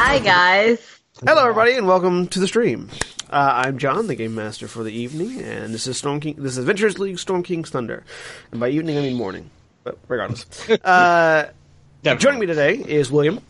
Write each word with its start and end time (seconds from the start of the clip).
Hi 0.00 0.18
guys. 0.20 1.00
Hello, 1.26 1.42
everybody, 1.42 1.72
and 1.74 1.86
welcome 1.86 2.28
to 2.28 2.38
the 2.38 2.46
stream. 2.46 2.88
Uh, 3.30 3.62
I'm 3.64 3.78
John, 3.78 4.06
the 4.06 4.14
game 4.14 4.34
master 4.34 4.68
for 4.68 4.82
the 4.82 4.92
evening, 4.92 5.40
and 5.42 5.74
this 5.74 5.86
is 5.86 5.98
Storm 5.98 6.20
King. 6.20 6.36
This 6.38 6.52
is 6.52 6.58
Adventures 6.58 6.98
League 6.98 7.18
Storm 7.18 7.42
King's 7.42 7.70
Thunder, 7.70 8.04
and 8.52 8.60
by 8.60 8.68
evening 8.70 8.96
I 8.96 9.02
mean 9.02 9.16
morning. 9.16 9.50
But 9.84 9.98
regardless, 10.08 10.46
uh, 10.84 11.50
joining 12.04 12.38
me 12.40 12.46
today 12.46 12.74
is 12.76 13.10
William 13.10 13.40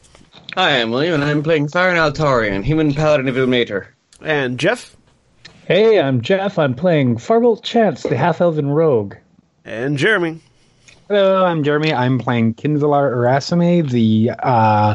Hi, 0.54 0.80
I'm 0.80 0.90
William, 0.90 1.14
and 1.14 1.24
I'm 1.24 1.42
playing 1.42 1.68
Firen 1.68 1.96
Altarian, 1.96 2.64
human 2.64 2.94
paladin 2.94 3.28
of 3.28 3.34
Ilmater. 3.36 3.86
and 4.22 4.58
Jeff 4.58 4.96
Hey, 5.66 6.00
I'm 6.00 6.22
Jeff. 6.22 6.58
I'm 6.58 6.74
playing 6.74 7.16
Farbolt 7.16 7.62
Chance, 7.62 8.04
the 8.04 8.16
half 8.16 8.40
elven 8.40 8.70
rogue. 8.70 9.16
and 9.66 9.98
Jeremy. 9.98 10.40
Hello, 11.08 11.42
I'm 11.42 11.62
Jeremy. 11.62 11.94
I'm 11.94 12.18
playing 12.18 12.52
Qinvylar 12.52 13.10
Erasime, 13.10 13.88
the 13.88 14.32
uh, 14.38 14.94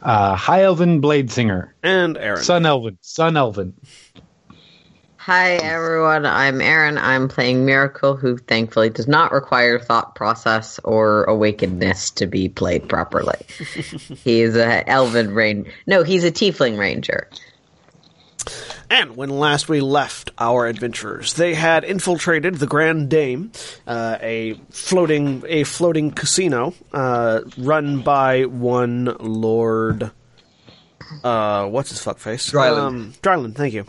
uh, 0.00 0.36
high 0.36 0.62
elven 0.62 1.00
blade 1.00 1.28
singer. 1.32 1.74
And 1.82 2.16
Aaron. 2.16 2.44
Sun 2.44 2.66
elven. 2.66 2.98
Sun 3.00 3.36
elven. 3.36 3.74
Hi 5.16 5.54
everyone. 5.56 6.24
I'm 6.24 6.60
Aaron. 6.60 6.98
I'm 6.98 7.26
playing 7.26 7.66
Miracle, 7.66 8.14
who 8.14 8.38
thankfully 8.38 8.90
does 8.90 9.08
not 9.08 9.32
require 9.32 9.80
thought 9.80 10.14
process 10.14 10.78
or 10.84 11.26
awakenedness 11.26 12.14
to 12.14 12.28
be 12.28 12.48
played 12.48 12.88
properly. 12.88 13.38
he 14.22 14.42
is 14.42 14.54
a 14.54 14.88
elven 14.88 15.34
rain. 15.34 15.68
No, 15.88 16.04
he's 16.04 16.22
a 16.22 16.30
tiefling 16.30 16.78
ranger. 16.78 17.28
And 18.90 19.16
when 19.16 19.30
last 19.30 19.68
we 19.68 19.80
left 19.80 20.32
our 20.36 20.66
adventurers, 20.66 21.34
they 21.34 21.54
had 21.54 21.84
infiltrated 21.84 22.56
the 22.56 22.66
Grand 22.66 23.08
Dame, 23.08 23.52
uh, 23.86 24.18
a 24.20 24.54
floating 24.70 25.44
a 25.46 25.62
floating 25.62 26.10
casino 26.10 26.74
uh, 26.92 27.42
run 27.56 28.02
by 28.02 28.46
one 28.46 29.16
Lord. 29.20 30.10
Uh, 31.22 31.68
what's 31.68 31.90
his 31.90 32.00
fuckface? 32.00 32.52
Drylund. 32.52 32.78
Um, 32.78 33.12
Drylund, 33.22 33.54
thank 33.54 33.74
you. 33.74 33.84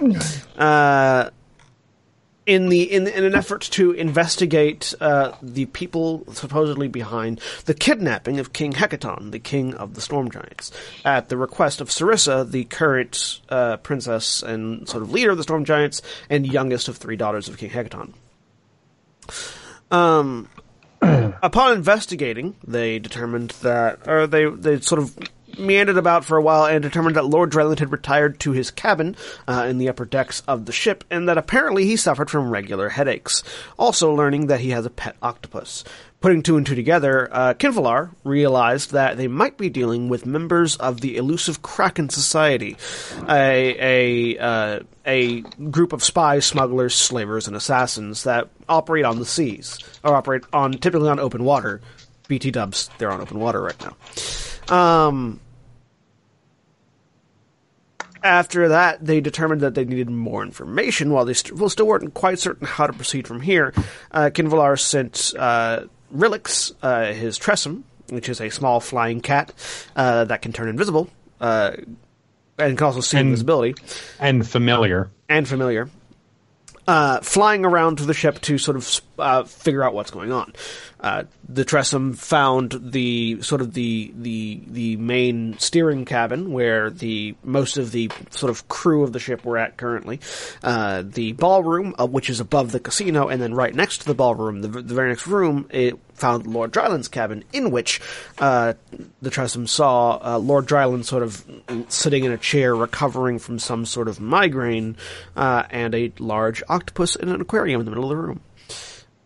In 2.47 2.69
the 2.69 2.91
in, 2.91 3.06
in 3.06 3.24
an 3.24 3.35
effort 3.35 3.62
to 3.62 3.91
investigate 3.91 4.96
uh, 5.00 5.34
the 5.44 5.66
people 5.68 6.25
supposedly 6.34 6.88
behind 6.88 7.40
the 7.66 7.75
kidnapping 7.75 8.40
of 8.40 8.52
King 8.52 8.74
Hekaton, 8.74 9.31
the 9.31 9.38
king 9.38 9.75
of 9.75 9.94
the 9.94 10.02
Storm 10.02 10.31
Giants, 10.31 10.72
at 11.06 11.30
the 11.30 11.38
request 11.38 11.81
of 11.81 11.90
Serissa, 11.90 12.50
the 12.50 12.63
current 12.63 13.41
uh, 13.50 13.78
princess 13.78 14.41
and 14.41 14.90
sort 14.90 15.03
of 15.03 15.12
leader 15.12 15.30
of 15.30 15.38
the 15.38 15.44
Storm 15.44 15.66
Giants, 15.66 16.01
and 16.31 16.51
youngest 16.51 16.88
of 16.88 16.97
three 16.97 17.16
daughters 17.16 17.47
of 17.47 17.59
King 17.59 17.69
Hekaton. 17.69 18.13
Um, 19.91 20.50
upon 21.01 21.74
investigating, 21.74 22.56
they 22.66 22.97
determined 22.97 23.51
that, 23.62 24.07
or 24.07 24.25
they 24.25 24.46
they 24.46 24.80
sort 24.80 25.01
of 25.01 25.16
meandered 25.57 25.97
about 25.97 26.25
for 26.25 26.38
a 26.38 26.41
while 26.41 26.66
and 26.66 26.81
determined 26.81 27.16
that 27.16 27.25
Lord 27.25 27.51
Drylund 27.51 27.79
had 27.79 27.91
retired 27.91 28.39
to 28.41 28.51
his 28.51 28.72
cabin 28.72 29.16
uh, 29.47 29.66
in 29.67 29.78
the 29.78 29.89
upper 29.89 30.06
decks 30.06 30.41
of 30.47 30.66
the 30.66 30.72
ship, 30.72 31.03
and 31.09 31.28
that 31.28 31.38
apparently 31.38 31.85
he 31.85 31.95
suffered 31.95 32.29
from 32.29 32.50
regular 32.50 32.89
headaches. 32.89 33.44
Also, 33.78 34.13
learning 34.13 34.47
that 34.47 34.59
he 34.59 34.72
has 34.72 34.85
a 34.85 34.89
pet 34.89 35.16
octopus. 35.22 35.84
Putting 36.22 36.44
two 36.44 36.56
and 36.56 36.66
two 36.67 36.75
together, 36.75 37.28
uh, 37.31 37.56
Qinvylar 37.56 38.12
realized 38.23 38.91
that 38.91 39.17
they 39.17 39.28
might 39.28 39.57
be 39.57 39.69
dealing 39.69 40.07
with 40.07 40.28
members 40.28 40.75
of 40.75 41.01
the 41.01 41.17
elusive 41.17 41.63
Kraken 41.63 42.09
Society, 42.09 42.78
a 43.28 44.35
a 44.35 44.38
uh, 44.38 44.79
a 45.03 45.41
group 45.41 45.94
of 45.94 46.03
spies, 46.03 46.45
smugglers, 46.45 46.94
slavers, 46.94 47.47
and 47.47 47.56
assassins 47.56 48.23
that 48.25 48.50
operate 48.69 49.03
on 49.03 49.18
the 49.18 49.25
seas 49.25 49.79
or 50.03 50.16
operate 50.16 50.44
on 50.53 50.73
typically 50.73 51.09
on 51.09 51.19
open 51.19 51.44
water. 51.44 51.81
BT 52.28 52.51
Dubs, 52.51 52.91
they're 53.00 53.12
on 53.12 53.19
open 53.19 53.39
water 53.39 53.62
right 53.62 53.81
now. 53.81 53.95
Um, 54.71 55.39
after 58.23 58.69
that, 58.69 59.03
they 59.05 59.19
determined 59.19 59.61
that 59.61 59.73
they 59.75 59.83
needed 59.83 60.09
more 60.09 60.43
information. 60.43 61.11
While 61.11 61.25
they 61.25 61.33
st- 61.33 61.57
well, 61.57 61.69
still 61.69 61.87
weren't 61.87 62.13
quite 62.13 62.39
certain 62.39 62.67
how 62.67 62.87
to 62.87 62.93
proceed 62.93 63.27
from 63.27 63.41
here, 63.41 63.73
uh, 64.11 64.29
Qinvylar 64.31 64.79
sent 64.79 65.33
uh, 65.37 65.85
Rilix, 66.15 66.71
uh, 66.83 67.13
his 67.13 67.39
Tressym, 67.39 67.83
which 68.09 68.29
is 68.29 68.39
a 68.39 68.49
small 68.49 68.79
flying 68.79 69.21
cat 69.21 69.53
uh, 69.95 70.25
that 70.25 70.41
can 70.41 70.53
turn 70.53 70.69
invisible 70.69 71.09
uh, 71.39 71.71
and 72.59 72.77
can 72.77 72.85
also 72.85 73.01
see 73.01 73.17
And- 73.17 73.27
invisibility 73.29 73.73
And 74.19 74.47
familiar. 74.47 75.09
and 75.27 75.47
familiar, 75.47 75.89
uh, 76.88 77.21
flying 77.21 77.65
around 77.65 77.97
to 77.97 78.05
the 78.05 78.13
ship 78.13 78.39
to 78.41 78.57
sort 78.59 78.77
of 78.77 78.83
uh, 79.21 79.43
figure 79.43 79.83
out 79.83 79.93
what's 79.93 80.11
going 80.11 80.31
on. 80.31 80.53
Uh, 80.99 81.23
the 81.49 81.65
Tressym 81.65 82.15
found 82.15 82.77
the 82.91 83.41
sort 83.41 83.61
of 83.61 83.73
the 83.73 84.13
the 84.15 84.61
the 84.67 84.95
main 84.97 85.57
steering 85.57 86.05
cabin 86.05 86.51
where 86.51 86.89
the 86.89 87.35
most 87.43 87.77
of 87.77 87.91
the 87.91 88.11
sort 88.29 88.51
of 88.51 88.67
crew 88.67 89.03
of 89.03 89.11
the 89.11 89.19
ship 89.19 89.43
were 89.43 89.57
at 89.57 89.77
currently. 89.77 90.19
Uh, 90.63 91.03
the 91.03 91.31
ballroom, 91.33 91.95
uh, 91.99 92.05
which 92.05 92.29
is 92.29 92.39
above 92.39 92.71
the 92.71 92.79
casino, 92.79 93.27
and 93.29 93.41
then 93.41 93.53
right 93.53 93.73
next 93.73 93.99
to 93.99 94.05
the 94.05 94.13
ballroom, 94.13 94.61
the, 94.61 94.67
the 94.67 94.93
very 94.93 95.09
next 95.09 95.25
room, 95.25 95.67
it 95.71 95.97
found 96.13 96.45
Lord 96.45 96.71
Drylund's 96.71 97.07
cabin, 97.07 97.43
in 97.51 97.71
which 97.71 97.99
uh, 98.38 98.73
the 99.23 99.31
Tressym 99.31 99.67
saw 99.67 100.38
Lord 100.38 100.67
Drylund 100.67 101.05
sort 101.05 101.23
of 101.23 101.43
sitting 101.89 102.25
in 102.25 102.31
a 102.31 102.38
chair, 102.38 102.75
recovering 102.75 103.39
from 103.39 103.57
some 103.57 103.88
sort 103.88 104.07
of 104.07 104.19
migraine, 104.19 104.95
and 105.35 105.95
a 105.95 106.11
large 106.19 106.61
octopus 106.69 107.15
in 107.15 107.29
an 107.29 107.41
aquarium 107.41 107.81
in 107.81 107.85
the 107.85 107.91
middle 107.91 108.03
of 108.03 108.09
the 108.09 108.17
room. 108.17 108.41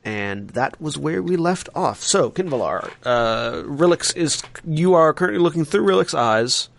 And 0.06 0.52
that 0.52 0.80
was 0.80 0.98
where 0.98 1.22
we 1.22 1.36
left 1.36 1.68
off. 1.76 2.04
So, 2.04 2.30
Qinvylar, 2.30 2.92
uh, 3.04 3.64
Rilix 3.64 4.16
is. 4.16 4.44
You 4.64 4.94
are 4.94 5.14
currently 5.14 5.40
looking 5.40 5.66
through 5.66 5.84
Rilix's 5.84 6.14
eyes. 6.14 6.70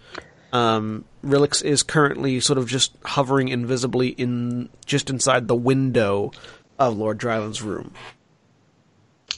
Um, 0.52 1.04
Rilix 1.24 1.62
is 1.62 1.82
currently 1.82 2.38
sort 2.38 2.58
of 2.58 2.68
just 2.68 2.92
hovering 3.04 3.48
invisibly 3.48 4.08
in 4.08 4.68
just 4.86 5.10
inside 5.10 5.48
the 5.48 5.56
window 5.56 6.30
of 6.78 6.96
Lord 6.96 7.18
Drylund's 7.18 7.62
room. 7.62 7.92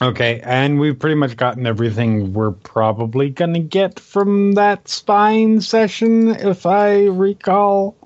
Okay, 0.01 0.41
and 0.45 0.79
we've 0.79 0.99
pretty 0.99 1.17
much 1.17 1.37
gotten 1.37 1.67
everything 1.67 2.33
we're 2.33 2.53
probably 2.53 3.31
going 3.31 3.55
to 3.55 3.61
get 3.61 3.99
from 3.99 4.53
that 4.53 4.87
spine 4.87 5.61
session, 5.61 6.29
if 6.29 6.67
I 6.67 7.07
recall. 7.07 7.97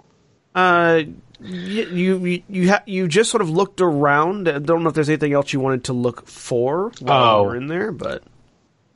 Uh, 0.54 1.02
you 1.42 2.16
you 2.18 2.42
you, 2.48 2.70
ha- 2.70 2.82
you 2.86 3.08
just 3.08 3.30
sort 3.30 3.40
of 3.40 3.50
looked 3.50 3.80
around. 3.80 4.48
I 4.48 4.58
don't 4.58 4.82
know 4.82 4.88
if 4.88 4.94
there's 4.94 5.08
anything 5.08 5.32
else 5.32 5.52
you 5.52 5.60
wanted 5.60 5.84
to 5.84 5.92
look 5.92 6.26
for 6.28 6.92
while 7.00 7.36
Oh. 7.36 7.40
you 7.42 7.46
were 7.48 7.56
in 7.56 7.66
there, 7.68 7.92
but 7.92 8.22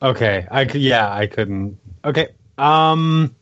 Okay, 0.01 0.47
I 0.51 0.65
could, 0.65 0.81
yeah, 0.81 1.11
I 1.11 1.25
couldn't. 1.27 1.79
Okay, 2.05 2.27
um, 2.57 3.35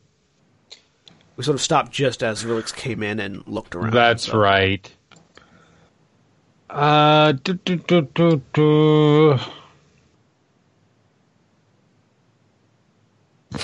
we 1.36 1.44
sort 1.44 1.54
of 1.54 1.60
stopped 1.60 1.92
just 1.92 2.22
as 2.22 2.44
Rilix 2.44 2.74
came 2.74 3.02
in 3.02 3.20
and 3.20 3.46
looked 3.46 3.74
around. 3.74 3.92
that's 3.92 4.24
so. 4.24 4.38
right. 4.38 4.90
Uh, 6.70 7.32
do, 7.32 7.54
do, 7.54 7.76
do, 7.76 8.02
do, 8.14 8.42
do. 8.52 9.38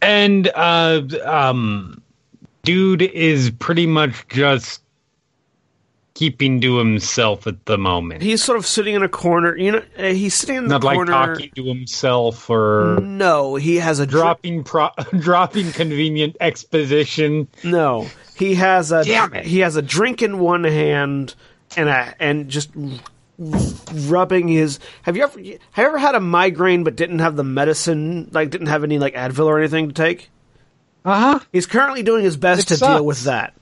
And 0.00 0.48
uh, 0.56 1.02
um, 1.24 2.01
dude 2.62 3.02
is 3.02 3.50
pretty 3.50 3.86
much 3.86 4.26
just 4.28 4.82
keeping 6.14 6.60
to 6.60 6.76
himself 6.78 7.46
at 7.46 7.64
the 7.64 7.78
moment. 7.78 8.22
He's 8.22 8.42
sort 8.44 8.58
of 8.58 8.66
sitting 8.66 8.94
in 8.94 9.02
a 9.02 9.08
corner. 9.08 9.56
You 9.56 9.72
know, 9.72 9.82
uh, 9.98 10.02
he's 10.12 10.34
sitting 10.34 10.56
in 10.56 10.64
the 10.64 10.74
Not 10.74 10.84
like 10.84 10.94
corner. 10.96 11.10
talking 11.12 11.50
to 11.56 11.64
himself 11.64 12.48
or 12.50 12.98
No, 13.02 13.54
he 13.56 13.76
has 13.76 13.98
a 13.98 14.06
drop. 14.06 14.42
dropping 14.42 14.62
pro- 14.64 14.90
dropping 15.18 15.72
convenient 15.72 16.36
exposition. 16.40 17.48
No, 17.64 18.08
he 18.36 18.54
has 18.56 18.92
a 18.92 19.04
Damn 19.04 19.32
it. 19.34 19.46
he 19.46 19.60
has 19.60 19.76
a 19.76 19.82
drink 19.82 20.20
in 20.22 20.38
one 20.38 20.64
hand 20.64 21.34
and 21.76 21.88
a 21.88 22.14
and 22.20 22.48
just 22.50 22.70
rubbing 23.38 24.48
his. 24.48 24.78
Have 25.02 25.16
you 25.16 25.24
ever 25.24 25.38
have 25.38 25.44
you 25.46 25.58
ever 25.76 25.98
had 25.98 26.14
a 26.14 26.20
migraine 26.20 26.84
but 26.84 26.94
didn't 26.96 27.20
have 27.20 27.36
the 27.36 27.44
medicine 27.44 28.28
like 28.32 28.50
didn't 28.50 28.66
have 28.68 28.84
any 28.84 28.98
like 28.98 29.14
Advil 29.14 29.46
or 29.46 29.58
anything 29.58 29.88
to 29.88 29.94
take? 29.94 30.30
Uh 31.04 31.20
huh. 31.20 31.40
He's 31.52 31.66
currently 31.66 32.02
doing 32.02 32.22
his 32.24 32.36
best 32.36 32.62
It 32.62 32.66
to 32.68 32.76
sucks. 32.76 32.94
deal 32.98 33.04
with 33.04 33.24
that, 33.24 33.54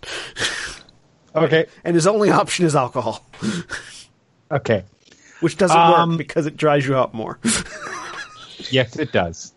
Okay. 1.34 1.66
and 1.84 1.94
his 1.94 2.06
only 2.06 2.30
option 2.30 2.66
is 2.66 2.76
alcohol, 2.76 3.24
Okay. 4.50 4.84
which 5.40 5.56
doesn't 5.56 5.76
Um, 5.76 6.10
work 6.10 6.18
because 6.18 6.46
it 6.46 6.56
dries 6.56 6.86
you 6.86 6.96
out 6.96 7.14
more. 7.14 7.38
Yes, 8.70 8.96
it 8.96 9.10
does. 9.10 9.52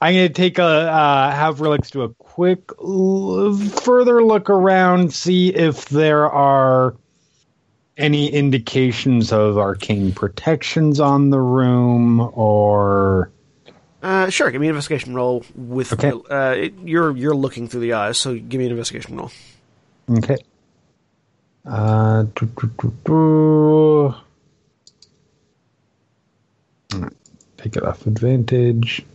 I'm 0.00 0.14
going 0.14 0.28
to 0.28 0.32
take 0.34 0.58
a 0.58 0.62
uh, 0.64 1.30
have 1.32 1.58
Relix 1.58 1.90
do 1.90 2.02
a 2.02 2.10
quick 2.10 2.60
l- 2.78 3.54
further 3.56 4.22
look 4.22 4.50
around, 4.50 5.12
see 5.14 5.48
if 5.48 5.86
there 5.88 6.30
are 6.30 6.94
any 7.96 8.28
indications 8.30 9.32
of 9.32 9.56
arcane 9.56 10.12
protections 10.12 11.00
on 11.00 11.30
the 11.30 11.40
room, 11.40 12.20
or 12.34 13.32
Uh, 14.04 14.28
sure, 14.28 14.50
give 14.50 14.60
me 14.60 14.66
an 14.66 14.72
investigation 14.72 15.14
roll 15.14 15.42
with. 15.54 15.94
Okay. 15.94 16.12
Uh, 16.28 16.50
it, 16.50 16.74
you're 16.84 17.16
you're 17.16 17.34
looking 17.34 17.68
through 17.68 17.80
the 17.80 17.94
eyes, 17.94 18.18
so 18.18 18.34
give 18.34 18.58
me 18.58 18.66
an 18.66 18.70
investigation 18.72 19.16
roll. 19.16 19.30
okay. 20.10 20.36
Uh, 21.64 22.24
do, 22.34 22.44
do, 22.44 22.70
do, 22.78 22.94
do. 26.90 27.08
Take 27.56 27.76
it 27.76 27.82
off 27.82 28.06
advantage. 28.06 29.06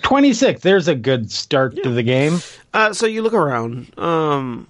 Twenty-six. 0.00 0.62
There's 0.62 0.88
a 0.88 0.94
good 0.94 1.30
start 1.30 1.76
to 1.82 1.90
the 1.90 2.02
game. 2.02 2.40
Uh, 2.72 2.94
so 2.94 3.04
you 3.04 3.20
look 3.20 3.34
around. 3.34 3.92
Um, 3.98 4.66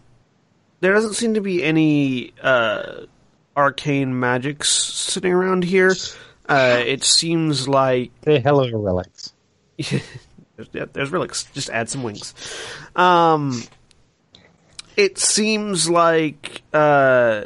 there 0.81 0.93
doesn't 0.93 1.15
seem 1.15 1.35
to 1.35 1.41
be 1.41 1.63
any 1.63 2.33
uh, 2.43 3.03
arcane 3.57 4.19
magics 4.19 4.71
sitting 4.71 5.33
around 5.33 5.63
here. 5.63 5.95
Uh, 6.53 6.83
it 6.85 7.03
seems 7.05 7.67
like 7.69 8.11
Say 8.25 8.41
hello 8.41 8.69
to 8.69 8.77
Relix. 8.77 9.33
yeah, 10.73 10.85
there's 10.93 11.11
relics. 11.11 11.45
Just 11.55 11.71
add 11.71 11.89
some 11.89 12.03
wings. 12.03 12.35
Um, 12.95 13.63
it 14.97 15.19
seems 15.19 15.89
like 15.89 16.63
uh, 16.75 17.45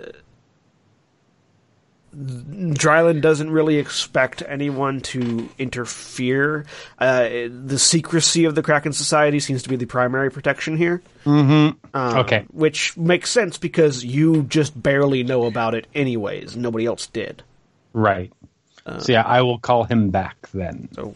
Drylund 2.14 3.20
doesn't 3.20 3.50
really 3.50 3.76
expect 3.76 4.42
anyone 4.46 5.00
to 5.02 5.48
interfere. 5.58 6.64
Uh, 6.98 7.28
the 7.48 7.78
secrecy 7.78 8.44
of 8.44 8.54
the 8.54 8.62
Kraken 8.62 8.92
Society 8.92 9.38
seems 9.38 9.62
to 9.64 9.68
be 9.68 9.76
the 9.76 9.84
primary 9.86 10.30
protection 10.30 10.76
here. 10.76 11.02
Mm-hmm. 11.24 11.76
Um, 11.96 12.16
Okay. 12.18 12.44
Which 12.52 12.96
makes 12.96 13.30
sense 13.30 13.58
because 13.58 14.04
you 14.04 14.44
just 14.44 14.80
barely 14.80 15.22
know 15.24 15.44
about 15.44 15.74
it 15.74 15.86
anyways. 15.94 16.56
Nobody 16.56 16.86
else 16.86 17.06
did. 17.06 17.42
Right. 17.92 18.32
So 18.98 19.12
yeah, 19.12 19.22
I 19.22 19.42
will 19.42 19.58
call 19.58 19.84
him 19.84 20.10
back 20.10 20.36
then. 20.52 20.88
So 20.94 21.14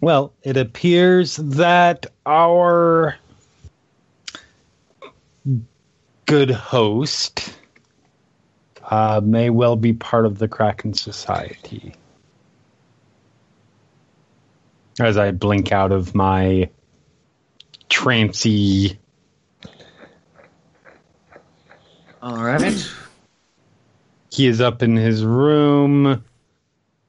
Well, 0.00 0.34
it 0.42 0.56
appears 0.56 1.36
that 1.36 2.06
our 2.26 3.16
good 6.26 6.50
host 6.50 7.56
uh, 8.84 9.20
may 9.24 9.50
well 9.50 9.76
be 9.76 9.94
part 9.94 10.26
of 10.26 10.38
the 10.38 10.48
Kraken 10.48 10.92
Society. 10.92 11.94
As 15.00 15.16
I 15.16 15.30
blink 15.30 15.72
out 15.72 15.92
of 15.92 16.14
my 16.14 16.70
trancy. 17.88 18.98
All 22.22 22.42
right. 22.42 22.88
He 24.36 24.46
is 24.46 24.60
up 24.60 24.82
in 24.82 24.96
his 24.96 25.24
room. 25.24 26.22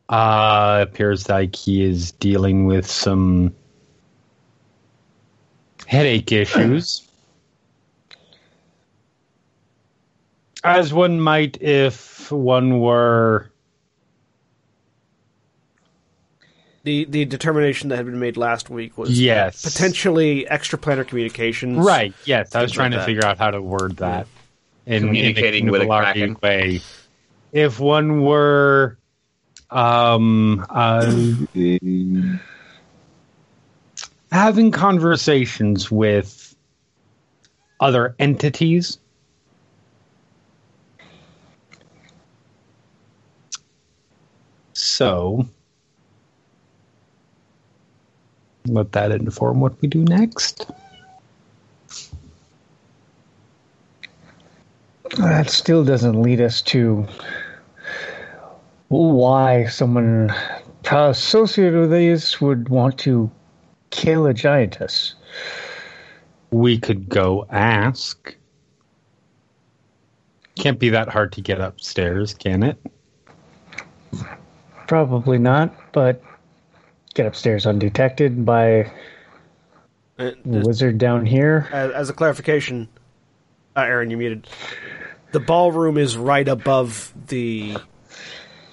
Uh, 0.07 0.85
appears 0.87 1.27
like 1.27 1.53
he 1.57 1.83
is 1.83 2.13
dealing 2.13 2.65
with 2.65 2.89
some 2.89 3.53
headache 5.85 6.31
issues. 6.31 7.05
As 10.63 10.93
one 10.93 11.19
might 11.19 11.61
if 11.61 12.31
one 12.31 12.79
were. 12.79 13.51
the 16.83 17.03
the 17.09 17.25
determination 17.25 17.89
that 17.89 17.97
had 17.97 18.05
been 18.05 18.19
made 18.19 18.37
last 18.37 18.69
week 18.69 18.97
was 18.97 19.19
Yes. 19.19 19.61
potentially 19.61 20.47
extraplanar 20.49 21.05
communications. 21.05 21.77
Right, 21.85 22.13
yes. 22.23 22.55
I 22.55 22.61
was 22.61 22.71
trying 22.71 22.91
like 22.91 22.99
to 22.99 23.01
that. 23.01 23.05
figure 23.05 23.25
out 23.25 23.37
how 23.37 23.51
to 23.51 23.61
word 23.61 23.97
that. 23.97 24.25
In, 24.85 25.03
Communicating 25.07 25.63
in 25.63 25.69
a 25.69 25.71
with 25.73 25.81
a 25.81 25.85
Kingvalarian 25.85 26.35
Kraken. 26.35 26.37
way. 26.41 26.81
If 27.57 27.79
one 27.79 28.21
were 28.21 28.99
um, 29.71 30.63
uh, 30.69 31.11
having 34.31 34.69
conversations 34.69 35.89
with 35.89 36.55
other 37.79 38.15
entities. 38.19 38.99
So, 44.73 45.49
let 48.67 48.91
that 48.91 49.11
inform 49.11 49.61
what 49.61 49.81
we 49.81 49.87
do 49.87 50.03
next. 50.03 50.69
That 55.17 55.49
still 55.49 55.83
doesn't 55.83 56.21
lead 56.21 56.39
us 56.39 56.61
to 56.63 57.07
why 58.89 59.65
someone 59.65 60.33
associated 60.89 61.79
with 61.79 61.91
these 61.91 62.39
would 62.39 62.69
want 62.69 62.97
to 62.99 63.29
kill 63.89 64.25
a 64.25 64.33
giantess. 64.33 65.15
We 66.51 66.77
could 66.79 67.09
go 67.09 67.45
ask. 67.49 68.35
Can't 70.55 70.79
be 70.79 70.89
that 70.89 71.09
hard 71.09 71.33
to 71.33 71.41
get 71.41 71.59
upstairs, 71.59 72.33
can 72.33 72.63
it? 72.63 72.77
Probably 74.87 75.37
not, 75.37 75.75
but 75.91 76.23
get 77.13 77.25
upstairs 77.25 77.65
undetected 77.65 78.45
by 78.45 78.91
Uh, 80.17 80.31
the 80.45 80.61
wizard 80.61 80.97
down 80.97 81.25
here. 81.25 81.67
as, 81.71 81.91
as 81.91 82.09
a 82.09 82.13
clarification, 82.13 82.87
uh, 83.75 83.81
Aaron, 83.81 84.09
you 84.09 84.17
muted. 84.17 84.47
The 85.31 85.39
ballroom 85.39 85.97
is 85.97 86.17
right 86.17 86.47
above 86.47 87.13
the 87.27 87.77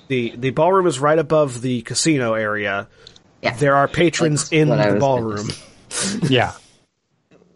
the 0.08 0.34
the 0.36 0.50
ballroom 0.50 0.86
is 0.86 0.98
right 0.98 1.18
above 1.18 1.60
the 1.62 1.82
casino 1.82 2.34
area. 2.34 2.88
Yeah. 3.42 3.56
There 3.56 3.76
are 3.76 3.88
patrons 3.88 4.50
That's 4.50 4.52
in 4.52 4.68
the 4.68 4.96
ballroom. 4.98 5.48
Yeah. 6.28 6.54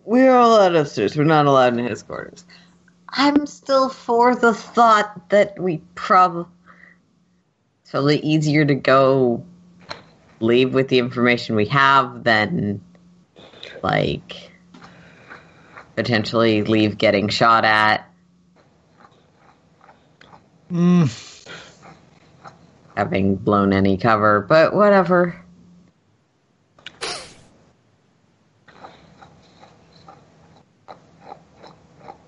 We're 0.05 0.33
all 0.33 0.57
allowed 0.57 0.77
upstairs. 0.77 1.17
We're 1.17 1.25
not 1.25 1.47
allowed 1.47 1.77
in 1.77 1.85
his 1.85 2.05
quarters. 2.05 2.45
I'm 3.09 3.47
still 3.47 3.89
for 3.89 4.37
the 4.37 4.55
thought 4.55 5.31
that 5.31 5.59
we 5.59 5.83
probably 5.97 6.47
it's 7.83 7.91
probably 7.91 8.21
easier 8.21 8.65
to 8.65 8.75
go 8.75 9.45
leave 10.41 10.73
with 10.73 10.89
the 10.89 10.99
information 10.99 11.57
we 11.57 11.67
have 11.67 12.23
than 12.23 12.81
like 13.83 14.51
potentially 15.97 16.63
leave 16.63 16.97
getting 16.97 17.29
shot 17.29 17.65
at. 17.65 18.09
Mm. 20.71 21.28
Having 22.99 23.37
blown 23.37 23.73
any 23.73 23.97
cover, 23.97 24.41
but 24.41 24.75
whatever. 24.75 25.41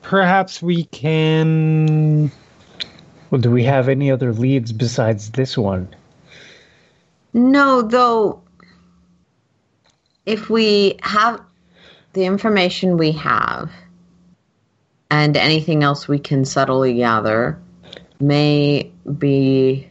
Perhaps 0.00 0.62
we 0.62 0.84
can. 0.84 2.30
Well, 3.30 3.40
do 3.40 3.50
we 3.50 3.64
have 3.64 3.88
any 3.88 4.12
other 4.12 4.32
leads 4.32 4.70
besides 4.70 5.32
this 5.32 5.58
one? 5.58 5.92
No, 7.32 7.82
though, 7.82 8.40
if 10.24 10.48
we 10.50 10.98
have, 11.02 11.40
the 12.12 12.26
information 12.26 12.96
we 12.96 13.10
have 13.10 13.72
and 15.10 15.36
anything 15.36 15.82
else 15.82 16.06
we 16.06 16.20
can 16.20 16.44
subtly 16.44 16.94
gather 16.94 17.60
may 18.20 18.92
be 19.18 19.89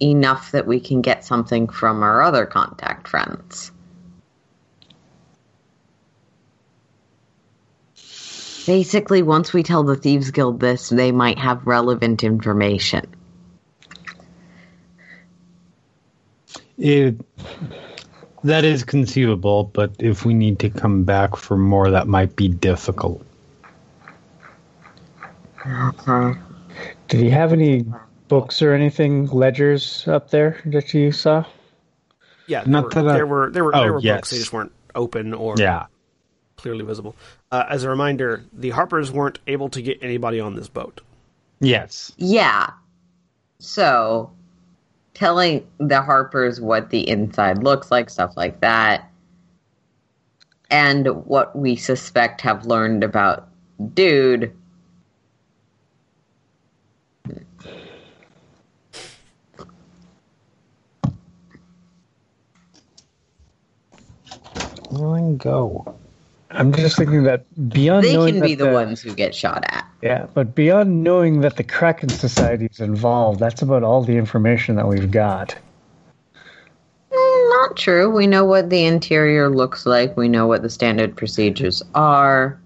enough 0.00 0.52
that 0.52 0.66
we 0.66 0.80
can 0.80 1.00
get 1.00 1.24
something 1.24 1.68
from 1.68 2.02
our 2.02 2.22
other 2.22 2.46
contact 2.46 3.08
friends. 3.08 3.70
Basically, 8.66 9.22
once 9.22 9.52
we 9.52 9.62
tell 9.62 9.84
the 9.84 9.94
Thieves 9.96 10.32
Guild 10.32 10.58
this, 10.58 10.88
they 10.88 11.12
might 11.12 11.38
have 11.38 11.66
relevant 11.66 12.24
information. 12.24 13.14
It 16.76 17.20
that 18.44 18.64
is 18.64 18.84
conceivable, 18.84 19.64
but 19.64 19.92
if 19.98 20.24
we 20.24 20.34
need 20.34 20.58
to 20.60 20.70
come 20.70 21.04
back 21.04 21.36
for 21.36 21.56
more, 21.56 21.90
that 21.90 22.06
might 22.06 22.36
be 22.36 22.48
difficult. 22.48 23.24
Okay. 25.66 26.38
Did 27.08 27.20
he 27.20 27.30
have 27.30 27.52
any 27.52 27.86
books 28.28 28.62
or 28.62 28.72
anything, 28.72 29.26
ledgers 29.26 30.06
up 30.08 30.30
there 30.30 30.60
that 30.66 30.92
you 30.94 31.12
saw? 31.12 31.44
Yeah, 32.46 32.60
there 32.62 32.70
Not 32.70 32.84
were, 32.84 32.90
that 32.90 33.08
I- 33.08 33.12
there 33.14 33.26
were 33.26 33.50
there 33.50 33.64
were 33.64 33.74
Oh, 33.76 33.80
there 33.80 33.92
were 33.94 34.00
yes. 34.00 34.16
books. 34.18 34.30
They 34.30 34.38
just 34.38 34.52
weren't 34.52 34.72
open 34.94 35.34
or 35.34 35.54
Yeah. 35.58 35.86
clearly 36.56 36.84
visible. 36.84 37.14
Uh, 37.52 37.64
as 37.68 37.84
a 37.84 37.90
reminder, 37.90 38.44
the 38.52 38.70
Harpers 38.70 39.10
weren't 39.12 39.38
able 39.46 39.68
to 39.70 39.82
get 39.82 39.98
anybody 40.02 40.40
on 40.40 40.54
this 40.54 40.68
boat. 40.68 41.00
Yes. 41.60 42.12
Yeah. 42.16 42.70
So, 43.58 44.30
telling 45.14 45.66
the 45.78 46.02
Harpers 46.02 46.60
what 46.60 46.90
the 46.90 47.08
inside 47.08 47.62
looks 47.62 47.90
like, 47.90 48.10
stuff 48.10 48.36
like 48.36 48.60
that, 48.60 49.10
and 50.70 51.06
what 51.26 51.56
we 51.56 51.76
suspect 51.76 52.40
have 52.42 52.66
learned 52.66 53.04
about 53.04 53.48
Dude. 53.94 54.52
Let 64.98 65.38
go. 65.38 65.96
I'm 66.50 66.72
just 66.72 66.96
thinking 66.96 67.24
that 67.24 67.44
beyond 67.72 68.04
They 68.04 68.14
knowing 68.14 68.34
can 68.34 68.40
that 68.40 68.46
be 68.46 68.54
the 68.54 68.70
ones 68.70 69.02
who 69.02 69.14
get 69.14 69.34
shot 69.34 69.64
at. 69.68 69.86
Yeah, 70.02 70.26
but 70.32 70.54
beyond 70.54 71.02
knowing 71.02 71.40
that 71.40 71.56
the 71.56 71.64
Kraken 71.64 72.08
Society 72.08 72.68
is 72.70 72.80
involved, 72.80 73.40
that's 73.40 73.62
about 73.62 73.82
all 73.82 74.02
the 74.02 74.16
information 74.16 74.76
that 74.76 74.86
we've 74.86 75.10
got. 75.10 75.56
Mm, 77.10 77.50
Not 77.50 77.76
true. 77.76 78.10
We 78.10 78.26
know 78.26 78.44
what 78.44 78.70
the 78.70 78.84
interior 78.84 79.48
looks 79.48 79.86
like. 79.86 80.16
We 80.16 80.28
know 80.28 80.46
what 80.46 80.62
the 80.62 80.70
standard 80.70 81.16
procedures 81.16 81.82
are. 81.94 82.60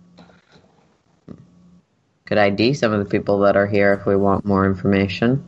Could 2.27 2.39
ID 2.39 2.75
some 2.75 2.93
of 2.93 2.99
the 3.01 3.11
people 3.11 3.41
that 3.41 3.57
are 3.57 3.67
here 3.67 3.93
if 3.95 4.07
we 4.07 4.15
want 4.15 4.45
more 4.45 4.67
information. 4.67 5.43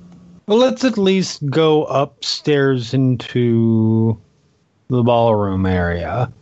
Well, 0.46 0.58
let's 0.58 0.84
at 0.84 0.98
least 0.98 1.46
go 1.46 1.84
upstairs 1.84 2.92
into 2.92 4.20
the 4.88 5.02
ballroom 5.02 5.64
area. 5.66 6.32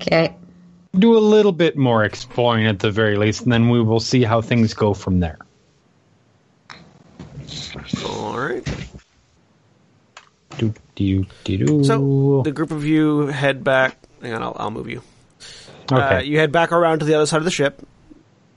Okay. 0.00 0.34
Do 0.98 1.16
a 1.16 1.20
little 1.20 1.52
bit 1.52 1.76
more 1.76 2.04
exploring 2.04 2.66
at 2.66 2.78
the 2.78 2.90
very 2.90 3.16
least, 3.16 3.42
and 3.42 3.52
then 3.52 3.68
we 3.68 3.82
will 3.82 4.00
see 4.00 4.22
how 4.22 4.40
things 4.40 4.74
go 4.74 4.94
from 4.94 5.20
there. 5.20 5.38
All 8.04 8.38
right. 8.38 8.64
Do, 10.58 10.74
do, 10.94 11.26
do, 11.44 11.58
do. 11.58 11.84
So 11.84 12.42
the 12.42 12.52
group 12.52 12.70
of 12.70 12.84
you 12.84 13.26
head 13.26 13.62
back. 13.62 13.96
Hang 14.20 14.34
on, 14.34 14.42
I'll, 14.42 14.56
I'll 14.58 14.70
move 14.70 14.88
you. 14.88 15.02
Uh, 15.90 15.96
okay. 15.96 16.24
you 16.24 16.38
head 16.38 16.52
back 16.52 16.72
around 16.72 17.00
to 17.00 17.04
the 17.04 17.14
other 17.14 17.26
side 17.26 17.38
of 17.38 17.44
the 17.44 17.50
ship, 17.50 17.86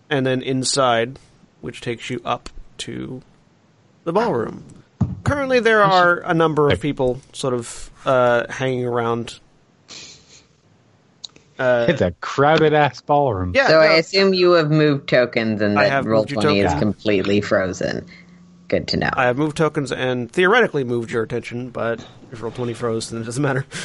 and 0.09 0.25
then 0.25 0.41
inside, 0.41 1.19
which 1.61 1.81
takes 1.81 2.09
you 2.09 2.21
up 2.23 2.49
to 2.79 3.21
the 4.03 4.13
ballroom. 4.13 4.63
Currently, 5.23 5.59
there 5.59 5.81
are 5.83 6.19
a 6.19 6.33
number 6.33 6.69
of 6.69 6.81
people 6.81 7.21
sort 7.31 7.53
of 7.53 7.91
uh, 8.05 8.51
hanging 8.51 8.85
around. 8.85 9.39
Uh, 11.59 11.85
it's 11.89 12.01
a 12.01 12.11
crowded 12.21 12.73
ass 12.73 13.01
ballroom. 13.01 13.53
yeah, 13.55 13.67
So 13.67 13.73
no, 13.73 13.79
I 13.79 13.93
assume 13.93 14.33
you 14.33 14.51
have 14.53 14.71
moved 14.71 15.07
tokens 15.07 15.61
and 15.61 15.77
that 15.77 15.89
have 15.91 16.05
roll 16.05 16.21
moved 16.21 16.31
your 16.31 16.41
twenty 16.41 16.59
is 16.61 16.73
completely 16.75 17.41
frozen. 17.41 18.05
Good 18.67 18.87
to 18.89 18.97
know. 18.97 19.09
I 19.13 19.25
have 19.25 19.37
moved 19.37 19.57
tokens 19.57 19.91
and 19.91 20.31
theoretically 20.31 20.83
moved 20.83 21.11
your 21.11 21.21
attention, 21.23 21.69
but 21.69 22.05
if 22.31 22.41
roll 22.41 22.51
twenty 22.51 22.73
froze, 22.73 23.09
then 23.09 23.21
it 23.21 23.25
doesn't 23.25 23.43
matter. 23.43 23.65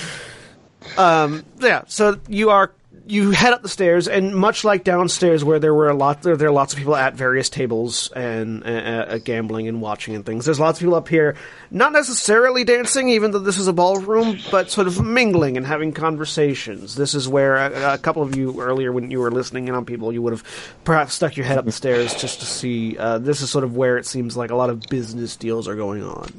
Um, 0.96 1.44
yeah, 1.58 1.82
so 1.86 2.18
you 2.28 2.50
are 2.50 2.72
you 3.10 3.30
head 3.30 3.52
up 3.52 3.62
the 3.62 3.68
stairs, 3.68 4.08
and 4.08 4.34
much 4.34 4.64
like 4.64 4.84
downstairs, 4.84 5.44
where 5.44 5.58
there 5.58 5.74
were 5.74 5.88
a 5.88 5.94
lot, 5.94 6.22
there, 6.22 6.36
there 6.36 6.48
are 6.48 6.52
lots 6.52 6.72
of 6.72 6.78
people 6.78 6.94
at 6.94 7.14
various 7.14 7.48
tables 7.48 8.10
and 8.12 8.64
uh, 8.64 8.66
uh, 8.66 9.18
gambling 9.18 9.68
and 9.68 9.80
watching 9.80 10.14
and 10.14 10.24
things. 10.24 10.44
There's 10.44 10.60
lots 10.60 10.78
of 10.78 10.84
people 10.84 10.94
up 10.94 11.08
here, 11.08 11.36
not 11.70 11.92
necessarily 11.92 12.64
dancing, 12.64 13.08
even 13.08 13.30
though 13.30 13.38
this 13.38 13.58
is 13.58 13.68
a 13.68 13.72
ballroom, 13.72 14.38
but 14.50 14.70
sort 14.70 14.86
of 14.86 15.04
mingling 15.04 15.56
and 15.56 15.66
having 15.66 15.92
conversations. 15.92 16.94
This 16.94 17.14
is 17.14 17.28
where 17.28 17.56
a, 17.56 17.94
a 17.94 17.98
couple 17.98 18.22
of 18.22 18.36
you 18.36 18.60
earlier, 18.60 18.92
when 18.92 19.10
you 19.10 19.20
were 19.20 19.30
listening 19.30 19.68
in 19.68 19.74
on 19.74 19.84
people, 19.84 20.12
you 20.12 20.22
would 20.22 20.32
have 20.32 20.44
perhaps 20.84 21.14
stuck 21.14 21.36
your 21.36 21.46
head 21.46 21.58
up 21.58 21.64
the 21.64 21.72
stairs 21.72 22.14
just 22.14 22.40
to 22.40 22.46
see. 22.46 22.96
Uh, 22.98 23.18
this 23.18 23.40
is 23.42 23.50
sort 23.50 23.64
of 23.64 23.76
where 23.76 23.98
it 23.98 24.06
seems 24.06 24.36
like 24.36 24.50
a 24.50 24.56
lot 24.56 24.70
of 24.70 24.80
business 24.82 25.36
deals 25.36 25.68
are 25.68 25.76
going 25.76 26.02
on. 26.02 26.32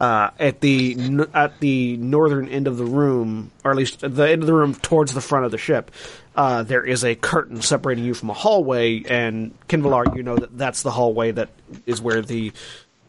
Uh, 0.00 0.30
at 0.38 0.60
the 0.60 0.94
n- 0.96 1.28
at 1.34 1.58
the 1.58 1.96
northern 1.96 2.48
end 2.48 2.68
of 2.68 2.76
the 2.76 2.84
room, 2.84 3.50
or 3.64 3.72
at 3.72 3.76
least 3.76 4.04
at 4.04 4.14
the 4.14 4.28
end 4.28 4.42
of 4.42 4.46
the 4.46 4.54
room 4.54 4.72
towards 4.76 5.12
the 5.12 5.20
front 5.20 5.44
of 5.44 5.50
the 5.50 5.58
ship, 5.58 5.90
uh, 6.36 6.62
there 6.62 6.84
is 6.84 7.02
a 7.04 7.16
curtain 7.16 7.60
separating 7.60 8.04
you 8.04 8.14
from 8.14 8.30
a 8.30 8.32
hallway. 8.34 9.02
And 9.02 9.58
Qinvylar, 9.68 10.16
you 10.16 10.22
know 10.22 10.36
that 10.36 10.56
that's 10.56 10.82
the 10.82 10.92
hallway 10.92 11.32
that 11.32 11.48
is 11.84 12.00
where 12.00 12.22
the 12.22 12.52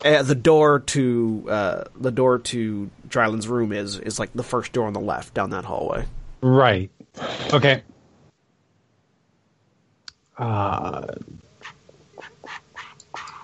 uh, 0.03 0.23
the 0.23 0.33
door 0.33 0.79
to 0.79 1.45
uh, 1.47 1.83
the 1.95 2.09
door 2.11 2.39
to 2.39 2.89
Drylund's 3.07 3.47
room 3.47 3.71
is 3.71 3.99
is 3.99 4.17
like 4.17 4.33
the 4.33 4.41
first 4.43 4.71
door 4.71 4.87
on 4.87 4.93
the 4.93 4.99
left 4.99 5.35
down 5.35 5.51
that 5.51 5.65
hallway. 5.65 6.05
Right. 6.41 6.89
Okay. 7.53 7.83
Uh, 10.39 11.05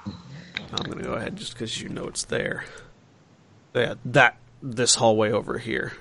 I'm 0.08 0.86
going 0.86 0.98
to 0.98 1.04
go 1.04 1.14
ahead 1.14 1.36
just 1.36 1.54
because 1.54 1.82
you 1.82 1.90
know 1.90 2.06
it's 2.06 2.24
there. 2.24 2.66
Yeah, 3.76 3.96
that 4.06 4.38
this 4.64 4.96
hallway 4.96 5.32
over 5.32 5.58
here. 5.58 5.94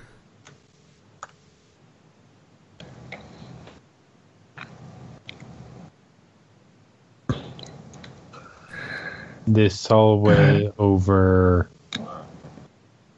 this 9.47 9.85
hallway 9.85 10.67
uh-huh. 10.67 10.71
over. 10.79 11.69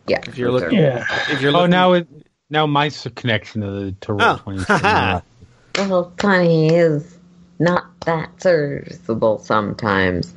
yeah. 0.08 0.20
If 0.28 0.38
you're 0.38 0.52
looking, 0.52 0.80
Yeah. 0.80 1.06
if 1.30 1.42
you're 1.42 1.56
Oh, 1.56 1.66
now 1.68 1.94
it 1.94 2.08
now 2.50 2.66
my 2.66 2.90
connection 3.16 3.62
to 3.62 3.72
the 3.72 3.92
to 4.02 4.14
roll 4.14 4.22
Oh. 4.22 4.26
Ah. 4.30 4.38
twenty. 4.44 4.60
is 4.62 4.68
Well, 5.90 6.14
twenty 6.18 6.76
is 6.76 7.18
not 7.60 7.86
that 8.02 8.42
serviceable 8.42 9.40
sometimes. 9.40 10.34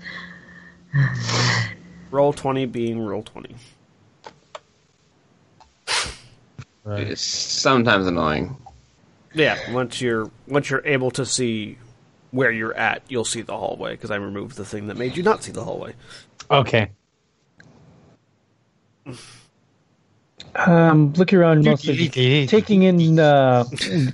roll 2.10 2.32
twenty 2.32 2.66
being 2.66 3.00
roll 3.04 3.22
twenty. 3.22 3.56
Right. 6.84 7.08
It's 7.08 7.22
sometimes 7.22 8.06
annoying. 8.06 8.56
Yeah, 9.34 9.58
once 9.72 10.00
you're 10.00 10.30
once 10.49 10.70
you're 10.70 10.84
able 10.84 11.10
to 11.12 11.25
see 11.25 11.78
where 12.32 12.50
you're 12.50 12.75
at, 12.75 13.02
you'll 13.08 13.25
see 13.25 13.42
the 13.42 13.56
hallway 13.56 13.92
because 13.92 14.10
I 14.10 14.16
removed 14.16 14.56
the 14.56 14.64
thing 14.64 14.87
that 14.88 14.96
made 14.96 15.16
you 15.16 15.22
not 15.22 15.42
see 15.42 15.52
the 15.52 15.64
hallway. 15.64 15.94
Okay. 16.50 16.90
Um, 20.54 21.12
looking 21.12 21.38
around, 21.38 21.64
mostly 21.64 22.08
taking 22.46 22.82
in 22.82 23.18
uh, 23.18 23.64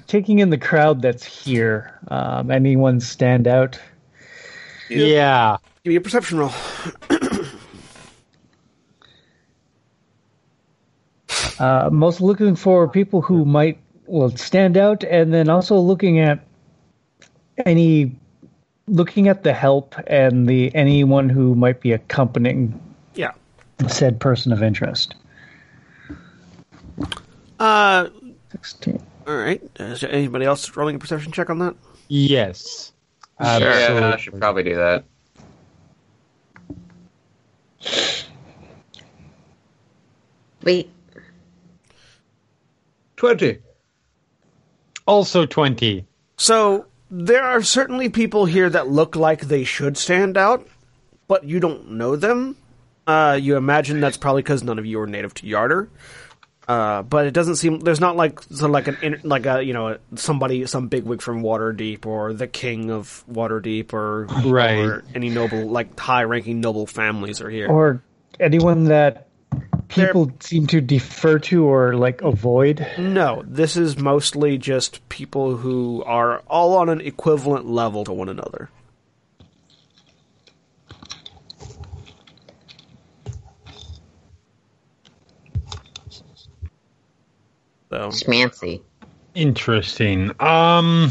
taking 0.06 0.40
in 0.40 0.50
the 0.50 0.58
crowd 0.58 1.00
that's 1.00 1.24
here. 1.24 1.98
Um, 2.08 2.50
anyone 2.50 3.00
stand 3.00 3.48
out? 3.48 3.80
Yeah. 4.90 5.56
Give 5.82 5.92
me 5.92 5.96
a 5.96 6.00
perception 6.00 6.38
roll. 6.38 6.52
Uh, 11.58 11.88
most 11.90 12.20
looking 12.20 12.54
for 12.56 12.86
people 12.88 13.22
who 13.22 13.44
might 13.44 13.78
well 14.06 14.30
stand 14.36 14.76
out, 14.76 15.02
and 15.04 15.32
then 15.32 15.48
also 15.48 15.78
looking 15.78 16.18
at 16.18 16.40
any 17.64 18.14
looking 18.88 19.26
at 19.28 19.42
the 19.42 19.52
help 19.52 19.94
and 20.06 20.48
the 20.48 20.72
anyone 20.74 21.28
who 21.28 21.54
might 21.54 21.80
be 21.80 21.92
accompanying 21.92 22.78
Yeah. 23.14 23.32
said 23.88 24.20
person 24.20 24.52
of 24.52 24.62
interest. 24.62 25.14
Uh, 27.58 28.08
Sixteen. 28.52 29.02
all 29.26 29.36
right. 29.36 29.60
Is 29.80 30.02
there 30.02 30.12
anybody 30.12 30.44
else 30.44 30.76
rolling 30.76 30.96
a 30.96 30.98
perception 30.98 31.32
check 31.32 31.50
on 31.50 31.58
that? 31.60 31.74
Yes. 32.08 32.92
Sure, 33.40 33.58
yeah, 33.60 34.12
I 34.14 34.16
should 34.18 34.38
probably 34.38 34.62
do 34.62 34.76
that. 34.76 35.04
Wait, 40.62 40.90
20. 43.16 43.58
Also 45.06 45.46
20. 45.46 46.06
So 46.36 46.86
there 47.10 47.44
are 47.44 47.62
certainly 47.62 48.08
people 48.08 48.44
here 48.44 48.68
that 48.68 48.88
look 48.88 49.16
like 49.16 49.42
they 49.42 49.64
should 49.64 49.96
stand 49.96 50.36
out, 50.36 50.66
but 51.28 51.44
you 51.44 51.60
don't 51.60 51.92
know 51.92 52.16
them. 52.16 52.56
Uh, 53.06 53.38
you 53.40 53.56
imagine 53.56 54.00
that's 54.00 54.16
probably 54.16 54.42
because 54.42 54.64
none 54.64 54.78
of 54.78 54.86
you 54.86 55.00
are 55.00 55.06
native 55.06 55.32
to 55.34 55.46
Yartar. 55.46 55.88
Uh, 56.66 57.02
but 57.02 57.26
it 57.26 57.30
doesn't 57.30 57.54
seem 57.54 57.78
there's 57.78 58.00
not 58.00 58.16
like 58.16 58.42
so 58.42 58.66
like 58.66 58.88
an 58.88 59.20
like 59.22 59.46
a 59.46 59.62
you 59.62 59.72
know 59.72 59.98
somebody 60.16 60.66
some 60.66 60.88
bigwig 60.88 61.22
from 61.22 61.40
Waterdeep 61.40 62.04
or 62.04 62.32
the 62.32 62.48
king 62.48 62.90
of 62.90 63.22
Waterdeep 63.30 63.92
or 63.92 64.24
Right. 64.44 64.78
or 64.78 65.04
any 65.14 65.28
noble 65.28 65.68
like 65.68 65.96
high 65.96 66.24
ranking 66.24 66.60
noble 66.60 66.84
families 66.88 67.40
are 67.40 67.48
here. 67.48 67.68
Or 67.68 68.02
anyone 68.40 68.86
that 68.86 69.25
people 69.88 70.30
seem 70.40 70.66
to 70.68 70.80
defer 70.80 71.38
to 71.38 71.64
or 71.64 71.94
like 71.94 72.22
avoid. 72.22 72.86
No, 72.98 73.42
this 73.46 73.76
is 73.76 73.96
mostly 73.96 74.58
just 74.58 75.06
people 75.08 75.56
who 75.56 76.02
are 76.04 76.40
all 76.46 76.76
on 76.76 76.88
an 76.88 77.00
equivalent 77.00 77.66
level 77.66 78.04
to 78.04 78.12
one 78.12 78.28
another. 78.28 78.70
So, 87.90 88.08
Schmancy. 88.08 88.82
Interesting. 89.34 90.32
Um 90.40 91.10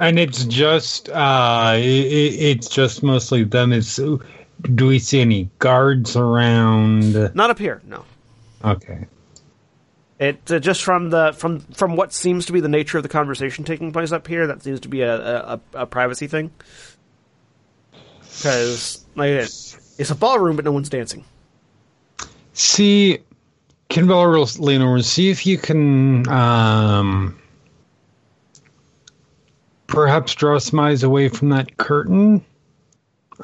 And 0.00 0.18
it's 0.18 0.44
just 0.46 1.08
uh 1.10 1.12
i 1.12 1.74
i 1.74 1.78
it's 1.78 2.68
just 2.68 3.02
mostly 3.02 3.44
them 3.44 3.72
it's 3.72 3.96
do 3.96 4.86
we 4.86 4.98
see 4.98 5.20
any 5.20 5.48
guards 5.58 6.16
around? 6.16 7.34
not 7.34 7.50
up 7.50 7.58
here, 7.58 7.80
no. 7.86 8.04
Okay. 8.64 9.06
It 10.18 10.50
uh, 10.50 10.58
just 10.58 10.82
from 10.82 11.10
the 11.10 11.32
from 11.32 11.60
from 11.60 11.96
what 11.96 12.12
seems 12.12 12.46
to 12.46 12.52
be 12.52 12.60
the 12.60 12.68
nature 12.68 12.98
of 12.98 13.02
the 13.02 13.08
conversation 13.08 13.64
taking 13.64 13.90
place 13.90 14.12
up 14.12 14.26
here. 14.26 14.46
That 14.46 14.62
seems 14.62 14.80
to 14.80 14.88
be 14.88 15.00
a 15.00 15.16
a, 15.16 15.60
a 15.74 15.86
privacy 15.86 16.26
thing. 16.26 16.50
Because 18.20 19.04
like 19.16 19.30
it, 19.30 19.78
it's 19.98 20.10
a 20.10 20.14
ballroom, 20.14 20.56
but 20.56 20.64
no 20.66 20.72
one's 20.72 20.90
dancing. 20.90 21.24
See, 22.52 23.18
can 23.88 24.06
over 24.82 24.94
and 24.94 25.04
see 25.04 25.30
if 25.30 25.46
you 25.46 25.56
can 25.56 26.28
um, 26.28 27.39
perhaps 29.90 30.34
draw 30.34 30.58
some 30.58 30.80
eyes 30.80 31.02
away 31.02 31.28
from 31.28 31.50
that 31.50 31.76
curtain. 31.76 32.42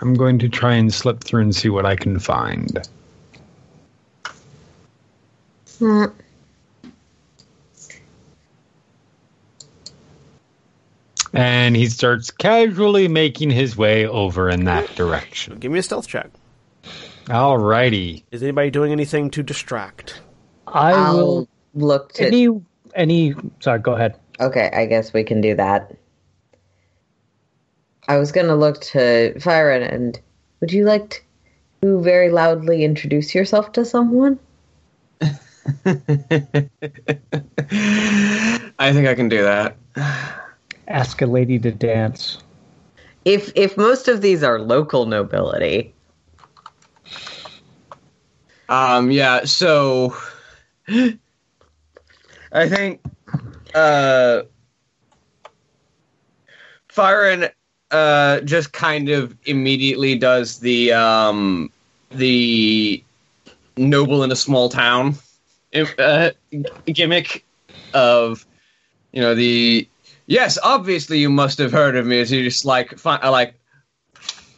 I'm 0.00 0.14
going 0.14 0.38
to 0.38 0.48
try 0.48 0.74
and 0.74 0.92
slip 0.92 1.22
through 1.22 1.42
and 1.42 1.54
see 1.54 1.68
what 1.68 1.84
I 1.84 1.96
can 1.96 2.18
find. 2.18 2.86
Hmm. 5.78 6.04
And 11.32 11.76
he 11.76 11.86
starts 11.86 12.30
casually 12.30 13.08
making 13.08 13.50
his 13.50 13.76
way 13.76 14.06
over 14.06 14.48
in 14.48 14.64
that 14.64 14.94
direction. 14.94 15.58
Give 15.58 15.70
me 15.70 15.80
a 15.80 15.82
stealth 15.82 16.06
check. 16.06 16.30
Alrighty. 17.26 18.22
Is 18.30 18.42
anybody 18.42 18.70
doing 18.70 18.92
anything 18.92 19.30
to 19.30 19.42
distract? 19.42 20.22
I 20.66 20.92
I'll 20.92 21.16
will. 21.16 21.48
look 21.74 22.12
to. 22.14 22.26
Any 22.26 22.48
any. 22.94 23.34
Sorry, 23.60 23.80
go 23.80 23.92
ahead. 23.94 24.18
Okay, 24.40 24.70
I 24.72 24.86
guess 24.86 25.12
we 25.12 25.24
can 25.24 25.40
do 25.40 25.56
that. 25.56 25.94
I 28.08 28.18
was 28.18 28.32
going 28.32 28.46
to 28.46 28.54
look 28.54 28.80
to 28.82 29.34
Firen 29.38 29.82
and 29.92 30.18
would 30.60 30.72
you 30.72 30.84
like 30.84 31.26
to 31.82 32.00
very 32.00 32.30
loudly 32.30 32.84
introduce 32.84 33.34
yourself 33.34 33.72
to 33.72 33.84
someone? 33.84 34.38
I 35.20 35.28
think 38.92 39.08
I 39.08 39.14
can 39.14 39.28
do 39.28 39.42
that. 39.42 39.76
Ask 40.88 41.20
a 41.22 41.26
lady 41.26 41.58
to 41.58 41.72
dance. 41.72 42.38
If 43.24 43.52
if 43.56 43.76
most 43.76 44.06
of 44.06 44.22
these 44.22 44.44
are 44.44 44.60
local 44.60 45.06
nobility, 45.06 45.92
Um, 48.68 49.10
yeah, 49.10 49.44
so 49.44 50.16
I 52.52 52.68
think 52.68 53.00
uh 53.74 54.42
Firen 56.88 57.50
uh 57.90 58.40
just 58.40 58.72
kind 58.72 59.08
of 59.08 59.36
immediately 59.44 60.16
does 60.16 60.58
the 60.58 60.92
um 60.92 61.70
the 62.10 63.02
noble 63.76 64.22
in 64.22 64.32
a 64.32 64.36
small 64.36 64.68
town 64.68 65.14
uh, 65.98 66.30
gimmick 66.86 67.44
of 67.94 68.46
you 69.12 69.20
know 69.20 69.34
the 69.34 69.88
yes 70.26 70.58
obviously 70.62 71.18
you 71.18 71.28
must 71.30 71.58
have 71.58 71.72
heard 71.72 71.96
of 71.96 72.06
me. 72.06 72.20
As 72.20 72.30
you 72.32 72.42
just 72.42 72.64
like 72.64 72.98
fi- 72.98 73.28
like 73.28 73.54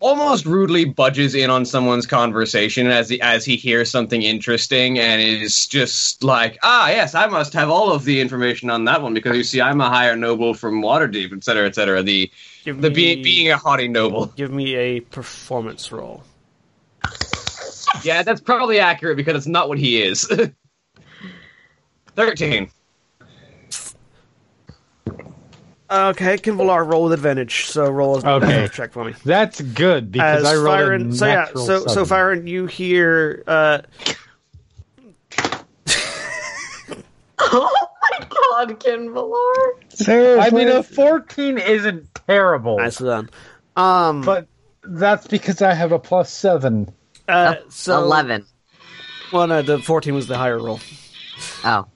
almost 0.01 0.47
rudely 0.47 0.85
budges 0.85 1.35
in 1.35 1.51
on 1.51 1.65
someone's 1.65 2.07
conversation 2.07 2.87
as 2.87 3.09
he, 3.09 3.21
as 3.21 3.45
he 3.45 3.57
hears 3.57 3.91
something 3.91 4.23
interesting 4.23 4.99
and 4.99 5.21
is 5.21 5.67
just 5.67 6.23
like, 6.23 6.59
ah, 6.63 6.89
yes, 6.89 7.15
I 7.15 7.27
must 7.27 7.53
have 7.55 7.69
all 7.71 7.93
of 7.93 8.05
the 8.05 8.21
information 8.21 8.71
on 8.71 8.85
that 8.85 9.03
one 9.03 9.15
because 9.15 9.37
you 9.37 9.45
see, 9.45 9.61
I'm 9.61 9.81
a 9.81 9.89
higher 9.89 10.17
noble 10.17 10.55
from 10.55 10.83
Waterdeep, 10.83 11.33
et 11.37 11.45
cetera, 11.45 11.67
et 11.67 11.75
cetera. 11.75 12.03
The 12.03 12.31
Give 12.65 12.81
the 12.81 12.91
me, 12.91 13.17
be, 13.17 13.23
being 13.23 13.51
a 13.51 13.57
haughty 13.57 13.89
noble. 13.89 14.27
give 14.27 14.53
me 14.53 14.75
a 14.77 15.01
performance 15.01 15.91
roll. 15.91 16.23
Yeah, 18.05 18.23
that's 18.23 18.41
probably 18.41 18.79
accurate 18.81 19.17
because 19.17 19.37
it's 19.37 19.47
not 19.47 19.69
what 19.69 19.79
he 19.79 20.03
is. 20.03 20.31
Thirteen. 22.15 22.71
Okay, 25.91 26.37
Qinvylar, 26.37 26.87
roll 26.87 27.05
with 27.05 27.13
advantage. 27.15 27.67
So 27.67 27.89
roll 27.89 28.17
a 28.19 28.29
Okay. 28.29 28.47
stealth 28.47 28.73
check 28.75 28.93
for 28.93 29.05
me. 29.05 29.15
That's 29.25 29.61
good 29.61 30.13
because 30.13 30.45
As 30.45 30.53
I 30.53 30.55
rolled 30.57 30.79
Firen, 30.79 31.11
a 31.11 31.15
so 31.15 31.27
yeah, 31.27 31.35
natural 31.35 31.67
so 31.67 31.81
so 31.81 32.05
seven. 32.05 32.07
Firen, 32.45 32.49
you 32.49 32.67
hear 32.67 33.43
uh, 33.47 33.79
oh 37.39 37.87
my 38.03 38.27
god, 38.29 38.81
Qinvylar. 38.81 40.41
I 40.41 40.51
mean, 40.51 40.69
a 40.69 40.83
14 40.83 41.59
isn't 41.59 42.15
terrible, 42.27 42.77
nicely 42.77 43.09
done. 43.09 43.31
Um, 43.77 44.23
but 44.23 44.47
that's 44.83 45.27
because 45.27 45.63
I 45.63 45.75
have 45.75 45.93
a 45.93 45.99
plus 45.99 46.31
seven. 46.31 46.93
uh, 47.29 47.57
so 47.69 47.99
Eleven. 48.03 48.45
Well, 49.33 49.47
no, 49.47 49.63
the 49.63 49.79
fourteen 49.79 50.15
was 50.15 50.27
the 50.27 50.37
higher 50.39 50.59
roll. 50.59 50.81
Oh. 51.65 51.87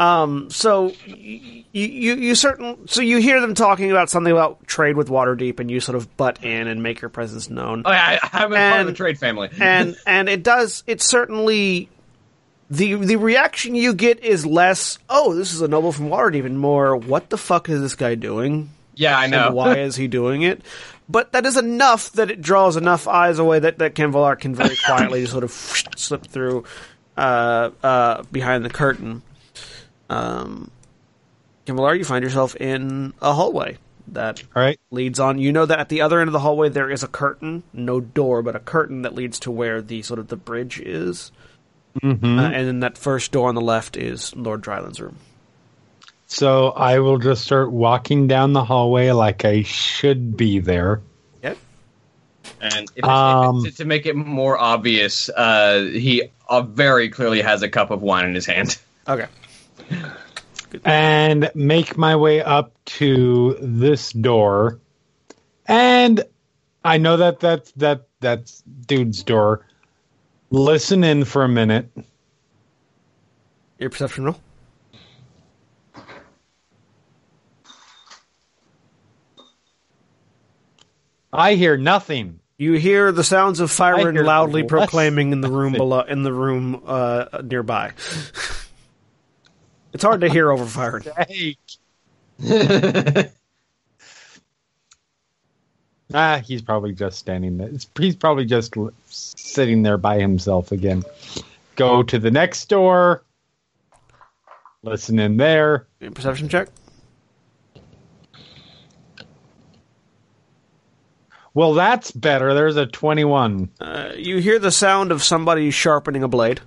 Um, 0.00 0.48
so 0.48 0.94
you, 1.04 1.62
you 1.72 2.14
you 2.14 2.34
certain 2.34 2.88
so 2.88 3.02
you 3.02 3.18
hear 3.18 3.38
them 3.42 3.54
talking 3.54 3.90
about 3.90 4.08
something 4.08 4.32
about 4.32 4.66
trade 4.66 4.96
with 4.96 5.08
Waterdeep, 5.08 5.60
and 5.60 5.70
you 5.70 5.78
sort 5.78 5.94
of 5.94 6.16
butt 6.16 6.42
in 6.42 6.68
and 6.68 6.82
make 6.82 7.02
your 7.02 7.10
presence 7.10 7.50
known. 7.50 7.82
Oh, 7.84 7.90
yeah, 7.90 8.18
I, 8.22 8.44
I'm 8.44 8.52
a 8.52 8.56
part 8.56 8.80
of 8.80 8.86
the 8.86 8.94
trade 8.94 9.18
family. 9.18 9.50
and 9.60 9.94
and 10.06 10.30
it 10.30 10.42
does 10.42 10.84
it 10.86 11.02
certainly 11.02 11.90
the 12.70 12.94
the 12.94 13.16
reaction 13.16 13.74
you 13.74 13.92
get 13.92 14.24
is 14.24 14.46
less 14.46 14.98
oh 15.10 15.34
this 15.34 15.52
is 15.52 15.60
a 15.60 15.68
noble 15.68 15.92
from 15.92 16.08
Waterdeep 16.08 16.46
and 16.46 16.58
more 16.58 16.96
what 16.96 17.28
the 17.28 17.36
fuck 17.36 17.68
is 17.68 17.82
this 17.82 17.94
guy 17.94 18.14
doing 18.14 18.70
yeah, 18.94 19.18
I 19.18 19.26
know. 19.26 19.48
and 19.48 19.54
why 19.54 19.78
is 19.80 19.96
he 19.96 20.08
doing 20.08 20.42
it 20.42 20.62
but 21.10 21.32
that 21.32 21.44
is 21.44 21.56
enough 21.56 22.12
that 22.12 22.30
it 22.30 22.40
draws 22.40 22.76
enough 22.76 23.06
eyes 23.08 23.38
away 23.38 23.58
that 23.58 23.78
that 23.78 23.94
Qinvylar 23.94 24.38
can 24.38 24.54
very 24.54 24.76
quietly 24.86 25.26
sort 25.26 25.44
of 25.44 25.50
slip 25.50 26.26
through 26.26 26.64
uh, 27.16 27.70
uh, 27.82 28.22
behind 28.32 28.64
the 28.64 28.70
curtain. 28.70 29.22
Um, 30.10 30.70
Ken 31.64 31.78
you 31.78 32.04
find 32.04 32.24
yourself 32.24 32.56
in 32.56 33.14
a 33.22 33.32
hallway 33.32 33.78
that 34.08 34.42
All 34.56 34.62
right. 34.62 34.78
leads 34.90 35.20
on. 35.20 35.38
You 35.38 35.52
know 35.52 35.66
that 35.66 35.78
at 35.78 35.88
the 35.88 36.00
other 36.00 36.20
end 36.20 36.28
of 36.28 36.32
the 36.32 36.40
hallway 36.40 36.68
there 36.68 36.90
is 36.90 37.02
a 37.02 37.08
curtain, 37.08 37.62
no 37.72 38.00
door, 38.00 38.42
but 38.42 38.56
a 38.56 38.60
curtain 38.60 39.02
that 39.02 39.14
leads 39.14 39.38
to 39.40 39.50
where 39.52 39.80
the 39.80 40.02
sort 40.02 40.18
of 40.18 40.28
the 40.28 40.36
bridge 40.36 40.80
is. 40.80 41.30
Mm-hmm. 42.02 42.38
Uh, 42.38 42.50
and 42.50 42.66
then 42.66 42.80
that 42.80 42.98
first 42.98 43.30
door 43.30 43.48
on 43.48 43.54
the 43.54 43.60
left 43.60 43.96
is 43.96 44.34
Lord 44.34 44.62
Drylund's 44.62 45.00
room. 45.00 45.16
So 46.26 46.70
I 46.70 47.00
will 47.00 47.18
just 47.18 47.44
start 47.44 47.70
walking 47.70 48.26
down 48.26 48.52
the 48.52 48.64
hallway 48.64 49.10
like 49.10 49.44
I 49.44 49.62
should 49.62 50.36
be 50.36 50.60
there. 50.60 51.02
Yep. 51.42 51.58
And 52.60 52.90
if, 52.96 53.04
Um, 53.04 53.64
if, 53.66 53.76
to 53.76 53.84
make 53.84 54.06
it 54.06 54.14
more 54.16 54.58
obvious, 54.58 55.28
uh, 55.28 55.88
he 55.92 56.30
uh, 56.48 56.62
very 56.62 57.10
clearly 57.10 57.42
has 57.42 57.62
a 57.62 57.68
cup 57.68 57.90
of 57.90 58.02
wine 58.02 58.26
in 58.26 58.34
his 58.34 58.46
hand. 58.46 58.76
Okay. 59.08 59.26
And 60.84 61.50
make 61.54 61.96
my 61.96 62.16
way 62.16 62.42
up 62.42 62.72
to 62.84 63.56
this 63.60 64.12
door. 64.12 64.80
And 65.66 66.24
I 66.84 66.98
know 66.98 67.16
that 67.18 67.40
that's 67.40 67.72
that 67.72 68.08
that's 68.20 68.62
dude's 68.62 69.22
door. 69.22 69.66
Listen 70.50 71.04
in 71.04 71.24
for 71.24 71.44
a 71.44 71.48
minute. 71.48 71.90
Your 73.78 73.90
perception 73.90 74.24
roll. 74.24 74.36
I 81.32 81.54
hear 81.54 81.76
nothing. 81.76 82.40
You 82.58 82.74
hear 82.74 83.12
the 83.12 83.24
sounds 83.24 83.60
of 83.60 83.70
I 83.80 84.24
loudly 84.24 84.64
proclaiming 84.64 85.32
in 85.32 85.40
the 85.40 85.50
room 85.50 85.72
nothing. 85.72 85.78
below, 85.78 86.00
in 86.00 86.22
the 86.24 86.32
room 86.32 86.82
uh, 86.84 87.26
nearby. 87.42 87.92
It's 89.92 90.04
hard 90.04 90.20
to 90.22 90.28
hear 90.28 90.50
over 90.50 90.64
Firen. 90.64 91.56
Ah, 96.12 96.40
he's 96.44 96.60
probably 96.62 96.92
just 96.92 97.18
standing 97.18 97.56
there. 97.56 97.68
It's- 97.68 97.86
He's 97.96 98.16
probably 98.16 98.44
just 98.44 98.74
sitting 99.06 99.82
there 99.82 99.96
by 99.96 100.18
himself 100.18 100.72
again. 100.72 101.04
Go 101.76 102.02
to 102.02 102.18
the 102.18 102.30
next 102.32 102.68
door. 102.68 103.22
Listen 104.82 105.18
in 105.20 105.36
there. 105.36 105.86
Perception 106.14 106.48
check. 106.48 106.68
Well, 111.54 111.74
that's 111.74 112.10
better. 112.10 112.54
There's 112.54 112.76
a 112.76 112.86
21. 112.86 113.70
Uh, 113.80 114.10
you 114.16 114.38
hear 114.38 114.58
the 114.58 114.70
sound 114.70 115.12
of 115.12 115.22
somebody 115.22 115.70
sharpening 115.70 116.22
a 116.22 116.28
blade. 116.28 116.60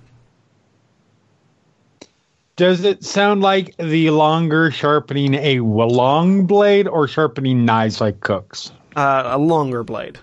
Does 2.56 2.84
it 2.84 3.02
sound 3.02 3.40
like 3.40 3.76
the 3.78 4.10
longer 4.10 4.70
sharpening 4.70 5.34
a 5.34 5.58
long 5.60 6.46
blade 6.46 6.86
or 6.86 7.08
sharpening 7.08 7.64
knives 7.64 8.00
like 8.00 8.20
cooks? 8.20 8.70
Uh, 8.94 9.22
a 9.26 9.38
longer 9.38 9.82
blade. 9.82 10.18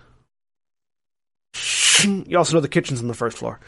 You 2.04 2.38
also 2.38 2.56
know 2.56 2.62
the 2.62 2.70
kitchen's 2.70 3.02
on 3.02 3.08
the 3.08 3.14
first 3.14 3.38
floor. 3.38 3.60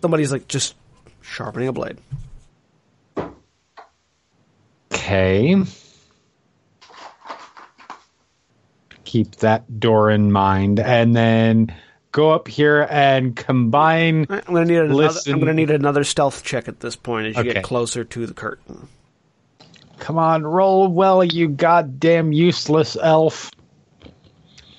Somebody's 0.00 0.32
like 0.32 0.46
just 0.48 0.76
sharpening 1.20 1.68
a 1.68 1.72
blade. 1.72 1.98
Okay. 4.92 5.62
Keep 9.04 9.36
that 9.36 9.80
door 9.80 10.10
in 10.10 10.32
mind, 10.32 10.80
and 10.80 11.14
then 11.14 11.74
go 12.12 12.30
up 12.30 12.46
here 12.46 12.86
and 12.90 13.34
combine. 13.34 14.26
I'm 14.30 14.40
gonna 14.54 14.64
need 14.66 14.76
another. 14.76 14.94
Listen. 14.94 15.32
I'm 15.32 15.40
gonna 15.40 15.54
need 15.54 15.70
another 15.70 16.04
stealth 16.04 16.44
check 16.44 16.68
at 16.68 16.80
this 16.80 16.94
point 16.94 17.28
as 17.28 17.34
you 17.36 17.40
Okay. 17.40 17.54
get 17.54 17.64
closer 17.64 18.04
to 18.04 18.26
the 18.26 18.34
curtain. 18.34 18.88
Come 19.98 20.18
on, 20.18 20.44
roll 20.44 20.88
well, 20.88 21.22
you 21.24 21.48
goddamn 21.48 22.32
useless 22.32 22.96
elf. 23.00 23.50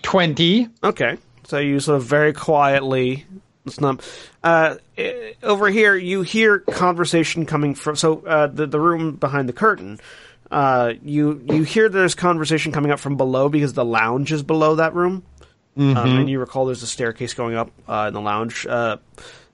Twenty. 0.02 0.68
Okay, 0.84 1.18
so 1.46 1.58
you 1.60 1.80
sort 1.80 1.98
of 1.98 2.04
very 2.04 2.34
quietly. 2.34 3.26
It's 3.66 3.80
not. 3.80 4.06
Uh, 4.44 4.76
over 5.42 5.70
here, 5.70 5.96
you 5.96 6.22
hear 6.24 6.60
conversation 6.60 7.46
coming 7.46 7.74
from. 7.74 7.96
So 7.96 8.20
uh, 8.26 8.48
the 8.48 8.68
the 8.68 8.80
room 8.80 9.16
behind 9.16 9.48
the 9.48 9.54
curtain. 9.54 10.00
Uh, 10.52 10.94
you 11.02 11.42
you 11.50 11.64
hear 11.64 11.88
there's 11.88 12.14
conversation 12.16 12.74
coming 12.74 12.92
up 12.92 13.00
from 13.00 13.16
below 13.16 13.48
because 13.48 13.74
the 13.74 13.86
lounge 13.86 14.32
is 14.34 14.44
below 14.44 14.76
that 14.76 14.94
room. 14.94 15.24
Um, 15.76 15.96
and 15.96 16.30
you 16.30 16.40
recall 16.40 16.66
there's 16.66 16.84
a 16.84 16.88
staircase 16.88 17.34
going 17.34 17.56
up 17.56 17.72
uh, 17.88 18.06
in 18.08 18.14
the 18.14 18.22
lounge. 18.22 18.66
Uh, 18.68 18.98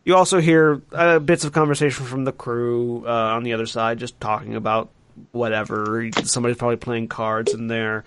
you 0.03 0.15
also 0.15 0.39
hear 0.41 0.81
uh, 0.91 1.19
bits 1.19 1.45
of 1.45 1.53
conversation 1.53 2.05
from 2.05 2.25
the 2.25 2.31
crew 2.31 3.05
uh, 3.07 3.09
on 3.09 3.43
the 3.43 3.53
other 3.53 3.65
side, 3.65 3.99
just 3.99 4.19
talking 4.19 4.55
about 4.55 4.89
whatever. 5.31 6.09
Somebody's 6.23 6.57
probably 6.57 6.77
playing 6.77 7.07
cards 7.07 7.53
in 7.53 7.67
there. 7.67 8.03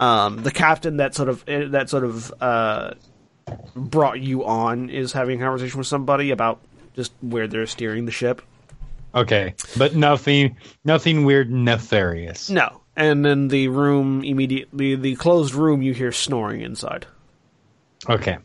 Um, 0.00 0.42
the 0.42 0.50
captain 0.50 0.96
that 0.96 1.14
sort 1.14 1.28
of 1.28 1.44
eh, 1.48 1.66
that 1.68 1.90
sort 1.90 2.04
of 2.04 2.32
uh, 2.40 2.94
brought 3.76 4.20
you 4.20 4.44
on 4.44 4.90
is 4.90 5.12
having 5.12 5.40
a 5.40 5.44
conversation 5.44 5.78
with 5.78 5.86
somebody 5.86 6.30
about 6.30 6.60
just 6.94 7.12
where 7.20 7.46
they're 7.46 7.66
steering 7.66 8.04
the 8.04 8.12
ship. 8.12 8.42
Okay, 9.14 9.54
but 9.76 9.94
nothing, 9.94 10.56
nothing 10.84 11.24
weird, 11.24 11.48
nefarious. 11.48 12.50
No, 12.50 12.80
and 12.96 13.24
then 13.24 13.46
the 13.48 13.68
room 13.68 14.24
immediately, 14.24 14.96
the 14.96 15.14
closed 15.14 15.54
room, 15.54 15.82
you 15.82 15.94
hear 15.94 16.10
snoring 16.10 16.62
inside. 16.62 17.06
Okay. 18.08 18.38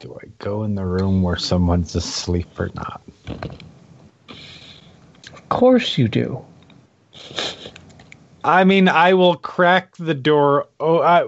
Do 0.00 0.16
I 0.22 0.28
go 0.38 0.62
in 0.62 0.76
the 0.76 0.84
room 0.84 1.22
where 1.22 1.36
someone's 1.36 1.96
asleep 1.96 2.48
or 2.58 2.70
not? 2.74 3.02
Of 4.28 5.48
course 5.48 5.98
you 5.98 6.06
do. 6.08 6.44
I 8.44 8.62
mean, 8.62 8.88
I 8.88 9.14
will 9.14 9.36
crack 9.36 9.96
the 9.96 10.14
door. 10.14 10.68
Oh, 10.78 11.00
I 11.00 11.24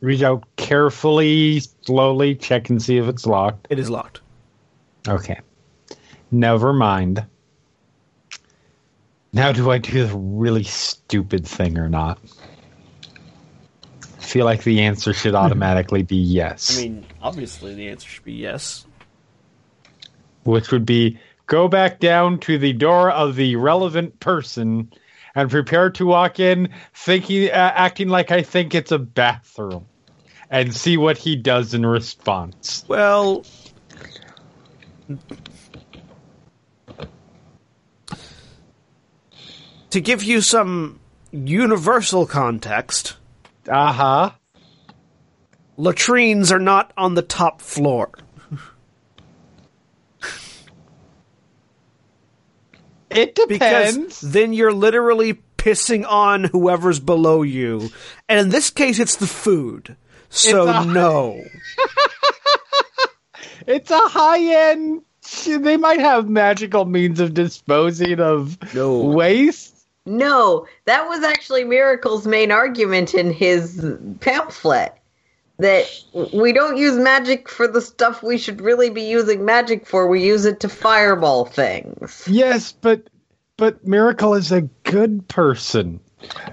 reach 0.00 0.22
out 0.22 0.44
carefully, 0.56 1.60
slowly, 1.84 2.36
check 2.36 2.70
and 2.70 2.80
see 2.80 2.98
if 2.98 3.08
it's 3.08 3.26
locked. 3.26 3.66
It 3.70 3.80
is 3.80 3.90
locked. 3.90 4.20
Okay. 5.08 5.40
Never 6.30 6.72
mind. 6.72 7.24
Now, 9.32 9.50
do 9.50 9.72
I 9.72 9.78
do 9.78 10.06
the 10.06 10.16
really 10.16 10.62
stupid 10.62 11.44
thing 11.44 11.78
or 11.78 11.88
not? 11.88 12.20
I 14.24 14.26
feel 14.26 14.46
like 14.46 14.64
the 14.64 14.80
answer 14.80 15.12
should 15.12 15.34
automatically 15.34 16.02
be 16.02 16.16
yes. 16.16 16.78
I 16.78 16.80
mean, 16.80 17.04
obviously 17.20 17.74
the 17.74 17.88
answer 17.88 18.08
should 18.08 18.24
be 18.24 18.32
yes. 18.32 18.86
which 20.44 20.72
would 20.72 20.86
be 20.86 21.18
go 21.46 21.68
back 21.68 22.00
down 22.00 22.38
to 22.40 22.56
the 22.56 22.72
door 22.72 23.10
of 23.10 23.36
the 23.36 23.56
relevant 23.56 24.18
person 24.20 24.90
and 25.34 25.50
prepare 25.50 25.90
to 25.90 26.06
walk 26.06 26.40
in 26.40 26.70
thinking 26.94 27.50
uh, 27.50 27.72
acting 27.74 28.08
like 28.08 28.30
I 28.30 28.40
think 28.40 28.74
it's 28.74 28.92
a 28.92 28.98
bathroom 28.98 29.84
and 30.48 30.74
see 30.74 30.96
what 30.96 31.18
he 31.18 31.36
does 31.36 31.74
in 31.74 31.84
response. 31.84 32.82
Well, 32.88 33.44
to 39.90 40.00
give 40.00 40.22
you 40.24 40.40
some 40.40 40.98
universal 41.30 42.26
context, 42.26 43.16
Uh-huh. 43.68 44.30
latrines 45.76 46.52
are 46.52 46.58
not 46.58 46.92
on 46.96 47.14
the 47.14 47.22
top 47.22 47.60
floor. 47.60 48.10
It 53.10 53.38
Because 53.48 53.94
depends. 53.94 54.20
then 54.20 54.52
you're 54.52 54.72
literally 54.72 55.40
pissing 55.56 56.04
on 56.08 56.44
whoever's 56.44 56.98
below 56.98 57.42
you. 57.42 57.90
And 58.28 58.40
in 58.40 58.48
this 58.48 58.70
case, 58.70 58.98
it's 58.98 59.16
the 59.16 59.26
food. 59.26 59.96
So, 60.30 60.68
It's 60.68 60.86
no. 60.86 61.40
It's 63.66 63.90
a 63.90 63.98
high-end 63.98 65.02
they 65.46 65.78
might 65.78 66.00
have 66.00 66.28
magical 66.28 66.84
means 66.84 67.18
of 67.18 67.32
disposing 67.32 68.20
of 68.20 68.58
No. 68.74 68.98
waste. 69.04 69.73
No, 70.06 70.66
that 70.84 71.08
was 71.08 71.22
actually 71.24 71.64
Miracle's 71.64 72.26
main 72.26 72.50
argument 72.50 73.14
in 73.14 73.32
his 73.32 73.84
pamphlet. 74.20 74.94
That 75.58 75.86
we 76.32 76.52
don't 76.52 76.76
use 76.76 76.96
magic 76.96 77.48
for 77.48 77.68
the 77.68 77.80
stuff 77.80 78.22
we 78.24 78.38
should 78.38 78.60
really 78.60 78.90
be 78.90 79.02
using 79.02 79.44
magic 79.44 79.86
for. 79.86 80.08
We 80.08 80.24
use 80.24 80.44
it 80.44 80.58
to 80.60 80.68
fireball 80.68 81.44
things. 81.44 82.24
Yes, 82.28 82.72
but 82.72 83.08
but 83.56 83.86
Miracle 83.86 84.34
is 84.34 84.50
a 84.50 84.62
good 84.82 85.26
person. 85.28 86.00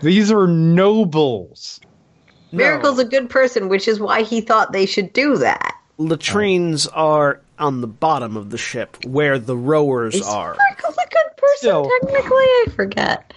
These 0.02 0.32
are 0.32 0.48
nobles. 0.48 1.80
No. 2.52 2.58
Miracle's 2.60 3.00
a 3.00 3.06
good 3.06 3.30
person, 3.30 3.70
which 3.70 3.88
is 3.88 4.00
why 4.00 4.22
he 4.22 4.40
thought 4.40 4.72
they 4.72 4.86
should 4.86 5.14
do 5.14 5.38
that. 5.38 5.76
latrines 5.98 6.86
are 6.88 7.42
on 7.58 7.82
the 7.82 7.88
bottom 7.88 8.38
of 8.38 8.50
the 8.50 8.58
ship 8.58 8.98
where 9.06 9.40
the 9.40 9.58
rowers 9.58 10.16
Is 10.16 10.28
are. 10.28 10.56
Miracle's 10.56 10.98
a 10.98 11.10
good 11.10 11.38
person, 11.38 11.58
Still. 11.58 11.90
technically? 12.02 12.46
I 12.46 12.66
forget. 12.76 13.34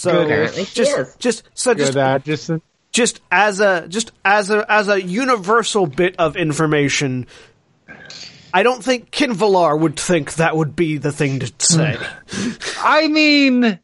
So 0.00 0.22
Apparently 0.22 0.64
just 0.64 1.18
just 1.18 1.42
so 1.52 1.74
just 1.74 1.92
Good 1.92 2.24
just 2.24 2.50
just 2.90 3.20
as 3.30 3.60
a 3.60 3.86
just 3.86 4.12
as 4.24 4.48
a 4.48 4.64
as 4.66 4.88
a 4.88 5.02
universal 5.02 5.86
bit 5.86 6.16
of 6.18 6.38
information 6.38 7.26
I 8.54 8.62
don't 8.62 8.82
think 8.82 9.10
Qinvylar 9.10 9.78
would 9.78 10.00
think 10.00 10.36
that 10.36 10.56
would 10.56 10.74
be 10.74 10.96
the 10.96 11.12
thing 11.12 11.40
to 11.40 11.52
say. 11.58 11.98
I 12.82 13.08
mean, 13.08 13.78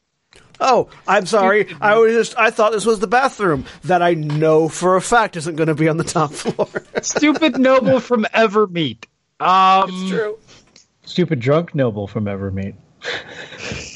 oh, 0.58 0.88
I'm 1.06 1.26
sorry. 1.26 1.76
I 1.82 1.98
was 1.98 2.14
just 2.14 2.38
I 2.38 2.48
thought 2.50 2.72
this 2.72 2.86
was 2.86 2.98
the 2.98 3.06
bathroom 3.06 3.66
that 3.84 4.00
I 4.00 4.14
know 4.14 4.70
for 4.70 4.96
a 4.96 5.02
fact 5.02 5.36
isn't 5.36 5.56
going 5.56 5.68
to 5.68 5.74
be 5.74 5.86
on 5.86 5.98
the 5.98 6.04
top 6.04 6.32
floor. 6.32 6.68
stupid 7.02 7.58
noble 7.58 8.00
from 8.00 8.24
Evermeet. 8.32 9.04
Um, 9.38 10.08
True. 10.08 10.38
Stupid 11.04 11.40
drunk 11.40 11.74
noble 11.74 12.06
from 12.06 12.24
Evermeet. 12.24 12.74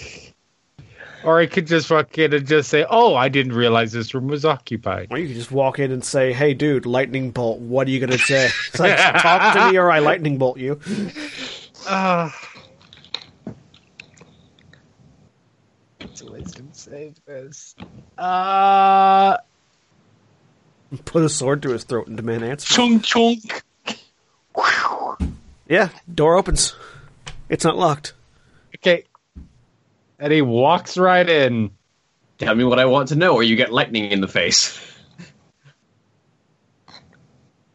or 1.24 1.38
I 1.40 1.46
could 1.46 1.66
just 1.66 1.90
walk 1.90 2.16
in 2.18 2.32
and 2.32 2.46
just 2.46 2.68
say, 2.70 2.84
"Oh, 2.88 3.14
I 3.14 3.28
didn't 3.28 3.52
realize 3.52 3.92
this 3.92 4.14
room 4.14 4.28
was 4.28 4.44
occupied." 4.44 5.08
Or 5.10 5.18
you 5.18 5.26
could 5.28 5.36
just 5.36 5.52
walk 5.52 5.78
in 5.78 5.92
and 5.92 6.04
say, 6.04 6.32
"Hey, 6.32 6.54
dude, 6.54 6.86
lightning 6.86 7.30
bolt. 7.30 7.58
What 7.60 7.86
are 7.86 7.90
you 7.90 8.00
going 8.00 8.10
to 8.10 8.18
say?" 8.18 8.46
It's 8.68 8.78
like, 8.80 8.96
talk 9.22 9.54
to 9.54 9.70
me, 9.72 9.78
or 9.78 9.90
I 9.90 9.98
lightning 10.00 10.38
bolt 10.38 10.58
you. 10.58 10.80
Uh, 11.88 12.30
it's 16.00 16.20
a 16.22 16.30
wisdom 16.30 16.68
save 16.72 17.14
this. 17.26 17.74
Uh, 18.18 19.36
Put 21.04 21.22
a 21.22 21.28
sword 21.28 21.62
to 21.62 21.70
his 21.70 21.84
throat 21.84 22.08
and 22.08 22.16
demand 22.16 22.42
answer. 22.44 22.74
chunk 22.74 23.04
chunk. 23.04 23.62
Yeah, 25.68 25.90
door 26.12 26.36
opens. 26.36 26.74
It's 27.48 27.64
not 27.64 27.76
locked. 27.76 28.14
Okay, 28.76 29.04
and 30.20 30.32
he 30.32 30.42
walks 30.42 30.96
right 30.96 31.28
in. 31.28 31.70
Tell 32.38 32.54
me 32.54 32.64
what 32.64 32.78
I 32.78 32.84
want 32.84 33.08
to 33.08 33.16
know, 33.16 33.34
or 33.34 33.42
you 33.42 33.56
get 33.56 33.72
lightning 33.72 34.10
in 34.10 34.20
the 34.20 34.28
face. 34.28 34.78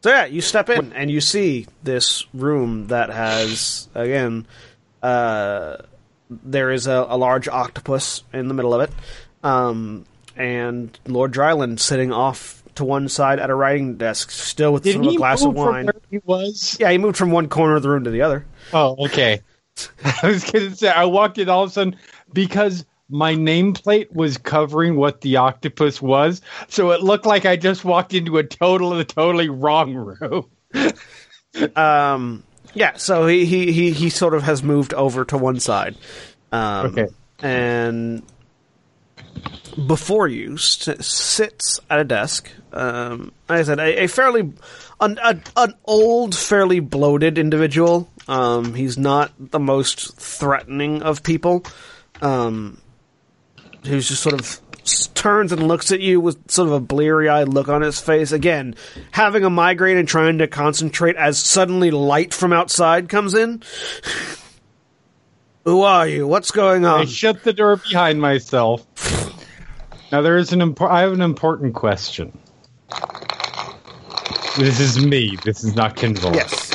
So 0.01 0.11
yeah, 0.11 0.25
you 0.25 0.41
step 0.41 0.69
in 0.69 0.93
and 0.93 1.09
you 1.09 1.19
see 1.19 1.65
this 1.81 2.25
room 2.33 2.87
that 2.87 3.09
has 3.09 3.89
again, 3.95 4.45
uh, 5.01 5.77
there 6.29 6.71
is 6.71 6.85
a, 6.85 7.05
a 7.09 7.17
large 7.17 7.47
octopus 7.47 8.23
in 8.31 8.47
the 8.47 8.53
middle 8.53 8.73
of 8.73 8.81
it, 8.81 8.91
um, 9.43 10.05
and 10.35 10.97
Lord 11.07 11.33
Drylund 11.33 11.79
sitting 11.79 12.11
off 12.11 12.63
to 12.75 12.85
one 12.85 13.09
side 13.09 13.39
at 13.39 13.49
a 13.49 13.55
writing 13.55 13.97
desk, 13.97 14.29
still 14.29 14.73
with 14.73 14.83
sort 14.83 15.05
of 15.07 15.13
a 15.13 15.15
glass 15.15 15.41
move 15.41 15.57
of 15.57 15.63
from 15.63 15.73
wine. 15.73 15.85
where 15.85 15.95
he 16.11 16.19
was? 16.23 16.77
Yeah, 16.79 16.91
he 16.91 16.99
moved 16.99 17.17
from 17.17 17.31
one 17.31 17.49
corner 17.49 17.75
of 17.75 17.81
the 17.81 17.89
room 17.89 18.03
to 18.03 18.11
the 18.11 18.21
other. 18.21 18.45
Oh, 18.73 19.05
okay. 19.05 19.41
I 20.05 20.27
was 20.27 20.43
gonna 20.49 20.75
say 20.75 20.89
I 20.89 21.05
walked 21.05 21.39
in 21.39 21.49
all 21.49 21.63
of 21.63 21.71
a 21.71 21.73
sudden 21.73 21.95
because 22.35 22.85
my 23.09 23.33
nameplate 23.33 24.11
was 24.13 24.37
covering 24.37 24.95
what 24.95 25.21
the 25.21 25.37
octopus 25.37 25.99
was, 26.01 26.41
so 26.67 26.91
it 26.91 27.01
looked 27.01 27.25
like 27.25 27.45
I 27.47 27.55
just 27.55 27.83
walked 27.83 28.13
into 28.13 28.37
a 28.37 28.43
total 28.43 29.03
totally 29.05 29.49
wrong 29.49 29.95
room. 29.95 30.45
Um, 31.75 32.43
yeah, 32.73 32.97
so 32.97 33.27
he, 33.27 33.45
he, 33.45 33.71
he, 33.71 33.91
he 33.91 34.09
sort 34.09 34.33
of 34.33 34.43
has 34.43 34.61
moved 34.61 34.93
over 34.93 35.23
to 35.23 35.37
one 35.37 35.61
side. 35.61 35.95
Um, 36.51 36.87
Okay. 36.87 37.07
And 37.41 38.23
before 39.87 40.27
you 40.27 40.55
s- 40.55 40.89
sits 41.05 41.79
at 41.89 41.99
a 41.99 42.03
desk, 42.03 42.49
um, 42.73 43.31
like 43.47 43.59
I 43.59 43.63
said, 43.63 43.79
a, 43.79 44.03
a 44.03 44.07
fairly, 44.07 44.51
an, 44.99 45.17
a, 45.23 45.39
an 45.57 45.73
old, 45.85 46.35
fairly 46.35 46.79
bloated 46.81 47.37
individual. 47.37 48.09
Um, 48.27 48.73
he's 48.73 48.97
not 48.97 49.31
the 49.39 49.59
most 49.59 50.17
threatening 50.17 51.03
of 51.03 51.23
people. 51.23 51.63
Um, 52.21 52.81
who's 53.85 54.07
just 54.07 54.23
sort 54.23 54.39
of 54.39 54.61
turns 55.13 55.51
and 55.51 55.67
looks 55.67 55.91
at 55.91 55.99
you 55.99 56.21
with 56.21 56.51
sort 56.51 56.67
of 56.67 56.73
a 56.73 56.79
bleary 56.79 57.27
eyed 57.27 57.49
look 57.49 57.67
on 57.69 57.81
his 57.81 57.99
face. 57.99 58.31
Again, 58.31 58.75
having 59.11 59.43
a 59.43 59.49
migraine 59.49 59.97
and 59.97 60.07
trying 60.07 60.37
to 60.37 60.47
concentrate 60.47 61.15
as 61.15 61.39
suddenly 61.39 61.91
light 61.91 62.33
from 62.33 62.53
outside 62.53 63.09
comes 63.09 63.33
in. 63.33 63.63
Who 65.65 65.81
are 65.81 66.07
you? 66.07 66.27
What's 66.27 66.51
going 66.51 66.85
on? 66.85 67.01
I 67.01 67.05
shut 67.05 67.43
the 67.43 67.51
door 67.53 67.77
behind 67.77 68.21
myself. 68.21 68.85
Now 70.11 70.21
there 70.21 70.37
is 70.37 70.53
an 70.53 70.59
impor- 70.59 70.91
I 70.91 71.01
have 71.01 71.13
an 71.13 71.21
important 71.21 71.73
question. 71.73 72.37
This 74.57 74.79
is 74.79 75.03
me. 75.03 75.37
This 75.43 75.63
is 75.63 75.75
not 75.75 75.95
Kindle. 75.95 76.33
yes. 76.35 76.71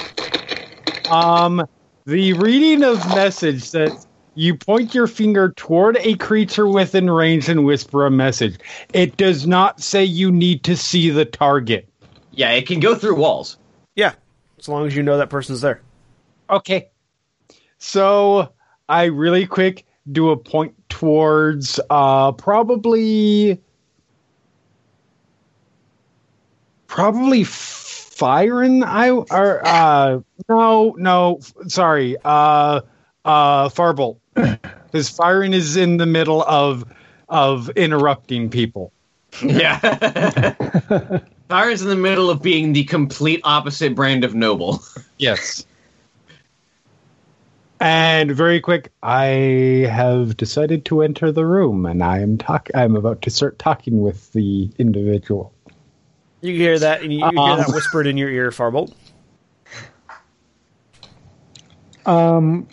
Um, 1.08 1.64
the 2.04 2.32
reading 2.34 2.82
of 2.82 2.98
message 3.14 3.62
says 3.62 4.08
you 4.40 4.56
point 4.56 4.94
your 4.94 5.06
finger 5.06 5.52
toward 5.52 5.98
a 5.98 6.16
creature 6.16 6.66
within 6.66 7.10
range 7.10 7.50
and 7.50 7.66
whisper 7.66 8.06
a 8.06 8.10
message. 8.10 8.58
It 8.94 9.18
does 9.18 9.46
not 9.46 9.82
say 9.82 10.02
you 10.02 10.32
need 10.32 10.64
to 10.64 10.78
see 10.78 11.10
the 11.10 11.26
target. 11.26 11.86
Yeah, 12.32 12.52
it 12.52 12.66
can 12.66 12.80
go 12.80 12.94
through 12.94 13.16
walls. 13.16 13.58
Yeah. 13.96 14.14
As 14.58 14.66
long 14.66 14.86
as 14.86 14.96
you 14.96 15.02
know 15.02 15.18
that 15.18 15.28
person's 15.28 15.60
there. 15.60 15.82
Okay. 16.48 16.88
So 17.76 18.50
I 18.88 19.04
really 19.04 19.46
quick 19.46 19.84
do 20.10 20.30
a 20.30 20.38
point 20.38 20.74
towards 20.88 21.78
uh 21.90 22.32
probably 22.32 23.60
probably 26.86 27.42
Firen 27.44 28.82
I 28.84 29.10
or 29.10 29.60
uh 29.66 30.20
no 30.48 30.94
no 30.96 31.40
sorry 31.68 32.16
uh 32.24 32.80
uh 33.24 33.68
Farbolt 33.68 34.19
because 34.86 35.10
Firen 35.10 35.52
is 35.52 35.76
in 35.76 35.96
the 35.96 36.06
middle 36.06 36.42
of 36.42 36.84
of 37.28 37.70
interrupting 37.70 38.50
people. 38.50 38.92
Yeah. 39.42 39.78
Fire's 41.48 41.82
in 41.82 41.88
the 41.88 41.96
middle 41.96 42.30
of 42.30 42.42
being 42.42 42.72
the 42.72 42.84
complete 42.84 43.40
opposite 43.44 43.94
brand 43.94 44.24
of 44.24 44.34
noble. 44.34 44.82
Yes. 45.18 45.66
And 47.78 48.30
very 48.30 48.58
quick, 48.58 48.90
I 49.02 49.86
have 49.90 50.36
decided 50.38 50.86
to 50.86 51.02
enter 51.02 51.30
the 51.30 51.44
room, 51.44 51.84
and 51.84 52.02
I 52.02 52.20
am 52.20 52.38
talk. 52.38 52.70
I'm 52.74 52.96
about 52.96 53.20
to 53.22 53.30
start 53.30 53.58
talking 53.58 54.00
with 54.00 54.32
the 54.32 54.70
individual. 54.78 55.52
You 56.40 56.54
hear 56.54 56.78
that, 56.78 57.02
and 57.02 57.12
you, 57.12 57.18
you 57.18 57.30
hear 57.30 57.38
Um. 57.38 57.58
that 57.58 57.68
whispered 57.68 58.06
in 58.06 58.16
your 58.16 58.30
ear, 58.30 58.50
Farbolt. 58.50 58.94
Um, 62.06 62.66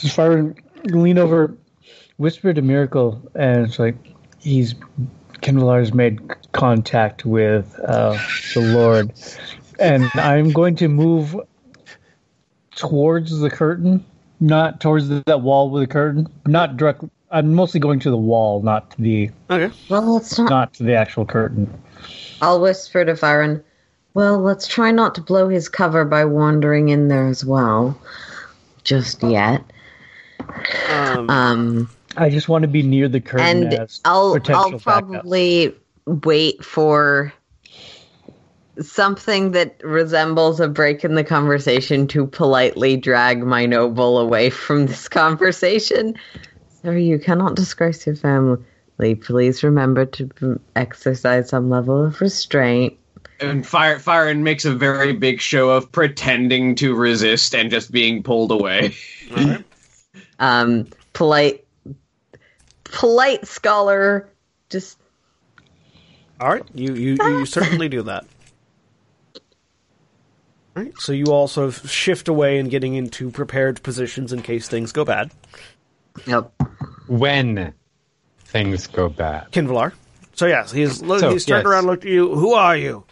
just 0.00 0.14
fire 0.14 0.54
lean 0.84 1.18
over, 1.18 1.56
whisper 2.16 2.52
to 2.52 2.62
Miracle, 2.62 3.20
and 3.34 3.66
it's 3.66 3.78
like 3.78 3.96
he's 4.38 4.74
Qinvylar's 5.42 5.94
made 5.94 6.20
contact 6.52 7.24
with 7.24 7.78
uh, 7.80 8.18
the 8.54 8.60
Lord, 8.60 9.12
and 9.78 10.10
I'm 10.14 10.50
going 10.52 10.76
to 10.76 10.88
move 10.88 11.36
towards 12.76 13.38
the 13.38 13.50
curtain, 13.50 14.04
not 14.40 14.80
towards 14.80 15.08
the, 15.08 15.22
that 15.26 15.42
wall 15.42 15.70
with 15.70 15.82
the 15.82 15.92
curtain, 15.92 16.28
not 16.46 16.76
directly. 16.76 17.10
I'm 17.32 17.54
mostly 17.54 17.78
going 17.78 18.00
to 18.00 18.10
the 18.10 18.16
wall, 18.16 18.60
not 18.62 18.90
to 18.92 19.02
the 19.02 19.30
Okay. 19.50 19.72
Well, 19.88 20.14
let's 20.14 20.36
not. 20.36 20.50
not 20.50 20.74
to 20.74 20.82
the 20.82 20.94
actual 20.94 21.24
curtain. 21.24 21.72
I'll 22.42 22.60
whisper 22.60 23.04
to 23.04 23.12
Firen. 23.12 23.62
Well, 24.14 24.38
let's 24.40 24.66
try 24.66 24.90
not 24.90 25.14
to 25.14 25.20
blow 25.20 25.48
his 25.48 25.68
cover 25.68 26.04
by 26.04 26.24
wandering 26.24 26.88
in 26.88 27.06
there 27.08 27.28
as 27.28 27.44
well. 27.44 27.96
Just 28.82 29.22
yet. 29.22 29.62
Um, 30.90 31.30
Um, 31.30 31.90
I 32.16 32.30
just 32.30 32.48
want 32.48 32.62
to 32.62 32.68
be 32.68 32.82
near 32.82 33.08
the 33.08 33.20
curtain. 33.20 33.72
and 33.72 33.88
I'll 34.04 34.38
I'll 34.48 34.70
backup. 34.70 34.82
probably 34.82 35.74
wait 36.06 36.64
for 36.64 37.32
something 38.80 39.52
that 39.52 39.76
resembles 39.84 40.58
a 40.60 40.68
break 40.68 41.04
in 41.04 41.14
the 41.14 41.24
conversation 41.24 42.06
to 42.08 42.26
politely 42.26 42.96
drag 42.96 43.42
my 43.44 43.66
noble 43.66 44.18
away 44.18 44.50
from 44.50 44.86
this 44.86 45.08
conversation. 45.08 46.14
Sir, 46.82 46.96
you 46.96 47.18
cannot 47.18 47.56
disgrace 47.56 48.06
your 48.06 48.16
family. 48.16 48.64
Please 49.22 49.62
remember 49.62 50.04
to 50.06 50.60
exercise 50.76 51.50
some 51.50 51.70
level 51.70 52.04
of 52.04 52.20
restraint. 52.20 52.96
And 53.40 53.66
Fire 53.66 53.98
Firen 53.98 54.42
makes 54.42 54.64
a 54.66 54.74
very 54.74 55.12
big 55.14 55.40
show 55.40 55.70
of 55.70 55.90
pretending 55.92 56.74
to 56.76 56.94
resist 56.94 57.54
and 57.54 57.70
just 57.70 57.90
being 57.90 58.22
pulled 58.22 58.50
away. 58.50 58.94
Um, 60.40 60.88
polite, 61.12 61.64
polite 62.84 63.46
scholar. 63.46 64.28
Just 64.70 64.98
All 66.40 66.48
right, 66.48 66.64
you 66.74 66.94
you, 66.94 67.16
you 67.20 67.46
certainly 67.46 67.88
do 67.88 68.02
that. 68.02 68.24
All 70.76 70.82
right, 70.84 70.92
so 70.98 71.12
you 71.12 71.26
also 71.26 71.70
shift 71.70 72.28
away 72.28 72.58
and 72.58 72.70
getting 72.70 72.94
into 72.94 73.30
prepared 73.30 73.82
positions 73.82 74.32
in 74.32 74.42
case 74.42 74.68
things 74.68 74.92
go 74.92 75.04
bad. 75.04 75.30
yep. 76.26 76.52
When 77.08 77.74
things 78.44 78.86
go 78.86 79.08
bad. 79.08 79.50
Qinvylar. 79.50 79.92
So 80.34 80.46
yes, 80.46 80.70
he's 80.72 81.02
look, 81.02 81.20
So, 81.20 81.30
he's 81.32 81.44
turned 81.44 81.64
yes. 81.64 81.70
around, 81.70 81.86
looked 81.86 82.04
at 82.04 82.10
you. 82.10 82.34
Who 82.34 82.54
are 82.54 82.76
you? 82.76 83.04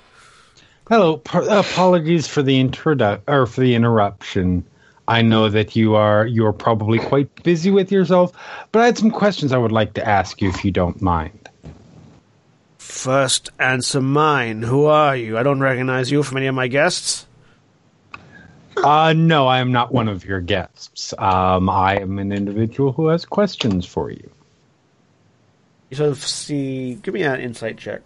Hello. 0.89 1.19
P- 1.19 1.47
apologies 1.47 2.27
for 2.27 2.43
the 2.43 2.63
introdu- 2.63 3.21
or 3.29 3.45
for 3.47 3.61
the 3.61 3.75
interruption. 3.75 4.65
I 5.09 5.23
know 5.23 5.49
that 5.49 5.75
you 5.75 5.95
are 5.95 6.27
you 6.27 6.45
are 6.47 6.53
probably 6.53 6.99
quite 6.99 7.43
busy 7.43 7.71
with 7.71 7.91
yourself, 7.91 8.33
but 8.71 8.83
I 8.83 8.87
had 8.87 8.99
some 8.99 9.11
questions 9.11 9.53
I 9.53 9.59
would 9.59 9.73
like 9.73 9.95
to 9.95 10.07
ask 10.07 10.43
you 10.43 10.51
if 10.51 10.65
you 10.65 10.71
don't 10.71 11.01
mind. 11.01 11.49
First, 12.77 13.51
answer 13.59 14.03
mine. 14.03 14.63
Who 14.63 14.85
are 14.85 15.17
you? 15.17 15.39
I 15.39 15.43
don't 15.43 15.61
recognize 15.61 16.11
you 16.11 16.23
from 16.23 16.37
any 16.37 16.47
of 16.47 16.55
my 16.55 16.69
guests. 16.69 17.27
Uh, 18.77 19.15
no, 19.15 19.47
I 19.47 19.59
am 19.59 19.73
not 19.73 19.93
one 19.93 20.09
of 20.09 20.25
your 20.25 20.41
guests. 20.41 21.15
Um, 21.17 21.71
I 21.71 21.97
am 21.97 22.19
an 22.19 22.31
individual 22.31 22.93
who 22.93 23.09
has 23.09 23.25
questions 23.25 23.87
for 23.87 24.11
you. 24.11 24.31
Of 25.99 26.23
see. 26.23 26.97
Give 26.97 27.15
me 27.15 27.23
an 27.23 27.41
insight 27.41 27.79
check. 27.79 28.03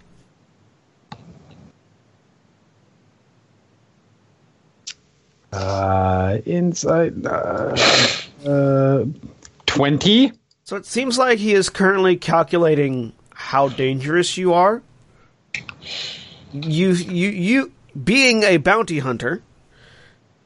Uh, 5.52 6.38
inside, 6.46 7.26
uh, 7.26 7.76
uh, 8.46 9.04
20? 9.66 10.32
So 10.64 10.76
it 10.76 10.86
seems 10.86 11.18
like 11.18 11.38
he 11.38 11.54
is 11.54 11.68
currently 11.68 12.16
calculating 12.16 13.12
how 13.34 13.68
dangerous 13.68 14.36
you 14.36 14.54
are. 14.54 14.82
You, 16.52 16.92
you, 16.92 17.28
you, 17.28 17.72
being 18.02 18.42
a 18.42 18.58
bounty 18.58 18.98
hunter, 18.98 19.42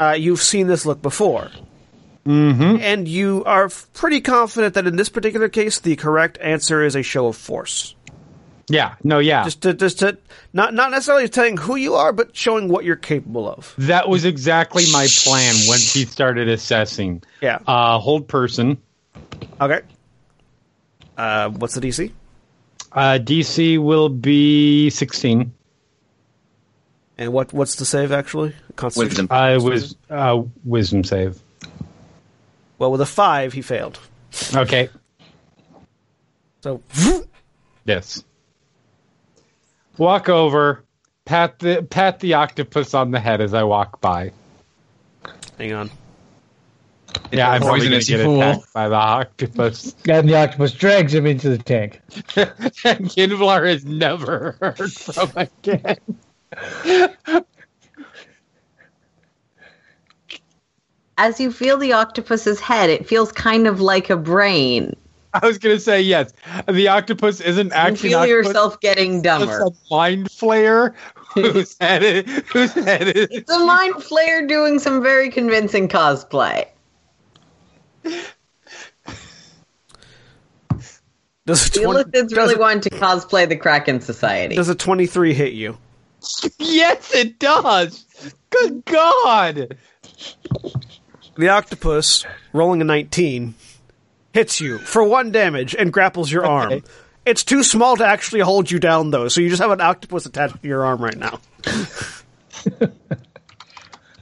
uh, 0.00 0.16
you've 0.18 0.42
seen 0.42 0.66
this 0.66 0.86
look 0.86 1.02
before. 1.02 1.50
Mm-hmm. 2.24 2.78
And 2.80 3.06
you 3.06 3.44
are 3.44 3.68
pretty 3.94 4.20
confident 4.20 4.74
that 4.74 4.86
in 4.86 4.96
this 4.96 5.08
particular 5.08 5.48
case, 5.48 5.78
the 5.78 5.96
correct 5.96 6.38
answer 6.40 6.84
is 6.84 6.96
a 6.96 7.02
show 7.02 7.28
of 7.28 7.36
force. 7.36 7.95
Yeah, 8.68 8.96
no, 9.04 9.20
yeah. 9.20 9.44
Just 9.44 9.62
to, 9.62 9.74
just 9.74 10.00
to, 10.00 10.18
not, 10.52 10.74
not 10.74 10.90
necessarily 10.90 11.28
telling 11.28 11.56
who 11.56 11.76
you 11.76 11.94
are, 11.94 12.12
but 12.12 12.36
showing 12.36 12.68
what 12.68 12.84
you're 12.84 12.96
capable 12.96 13.48
of. 13.48 13.74
that 13.78 14.08
was 14.08 14.24
exactly 14.24 14.84
my 14.92 15.06
plan 15.22 15.54
once 15.68 15.92
he 15.92 16.04
started 16.04 16.48
assessing. 16.48 17.22
Yeah. 17.40 17.60
Uh, 17.66 17.98
hold 17.98 18.26
person. 18.26 18.78
Okay. 19.60 19.82
Uh, 21.16 21.50
what's 21.50 21.74
the 21.74 21.80
DC? 21.80 22.12
Uh, 22.92 23.18
DC 23.22 23.78
will 23.78 24.08
be 24.08 24.90
16. 24.90 25.52
And 27.18 27.32
what 27.32 27.52
what's 27.52 27.76
the 27.76 27.86
save 27.86 28.12
actually? 28.12 28.54
Constitution. 28.76 29.08
Wisdom. 29.08 29.28
I 29.30 29.56
was 29.56 29.96
uh, 30.10 30.42
wisdom 30.64 31.02
save. 31.02 31.40
Well, 32.78 32.92
with 32.92 33.00
a 33.00 33.06
five, 33.06 33.54
he 33.54 33.62
failed. 33.62 33.98
Okay. 34.54 34.90
So 36.62 36.82
Yes. 37.86 38.22
Walk 39.98 40.28
over, 40.28 40.84
pat 41.24 41.58
the 41.58 41.82
pat 41.82 42.20
the 42.20 42.34
octopus 42.34 42.94
on 42.94 43.10
the 43.10 43.20
head 43.20 43.40
as 43.40 43.54
I 43.54 43.62
walk 43.62 44.00
by. 44.00 44.32
hang 45.58 45.72
on. 45.72 45.90
Yeah, 47.32 47.50
I'm 47.50 47.62
probably 47.62 47.88
gonna 47.88 48.00
get 48.00 48.24
fool. 48.24 48.40
attacked 48.40 48.72
by 48.72 48.88
the 48.88 48.94
octopus. 48.94 49.94
And 50.08 50.28
the 50.28 50.36
octopus 50.36 50.72
drags 50.72 51.14
him 51.14 51.26
into 51.26 51.48
the 51.48 51.58
tank. 51.58 52.00
and 52.36 53.08
Qinvylar 53.08 53.68
is 53.68 53.84
never 53.84 54.56
heard 54.60 54.92
from 54.92 55.30
again. 55.36 55.96
As 61.18 61.40
you 61.40 61.50
feel 61.50 61.78
the 61.78 61.94
octopus's 61.94 62.60
head, 62.60 62.90
it 62.90 63.08
feels 63.08 63.32
kind 63.32 63.66
of 63.66 63.80
like 63.80 64.10
a 64.10 64.16
brain. 64.16 64.94
I 65.42 65.46
was 65.46 65.58
gonna 65.58 65.78
say 65.80 66.00
yes. 66.02 66.32
The 66.68 66.88
octopus 66.88 67.40
isn't 67.40 67.66
You 67.68 67.72
actually 67.72 68.08
feel 68.10 68.18
octopus, 68.20 68.46
yourself 68.46 68.80
getting 68.80 69.14
It's 69.16 69.22
dumber. 69.22 69.60
a 69.62 69.70
mind 69.90 70.28
flayer 70.28 70.94
whose 71.34 71.76
head 71.80 72.02
it. 72.02 72.28
whose 72.28 72.72
head 72.72 73.08
it? 73.08 73.28
It's 73.30 73.50
a 73.50 73.58
mind 73.58 73.94
flayer 73.96 74.46
doing 74.48 74.78
some 74.78 75.02
very 75.02 75.30
convincing 75.30 75.88
cosplay. 75.88 76.66
Does 81.46 81.68
a, 81.68 81.70
The 81.70 81.80
20, 81.80 82.02
Illithids 82.04 82.12
does, 82.12 82.32
really 82.32 82.54
a, 82.54 82.58
want 82.58 82.82
to 82.84 82.90
cosplay 82.90 83.48
the 83.48 83.56
Kraken 83.56 84.00
Society. 84.00 84.56
does 84.56 84.68
a 84.68 84.74
23 84.74 85.34
hit 85.34 85.52
you? 85.52 85.76
Yes, 86.58 87.14
it 87.14 87.38
does. 87.38 88.04
Good 88.50 88.84
God! 88.86 89.76
The 91.36 91.48
octopus, 91.48 92.24
rolling 92.52 92.80
a 92.80 92.84
19, 92.84 93.54
hits 94.36 94.60
you 94.60 94.76
for 94.76 95.02
one 95.02 95.32
damage 95.32 95.74
and 95.74 95.90
grapples 95.90 96.30
your 96.30 96.44
arm. 96.44 96.70
Okay. 96.70 96.82
It's 97.24 97.42
too 97.42 97.62
small 97.62 97.96
to 97.96 98.06
actually 98.06 98.40
hold 98.40 98.70
you 98.70 98.78
down, 98.78 99.10
though, 99.10 99.28
so 99.28 99.40
you 99.40 99.48
just 99.48 99.62
have 99.62 99.70
an 99.70 99.80
octopus 99.80 100.26
attached 100.26 100.60
to 100.60 100.68
your 100.68 100.84
arm 100.84 101.02
right 101.02 101.16
now. 101.16 101.40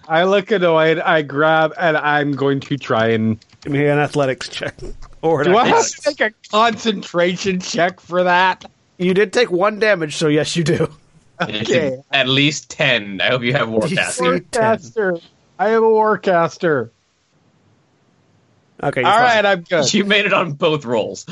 I 0.09 0.23
look 0.23 0.53
annoyed. 0.53 1.01
I 1.01 1.23
grab 1.23 1.75
and 1.77 1.97
I'm 1.97 2.33
going 2.33 2.61
to 2.61 2.77
try 2.79 3.09
and. 3.09 3.45
Give 3.63 3.73
me 3.73 3.85
an 3.87 3.99
athletics 3.99 4.49
check. 4.49 4.77
Or 5.21 5.41
an 5.41 5.49
Do 5.49 5.57
I 5.57 5.67
have 5.67 5.79
athletics. 5.79 6.03
to 6.03 6.11
make 6.11 6.21
a 6.21 6.49
concentration 6.49 7.59
check 7.59 7.99
for 7.99 8.23
that? 8.23 8.71
You 8.99 9.15
did 9.15 9.33
take 9.33 9.51
one 9.51 9.81
damage, 9.81 10.15
so 10.15 10.29
yes, 10.29 10.55
you 10.55 10.63
do. 10.63 10.89
Okay. 11.43 12.01
At 12.13 12.29
least 12.29 12.71
10. 12.71 13.21
I 13.21 13.31
hope 13.31 13.43
you 13.43 13.53
have 13.55 13.69
Warcast. 13.69 14.21
DC. 14.21 14.41
Warcaster. 14.41 15.21
I 15.59 15.71
have 15.71 15.83
a 15.83 15.87
warcaster. 15.87 16.91
Okay, 18.85 19.01
you're 19.01 19.09
All 19.09 19.17
fine. 19.17 19.25
right, 19.25 19.47
I'm 19.47 19.63
good. 19.63 19.95
You 19.95 20.05
made 20.05 20.27
it 20.27 20.35
on 20.35 20.53
both 20.53 20.85
rolls. 20.85 21.27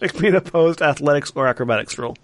Make 0.00 0.20
me 0.20 0.28
an 0.28 0.34
opposed 0.34 0.82
athletics 0.82 1.30
or 1.36 1.46
acrobatics 1.46 1.96
roll. 1.96 2.16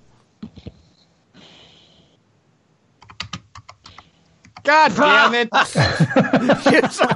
God 4.64 4.92
ah! 4.98 5.30
damn 5.30 5.46
it! 5.46 5.48
so, 6.90 7.06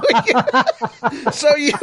you, 1.15 1.31
so 1.31 1.55
you 1.55 1.73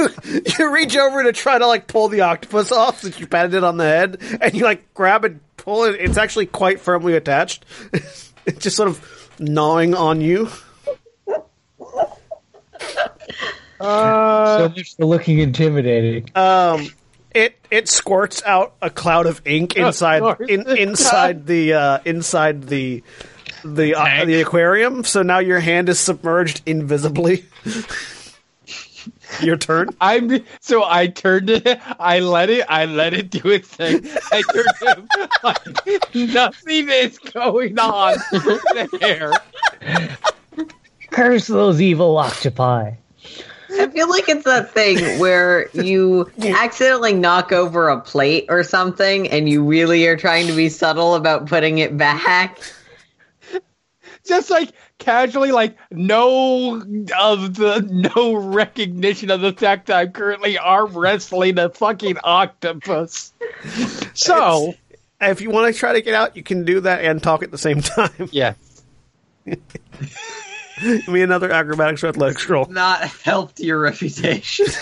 you 0.58 0.72
reach 0.74 0.96
over 0.96 1.22
to 1.24 1.32
try 1.32 1.58
to 1.58 1.66
like 1.66 1.86
pull 1.86 2.08
the 2.08 2.22
octopus 2.22 2.72
off 2.72 3.00
since 3.02 3.20
you 3.20 3.26
patted 3.26 3.54
it 3.54 3.62
on 3.62 3.76
the 3.76 3.84
head, 3.84 4.18
and 4.40 4.54
you 4.54 4.64
like 4.64 4.92
grab 4.94 5.24
and 5.24 5.40
pull 5.58 5.84
it. 5.84 6.00
It's 6.00 6.16
actually 6.16 6.46
quite 6.46 6.80
firmly 6.80 7.14
attached. 7.14 7.64
It's 7.92 8.32
just 8.58 8.76
sort 8.76 8.88
of 8.88 9.30
gnawing 9.38 9.94
on 9.94 10.20
you. 10.20 10.48
Uh, 13.82 14.58
so 14.58 14.68
much 14.68 14.96
for 14.96 15.06
looking 15.06 15.38
intimidating. 15.38 16.30
Um, 16.34 16.88
it 17.34 17.58
it 17.70 17.88
squirts 17.88 18.42
out 18.44 18.74
a 18.80 18.90
cloud 18.90 19.26
of 19.26 19.42
ink 19.44 19.76
inside 19.76 20.20
course 20.20 20.48
in, 20.48 20.68
inside 20.76 21.46
the 21.46 21.74
uh, 21.74 21.98
inside 22.04 22.68
the 22.68 23.02
the 23.64 23.94
uh, 23.94 24.24
the 24.24 24.40
aquarium. 24.40 25.04
So 25.04 25.22
now 25.22 25.38
your 25.38 25.60
hand 25.60 25.88
is 25.88 25.98
submerged 25.98 26.62
invisibly. 26.66 27.44
your 29.40 29.56
turn. 29.56 29.88
I'm 30.00 30.44
so 30.60 30.84
I 30.84 31.08
turned 31.08 31.50
it. 31.50 31.80
I 31.98 32.20
let 32.20 32.50
it. 32.50 32.64
I 32.68 32.84
let 32.84 33.14
it 33.14 33.30
do 33.30 33.48
its 33.48 33.68
thing. 33.68 34.06
I 34.30 34.42
turned 34.52 34.98
him 34.98 35.08
like 35.42 36.14
nothing 36.14 36.88
is 36.88 37.18
going 37.18 37.78
on 37.78 38.16
there. 39.00 39.32
Curse 41.10 41.46
those 41.46 41.80
evil 41.80 42.16
octopi. 42.16 42.92
I 43.74 43.88
feel 43.88 44.08
like 44.08 44.28
it's 44.28 44.44
that 44.44 44.72
thing 44.72 45.18
where 45.18 45.68
you 45.72 46.30
accidentally 46.38 47.14
knock 47.14 47.52
over 47.52 47.88
a 47.88 48.00
plate 48.00 48.46
or 48.48 48.62
something 48.64 49.28
and 49.28 49.48
you 49.48 49.64
really 49.64 50.06
are 50.06 50.16
trying 50.16 50.46
to 50.46 50.52
be 50.54 50.68
subtle 50.68 51.14
about 51.14 51.46
putting 51.46 51.78
it 51.78 51.96
back. 51.96 52.58
Just 54.24 54.50
like 54.50 54.70
casually, 54.98 55.50
like 55.50 55.76
no 55.90 56.76
of 57.18 57.54
the 57.56 58.12
no 58.14 58.34
recognition 58.34 59.30
of 59.30 59.40
the 59.40 59.52
fact 59.52 59.86
that 59.86 59.96
I'm 59.96 60.12
currently 60.12 60.58
arm 60.58 60.96
wrestling 60.96 61.58
a 61.58 61.70
fucking 61.70 62.18
octopus. 62.22 63.32
So 64.14 64.74
If 65.20 65.40
you 65.40 65.50
want 65.50 65.72
to 65.72 65.78
try 65.78 65.92
to 65.94 66.02
get 66.02 66.14
out, 66.14 66.36
you 66.36 66.42
can 66.42 66.64
do 66.64 66.80
that 66.80 67.04
and 67.04 67.22
talk 67.22 67.42
at 67.42 67.50
the 67.50 67.58
same 67.58 67.80
time. 67.82 68.28
yeah, 68.30 68.54
Give 70.82 71.08
me 71.08 71.22
another 71.22 71.50
acrobatics 71.50 72.02
or 72.04 72.08
athletics 72.08 72.48
roll. 72.48 72.66
Not 72.66 73.00
helped 73.02 73.60
your 73.60 73.78
reputation. 73.80 74.66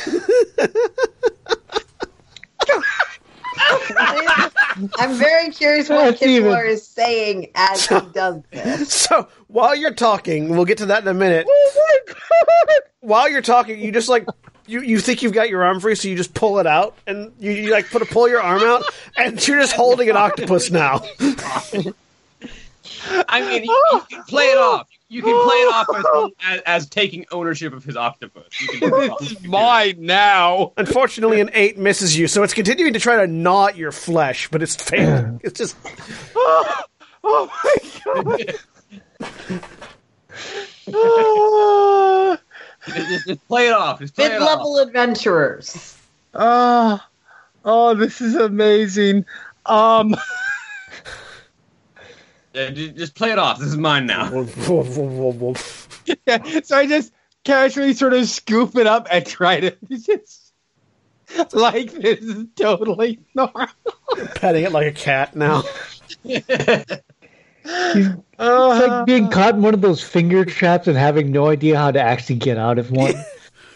I'm 4.98 5.14
very 5.14 5.50
curious 5.50 5.88
what 5.88 6.04
That's 6.18 6.22
even- 6.22 6.52
is 6.66 6.86
saying 6.86 7.50
as 7.54 7.86
he 7.86 8.00
does 8.12 8.42
this. 8.50 8.92
So 8.92 9.28
while 9.48 9.74
you're 9.74 9.94
talking, 9.94 10.48
we'll 10.48 10.64
get 10.64 10.78
to 10.78 10.86
that 10.86 11.02
in 11.02 11.08
a 11.08 11.14
minute. 11.14 11.46
Oh 11.48 12.70
while 13.00 13.28
you're 13.28 13.42
talking, 13.42 13.80
you 13.80 13.92
just 13.92 14.08
like 14.08 14.26
you, 14.66 14.80
you 14.82 14.98
think 15.00 15.22
you've 15.22 15.32
got 15.32 15.48
your 15.48 15.64
arm 15.64 15.80
free, 15.80 15.94
so 15.94 16.08
you 16.08 16.16
just 16.16 16.34
pull 16.34 16.58
it 16.58 16.66
out, 16.66 16.96
and 17.06 17.32
you, 17.38 17.50
you 17.50 17.72
like 17.72 17.90
put 17.90 18.02
a 18.02 18.06
pull 18.06 18.28
your 18.28 18.40
arm 18.40 18.62
out, 18.62 18.84
and 19.16 19.46
you're 19.46 19.58
just 19.58 19.72
holding 19.72 20.08
an 20.08 20.16
octopus 20.16 20.70
now. 20.70 21.02
I 23.28 23.40
mean, 23.42 23.64
you, 23.64 23.84
you 23.92 24.00
can 24.08 24.22
play 24.24 24.46
it 24.46 24.58
off. 24.58 24.88
You 25.08 25.22
can 25.22 25.32
play 25.44 25.56
it 25.56 25.74
off 25.74 25.86
as, 25.96 26.04
as, 26.46 26.60
as 26.66 26.88
taking 26.88 27.26
ownership 27.32 27.72
of 27.72 27.82
his 27.84 27.96
octopus. 27.96 28.60
You 28.60 28.68
can 28.68 28.90
do 29.08 29.16
this 29.18 29.32
is 29.32 29.42
mine 29.46 29.96
now. 29.98 30.72
Unfortunately, 30.76 31.40
an 31.40 31.50
eight 31.52 31.76
misses 31.78 32.16
you, 32.16 32.28
so 32.28 32.42
it's 32.44 32.54
continuing 32.54 32.92
to 32.92 33.00
try 33.00 33.16
to 33.16 33.26
gnaw 33.26 33.66
at 33.68 33.76
your 33.76 33.90
flesh, 33.92 34.48
but 34.50 34.62
it's 34.62 34.76
failing. 34.76 35.40
It's 35.44 35.58
just 35.58 35.76
Oh, 36.36 36.82
oh 37.24 37.50
my 37.64 38.34
god. 38.38 38.54
Ah. 40.94 42.38
Just, 42.86 43.26
just 43.26 43.46
play 43.46 43.68
it 43.68 43.74
off. 43.74 43.98
Just 44.00 44.16
play 44.16 44.24
Mid 44.28 44.36
it 44.36 44.42
off. 44.42 44.48
level 44.48 44.78
adventurers. 44.78 45.96
Oh, 46.32 46.98
oh, 47.62 47.94
this 47.94 48.22
is 48.22 48.34
amazing. 48.36 49.26
Um, 49.66 50.16
Yeah, 52.52 52.70
just 52.70 53.14
play 53.14 53.30
it 53.30 53.38
off. 53.38 53.58
This 53.58 53.68
is 53.68 53.76
mine 53.76 54.06
now. 54.06 54.30
Oh, 54.32 54.44
so 55.54 56.76
I 56.76 56.86
just 56.88 57.12
casually 57.44 57.94
sort 57.94 58.12
of 58.12 58.26
scoop 58.28 58.76
it 58.76 58.86
up 58.86 59.06
and 59.10 59.24
try 59.24 59.60
to 59.60 59.76
just 59.90 60.52
like 61.52 61.92
this 61.92 62.18
is 62.20 62.46
totally 62.56 63.20
normal. 63.34 63.68
petting 64.34 64.64
it 64.64 64.72
like 64.72 64.86
a 64.88 64.92
cat 64.92 65.36
now. 65.36 65.62
It's 66.24 66.90
Uh, 68.38 68.86
like 68.88 69.06
being 69.06 69.28
caught 69.30 69.54
in 69.54 69.62
one 69.62 69.74
of 69.74 69.80
those 69.80 70.02
finger 70.02 70.44
traps 70.44 70.88
and 70.88 70.96
having 70.96 71.30
no 71.30 71.48
idea 71.48 71.76
how 71.78 71.90
to 71.90 72.00
actually 72.00 72.36
get 72.36 72.56
out 72.58 72.78
of 72.78 72.90
one. 72.90 73.14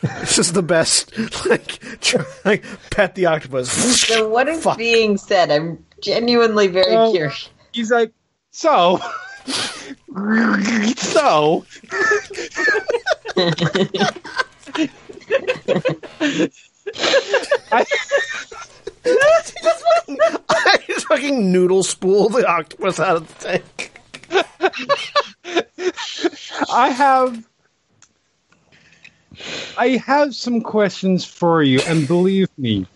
This 0.03 0.39
is 0.39 0.53
the 0.53 0.63
best. 0.63 1.13
Like, 1.47 1.79
try, 2.01 2.25
like 2.45 2.65
pet 2.91 3.15
the 3.15 3.27
octopus. 3.27 3.71
So 4.07 4.29
what 4.29 4.49
is 4.49 4.63
Fuck. 4.63 4.79
being 4.79 5.17
said? 5.19 5.51
I'm 5.51 5.85
genuinely 6.01 6.67
very 6.69 7.11
curious. 7.13 7.49
he's 7.73 7.91
like, 7.91 8.13
so, 8.55 9.01
so. 10.97 11.67
I, 17.73 17.85
I 20.49 20.79
just 20.87 21.09
fucking 21.09 21.51
noodle 21.51 21.83
spool 21.83 22.29
the 22.29 22.47
octopus 22.49 23.01
out 23.01 23.17
of 23.17 23.39
the 23.39 23.45
tank. 23.45 23.91
I 26.73 26.91
have 26.91 27.45
I 29.77 29.89
have 30.07 30.33
some 30.37 30.61
questions 30.61 31.25
for 31.25 31.61
you 31.65 31.81
and 31.89 32.07
believe 32.07 32.49
me 32.57 32.87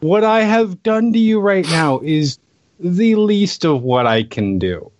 what 0.00 0.24
I 0.24 0.42
have 0.42 0.82
done 0.82 1.12
to 1.12 1.18
you 1.20 1.38
right 1.38 1.66
now 1.68 2.00
is 2.00 2.38
the 2.80 3.14
least 3.14 3.64
of 3.64 3.82
what 3.82 4.06
I 4.06 4.24
can 4.24 4.58
do. 4.58 4.90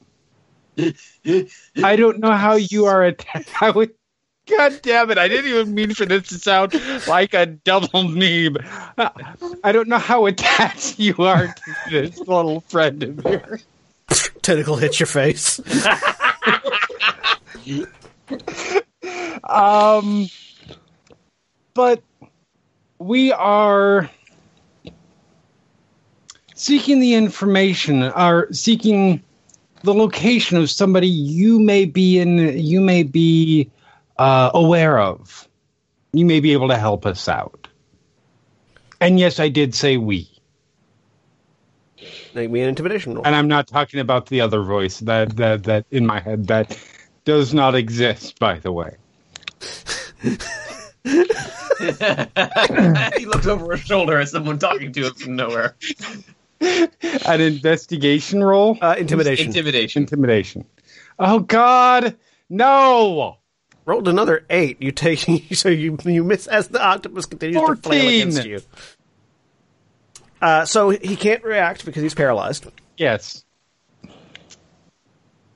I 0.78 1.96
don't 1.96 2.18
know 2.18 2.32
how 2.32 2.54
you 2.54 2.86
are 2.86 3.04
attached. 3.04 3.62
I 3.62 3.70
would. 3.70 3.92
God 4.46 4.80
damn 4.82 5.10
it! 5.10 5.16
I 5.16 5.26
didn't 5.26 5.50
even 5.50 5.74
mean 5.74 5.94
for 5.94 6.04
this 6.04 6.28
to 6.28 6.38
sound 6.38 6.78
like 7.08 7.32
a 7.32 7.46
double 7.46 8.02
meme. 8.02 8.58
I 8.98 9.72
don't 9.72 9.88
know 9.88 9.98
how 9.98 10.26
attached 10.26 10.98
you 10.98 11.14
are 11.18 11.46
to 11.46 11.90
this 11.90 12.18
little 12.18 12.60
friend 12.60 13.02
of 13.02 13.24
yours. 13.24 13.64
Tentacle 14.42 14.76
hits 14.76 15.00
your 15.00 15.06
face. 15.06 15.60
Um, 19.44 20.28
but 21.74 22.02
we 22.98 23.32
are 23.32 24.10
seeking 26.54 27.00
the 27.00 27.14
information, 27.14 28.02
are 28.02 28.52
seeking 28.52 29.22
the 29.84 29.94
location 29.94 30.56
of 30.56 30.70
somebody 30.70 31.06
you 31.06 31.60
may 31.60 31.84
be 31.84 32.18
in, 32.18 32.38
you 32.58 32.80
may 32.80 33.02
be 33.02 33.70
uh, 34.18 34.50
aware 34.54 34.98
of. 34.98 35.48
You 36.12 36.24
may 36.24 36.40
be 36.40 36.52
able 36.52 36.68
to 36.68 36.76
help 36.76 37.06
us 37.06 37.28
out. 37.28 37.68
And 39.00 39.20
yes, 39.20 39.38
I 39.38 39.48
did 39.48 39.74
say 39.74 39.98
we. 39.98 40.28
Make 42.34 42.50
me 42.50 42.62
an 42.62 42.70
intimidation 42.70 43.14
roll. 43.14 43.26
And 43.26 43.36
I'm 43.36 43.48
not 43.48 43.66
talking 43.66 44.00
about 44.00 44.26
the 44.26 44.40
other 44.40 44.62
voice 44.62 45.00
that 45.00 45.36
that 45.36 45.64
that 45.64 45.84
in 45.90 46.06
my 46.06 46.20
head 46.20 46.46
that 46.48 46.78
does 47.24 47.54
not 47.54 47.74
exist, 47.74 48.38
by 48.38 48.58
the 48.58 48.72
way. 48.72 48.96
he 53.18 53.26
looks 53.26 53.46
over 53.46 53.72
his 53.72 53.82
shoulder 53.82 54.18
at 54.18 54.28
someone 54.28 54.58
talking 54.58 54.92
to 54.92 55.06
him 55.06 55.14
from 55.14 55.36
nowhere. 55.36 55.76
An 57.26 57.40
investigation 57.40 58.42
roll? 58.42 58.78
Uh, 58.80 58.96
intimidation. 58.98 59.46
Intimidation. 59.46 60.02
Intimidation. 60.02 60.64
Oh 61.18 61.40
God, 61.40 62.16
no! 62.48 63.38
Rolled 63.86 64.08
another 64.08 64.44
eight. 64.50 64.80
You 64.80 64.92
take 64.92 65.18
so 65.52 65.68
you 65.68 65.98
you 66.04 66.24
miss 66.24 66.46
as 66.46 66.68
the 66.68 66.82
octopus 66.82 67.26
continues 67.26 67.60
to 67.66 67.76
flail 67.76 68.08
against 68.08 68.44
you. 68.46 68.60
Uh, 70.40 70.64
so 70.64 70.90
he 70.90 71.16
can't 71.16 71.42
react 71.42 71.84
because 71.84 72.02
he's 72.02 72.14
paralyzed. 72.14 72.66
Yes. 72.96 73.44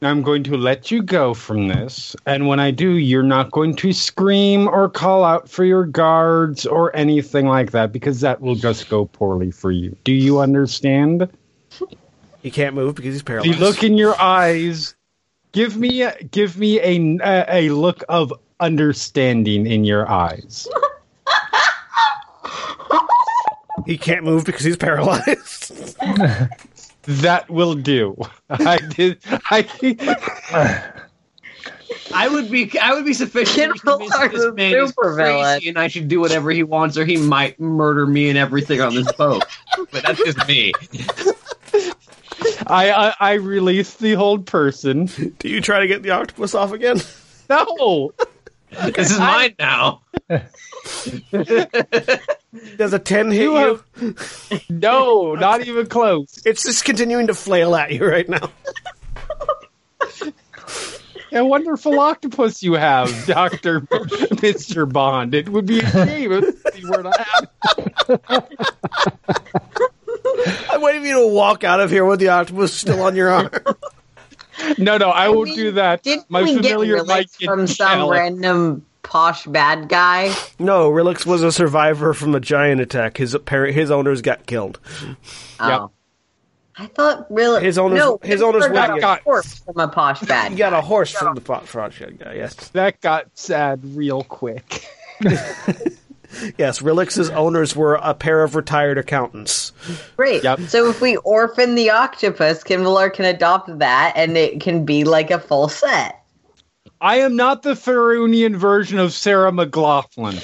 I'm 0.00 0.22
going 0.22 0.44
to 0.44 0.56
let 0.56 0.90
you 0.92 1.02
go 1.02 1.34
from 1.34 1.66
this, 1.68 2.14
and 2.24 2.46
when 2.46 2.60
I 2.60 2.70
do, 2.70 2.90
you're 2.98 3.22
not 3.24 3.50
going 3.50 3.74
to 3.76 3.92
scream 3.92 4.68
or 4.68 4.88
call 4.88 5.24
out 5.24 5.48
for 5.48 5.64
your 5.64 5.84
guards 5.86 6.64
or 6.66 6.94
anything 6.94 7.46
like 7.46 7.72
that 7.72 7.92
because 7.92 8.20
that 8.20 8.40
will 8.40 8.54
just 8.54 8.88
go 8.88 9.06
poorly 9.06 9.50
for 9.50 9.72
you. 9.72 9.96
Do 10.04 10.12
you 10.12 10.38
understand? 10.38 11.28
He 12.42 12.50
can't 12.52 12.76
move 12.76 12.94
because 12.94 13.12
he's 13.14 13.22
The 13.22 13.26
paralyzed. 13.26 13.58
look 13.60 13.82
in 13.82 13.98
your 13.98 14.14
eyes. 14.20 14.94
Give 15.50 15.76
me 15.76 16.02
a, 16.02 16.14
give 16.30 16.56
me 16.56 16.78
a, 16.78 17.18
a 17.24 17.66
a 17.66 17.70
look 17.70 18.04
of 18.08 18.32
understanding 18.60 19.66
in 19.66 19.84
your 19.84 20.08
eyes. 20.08 20.68
he 23.86 23.98
can't 23.98 24.24
move 24.24 24.44
because 24.44 24.62
he's 24.62 24.76
paralyzed. 24.76 25.96
That 27.08 27.48
will 27.48 27.74
do. 27.74 28.16
I 28.50 28.76
did. 28.76 29.18
I. 29.50 29.66
I 32.14 32.28
would 32.28 32.50
be 32.50 32.78
I 32.78 32.92
would 32.92 33.06
be 33.06 33.14
sufficient 33.14 33.72
Kid 33.72 33.82
convinced 33.82 34.18
this 34.30 34.54
man 34.54 34.74
is 34.74 34.92
crazy 34.92 35.68
and 35.70 35.78
I 35.78 35.88
should 35.88 36.08
do 36.08 36.20
whatever 36.20 36.50
he 36.50 36.62
wants 36.62 36.98
or 36.98 37.06
he 37.06 37.16
might 37.16 37.58
murder 37.58 38.06
me 38.06 38.28
and 38.28 38.36
everything 38.36 38.82
on 38.82 38.94
this 38.94 39.10
boat. 39.12 39.44
but 39.90 40.02
that's 40.02 40.22
just 40.22 40.46
me. 40.46 40.72
I, 42.66 42.90
I 42.90 43.14
I 43.20 43.32
released 43.34 44.00
the 44.00 44.16
old 44.16 44.46
person. 44.46 45.06
Do 45.06 45.48
you 45.48 45.62
try 45.62 45.80
to 45.80 45.86
get 45.86 46.02
the 46.02 46.10
octopus 46.10 46.54
off 46.54 46.72
again? 46.72 47.00
No, 47.48 48.12
This 48.70 49.10
is 49.12 49.18
mine 49.18 49.54
now. 49.58 50.02
Does 52.76 52.92
a 52.92 52.98
ten 52.98 53.30
hit 53.30 53.42
You 53.42 53.80
you? 54.00 54.14
no, 54.70 55.34
not 55.34 55.66
even 55.66 55.86
close. 55.86 56.40
It's 56.44 56.64
just 56.64 56.84
continuing 56.84 57.26
to 57.28 57.34
flail 57.34 57.74
at 57.76 57.92
you 57.92 58.06
right 58.06 58.28
now. 58.28 58.50
A 61.30 61.44
wonderful 61.44 62.00
octopus 62.00 62.62
you 62.62 62.72
have, 62.74 63.26
Doctor 63.26 63.82
Mister 64.42 64.86
Bond. 64.86 65.34
It 65.34 65.50
would 65.50 65.66
be 65.66 65.80
a 65.80 65.90
shame 65.90 66.32
if 66.32 66.80
you 66.80 66.88
were 66.88 67.02
to 67.02 67.12
have. 67.12 67.48
I'm 70.70 70.80
waiting 70.80 71.02
for 71.02 71.06
you 71.06 71.14
to 71.20 71.26
walk 71.28 71.64
out 71.64 71.80
of 71.80 71.90
here 71.90 72.04
with 72.06 72.20
the 72.20 72.28
octopus 72.28 72.72
still 72.72 73.02
on 73.02 73.14
your 73.14 73.28
arm. 73.30 73.50
No, 74.78 74.96
no, 74.96 75.10
I 75.10 75.28
won't 75.28 75.50
mean, 75.50 75.56
do 75.56 75.70
that. 75.72 76.02
Didn't 76.02 76.30
My 76.30 76.42
we 76.42 76.56
familiar 76.56 76.96
Rilix 76.98 77.06
might 77.06 77.30
get 77.38 77.46
from 77.46 77.66
some 77.66 77.88
jealous. 77.98 78.18
random 78.18 78.86
posh 79.02 79.44
bad 79.46 79.88
guy? 79.88 80.34
No, 80.58 80.90
Rilix 80.90 81.24
was 81.26 81.42
a 81.42 81.50
survivor 81.52 82.14
from 82.14 82.34
a 82.34 82.40
giant 82.40 82.80
attack. 82.80 83.16
His 83.16 83.36
parent, 83.44 83.74
his 83.74 83.90
owners 83.90 84.22
got 84.22 84.46
killed. 84.46 84.78
Oh. 85.60 85.90
I 86.80 86.86
thought 86.86 87.26
really 87.28 87.64
His 87.64 87.76
owners- 87.76 87.98
No, 87.98 88.20
his 88.22 88.40
owners 88.40 88.66
got 88.68 88.90
would 88.90 88.98
a 88.98 89.00
get- 89.00 89.22
horse 89.22 89.54
from 89.58 89.78
a 89.78 89.88
posh 89.88 90.20
bad. 90.28 90.52
You 90.52 90.58
got 90.58 90.72
a 90.72 90.80
horse 90.80 91.10
from 91.12 91.34
the 91.34 91.40
pot 91.40 91.66
fraud 91.66 91.92
guy. 92.18 92.34
Yes, 92.34 92.54
That 92.68 93.00
got 93.00 93.26
sad 93.34 93.80
real 93.96 94.22
quick. 94.22 94.84
yes. 96.56 96.80
Rilix's 96.80 97.30
owners 97.30 97.74
were 97.74 97.94
a 97.96 98.14
pair 98.14 98.44
of 98.44 98.54
retired 98.54 98.96
accountants. 98.98 99.72
Great. 100.16 100.44
Yep. 100.44 100.60
So 100.60 100.88
if 100.88 101.00
we 101.00 101.16
orphan 101.16 101.74
the 101.74 101.90
octopus, 101.90 102.62
Qinvylar 102.62 103.12
can 103.12 103.24
adopt 103.24 103.78
that, 103.80 104.12
and 104.14 104.36
it 104.36 104.60
can 104.60 104.84
be 104.84 105.02
like 105.04 105.30
a 105.32 105.40
full 105.40 105.68
set. 105.68 106.17
I 107.00 107.18
am 107.20 107.36
not 107.36 107.62
the 107.62 107.74
Faerunian 107.74 108.56
version 108.56 108.98
of 108.98 109.12
Sarah 109.12 109.52
McLachlan. 109.52 110.42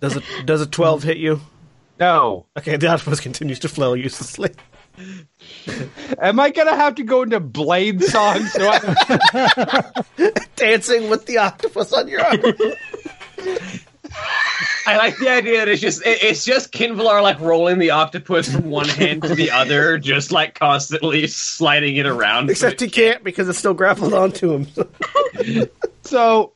Does 0.00 0.16
it? 0.16 0.24
Does 0.44 0.60
a 0.60 0.66
twelve 0.66 1.02
hit 1.02 1.16
you? 1.16 1.40
No. 1.98 2.46
Okay, 2.56 2.76
the 2.76 2.88
octopus 2.88 3.20
continues 3.20 3.58
to 3.60 3.68
flail 3.68 3.96
uselessly. 3.96 4.50
Am 6.20 6.40
I 6.40 6.50
gonna 6.50 6.76
have 6.76 6.96
to 6.96 7.04
go 7.04 7.22
into 7.22 7.40
Bladesong? 7.40 8.46
So 8.48 8.68
I, 10.16 10.32
Dancing 10.56 11.08
with 11.08 11.26
the 11.26 11.38
octopus 11.38 11.92
on 11.92 12.08
your 12.08 12.24
arm. 12.24 12.40
I 14.86 14.96
like 14.96 15.18
the 15.18 15.28
idea 15.28 15.58
that 15.58 15.68
it's 15.68 15.80
just 15.82 16.00
it, 16.06 16.22
it's 16.22 16.44
just 16.44 16.72
Qinvylar 16.72 17.22
like 17.22 17.38
rolling 17.40 17.78
the 17.78 17.90
octopus 17.90 18.50
from 18.52 18.70
one 18.70 18.88
hand 18.88 19.22
to 19.22 19.34
the 19.34 19.50
other, 19.50 19.98
just 19.98 20.32
like 20.32 20.54
constantly 20.58 21.26
sliding 21.26 21.96
it 21.96 22.06
around. 22.06 22.48
Except 22.50 22.80
he 22.80 22.88
can't 22.88 23.22
because 23.22 23.48
it's 23.48 23.58
still 23.58 23.74
grappled 23.74 24.14
onto 24.14 24.52
him. 24.52 24.66
so 26.02 26.52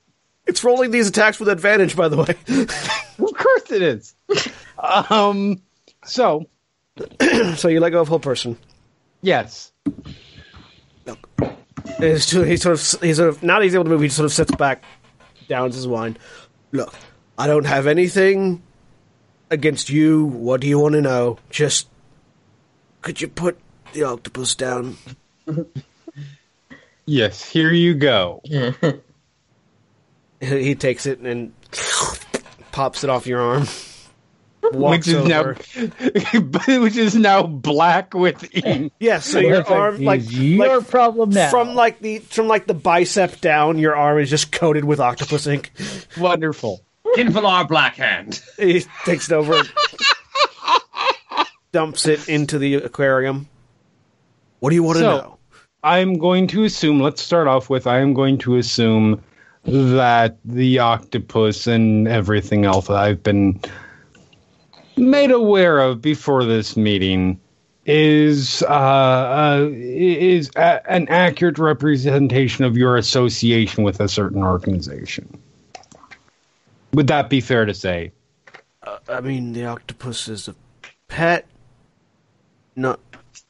It's 0.46 0.64
rolling 0.64 0.90
these 0.90 1.08
attacks 1.08 1.38
with 1.38 1.48
advantage, 1.48 1.94
by 1.96 2.08
the 2.08 2.16
way. 2.16 2.34
of 3.18 3.34
course 3.36 3.70
it 3.70 3.82
is. 3.82 4.14
Um. 4.78 5.60
So 6.04 6.46
so 7.56 7.68
you 7.68 7.80
let 7.80 7.90
go 7.90 8.00
of 8.00 8.08
whole 8.08 8.18
person. 8.20 8.56
yes. 9.20 9.72
He's 11.98 12.26
too- 12.26 12.42
he 12.42 12.56
sort 12.56 12.74
of, 12.74 13.02
he 13.02 13.12
sort 13.14 13.28
of, 13.28 13.42
now 13.42 13.58
that 13.58 13.64
he's 13.64 13.74
able 13.74 13.84
to 13.84 13.90
move, 13.90 14.00
he 14.02 14.08
sort 14.08 14.24
of 14.24 14.32
sits 14.32 14.54
back, 14.54 14.82
downs 15.48 15.74
his 15.74 15.86
wine. 15.86 16.16
Look, 16.72 16.94
I 17.38 17.46
don't 17.46 17.66
have 17.66 17.86
anything 17.86 18.62
against 19.50 19.90
you. 19.90 20.24
What 20.24 20.60
do 20.60 20.66
you 20.66 20.78
want 20.78 20.94
to 20.94 21.00
know? 21.00 21.38
Just, 21.50 21.88
could 23.00 23.20
you 23.20 23.28
put 23.28 23.58
the 23.92 24.04
octopus 24.04 24.54
down? 24.54 24.96
Yes. 27.04 27.44
Here 27.48 27.72
you 27.72 27.94
go. 27.94 28.40
He 28.44 28.72
he 30.40 30.74
takes 30.74 31.06
it 31.06 31.18
and 31.20 31.52
pops 32.70 33.04
it 33.04 33.10
off 33.10 33.26
your 33.26 33.40
arm. 33.40 33.66
Which 34.72 35.08
is 35.08 35.14
over. 35.14 35.56
now, 35.74 36.80
which 36.80 36.96
is 36.96 37.16
now 37.16 37.42
black 37.42 38.14
with 38.14 38.48
ink. 38.54 38.92
yeah, 39.00 39.18
so 39.18 39.40
your 39.40 39.66
arm, 39.68 40.04
like, 40.04 40.20
your 40.24 40.78
like 40.78 40.88
problem 40.88 41.30
now. 41.30 41.50
from 41.50 41.74
like 41.74 41.98
the 41.98 42.20
from 42.20 42.46
like 42.46 42.68
the 42.68 42.74
bicep 42.74 43.40
down, 43.40 43.78
your 43.78 43.96
arm 43.96 44.20
is 44.20 44.30
just 44.30 44.52
coated 44.52 44.84
with 44.84 45.00
octopus 45.00 45.48
ink. 45.48 45.72
Wonderful. 46.16 46.80
Qinvylar 47.16 47.66
Blackhand. 47.68 48.42
He 48.58 48.84
takes 49.04 49.30
it 49.30 49.34
over, 49.34 49.54
and 49.54 51.46
dumps 51.72 52.06
it 52.06 52.28
into 52.28 52.58
the 52.58 52.74
aquarium. 52.76 53.48
What 54.60 54.70
do 54.70 54.76
you 54.76 54.82
want 54.82 54.96
to 54.98 55.04
So- 55.04 55.16
know? 55.18 55.38
I'm 55.84 56.16
going 56.18 56.46
to 56.48 56.62
assume. 56.64 57.00
Let's 57.00 57.20
start 57.20 57.48
off 57.48 57.68
with. 57.68 57.88
I 57.88 57.98
am 57.98 58.14
going 58.14 58.38
to 58.38 58.56
assume 58.56 59.20
that 59.64 60.38
the 60.44 60.78
octopus 60.78 61.66
and 61.66 62.06
everything 62.06 62.64
else 62.64 62.86
that 62.86 62.96
I've 62.96 63.22
been 63.22 63.60
made 64.96 65.32
aware 65.32 65.80
of 65.80 66.00
before 66.00 66.44
this 66.44 66.76
meeting 66.76 67.40
is 67.84 68.62
uh, 68.62 68.66
uh, 68.68 69.68
is 69.72 70.50
a- 70.54 70.88
an 70.88 71.08
accurate 71.08 71.58
representation 71.58 72.64
of 72.64 72.76
your 72.76 72.96
association 72.96 73.82
with 73.82 73.98
a 73.98 74.08
certain 74.08 74.44
organization. 74.44 75.36
Would 76.94 77.06
that 77.08 77.30
be 77.30 77.40
fair 77.40 77.64
to 77.64 77.74
say? 77.74 78.12
I 79.08 79.20
mean, 79.20 79.52
the 79.52 79.64
octopus 79.66 80.28
is 80.28 80.48
a 80.48 80.54
pet. 81.08 81.46
Not, 82.76 83.00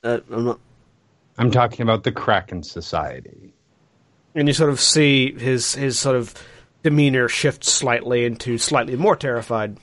uh, 0.05 0.21
I'm 0.31 0.45
not. 0.45 0.61
I'm 1.39 1.51
talking 1.51 1.83
about 1.83 2.05
the 2.05 2.13
Kraken 2.13 2.63
Society. 2.63 3.55
and 4.35 4.47
you 4.49 4.55
sort 4.55 4.71
of 4.71 4.81
see 4.81 5.33
his 5.33 5.75
his 5.75 5.99
sort 5.99 6.17
of 6.17 6.35
demeanor 6.83 7.29
shift 7.29 7.65
slightly 7.65 8.25
into 8.25 8.59
slightly 8.59 8.97
more 8.97 9.17
terrified. 9.17 9.77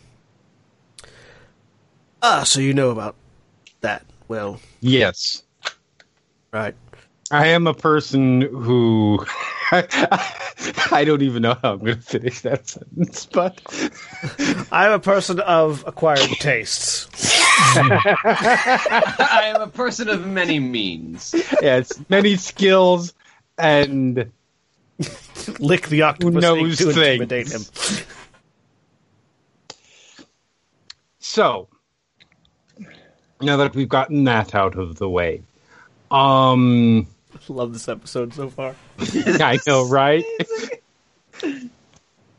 Ah, 2.21 2.43
so 2.43 2.59
you 2.59 2.73
know 2.73 2.89
about 2.91 3.15
that. 3.81 4.05
Well, 4.27 4.59
Yes. 4.81 5.43
right. 6.51 6.75
I 7.31 7.47
am 7.47 7.65
a 7.67 7.73
person 7.73 8.41
who 8.41 9.25
I 10.91 11.03
don't 11.05 11.21
even 11.21 11.41
know 11.43 11.55
how 11.61 11.73
I'm 11.73 11.79
going 11.79 11.95
to 11.97 12.01
finish 12.01 12.41
that 12.41 12.67
sentence, 12.67 13.25
but 13.27 13.61
I'm 14.71 14.91
a 14.91 14.99
person 14.99 15.39
of 15.41 15.83
acquired 15.85 16.29
tastes. 16.39 17.07
I 17.75 19.51
am 19.55 19.61
a 19.61 19.67
person 19.67 20.09
of 20.09 20.25
many 20.25 20.59
means. 20.59 21.35
yes, 21.61 21.91
many 22.09 22.35
skills 22.35 23.13
and 23.57 24.31
Lick 25.59 25.87
the 25.87 26.01
octopus 26.01 26.41
knows 26.41 26.77
to 26.77 26.91
things? 26.91 26.97
intimidate 26.97 27.51
him. 27.51 27.61
so 31.19 31.67
now 33.39 33.57
that 33.57 33.75
we've 33.75 33.87
gotten 33.87 34.23
that 34.25 34.55
out 34.55 34.77
of 34.77 34.97
the 34.97 35.09
way, 35.09 35.43
um, 36.11 37.07
Love 37.47 37.73
this 37.73 37.87
episode 37.87 38.33
so 38.33 38.49
far. 38.49 38.75
I 39.39 39.59
know, 39.65 39.87
right? 39.87 40.23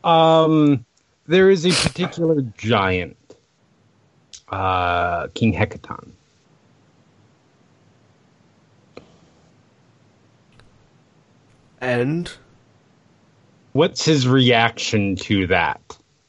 um, 0.04 0.84
there 1.26 1.50
is 1.50 1.64
a 1.64 1.70
particular 1.70 2.42
giant, 2.58 3.16
uh, 4.48 5.28
King 5.34 5.52
Hekaton. 5.52 6.10
And 11.80 12.30
What's 13.72 14.04
his 14.04 14.26
reaction 14.26 15.16
to 15.16 15.46
that? 15.46 15.80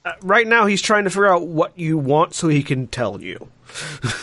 uh, 0.06 0.14
right 0.22 0.48
now, 0.48 0.66
he's 0.66 0.82
trying 0.82 1.04
to 1.04 1.10
figure 1.10 1.28
out 1.28 1.48
what 1.48 1.78
you 1.78 1.98
want 1.98 2.34
so 2.34 2.48
he 2.48 2.64
can 2.64 2.88
tell 2.88 3.22
you. 3.22 3.50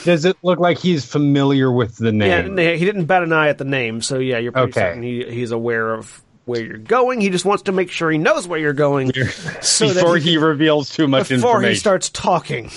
Does 0.04 0.24
it 0.24 0.36
look 0.42 0.58
like 0.58 0.78
he's 0.78 1.04
familiar 1.04 1.70
with 1.70 1.96
the 1.96 2.12
name? 2.12 2.58
n- 2.58 2.78
he 2.78 2.84
didn't 2.84 3.06
bat 3.06 3.22
an 3.22 3.32
eye 3.32 3.48
at 3.48 3.58
the 3.58 3.64
name, 3.64 4.00
so 4.02 4.18
yeah, 4.18 4.38
you're 4.38 4.52
pretty 4.52 4.70
Okay. 4.70 4.80
certain 4.80 5.02
he, 5.02 5.24
he's 5.24 5.50
aware 5.52 5.94
of 5.94 6.22
where 6.44 6.62
you're 6.62 6.78
going. 6.78 7.20
He 7.20 7.28
just 7.30 7.44
wants 7.44 7.64
to 7.64 7.72
make 7.72 7.90
sure 7.90 8.10
he 8.10 8.18
knows 8.18 8.48
where 8.48 8.58
you're 8.58 8.72
going 8.72 9.12
so 9.60 9.92
Before 9.92 10.16
he 10.16 10.30
he 10.30 10.36
reveals 10.38 10.90
too 10.90 11.06
much 11.06 11.28
before 11.28 11.60
he 11.62 11.74
starts 11.74 12.08
talking. 12.10 12.70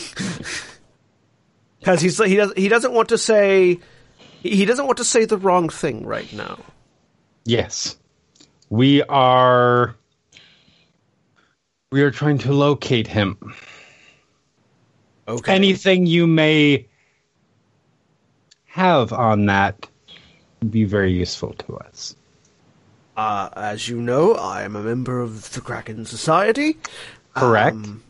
Because 1.80 2.01
he's 2.01 2.17
he 2.24 2.36
does 2.36 2.53
he 2.55 2.67
doesn't 2.67 2.93
want 2.93 3.09
to 3.09 3.17
say 3.17 3.80
he 4.41 4.65
doesn't 4.65 4.86
want 4.86 4.97
to 4.97 5.03
say 5.05 5.26
the 5.26 5.38
wrong 5.38 5.69
thing 5.69 6.05
right 6.05 6.32
now. 6.34 6.59
Yes. 7.45 7.97
We 8.69 9.01
are 9.03 9.95
we 11.91 12.01
are 12.03 12.11
trying 12.11 12.38
to 12.39 12.53
locate 12.53 13.07
him. 13.07 13.38
Okay. 15.32 15.55
Anything 15.55 16.05
you 16.05 16.27
may 16.27 16.88
have 18.65 19.13
on 19.13 19.45
that 19.45 19.88
would 20.59 20.71
be 20.71 20.84
very 20.84 21.13
useful 21.13 21.53
to 21.53 21.77
us. 21.77 22.15
Uh, 23.15 23.49
as 23.55 23.88
you 23.88 24.01
know, 24.01 24.34
I 24.34 24.63
am 24.63 24.75
a 24.75 24.82
member 24.82 25.21
of 25.21 25.53
the 25.53 25.61
Kraken 25.61 26.05
Society. 26.05 26.77
Correct? 27.34 27.75
Um, 27.75 28.03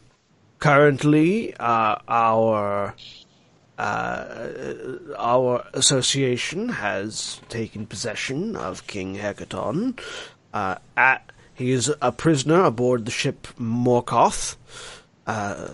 currently, 0.58 1.54
uh, 1.58 1.98
our 2.08 2.96
uh, 3.78 4.48
our 5.18 5.66
association 5.74 6.70
has 6.70 7.40
taken 7.50 7.86
possession 7.86 8.56
of 8.56 8.88
King 8.88 9.16
Hekaton. 9.18 10.00
Uh, 10.54 10.76
at 10.98 11.32
he 11.54 11.70
is 11.70 11.94
a 12.02 12.12
prisoner 12.12 12.64
aboard 12.64 13.06
the 13.06 13.12
ship 13.12 13.48
Morkoth, 13.60 14.56
uh, 15.28 15.70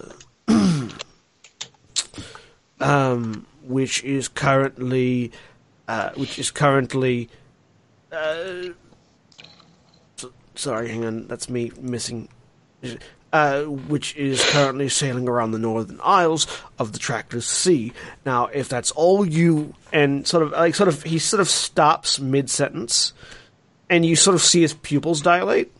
um, 2.80 3.45
which 3.63 4.03
is 4.03 4.28
currently 4.28 5.32
uh, 5.88 6.11
which 6.15 6.38
is 6.39 6.51
currently. 6.51 7.30
Uh, 8.11 8.69
s- 10.17 10.25
sorry, 10.55 10.89
hang 10.89 11.05
on. 11.05 11.28
That's 11.28 11.49
me 11.49 11.71
missing 11.80 12.30
uh, 13.34 13.63
which 13.63 14.15
is 14.15 14.43
currently 14.51 14.89
sailing 14.89 15.28
around 15.28 15.51
the 15.51 15.59
northern 15.59 15.99
isles 16.03 16.47
of 16.80 16.93
the 16.93 16.99
Trackless 16.99 17.45
Sea. 17.45 17.91
Now, 18.25 18.45
if 18.47 18.69
that's 18.69 18.91
all 18.91 19.25
you, 19.25 19.73
and 19.91 20.25
sort 20.28 20.43
of 20.43 20.51
like 20.51 20.75
sort 20.75 20.88
of 20.88 21.03
he 21.03 21.19
sort 21.19 21.41
of 21.41 21.49
stops 21.49 22.19
mid 22.19 22.49
sentence, 22.49 23.13
and 23.89 24.05
you 24.05 24.15
sort 24.15 24.36
of 24.36 24.41
see 24.41 24.61
his 24.61 24.73
pupils 24.73 25.21
dilate. 25.21 25.71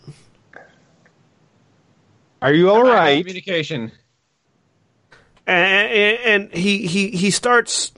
Are 2.41 2.54
you 2.54 2.70
all 2.70 2.84
right? 2.84 3.24
Communication. 3.26 3.91
And, 5.48 6.20
and 6.43 6.54
he, 6.54 6.86
he 6.88 7.10
he 7.12 7.32
starts 7.32 7.93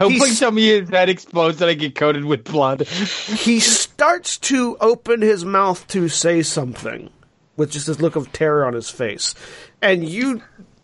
Oh, 0.00 0.08
he's- 0.08 0.20
please 0.20 0.40
tell 0.40 0.50
me 0.50 0.66
his 0.80 0.88
head 0.88 1.08
explodes 1.08 1.60
and 1.62 1.70
I 1.70 1.74
get 1.74 1.94
coated 1.94 2.24
with 2.24 2.42
blood. 2.44 2.82
he 2.88 3.60
starts 3.60 4.38
to 4.38 4.76
open 4.80 5.20
his 5.22 5.44
mouth 5.44 5.86
to 5.88 6.08
say 6.08 6.42
something 6.42 7.10
with 7.56 7.70
just 7.70 7.86
this 7.86 8.00
look 8.00 8.16
of 8.16 8.32
terror 8.32 8.64
on 8.64 8.72
his 8.74 8.90
face. 8.90 9.34
And 9.80 10.08
you 10.08 10.42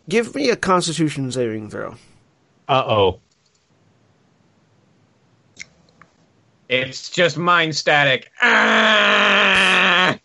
give 0.08 0.34
me 0.34 0.50
a 0.50 0.56
Constitution 0.56 1.32
saving 1.32 1.70
throw. 1.70 1.96
Uh 2.68 2.84
oh. 2.86 3.20
It's 6.68 7.10
just 7.10 7.36
mind 7.36 7.74
static. 7.74 8.30
Ah! 8.40 10.18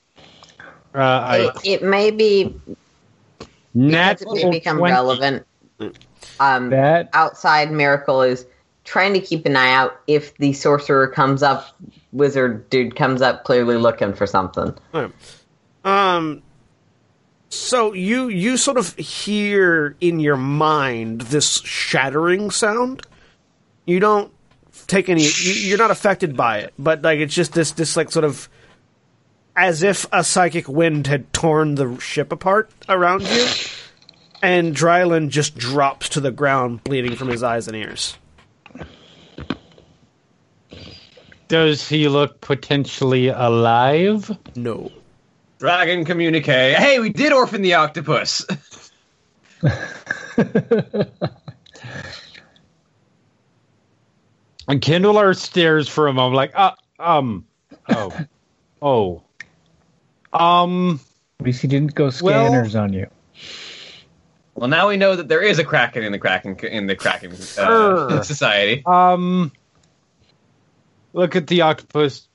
Uh, 0.94 1.00
I 1.00 1.38
It, 1.64 1.82
it 1.82 1.84
may 1.84 2.12
be 2.12 2.56
nat 3.74 4.22
it 4.22 4.28
may 4.32 4.50
become 4.52 4.78
20. 4.78 4.94
relevant. 4.94 5.48
Um, 6.40 6.70
That 6.70 7.10
outside 7.14 7.72
miracle 7.72 8.22
is 8.22 8.46
trying 8.84 9.14
to 9.14 9.20
keep 9.20 9.46
an 9.46 9.56
eye 9.56 9.74
out 9.74 10.00
if 10.08 10.36
the 10.38 10.54
sorcerer 10.54 11.08
comes 11.08 11.44
up, 11.44 11.76
wizard 12.12 12.70
dude 12.70 12.96
comes 12.96 13.22
up, 13.22 13.44
clearly 13.44 13.78
looking 13.78 14.14
for 14.14 14.28
something. 14.28 14.74
Alright. 14.94 15.12
Um. 15.84 16.42
So 17.50 17.94
you 17.94 18.28
you 18.28 18.58
sort 18.58 18.78
of 18.78 18.96
hear 18.96 19.96
in 20.02 20.20
your 20.20 20.36
mind 20.36 21.22
this 21.22 21.62
shattering 21.62 22.52
sound. 22.52 23.02
You 23.86 24.00
don't 24.00 24.32
take 24.88 25.10
any. 25.10 25.22
You, 25.24 25.54
you're 25.54 25.78
not 25.78 25.92
affected 25.92 26.36
by 26.36 26.60
it, 26.60 26.74
but 26.78 27.02
like 27.02 27.20
it's 27.20 27.34
just 27.34 27.54
this 27.54 27.72
this 27.72 27.96
like 27.96 28.12
sort 28.12 28.26
of 28.26 28.50
as 29.56 29.84
if 29.84 30.06
a 30.12 30.24
psychic 30.24 30.68
wind 30.68 31.08
had 31.08 31.32
torn 31.32 31.76
the 31.76 31.98
ship 32.00 32.32
apart 32.32 32.70
around 32.90 33.22
you, 33.22 33.48
and 34.42 34.76
Drylund 34.76 35.30
just 35.30 35.58
drops 35.58 36.10
to 36.10 36.20
the 36.20 36.32
ground, 36.32 36.84
bleeding 36.84 37.16
from 37.16 37.30
his 37.30 37.44
eyes 37.44 37.68
and 37.68 37.76
ears. 37.76 38.18
Does 41.48 41.88
he 41.88 42.08
look 42.08 42.42
potentially 42.42 43.28
alive? 43.28 44.36
No. 44.56 44.92
Dragon 45.60 46.04
communique. 46.04 46.74
Hey, 46.74 47.00
we 47.00 47.10
did 47.10 47.32
orphan 47.32 47.62
the 47.62 47.76
octopus. 47.76 48.46
And 54.68 54.82
Qinvylar 54.82 55.36
stares 55.38 55.88
for 55.88 56.08
a 56.08 56.14
moment, 56.14 56.36
like, 56.36 56.52
uh, 56.56 56.72
um, 57.00 57.46
oh, 57.90 58.12
oh, 58.82 59.24
um, 60.34 61.00
at 61.40 61.46
least 61.46 61.62
he 61.62 61.68
didn't 61.68 61.94
go 61.94 62.06
Well- 62.22 62.48
scanners 62.48 62.76
on 62.76 62.94
you. 62.94 63.08
Well, 64.56 64.70
now 64.70 64.88
we 64.88 64.98
know 64.98 65.16
that 65.18 65.28
there 65.28 65.42
is 65.42 65.60
a 65.60 65.64
kraken 65.66 66.04
in 66.04 66.12
the 66.14 66.18
kraken 66.20 66.58
in 66.66 66.88
the 66.88 66.96
kraken 66.96 67.34
uh, 67.34 67.36
Sure. 67.36 68.24
society. 68.24 68.82
um. 68.86 69.52
Look 71.14 71.36
at 71.38 71.48
the 71.48 71.62
octopus. 71.62 72.28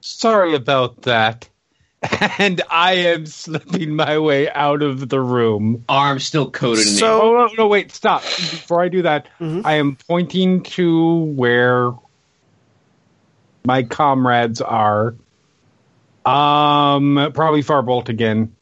Sorry 0.00 0.54
about 0.54 1.02
that. 1.02 1.48
And 2.38 2.62
I 2.70 2.92
am 3.08 3.26
slipping 3.26 3.96
my 3.96 4.18
way 4.18 4.48
out 4.50 4.82
of 4.82 5.08
the 5.08 5.20
room. 5.20 5.84
Arm 5.88 6.20
still 6.20 6.48
coated 6.50 6.86
in 6.86 6.92
So- 6.92 7.20
Oh 7.22 7.32
no, 7.48 7.48
no, 7.58 7.66
wait, 7.66 7.90
stop! 7.90 8.22
Before 8.22 8.80
I 8.82 8.88
do 8.88 9.02
that, 9.02 9.26
Mhm. 9.40 9.62
I 9.64 9.74
am 9.74 9.96
pointing 10.06 10.62
to 10.64 11.14
where 11.34 11.92
my 13.64 13.82
comrades 13.84 14.60
are. 14.60 15.14
Um, 16.24 17.30
probably 17.34 17.62
Farbolt 17.62 18.08
again. 18.08 18.54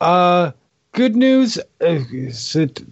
Uh, 0.00 0.52
good 0.92 1.16
news. 1.16 1.58
Uh, 1.80 2.00
is 2.12 2.56
it? 2.56 2.82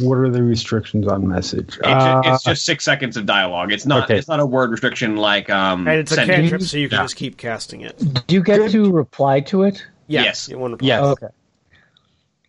What 0.00 0.14
are 0.18 0.30
the 0.30 0.42
restrictions 0.44 1.08
on 1.08 1.26
message? 1.26 1.76
It's, 1.82 2.04
ju- 2.04 2.20
it's 2.24 2.46
Uh, 2.46 2.50
just 2.52 2.64
six 2.64 2.84
seconds 2.84 3.16
of 3.16 3.26
dialogue. 3.26 3.72
It's 3.72 3.84
not. 3.86 4.04
okay. 4.04 4.16
It's 4.16 4.28
not 4.28 4.38
a 4.38 4.46
word 4.46 4.70
restriction 4.70 5.16
like 5.16 5.50
um. 5.50 5.88
And 5.88 5.98
it's 5.98 6.12
a 6.12 6.16
sending. 6.16 6.36
cantrip, 6.42 6.62
so 6.62 6.76
you 6.76 6.88
can 6.88 6.98
Yeah. 6.98 7.04
just 7.04 7.16
keep 7.16 7.36
casting 7.36 7.80
it. 7.80 7.98
Do 8.26 8.34
you 8.34 8.42
get 8.42 8.70
to 8.70 8.92
reply 8.92 9.40
to 9.40 9.64
it? 9.64 9.84
Yeah, 10.06 10.22
Yes. 10.22 10.48
You 10.48 10.58
want 10.58 10.78
to 10.78 10.84
Yes. 10.84 11.00
Oh, 11.02 11.10
okay. 11.10 11.26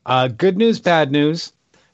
Uh, 0.05 0.27
good 0.27 0.57
news, 0.57 0.80
bad 0.80 1.11
news. 1.11 1.51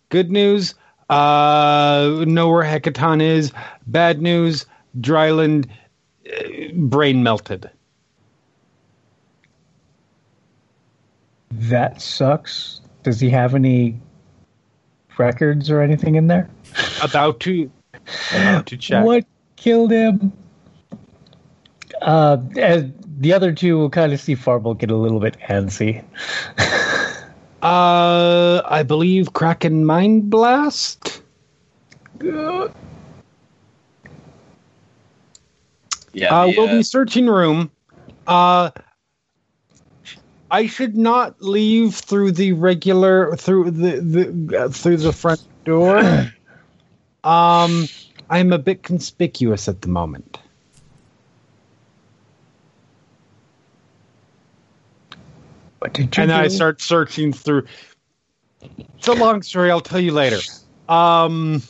Good 0.10 0.30
news, 0.30 0.76
uh, 1.10 2.24
know 2.28 2.50
where 2.50 2.64
Hekaton 2.64 3.22
is. 3.22 3.52
Bad 3.88 4.22
news, 4.22 4.66
Drylund 5.00 5.68
uh, 6.28 6.44
brain 6.74 7.24
melted. 7.24 7.70
That 11.52 12.02
sucks. 12.02 12.82
Does 13.04 13.20
he 13.20 13.30
have 13.30 13.56
any 13.56 14.00
records 15.18 15.70
or 15.70 15.82
anything 15.82 16.16
in 16.16 16.28
there? 16.28 16.50
About 17.02 17.40
to 17.42 17.72
about 18.32 18.66
to 18.68 18.78
check. 18.78 19.06
What 19.06 19.26
killed 19.56 19.92
him? 19.92 20.34
Uh, 22.02 22.38
and 22.58 22.94
the 23.20 23.34
other 23.34 23.54
two 23.54 23.78
will 23.78 23.90
kind 23.90 24.12
of 24.12 24.20
see 24.20 24.36
Farbolt 24.36 24.80
get 24.80 24.92
a 24.92 24.96
little 24.96 25.20
bit 25.20 25.38
antsy. 25.48 26.04
Uh, 27.66 28.62
I 28.66 28.84
believe 28.84 29.34
Kraken 29.34 29.86
Mind 29.86 30.30
Blast. 30.30 31.24
Yeah, 32.22 32.68
Uh, 36.30 36.46
the, 36.46 36.54
we'll 36.56 36.70
uh, 36.70 36.72
be 36.74 36.84
searching 36.84 37.26
room. 37.26 37.72
Uh, 38.28 38.70
I 40.56 40.68
should 40.68 40.96
not 40.96 41.42
leave 41.42 41.96
through 41.96 42.32
the 42.32 42.54
regular 42.54 43.36
through 43.36 43.72
the, 43.72 44.00
the 44.00 44.58
uh, 44.58 44.70
through 44.70 44.96
the 44.96 45.12
front 45.12 45.46
door. 45.66 45.98
um, 47.26 47.90
I'm 48.30 48.54
a 48.54 48.58
bit 48.58 48.82
conspicuous 48.82 49.68
at 49.68 49.82
the 49.82 49.90
moment. 49.90 50.40
What 55.80 55.92
did 55.92 56.16
you 56.16 56.22
and 56.22 56.32
then 56.32 56.40
I 56.40 56.48
start 56.48 56.80
searching 56.80 57.34
through. 57.34 57.66
It's 58.98 59.10
a 59.10 59.14
long 59.14 59.42
story. 59.42 59.70
I'll 59.70 59.82
tell 59.82 60.00
you 60.00 60.14
later. 60.14 60.40
Um, 60.88 61.64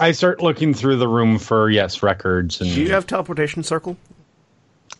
I 0.00 0.12
start 0.12 0.40
looking 0.40 0.72
through 0.72 0.96
the 0.96 1.08
room 1.08 1.38
for 1.38 1.68
yes 1.68 2.02
records, 2.02 2.58
and 2.58 2.70
Do 2.72 2.80
you 2.80 2.92
have 2.92 3.06
teleportation 3.06 3.62
circle? 3.62 3.98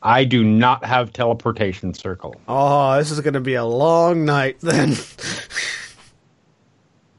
I 0.06 0.24
do 0.24 0.44
not 0.44 0.84
have 0.84 1.12
teleportation 1.12 1.92
circle. 1.92 2.36
Oh, 2.46 2.96
this 2.96 3.10
is 3.10 3.20
going 3.20 3.34
to 3.34 3.40
be 3.40 3.54
a 3.54 3.64
long 3.64 4.24
night 4.24 4.58
then. 4.60 4.94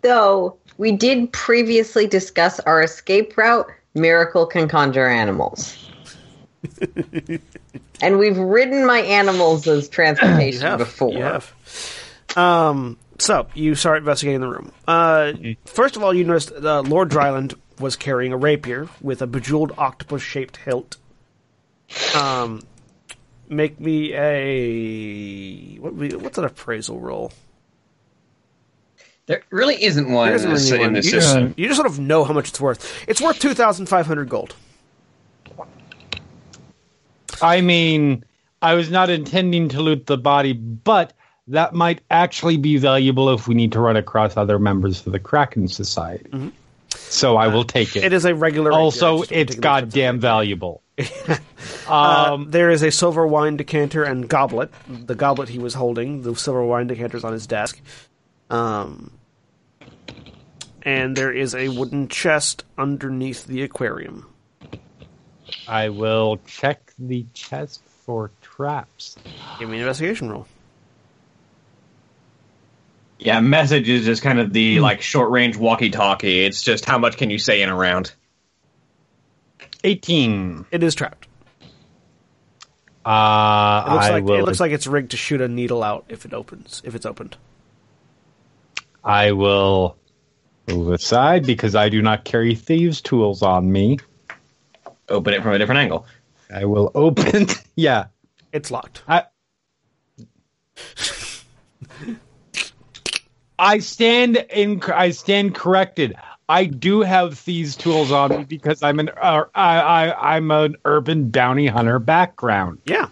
So 0.06 0.58
we 0.78 0.94
did 0.94 1.34
previously 1.34 2.08
discuss 2.08 2.62
our 2.62 2.82
escape 2.82 3.36
route. 3.38 3.68
Miracle 3.94 4.46
can 4.46 4.70
conjure 4.70 5.08
animals. 5.08 5.90
and 8.02 8.18
we've 8.18 8.38
ridden 8.38 8.86
my 8.86 9.00
animals 9.00 9.68
as 9.68 9.86
you 9.88 9.92
transportation 9.92 10.62
have. 10.62 10.80
before. 10.80 11.12
You 11.12 11.24
have. 11.24 11.54
Um, 12.38 12.98
so 13.18 13.48
you 13.54 13.76
start 13.76 13.98
investigating 13.98 14.40
the 14.40 14.48
room. 14.48 14.72
Uh, 14.88 15.34
first 15.66 15.98
of 15.98 16.04
all, 16.04 16.14
you 16.14 16.24
noticed 16.24 16.54
uh, 16.54 16.82
Lord 16.82 17.10
Drylund 17.10 17.56
was 17.80 17.98
carrying 17.98 18.32
a 18.32 18.38
rapier 18.38 18.88
with 19.02 19.22
a 19.22 19.28
bejeweled 19.28 19.74
octopus-shaped 19.78 20.56
hilt. 20.58 20.96
Um, 22.16 22.62
make 23.50 23.80
me 23.80 24.14
a 24.14 25.78
what? 25.80 25.94
would 25.94 26.10
be- 26.10 26.16
What's 26.16 26.38
an 26.38 26.46
appraisal 26.46 27.00
roll? 27.00 27.32
there 29.28 29.44
really 29.50 29.82
isn't 29.84 30.10
one 30.10 30.30
in 30.30 30.36
isn't 30.36 30.50
this, 30.54 30.72
really 30.72 30.84
in 30.84 30.88
one. 30.88 30.94
this 30.94 31.06
You 31.06 31.12
just, 31.12 31.28
system. 31.28 31.54
you 31.58 31.68
just 31.68 31.76
sort 31.78 31.90
of 31.90 32.00
know 32.00 32.24
how 32.24 32.34
much 32.34 32.48
it's 32.50 32.62
worth. 32.62 33.04
It's 33.10 33.20
worth 33.22 33.40
two 33.40 33.54
thousand 33.54 33.88
five 33.88 34.06
hundred 34.08 34.30
gold. 34.30 34.56
I 37.42 37.62
mean, 37.62 38.24
I 38.62 38.74
was 38.74 38.90
not 38.90 39.10
intending 39.10 39.70
to 39.70 39.82
loot 39.82 40.06
the 40.08 40.18
body, 40.18 40.54
but 40.54 41.14
that 41.48 41.74
might 41.74 42.02
actually 42.10 42.58
be 42.58 42.78
valuable 42.78 43.30
if 43.30 43.48
we 43.48 43.54
need 43.56 43.72
to 43.74 43.80
run 43.80 43.96
across 43.96 44.36
other 44.38 44.58
members 44.60 45.06
of 45.06 45.12
the 45.14 45.20
Kraken 45.20 45.68
Society. 45.68 46.30
Mm-hmm. 46.30 46.50
So 46.90 47.38
I 47.38 47.48
will 47.48 47.64
take 47.64 47.96
it. 47.96 48.04
It 48.04 48.14
is 48.14 48.26
a 48.26 48.34
regular. 48.34 48.72
also, 48.72 49.22
rapier, 49.22 49.40
it's 49.40 49.56
goddamn 49.56 50.20
valuable. 50.20 50.82
Uh, 51.88 52.34
um, 52.34 52.52
there 52.52 52.70
is 52.70 52.84
a 52.84 52.92
silver 52.92 53.26
wine 53.26 53.56
decanter 53.56 54.04
and 54.04 54.28
goblet. 54.28 54.72
The 54.90 55.16
goblet 55.16 55.48
he 55.48 55.58
was 55.58 55.74
holding, 55.74 56.22
the 56.22 56.36
silver 56.36 56.64
wine 56.64 56.88
decanter 56.88 57.16
is 57.16 57.24
on 57.24 57.32
his 57.32 57.48
desk. 57.48 57.80
Um, 58.50 59.12
and 60.82 61.16
there 61.16 61.32
is 61.32 61.56
a 61.56 61.70
wooden 61.70 62.10
chest 62.10 62.66
underneath 62.78 63.46
the 63.46 63.62
aquarium. 63.62 64.26
I 65.68 65.90
will 65.90 66.40
check 66.46 66.94
the 67.00 67.26
chest 67.34 67.82
for 68.06 68.32
traps. 68.42 69.18
Give 69.60 69.70
me 69.70 69.78
an 69.78 69.84
investigation 69.84 70.30
roll. 70.30 70.48
Yeah, 73.20 73.40
message 73.40 73.90
is 73.90 74.06
just 74.06 74.22
kind 74.22 74.40
of 74.40 74.54
the 74.54 74.80
like 74.80 75.02
short 75.02 75.32
range 75.32 75.58
walkie 75.58 75.90
talkie. 75.90 76.46
It's 76.46 76.62
just 76.62 76.86
how 76.86 76.98
much 76.98 77.18
can 77.18 77.30
you 77.30 77.40
say 77.40 77.62
in 77.62 77.70
a 77.70 77.76
round? 77.76 78.14
18. 79.84 80.66
It 80.72 80.84
is 80.84 80.96
trapped. 80.96 81.28
Uh, 83.06 83.84
It 83.88 83.92
looks 83.94 84.06
I 84.06 84.10
like 84.12 84.24
will. 84.26 84.36
it 84.36 84.44
looks 84.44 84.60
like 84.60 84.72
it's 84.72 84.86
rigged 84.88 85.12
to 85.12 85.18
shoot 85.18 85.40
a 85.42 85.48
needle 85.48 85.82
out 85.84 86.06
if 86.10 86.26
it 86.26 86.34
opens. 86.34 86.82
If 86.84 86.94
it's 86.96 87.06
opened. 87.06 87.38
I 89.04 89.32
will 89.32 89.96
move 90.68 90.92
aside 90.92 91.46
because 91.46 91.74
I 91.76 91.88
do 91.88 92.02
not 92.02 92.26
carry 92.26 92.54
thieves' 92.56 93.00
tools 93.00 93.42
on 93.42 93.72
me. 93.72 94.00
Open 95.08 95.34
it 95.34 95.42
from 95.42 95.54
a 95.54 95.58
different 95.58 95.80
angle. 95.80 96.06
I 96.54 96.66
will 96.66 96.92
open. 96.96 97.48
yeah. 97.76 98.08
It's 98.52 98.70
locked. 98.72 99.04
I, 99.08 99.24
I 103.60 103.80
stand 103.80 104.38
in. 104.50 104.82
I 104.84 105.12
stand 105.12 105.56
corrected. 105.56 106.16
I 106.50 106.66
do 106.66 107.02
have 107.02 107.38
thieves' 107.38 107.76
tools 107.76 108.12
on 108.12 108.30
me 108.32 108.44
because 108.46 108.82
I'm 108.82 109.00
an. 109.00 109.10
Uh, 109.10 109.46
I, 109.54 109.80
I 109.80 110.36
I'm 110.36 110.50
an 110.52 110.78
urban 110.86 111.30
bounty 111.30 111.68
hunter 111.68 112.00
background. 112.00 112.80
Yeah. 112.86 113.10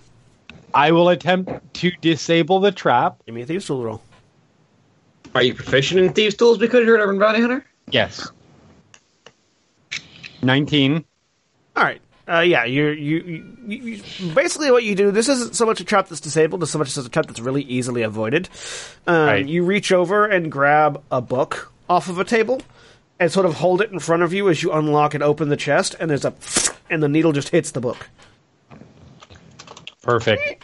I 0.73 0.91
will 0.91 1.09
attempt 1.09 1.73
to 1.75 1.91
disable 2.01 2.59
the 2.59 2.71
trap. 2.71 3.17
Give 3.25 3.35
me 3.35 3.41
a 3.41 3.45
thieves 3.45 3.65
tool 3.65 3.83
roll. 3.83 4.01
Are 5.33 5.43
you 5.43 5.53
proficient 5.53 5.99
in 6.01 6.13
thieves' 6.13 6.35
tools 6.35 6.57
because 6.57 6.85
you're 6.85 6.95
an 6.95 7.01
urban 7.01 7.19
bounty 7.19 7.41
hunter? 7.41 7.65
Yes. 7.89 8.29
Nineteen. 10.41 11.05
All 11.75 11.83
right. 11.83 12.01
Uh, 12.27 12.39
yeah, 12.39 12.63
you 12.65 12.87
you, 12.87 13.53
you 13.67 13.77
you 14.17 14.33
basically 14.33 14.71
what 14.71 14.83
you 14.83 14.95
do. 14.95 15.11
This 15.11 15.29
isn't 15.29 15.55
so 15.55 15.65
much 15.65 15.79
a 15.79 15.83
trap 15.83 16.07
that's 16.07 16.21
disabled, 16.21 16.63
as 16.63 16.71
so 16.71 16.79
much 16.79 16.87
as 16.97 17.05
a 17.05 17.09
trap 17.09 17.27
that's 17.27 17.39
really 17.39 17.61
easily 17.63 18.01
avoided. 18.01 18.49
Um, 19.05 19.25
Right. 19.27 19.45
You 19.47 19.63
reach 19.63 19.91
over 19.91 20.25
and 20.25 20.51
grab 20.51 21.03
a 21.11 21.21
book 21.21 21.71
off 21.87 22.09
of 22.09 22.17
a 22.17 22.23
table, 22.23 22.61
and 23.19 23.31
sort 23.31 23.45
of 23.45 23.55
hold 23.55 23.81
it 23.81 23.91
in 23.91 23.99
front 23.99 24.23
of 24.23 24.33
you 24.33 24.49
as 24.49 24.61
you 24.61 24.71
unlock 24.71 25.13
and 25.13 25.23
open 25.23 25.49
the 25.49 25.57
chest. 25.57 25.95
And 25.99 26.09
there's 26.09 26.25
a, 26.25 26.33
and 26.89 27.01
the 27.01 27.09
needle 27.09 27.31
just 27.31 27.49
hits 27.49 27.71
the 27.71 27.81
book. 27.81 28.09
Perfect. 30.01 30.63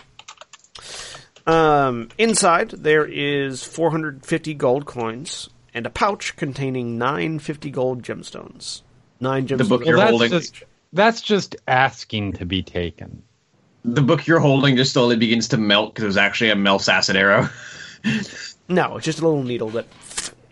Um, 1.48 2.10
inside 2.18 2.70
there 2.70 3.06
is 3.06 3.64
450 3.64 4.54
gold 4.54 4.86
coins 4.86 5.50
and 5.74 5.86
a 5.86 5.90
pouch 5.90 6.36
containing 6.36 6.98
950 6.98 7.72
gold 7.72 8.04
gemstones. 8.04 8.82
Nine 9.20 9.48
gemstones. 9.48 9.70
book 9.70 9.86
you're 9.86 9.96
gold 9.96 10.00
that's 10.00 10.12
holding- 10.12 10.30
just 10.32 10.64
that's 10.94 11.22
just 11.22 11.56
asking 11.68 12.34
to 12.34 12.46
be 12.46 12.62
taken. 12.62 13.24
The 13.84 14.02
book 14.02 14.28
you're 14.28 14.40
holding 14.40 14.76
just 14.76 14.94
slowly 14.94 15.16
begins 15.16 15.48
to 15.50 15.58
melt 15.58 15.94
because 15.94 16.04
it 16.04 16.08
was 16.08 16.18
actually 16.18 16.52
a 16.52 16.56
Melf's 16.56 16.88
acid 16.90 17.16
arrow. 17.16 17.50
No, 18.68 18.98
it's 18.98 19.06
just 19.06 19.20
a 19.20 19.28
little 19.28 19.44
needle 19.44 19.70
that 19.72 19.86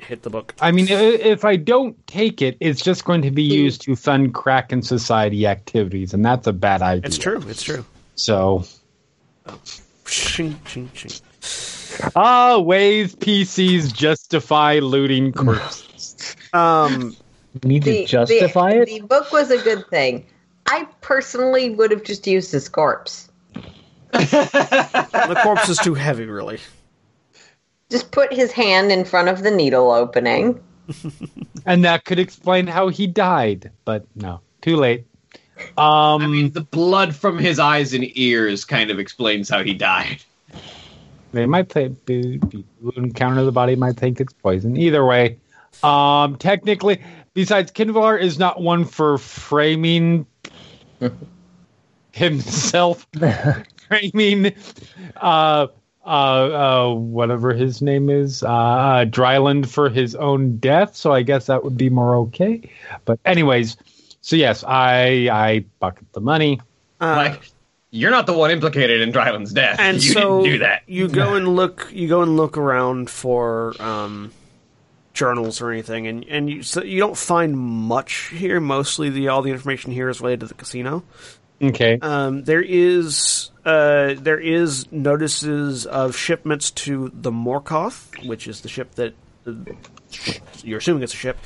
hit 0.10 0.24
the 0.24 0.30
book. 0.30 0.54
I 0.60 0.72
mean, 0.72 0.88
if 0.90 1.46
I 1.46 1.56
don't 1.56 1.96
take 2.08 2.42
it, 2.42 2.58
it's 2.60 2.82
just 2.82 3.06
going 3.06 3.22
to 3.22 3.32
be 3.32 3.44
used 3.44 3.82
to 3.84 3.96
fund 3.96 4.34
Kraken 4.34 4.82
Society 4.82 5.48
activities, 5.48 6.14
and 6.14 6.26
that's 6.26 6.48
a 6.48 6.54
bad 6.54 6.82
idea. 6.82 7.06
It's 7.06 7.18
true. 7.18 7.42
It's 7.48 7.64
true. 7.64 7.86
So, 8.16 8.66
Shing, 10.06 10.60
shing, 10.66 10.90
shing. 10.94 11.12
ah, 12.16 12.58
ways 12.60 13.16
PCs 13.16 13.94
justify 13.94 14.80
looting 14.80 15.32
corpses. 15.34 16.36
Um, 16.52 17.16
Need 17.64 17.84
to 17.84 18.06
justify 18.06 18.74
the, 18.74 18.82
it? 18.82 18.86
The 18.88 19.00
book 19.02 19.32
was 19.32 19.52
a 19.52 19.58
good 19.58 19.88
thing. 19.90 20.26
I 20.68 20.88
personally 21.02 21.70
would 21.72 21.92
have 21.92 22.04
just 22.04 22.28
used 22.28 22.52
his 22.52 22.68
corpse. 22.68 23.30
the 24.12 25.40
corpse 25.44 25.70
is 25.70 25.78
too 25.78 25.94
heavy, 25.94 26.26
really. 26.26 26.60
Just 27.90 28.12
put 28.12 28.32
his 28.32 28.52
hand 28.52 28.92
in 28.92 29.06
front 29.06 29.30
of 29.30 29.44
the 29.44 29.52
needle 29.52 29.92
opening. 29.92 30.62
and 31.66 31.84
that 31.86 32.06
could 32.06 32.20
explain 32.20 32.68
how 32.68 32.90
he 32.90 33.08
died, 33.08 33.72
but 33.86 34.06
no, 34.16 34.42
too 34.62 34.76
late. 34.76 35.06
Um, 35.78 36.22
I 36.22 36.28
mean, 36.28 36.52
the 36.52 36.62
blood 36.62 37.16
from 37.16 37.38
his 37.38 37.60
eyes 37.60 37.94
and 37.94 38.06
ears 38.18 38.64
kind 38.66 38.92
of 38.92 39.00
explains 39.00 39.50
how 39.50 39.64
he 39.64 39.74
died. 39.74 40.24
they 41.34 41.46
might 41.46 41.72
say 41.72 41.90
people 41.90 42.64
who 42.82 42.92
encounter 42.96 43.44
the 43.44 43.52
body 43.52 43.76
might 43.76 43.98
think 43.98 44.22
it's 44.22 44.34
poison. 44.34 44.78
Either 44.78 45.06
way, 45.06 45.38
um, 45.84 46.38
technically, 46.38 47.02
besides 47.34 47.72
Kinvar 47.72 48.20
is 48.20 48.40
not 48.40 48.62
one 48.62 48.86
for 48.86 49.18
framing 49.18 50.26
himself, 52.12 53.08
framing 53.88 54.54
uh, 55.18 55.68
uh, 56.06 56.10
uh, 56.10 56.94
whatever 56.94 57.54
his 57.54 57.82
name 57.82 58.10
is, 58.10 58.44
uh, 58.44 58.48
uh, 58.48 59.06
Drylund 59.06 59.68
for 59.70 59.90
his 59.90 60.16
own 60.16 60.58
death. 60.58 60.96
So 60.96 61.12
I 61.12 61.22
guess 61.22 61.48
that 61.48 61.64
would 61.64 61.78
be 61.78 61.90
more 61.90 62.16
okay. 62.16 62.70
But 63.06 63.20
anyways, 63.26 63.78
so 64.22 64.36
yes, 64.36 64.64
I 64.68 65.30
I 65.32 65.66
bucket 65.80 66.12
the 66.14 66.22
money. 66.22 66.62
Uh, 67.02 67.16
like, 67.16 67.52
you're 67.92 68.12
not 68.12 68.28
the 68.28 68.34
one 68.34 68.52
implicated 68.52 69.02
in 69.02 69.12
Drylund's 69.12 69.54
death. 69.54 69.80
and 69.80 70.04
you 70.04 70.14
so 70.14 70.42
didn't 70.44 70.54
do 70.54 70.58
that. 70.60 70.84
you 70.88 71.08
go 71.08 71.36
and 71.36 71.56
look 71.56 71.90
you 71.92 72.08
go 72.08 72.22
and 72.22 72.38
look 72.38 72.58
around 72.58 73.10
for 73.10 73.74
um, 73.82 74.32
journals 75.14 75.60
or 75.60 75.72
anything 75.72 76.08
and 76.08 76.24
and 76.26 76.50
you 76.50 76.64
so 76.64 76.84
you 76.84 77.00
don't 77.00 77.18
find 77.18 77.58
much 77.58 78.30
here 78.30 78.60
mostly 78.60 79.10
the 79.10 79.28
all 79.28 79.42
the 79.42 79.52
information 79.52 79.92
here 79.92 80.08
is 80.08 80.22
related 80.22 80.40
to 80.42 80.46
the 80.46 80.54
casino 80.54 81.04
Okay. 81.62 82.00
um, 82.02 82.44
there 82.44 82.62
is 82.62 83.52
uh, 83.66 84.14
there 84.18 84.40
is 84.40 84.92
notices 84.92 85.86
of 85.86 86.16
shipments 86.16 86.72
to 86.72 87.12
the 87.14 87.32
Morkoth 87.32 88.26
which 88.26 88.48
is 88.48 88.62
the 88.62 88.70
ship 88.70 88.96
that 88.96 89.14
uh, 89.46 89.54
you're 90.64 90.80
assuming 90.80 91.04
it's 91.04 91.14
a 91.14 91.18
ship 91.18 91.38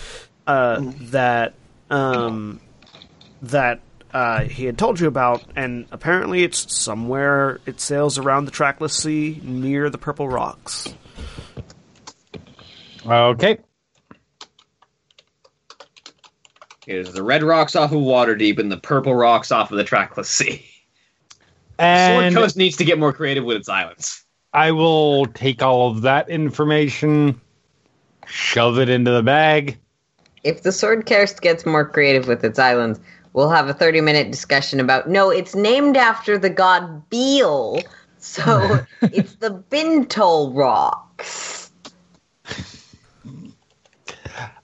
uh, 0.47 0.81
that 1.11 1.53
um, 1.89 2.59
that 3.41 3.81
uh, 4.13 4.41
he 4.41 4.65
had 4.65 4.77
told 4.77 4.99
you 4.99 5.07
about, 5.07 5.43
and 5.55 5.87
apparently 5.91 6.43
it's 6.43 6.73
somewhere. 6.75 7.59
It 7.65 7.79
sails 7.79 8.17
around 8.17 8.45
the 8.45 8.51
trackless 8.51 8.93
sea 8.93 9.41
near 9.43 9.89
the 9.89 9.97
Purple 9.97 10.27
Rocks. 10.27 10.93
Okay. 13.05 13.57
It 16.85 16.95
is 16.95 17.13
the 17.13 17.23
red 17.23 17.43
rocks 17.43 17.75
off 17.75 17.91
of 17.91 17.99
Waterdeep 17.99 18.59
and 18.59 18.71
the 18.71 18.77
purple 18.77 19.15
rocks 19.15 19.51
off 19.51 19.71
of 19.71 19.77
the 19.77 19.83
Trackless 19.83 20.29
Sea. 20.29 20.65
Sword 21.79 22.33
Coast 22.33 22.57
needs 22.57 22.77
to 22.77 22.85
get 22.85 22.99
more 22.99 23.13
creative 23.13 23.43
with 23.43 23.57
its 23.57 23.69
islands. 23.69 24.23
I 24.53 24.71
will 24.71 25.25
take 25.27 25.63
all 25.63 25.89
of 25.89 26.01
that 26.01 26.29
information, 26.29 27.41
shove 28.27 28.77
it 28.79 28.89
into 28.89 29.11
the 29.11 29.23
bag. 29.23 29.79
If 30.43 30.61
the 30.63 30.71
Sword 30.71 31.05
Coast 31.05 31.41
gets 31.41 31.65
more 31.65 31.87
creative 31.87 32.27
with 32.27 32.43
its 32.43 32.59
islands, 32.59 32.99
we'll 33.33 33.49
have 33.49 33.69
a 33.69 33.73
30 33.73 34.01
minute 34.01 34.29
discussion 34.29 34.79
about 34.79 35.09
no, 35.09 35.29
it's 35.29 35.55
named 35.55 35.97
after 35.97 36.37
the 36.37 36.49
god 36.49 37.09
Beel, 37.09 37.81
So 38.19 38.79
it's 39.01 39.35
the 39.35 39.63
Bintol 39.69 40.55
Rocks. 40.55 41.71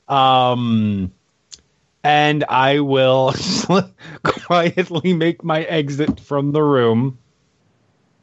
Um, 0.07 1.11
and 2.03 2.43
I 2.45 2.79
will 2.79 3.33
quietly 4.23 5.13
make 5.13 5.43
my 5.43 5.63
exit 5.63 6.19
from 6.19 6.51
the 6.51 6.63
room. 6.63 7.19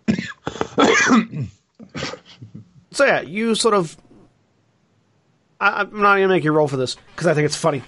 So 2.97 3.05
yeah, 3.05 3.20
you 3.20 3.55
sort 3.55 3.74
of. 3.74 3.95
I, 5.61 5.83
I'm 5.83 6.01
not 6.01 6.14
gonna 6.14 6.29
make 6.29 6.45
you 6.45 6.53
roll 6.53 6.66
for 6.66 6.79
this 6.79 6.97
because 7.14 7.27
I 7.27 7.35
think 7.35 7.45
it's 7.45 7.55
funny. 7.55 7.83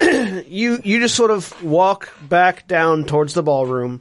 you 0.48 0.78
you 0.82 1.00
just 1.00 1.14
sort 1.14 1.30
of 1.30 1.62
walk 1.62 2.10
back 2.26 2.66
down 2.66 3.04
towards 3.04 3.34
the 3.34 3.42
ballroom, 3.42 4.00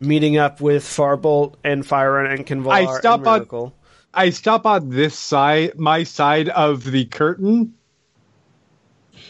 meeting 0.00 0.38
up 0.38 0.62
with 0.62 0.82
Farbolt 0.82 1.56
and 1.62 1.84
Firen 1.84 2.32
and 2.32 2.46
Qinvylar 2.46 2.72
I 2.72 2.98
stop 2.98 3.26
and 3.26 3.52
on-. 3.52 3.72
I 4.14 4.30
stop 4.30 4.64
on 4.64 4.88
this 4.88 5.14
side, 5.14 5.78
my 5.78 6.04
side 6.04 6.48
of 6.48 6.84
the 6.84 7.04
curtain, 7.04 7.74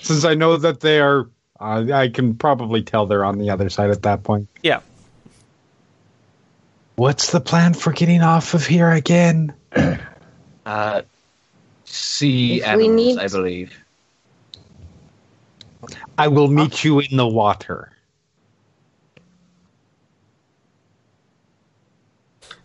since 0.02 0.24
I 0.24 0.34
know 0.34 0.58
that 0.58 0.78
they 0.78 1.00
are. 1.00 1.28
Uh, 1.60 1.86
I 1.92 2.08
can 2.08 2.34
probably 2.34 2.82
tell 2.82 3.06
they're 3.06 3.24
on 3.24 3.38
the 3.38 3.50
other 3.50 3.68
side 3.68 3.90
at 3.90 4.02
that 4.02 4.22
point. 4.22 4.48
Yeah, 4.62 4.80
What's 6.96 7.30
the 7.30 7.40
plan 7.40 7.74
for 7.74 7.92
getting 7.92 8.22
off 8.22 8.54
of 8.54 8.66
here 8.66 8.90
again? 8.90 9.54
Uh, 10.66 11.00
sea 11.86 12.58
If 12.60 12.66
animals, 12.66 12.94
need- 12.94 13.18
I 13.18 13.28
believe. 13.28 13.72
I 16.18 16.28
will 16.28 16.48
meet 16.48 16.84
you 16.84 16.98
in 17.00 17.16
the 17.16 17.26
water. 17.26 17.90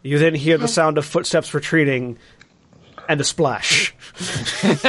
you 0.01 0.19
then 0.19 0.35
hear 0.35 0.57
the 0.57 0.67
sound 0.67 0.97
of 0.97 1.05
footsteps 1.05 1.53
retreating, 1.53 2.17
and 3.07 3.21
a 3.21 3.23
splash 3.23 3.95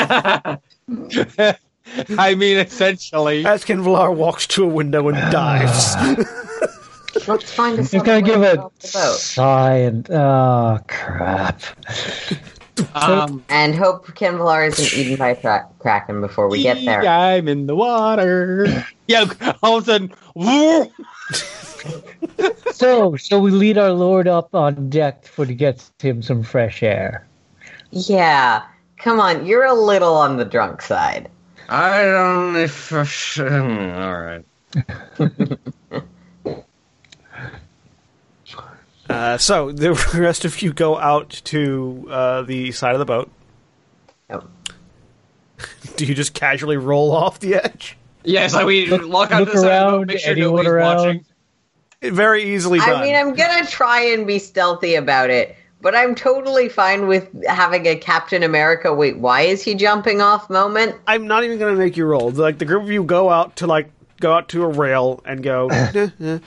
I 2.18 2.34
mean, 2.34 2.58
essentially. 2.58 3.44
as 3.46 3.64
Qinvylar 3.64 4.14
walks 4.14 4.46
to 4.48 4.64
a 4.64 4.66
window 4.66 5.08
and 5.08 5.16
dives. 5.32 5.94
Let's 7.28 7.52
find 7.52 7.78
a 7.78 7.82
Just 7.82 8.04
gonna 8.04 8.22
give 8.22 8.42
a 8.42 8.70
a 8.82 8.88
sigh 8.88 9.76
and 9.76 10.10
oh 10.10 10.80
crap. 10.88 11.62
Um, 12.96 13.44
and 13.48 13.72
hope 13.72 14.06
Qinvylar 14.08 14.66
isn't 14.66 14.98
eaten 14.98 15.16
by 15.16 15.34
tra- 15.34 15.68
Kraken 15.78 16.20
before 16.20 16.48
we 16.48 16.60
get 16.60 16.84
there. 16.84 17.06
I'm 17.06 17.46
in 17.46 17.68
the 17.68 17.76
water. 17.76 18.66
yeah, 19.06 19.26
all 19.62 19.78
of 19.78 19.88
a 19.88 20.10
sudden! 20.34 20.90
So, 22.72 23.14
so 23.16 23.38
we 23.38 23.52
lead 23.52 23.78
our 23.78 23.92
lord 23.92 24.26
up 24.26 24.54
on 24.54 24.90
deck 24.90 25.24
for 25.24 25.46
to 25.46 25.54
get 25.54 25.88
him 26.00 26.22
some 26.22 26.42
fresh 26.42 26.82
air. 26.82 27.26
Yeah, 27.92 28.64
come 28.98 29.20
on, 29.20 29.46
you're 29.46 29.64
a 29.64 29.74
little 29.74 30.14
on 30.14 30.36
the 30.36 30.44
drunk 30.44 30.82
side. 30.82 31.30
I 31.68 32.02
don't 32.04 32.52
know 32.52 32.58
if. 32.60 32.92
all 32.92 34.14
right. 34.14 34.44
Uh, 39.08 39.36
so 39.36 39.70
the 39.70 39.92
rest 40.14 40.44
of 40.46 40.62
you 40.62 40.72
go 40.72 40.96
out 40.96 41.28
to 41.44 42.06
uh, 42.10 42.42
the 42.42 42.72
side 42.72 42.94
of 42.94 42.98
the 42.98 43.04
boat. 43.04 43.30
Yep. 44.30 44.44
Do 45.96 46.06
you 46.06 46.14
just 46.14 46.32
casually 46.32 46.78
roll 46.78 47.12
off 47.12 47.38
the 47.38 47.56
edge? 47.56 47.98
Yes, 48.24 48.54
like 48.54 48.64
we 48.66 48.86
Look- 48.86 49.06
walk 49.12 49.30
out 49.30 49.40
look 49.40 49.52
to 49.52 49.58
side 49.58 49.66
of 49.66 49.84
the 49.84 49.90
boat, 49.90 49.94
around, 49.98 50.06
make 50.06 50.18
sure 50.20 50.30
anyone 50.32 50.50
nobody's 50.64 50.72
around. 50.72 50.96
watching. 50.96 51.24
Very 52.14 52.54
easily 52.54 52.78
done. 52.78 52.96
I 52.96 53.02
mean, 53.02 53.14
I'm 53.14 53.34
gonna 53.34 53.66
try 53.66 54.00
and 54.00 54.26
be 54.26 54.38
stealthy 54.38 54.94
about 54.94 55.28
it, 55.30 55.54
but 55.84 55.94
I'm 55.94 56.14
totally 56.16 56.68
fine 56.68 57.06
with 57.06 57.28
having 57.46 57.86
a 57.86 57.94
Captain 57.94 58.42
America. 58.42 58.92
Wait, 58.92 59.18
why 59.18 59.42
is 59.42 59.62
he 59.62 59.74
jumping 59.74 60.20
off 60.20 60.50
moment? 60.50 60.96
I'm 61.06 61.28
not 61.28 61.44
even 61.44 61.58
going 61.58 61.74
to 61.74 61.78
make 61.78 61.96
you 61.96 62.06
roll. 62.06 62.30
Like 62.30 62.58
the 62.58 62.64
group 62.64 62.82
of 62.82 62.90
you 62.90 63.04
go 63.04 63.30
out 63.30 63.56
to 63.56 63.66
like 63.68 63.90
go 64.18 64.32
out 64.32 64.48
to 64.48 64.64
a 64.64 64.68
rail 64.68 65.22
and 65.24 65.42
go. 65.44 65.68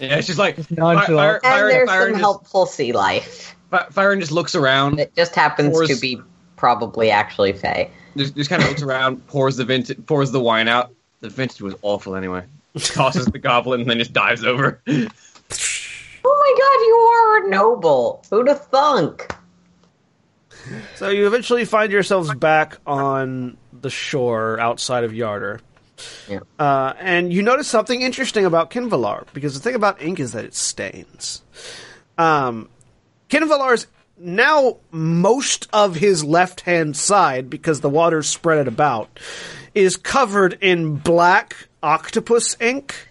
Yeah, 0.00 0.16
it's 0.16 0.28
just 0.28 0.38
like 0.38 0.70
nonchalant. 0.70 1.42
And 1.42 1.52
Fire, 1.52 1.68
there's 1.68 1.88
fire, 1.88 2.02
some 2.02 2.10
just, 2.12 2.20
helpful 2.20 2.66
sea 2.66 2.92
life. 2.92 3.56
Fi- 3.70 3.86
Firen 3.90 4.20
just 4.20 4.30
looks 4.30 4.54
around, 4.54 5.00
It 5.00 5.12
just 5.16 5.34
happens 5.34 5.70
Pours- 5.76 5.88
to 5.88 5.96
be 6.00 6.20
probably 6.54 7.10
actually 7.10 7.52
Faye. 7.52 7.90
just, 8.16 8.36
just 8.36 8.48
kind 8.48 8.62
of 8.62 8.68
looks 8.68 8.82
around, 8.82 9.26
pours 9.26 9.56
the 9.56 9.64
vintage, 9.64 9.98
pours 10.06 10.30
the 10.30 10.38
wine 10.40 10.68
out. 10.68 10.92
The 11.20 11.28
vintage 11.28 11.60
was 11.60 11.74
awful 11.82 12.14
anyway. 12.14 12.44
Tosses 12.78 13.26
the 13.26 13.40
goblin 13.40 13.80
and 13.80 13.90
then 13.90 13.98
just 13.98 14.12
dives 14.12 14.44
over. 14.44 14.80
Oh 16.30 16.36
my 16.38 16.52
god, 16.58 16.84
you 16.86 16.94
are 16.94 17.46
a 17.46 17.50
noble. 17.50 18.22
Who'd 18.30 18.48
have 18.48 18.66
thunk? 18.66 19.34
so 20.96 21.08
you 21.08 21.26
eventually 21.26 21.64
find 21.64 21.90
yourselves 21.90 22.34
back 22.34 22.76
on 22.86 23.56
the 23.72 23.88
shore 23.88 24.60
outside 24.60 25.04
of 25.04 25.12
Yartar. 25.12 25.60
Yeah. 26.28 26.40
Uh, 26.58 26.92
and 27.00 27.32
you 27.32 27.42
notice 27.42 27.66
something 27.66 28.02
interesting 28.02 28.44
about 28.44 28.70
Qinvylar, 28.70 29.26
because 29.32 29.54
the 29.54 29.60
thing 29.60 29.74
about 29.74 30.02
ink 30.02 30.20
is 30.20 30.32
that 30.32 30.44
it 30.44 30.54
stains. 30.54 31.42
Um, 32.18 32.68
Qinvylar's 33.30 33.86
now 34.18 34.78
most 34.90 35.68
of 35.72 35.94
his 35.94 36.24
left 36.24 36.60
hand 36.62 36.96
side, 36.96 37.48
because 37.48 37.80
the 37.80 37.88
water's 37.88 38.28
spread 38.28 38.58
it 38.58 38.68
about, 38.68 39.18
is 39.74 39.96
covered 39.96 40.58
in 40.60 40.96
black 40.96 41.68
octopus 41.82 42.56
ink. 42.60 43.07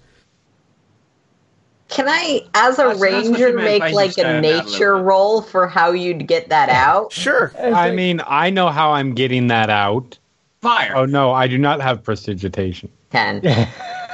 Can 1.90 2.08
I, 2.10 2.42
as 2.54 2.76
a 2.80 2.84
That's- 2.84 3.00
that's 3.00 3.02
what 3.02 3.12
you 3.40 3.46
ranger, 3.46 3.54
meant 3.54 3.84
make 3.84 3.94
like 3.94 4.10
a 4.10 4.14
stand 4.14 4.46
a 4.46 4.64
nature 4.64 4.98
roll 4.98 5.42
for 5.42 5.68
how 5.68 5.92
you'd 5.92 6.28
get 6.28 6.50
that 6.50 6.70
out? 6.70 7.12
Sure. 7.14 7.54
I 7.62 7.92
mean, 7.92 8.22
I 8.28 8.50
know 8.50 8.68
how 8.70 8.92
I'm 8.92 9.14
getting 9.16 9.48
that 9.48 9.70
out. 9.70 10.18
Fire. 10.62 10.94
Oh 10.96 11.06
no, 11.06 11.32
I 11.32 11.48
do 11.48 11.58
not 11.58 11.80
have 11.82 12.04
prestidigitation. 12.04 12.90
Ten. 13.12 13.42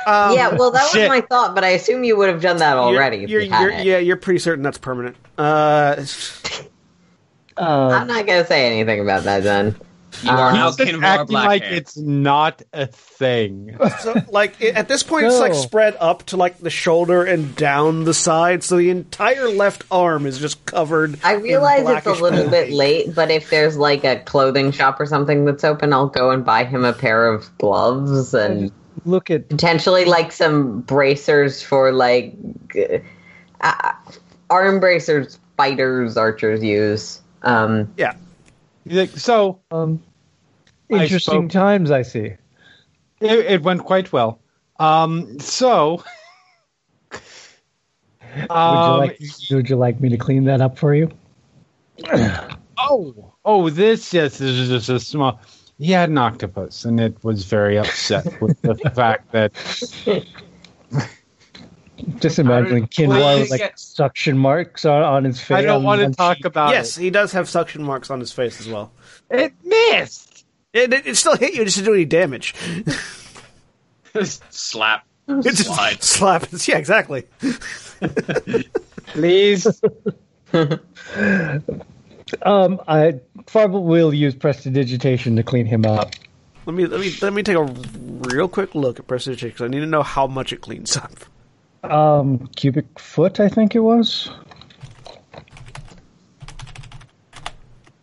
Um, 0.06 0.36
yeah, 0.36 0.54
well, 0.54 0.70
that 0.70 0.84
was 0.94 1.08
my 1.08 1.22
thought, 1.22 1.56
but 1.56 1.64
I 1.64 1.70
assume 1.70 2.04
you 2.04 2.18
would 2.18 2.28
have 2.28 2.42
done 2.42 2.58
that 2.58 2.76
already. 2.76 3.20
You're, 3.20 3.24
if 3.24 3.30
you're, 3.30 3.42
you 3.44 3.50
had 3.52 3.62
you're- 3.62 3.76
it. 3.78 3.86
yeah, 3.86 3.98
you're 4.00 4.18
pretty 4.18 4.40
certain 4.40 4.62
that's 4.62 4.78
permanent. 4.78 5.16
Uh, 5.38 6.04
Uh, 7.56 7.88
I'm 7.88 8.08
not 8.08 8.26
gonna 8.28 8.46
say 8.46 8.66
anything 8.66 9.00
about 9.00 9.24
that 9.24 9.44
then. 9.44 9.76
You 10.22 10.30
are 10.30 10.50
Uh, 10.50 10.54
now 10.54 10.68
He's 10.68 10.78
just 10.78 10.92
Kinvar 10.92 11.04
acting 11.04 11.34
like 11.34 11.62
Blackhair. 11.62 11.78
it's 11.78 11.98
not 11.98 12.62
a 12.74 12.88
thing. 12.88 13.78
so, 14.02 14.16
like 14.30 14.62
it, 14.62 14.76
at 14.76 14.88
this 14.88 15.04
point, 15.04 15.26
it's 15.26 15.40
like 15.40 15.54
spread 15.54 15.96
up 16.00 16.24
to 16.28 16.38
like 16.38 16.60
the 16.60 16.70
shoulder 16.70 17.24
and 17.24 17.56
down 17.56 18.04
the 18.04 18.14
side, 18.14 18.64
so 18.64 18.78
the 18.78 18.90
entire 18.90 19.50
left 19.50 19.84
arm 19.90 20.26
is 20.26 20.40
just 20.40 20.66
covered. 20.66 21.20
I 21.24 21.36
in 21.36 21.42
realize 21.42 21.82
it's 21.82 21.90
a 21.90 22.04
blackish 22.04 22.22
little 22.22 22.50
bit 22.50 22.72
late, 22.72 23.16
but 23.16 23.32
if 23.32 23.50
there's 23.50 23.78
like 23.78 24.04
a 24.04 24.20
clothing 24.20 24.72
shop 24.72 25.00
or 25.00 25.06
something 25.06 25.46
that's 25.46 25.64
open, 25.64 25.94
I'll 25.94 26.08
go 26.08 26.32
and 26.32 26.44
buy 26.46 26.66
him 26.66 26.84
a 26.86 26.94
pair 26.94 27.28
of 27.28 27.58
gloves 27.58 28.34
and 28.34 28.72
look 29.06 29.30
at 29.32 29.50
potentially 29.50 30.06
like 30.06 30.32
some 30.32 30.82
bracers 30.82 31.62
for 31.62 31.92
like 31.92 32.36
uh, 33.62 33.92
arm 34.50 34.80
bracers 34.80 35.40
fighters 35.58 36.18
archers 36.18 36.64
use. 36.64 37.22
Um, 37.44 37.94
Yeah, 37.98 38.14
He's 38.14 38.23
like, 38.86 39.10
so 39.12 39.60
um, 39.72 40.02
I 40.92 41.04
interesting 41.04 41.50
spoke- 41.50 41.52
times. 41.52 41.92
I 41.92 42.02
see. 42.02 42.34
it, 43.22 43.40
it 43.46 43.62
went 43.64 43.84
quite 43.86 44.12
well. 44.12 44.40
Um, 44.80 45.40
so 45.40 46.04
Would 47.12 47.22
you 48.36 48.56
Um, 48.56 49.00
like 49.00 49.20
Would 49.52 49.70
you 49.70 49.76
like 49.76 50.00
me 50.02 50.10
to 50.10 50.18
clean 50.18 50.46
that 50.46 50.62
up 50.62 50.78
for 50.78 50.94
you? 50.96 51.12
Oh, 52.86 53.34
oh, 53.46 53.70
this 53.70 54.14
yes, 54.14 54.40
this 54.40 54.50
is 54.50 54.68
just 54.68 54.90
a 54.90 55.00
small. 55.00 55.40
He 55.78 55.92
had 55.92 56.10
an 56.10 56.18
octopus, 56.18 56.84
and 56.84 57.00
it 57.00 57.16
was 57.24 57.46
very 57.46 57.78
upset 57.78 58.42
with 58.42 58.62
the 58.62 58.76
fact 58.96 59.32
that 59.32 59.54
Just 62.20 62.40
imagining 62.40 62.86
did- 62.86 63.08
why 63.10 63.16
Kinwar 63.20 63.40
with 63.42 63.52
like 63.52 63.60
get- 63.60 63.80
suction 63.80 64.38
marks 64.38 64.86
on, 64.86 65.02
on 65.04 65.24
his 65.24 65.40
face. 65.40 65.58
I 65.58 65.62
don't 65.62 65.84
want 65.84 66.02
to 66.02 66.12
talk 66.12 66.38
cheek. 66.38 66.46
about 66.46 66.72
yes, 66.72 66.96
he 66.96 67.10
does 67.10 67.32
have 67.34 67.50
suction 67.50 67.84
marks 67.84 68.10
on 68.10 68.20
his 68.20 68.32
face 68.32 68.60
as 68.60 68.68
well. 68.68 68.92
it. 69.30 69.40
It 69.40 69.54
missed. 69.64 70.46
It, 70.74 70.92
it, 70.92 71.08
it 71.08 71.16
still 71.18 71.36
hit 71.38 71.54
you, 71.54 71.62
It 71.62 71.66
just 71.66 71.78
to 71.78 71.84
do 71.84 71.94
any 71.94 72.06
damage. 72.06 72.56
Slap. 74.50 75.06
It 75.28 75.42
just 75.44 75.66
Slide. 75.66 76.04
slap. 76.04 76.48
Yeah, 76.68 76.78
exactly. 76.78 77.24
Please. 79.08 79.68
Um, 82.42 82.82
I 82.88 83.20
probably 83.46 83.82
will 84.02 84.14
use 84.14 84.34
prestidigitation 84.34 85.36
to 85.36 85.44
clean 85.44 85.68
him 85.68 85.86
up. 85.86 86.12
Let 86.66 86.76
me 86.76 86.86
let 86.88 87.00
me 87.00 87.14
let 87.22 87.32
me 87.34 87.44
take 87.44 87.58
a 87.58 87.64
real 87.64 88.48
quick 88.48 88.74
look 88.74 88.98
at 89.00 89.06
prestidigitation 89.06 89.50
because 89.54 89.66
I 89.66 89.68
need 89.68 89.82
to 89.82 89.86
know 89.86 90.02
how 90.02 90.26
much 90.26 90.52
it 90.52 90.62
cleans 90.62 90.98
up. 90.98 91.12
Um, 91.84 92.48
cubic 92.56 93.00
foot, 93.00 93.40
I 93.40 93.50
think 93.50 93.76
it 93.76 93.80
was. 93.80 94.30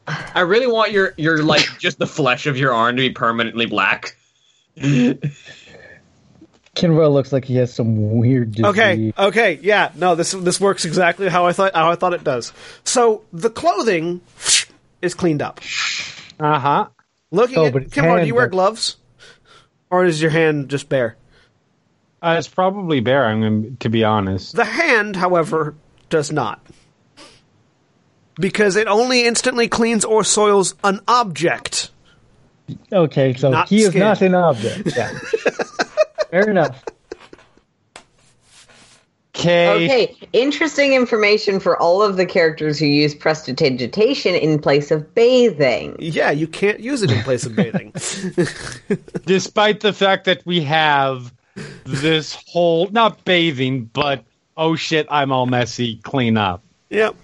I 0.07 0.41
really 0.41 0.67
want 0.67 0.93
your 0.93 1.15
your 1.17 1.43
like 1.43 1.67
just 1.79 1.99
the 1.99 2.07
flesh 2.07 2.47
of 2.47 2.57
your 2.57 2.73
arm 2.75 2.97
to 2.97 3.01
be 3.01 3.11
permanently 3.11 3.67
black. 3.67 4.17
Kinwar 4.77 5.23
looks 7.13 7.33
like 7.33 7.45
he 7.45 7.57
has 7.57 7.73
some 7.75 8.19
weird 8.19 8.53
disease. 8.53 8.67
Okay, 8.67 9.13
okay, 9.19 9.59
yeah, 9.63 9.93
no, 9.95 10.15
this 10.15 10.33
this 10.33 10.61
works 10.61 10.85
exactly 10.85 11.29
how 11.29 11.47
I 11.47 11.53
thought 11.53 11.75
how 11.75 11.91
I 11.91 11.95
thought 11.97 12.15
it 12.15 12.25
does. 12.25 12.53
So 12.85 13.25
the 13.33 13.51
clothing 13.51 14.21
is 15.03 15.15
cleaned 15.15 15.43
up. 15.43 15.61
Uh 16.41 16.59
huh. 16.59 16.89
Looking 17.31 17.59
Oh, 17.59 17.67
at 17.67 17.75
but 17.75 17.83
his 17.83 17.93
do 17.93 18.01
you 18.27 18.35
wear 18.35 18.47
does- 18.47 18.53
gloves, 18.53 18.97
or 19.91 20.07
is 20.07 20.23
your 20.23 20.31
hand 20.31 20.71
just 20.71 20.89
bare? 20.89 21.19
Uh, 22.23 22.37
it's 22.39 22.49
probably 22.49 23.01
bear. 23.01 23.27
I'm 23.27 23.41
going 23.41 23.77
to 23.79 23.89
be 23.89 24.05
honest. 24.05 24.55
The 24.55 24.65
hand, 24.65 25.17
however, 25.17 25.75
does 26.11 26.31
not. 26.31 26.65
Because 28.39 28.77
it 28.77 28.87
only 28.89 29.25
instantly 29.27 29.69
cleans 29.69 30.05
or 30.05 30.25
soils 30.25 30.75
an 30.85 31.01
object. 31.09 31.91
Okay, 32.93 33.35
so 33.35 33.51
Not 33.51 33.69
he 33.69 33.83
is 33.83 33.95
not 33.95 34.21
an 34.23 34.35
object. 34.35 34.97
Yeah. 34.97 35.19
Fair 36.31 36.49
enough. 36.51 36.85
Okay. 39.37 39.85
Okay, 39.85 40.17
interesting 40.35 40.93
information 40.93 41.61
for 41.61 41.81
all 41.81 42.03
of 42.03 42.17
the 42.19 42.27
characters 42.27 42.79
who 42.79 42.85
use 42.85 43.15
prestidigitation 43.15 44.35
in 44.35 44.59
place 44.59 44.91
of 44.91 45.15
bathing. 45.15 45.97
Yeah, 45.99 46.31
you 46.31 46.47
can't 46.47 46.81
use 46.81 47.03
it 47.03 47.11
in 47.11 47.23
place 47.23 47.47
of 47.47 47.57
bathing. 47.57 47.93
Despite 49.25 49.81
the 49.81 49.95
fact 49.95 50.27
that 50.27 50.45
we 50.45 50.61
have 50.63 51.33
this 51.85 52.43
whole 52.49 52.89
not 52.91 53.25
bathing, 53.25 53.85
but 53.87 54.25
oh 54.57 54.77
shit, 54.77 55.07
I'm 55.11 55.33
all 55.33 55.47
messy. 55.47 55.97
Clean 55.99 56.37
up. 56.37 56.63
yep. 56.89 57.15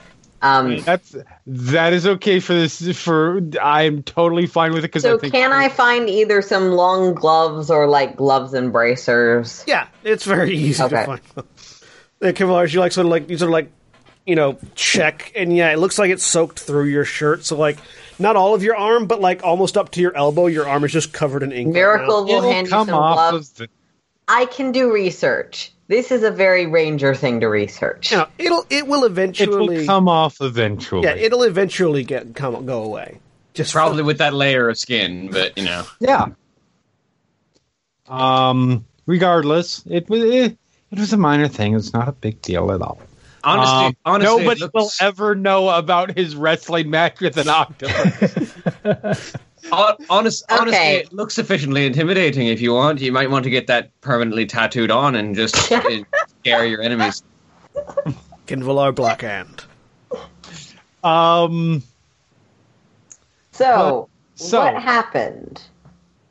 Um, 0.42 0.80
That's 0.82 1.16
that 1.46 1.92
is 1.94 2.06
okay 2.06 2.40
for 2.40 2.52
this. 2.52 2.96
For 3.02 3.40
I'm 3.60 4.02
totally 4.02 4.46
fine 4.46 4.72
with 4.74 4.80
it 4.84 4.88
because 4.88 5.02
so 5.02 5.16
I 5.16 5.18
think 5.18 5.32
can 5.32 5.52
I 5.52 5.70
find 5.70 6.10
either 6.10 6.42
some 6.42 6.72
long 6.72 7.14
gloves 7.14 7.70
or 7.70 7.86
like 7.88 8.16
gloves 8.16 8.52
and 8.52 8.70
bracers? 8.70 9.64
Yeah, 9.66 9.88
it's 10.04 10.24
very 10.24 10.54
easy 10.54 10.74
to 10.74 10.84
Okay. 10.84 11.04
find. 11.06 11.20
The 12.18 12.32
Kevlar, 12.34 12.70
you 12.72 12.80
like 12.80 12.92
sort 12.92 13.06
of 13.06 13.10
like 13.10 13.30
you 13.30 13.38
sort 13.38 13.48
of 13.48 13.52
like 13.54 13.72
you 14.26 14.36
know 14.36 14.58
check, 14.74 15.32
and 15.34 15.56
yeah, 15.56 15.72
it 15.72 15.78
looks 15.78 15.98
like 15.98 16.10
it's 16.10 16.24
soaked 16.24 16.60
through 16.60 16.84
your 16.84 17.04
shirt. 17.06 17.44
So 17.46 17.56
like 17.56 17.78
not 18.18 18.36
all 18.36 18.54
of 18.54 18.62
your 18.62 18.76
arm, 18.76 19.06
but 19.06 19.20
like 19.22 19.42
almost 19.42 19.76
up 19.78 19.90
to 19.92 20.00
your 20.02 20.14
elbow, 20.16 20.46
your 20.48 20.68
arm 20.68 20.84
is 20.84 20.92
just 20.92 21.14
covered 21.14 21.42
in 21.42 21.50
ink. 21.50 21.72
Miracle 21.72 22.24
will 22.24 22.38
it'll 22.38 22.52
hand 22.52 22.66
you 22.66 22.70
some 22.72 22.90
off 22.90 23.30
gloves. 23.30 23.50
of 23.52 23.56
the. 23.56 23.68
I 24.28 24.46
can 24.46 24.72
do 24.72 24.92
research. 24.92 25.72
This 25.88 26.10
is 26.10 26.22
a 26.24 26.30
very 26.32 26.66
ranger 26.66 27.14
thing 27.14 27.40
to 27.40 27.46
research. 27.48 28.10
now. 28.12 28.26
You 28.38 28.50
know, 28.50 28.56
it'll 28.58 28.66
it 28.70 28.86
will 28.88 29.04
It 29.04 29.12
eventually. 29.12 29.78
will 29.78 29.86
come 29.86 30.08
off 30.08 30.38
eventually. 30.40 31.04
yeah, 31.04 31.14
it'll 31.14 31.44
eventually 31.44 32.02
get 32.02 32.34
come 32.34 32.66
go 32.66 32.82
away. 32.82 33.20
Just 33.54 33.72
Probably 33.72 34.02
with 34.02 34.18
that 34.18 34.34
layer 34.34 34.68
of 34.68 34.76
skin, 34.78 35.30
but 35.30 35.56
you 35.56 35.64
know. 35.64 35.84
Yeah. 36.00 36.26
Um. 38.08 38.84
Regardless, 39.06 39.84
it 39.88 40.08
was 40.10 40.22
it, 40.24 40.58
it 40.90 40.98
was 40.98 41.12
a 41.12 41.16
minor 41.16 41.46
thing. 41.46 41.74
It's 41.76 41.92
not 41.92 42.08
a 42.08 42.12
big 42.12 42.42
deal 42.42 42.72
at 42.72 42.82
all. 42.82 43.00
Honestly, 43.44 43.86
Um, 43.86 43.96
honestly, 44.04 44.38
nobody 44.42 44.60
looks- 44.62 44.74
will 44.74 44.90
ever 45.00 45.36
know 45.36 45.68
about 45.70 46.16
his 46.18 46.34
wrestling 46.34 46.90
match 46.90 47.20
with 47.20 47.36
an 47.36 47.48
octopus. 47.48 48.44
hon- 49.70 49.96
honest, 50.10 50.44
honestly, 50.50 50.70
Okay. 50.78 50.96
it 50.98 51.12
looks 51.12 51.34
sufficiently 51.34 51.86
intimidating. 51.86 52.46
If 52.48 52.60
you 52.60 52.72
want, 52.72 53.00
you 53.00 53.12
might 53.12 53.30
want 53.30 53.44
to 53.44 53.50
get 53.50 53.66
that 53.68 53.90
permanently 54.00 54.46
tattooed 54.46 54.90
on 54.90 55.14
and 55.14 55.34
just 55.34 55.56
scare 56.40 56.64
your 56.66 56.82
enemies. 56.82 57.22
Qinvylar 58.46 58.92
Blackhand. 58.94 59.64
um. 61.04 61.82
So, 63.52 64.08
so- 64.34 64.60
what 64.60 64.80
happened? 64.82 65.62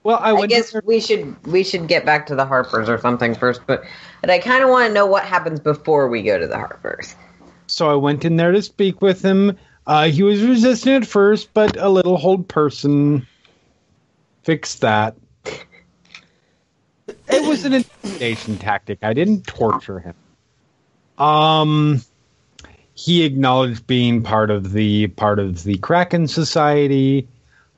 Well, 0.03 0.19
I 0.21 0.29
I 0.29 0.33
went. 0.33 0.49
guess 0.51 0.75
we 0.83 0.99
should 0.99 1.35
we 1.47 1.63
should 1.63 1.87
get 1.87 2.05
back 2.05 2.27
to 2.27 2.35
the 2.35 2.45
Harpers 2.45 2.87
or 2.87 2.99
something 2.99 3.33
first, 3.33 3.61
but 3.65 3.83
but 4.21 4.29
I 4.29 4.37
kind 4.37 4.63
of 4.63 4.69
want 4.69 4.87
to 4.87 4.93
know 4.93 5.07
what 5.07 5.23
happens 5.23 5.59
before 5.59 6.07
we 6.09 6.21
go 6.21 6.37
to 6.37 6.45
the 6.45 6.57
Harpers. 6.57 7.15
so 7.65 7.89
I 7.89 7.95
went 7.95 8.23
in 8.23 8.35
there 8.35 8.51
to 8.51 8.61
speak 8.61 9.01
with 9.01 9.23
him. 9.25 9.57
Uh, 9.87 10.07
he 10.07 10.23
was 10.23 10.41
resistant 10.41 11.03
at 11.03 11.09
first, 11.09 11.53
but 11.53 11.77
a 11.77 11.89
little 11.89 12.17
hold 12.17 12.47
person 12.47 13.27
fixed 14.43 14.81
that. 14.81 15.15
It 17.07 17.47
was 17.47 17.65
an 17.65 17.73
intimidation 17.73 18.57
tactic. 18.57 18.99
I 19.03 19.13
didn't 19.13 19.45
torture 19.45 19.99
him. 19.99 20.15
Um, 21.23 22.01
he 22.95 23.23
acknowledged 23.23 23.85
being 23.85 24.23
part 24.23 24.49
of 24.49 24.71
the 24.71 25.07
part 25.07 25.37
of 25.39 25.63
the 25.63 25.77
Kraken 25.77 26.27
Society. 26.27 27.27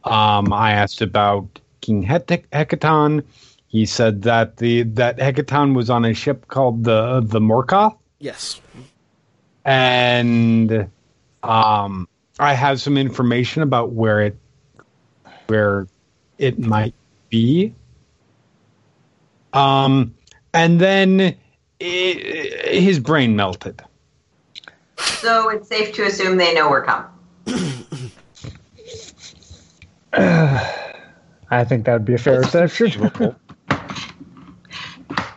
Um, 0.05 0.53
I 0.53 0.71
asked 0.71 1.01
about 1.01 1.59
King 1.81 2.03
Hec- 2.03 2.49
Hekaton. 2.51 3.23
He 3.67 3.85
said 3.85 4.21
that 4.23 4.57
the 4.57 4.83
that 4.83 5.17
Hekaton 5.17 5.75
was 5.75 5.89
on 5.89 6.05
a 6.05 6.13
ship 6.13 6.47
called 6.47 6.85
the 6.85 7.19
the 7.21 7.39
Morkoth 7.41 7.97
Yes. 8.19 8.61
and 9.65 10.89
um, 11.43 12.07
I 12.39 12.53
have 12.53 12.81
some 12.81 12.97
information 12.97 13.61
about 13.61 13.91
where 13.91 14.21
it 14.21 14.37
where 15.47 15.87
it 16.37 16.59
might 16.59 16.93
be. 17.29 17.73
Um, 19.53 20.13
and 20.53 20.79
then 20.79 21.35
i 21.81 22.69
his 22.71 22.99
brain 22.99 23.35
melted. 23.35 23.81
So 24.97 25.49
it's 25.49 25.67
safe 25.67 25.93
to 25.95 26.05
assume 26.05 26.37
they 26.37 26.53
know 26.53 26.69
we're 26.69 26.85
coming. 26.85 27.09
I 31.49 31.63
think 31.63 31.85
that 31.85 31.93
would 31.93 32.05
be 32.05 32.15
a 32.15 32.17
fair 32.17 32.41
assumption. 32.41 33.09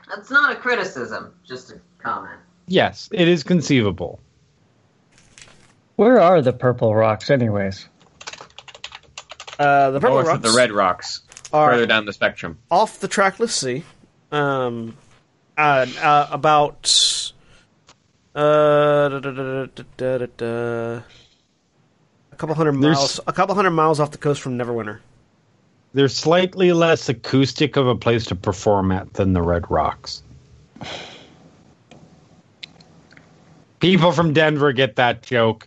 That's 0.09 0.31
not 0.31 0.53
a 0.53 0.57
criticism, 0.57 1.35
just 1.47 1.71
a 1.71 1.81
comment. 1.99 2.39
Yes, 2.67 3.09
it 3.13 3.29
is 3.29 3.43
conceivable. 3.43 4.21
Where 6.01 6.19
are 6.19 6.41
the 6.41 6.55
purple 6.55 6.95
rocks, 6.95 7.29
anyways? 7.29 7.87
Uh, 9.59 9.91
the 9.91 10.01
purple 10.01 10.17
North 10.17 10.29
rocks 10.29 10.37
of 10.37 10.43
the 10.51 10.57
red 10.57 10.73
rocks, 10.73 11.21
are 11.53 11.73
further 11.73 11.85
down 11.85 12.07
the 12.07 12.15
spectrum. 12.15 12.57
off 12.71 13.01
the 13.01 13.07
trackless 13.07 13.55
sea. 13.55 13.85
Um, 14.33 14.97
uh, 15.59 15.85
uh, 16.01 16.29
about 16.31 17.33
uh, 18.35 19.11
da, 19.11 19.19
da, 19.19 19.31
da, 19.31 19.67
da, 19.67 19.83
da, 19.99 20.19
da, 20.19 20.27
da, 20.39 21.03
a 22.33 22.37
couple 22.39 22.55
hundred 22.55 22.81
There's- 22.81 22.97
miles, 22.97 23.21
a 23.27 23.33
couple 23.35 23.55
hundred 23.55 23.73
miles 23.73 24.01
off 24.01 24.11
the 24.11 24.17
coast 24.17 24.41
from 24.41 24.57
Neverwinter. 24.57 25.01
They're 25.93 26.09
slightly 26.09 26.73
less 26.73 27.11
acoustic 27.11 27.77
of 27.77 27.87
a 27.87 27.95
place 27.95 28.25
to 28.25 28.35
perform 28.35 28.91
at 28.91 29.13
than 29.13 29.35
the 29.35 29.43
Red 29.43 29.71
Rocks. 29.71 30.23
People 33.81 34.13
from 34.13 34.33
Denver 34.33 34.73
get 34.73 34.97
that 34.97 35.23
joke. 35.23 35.67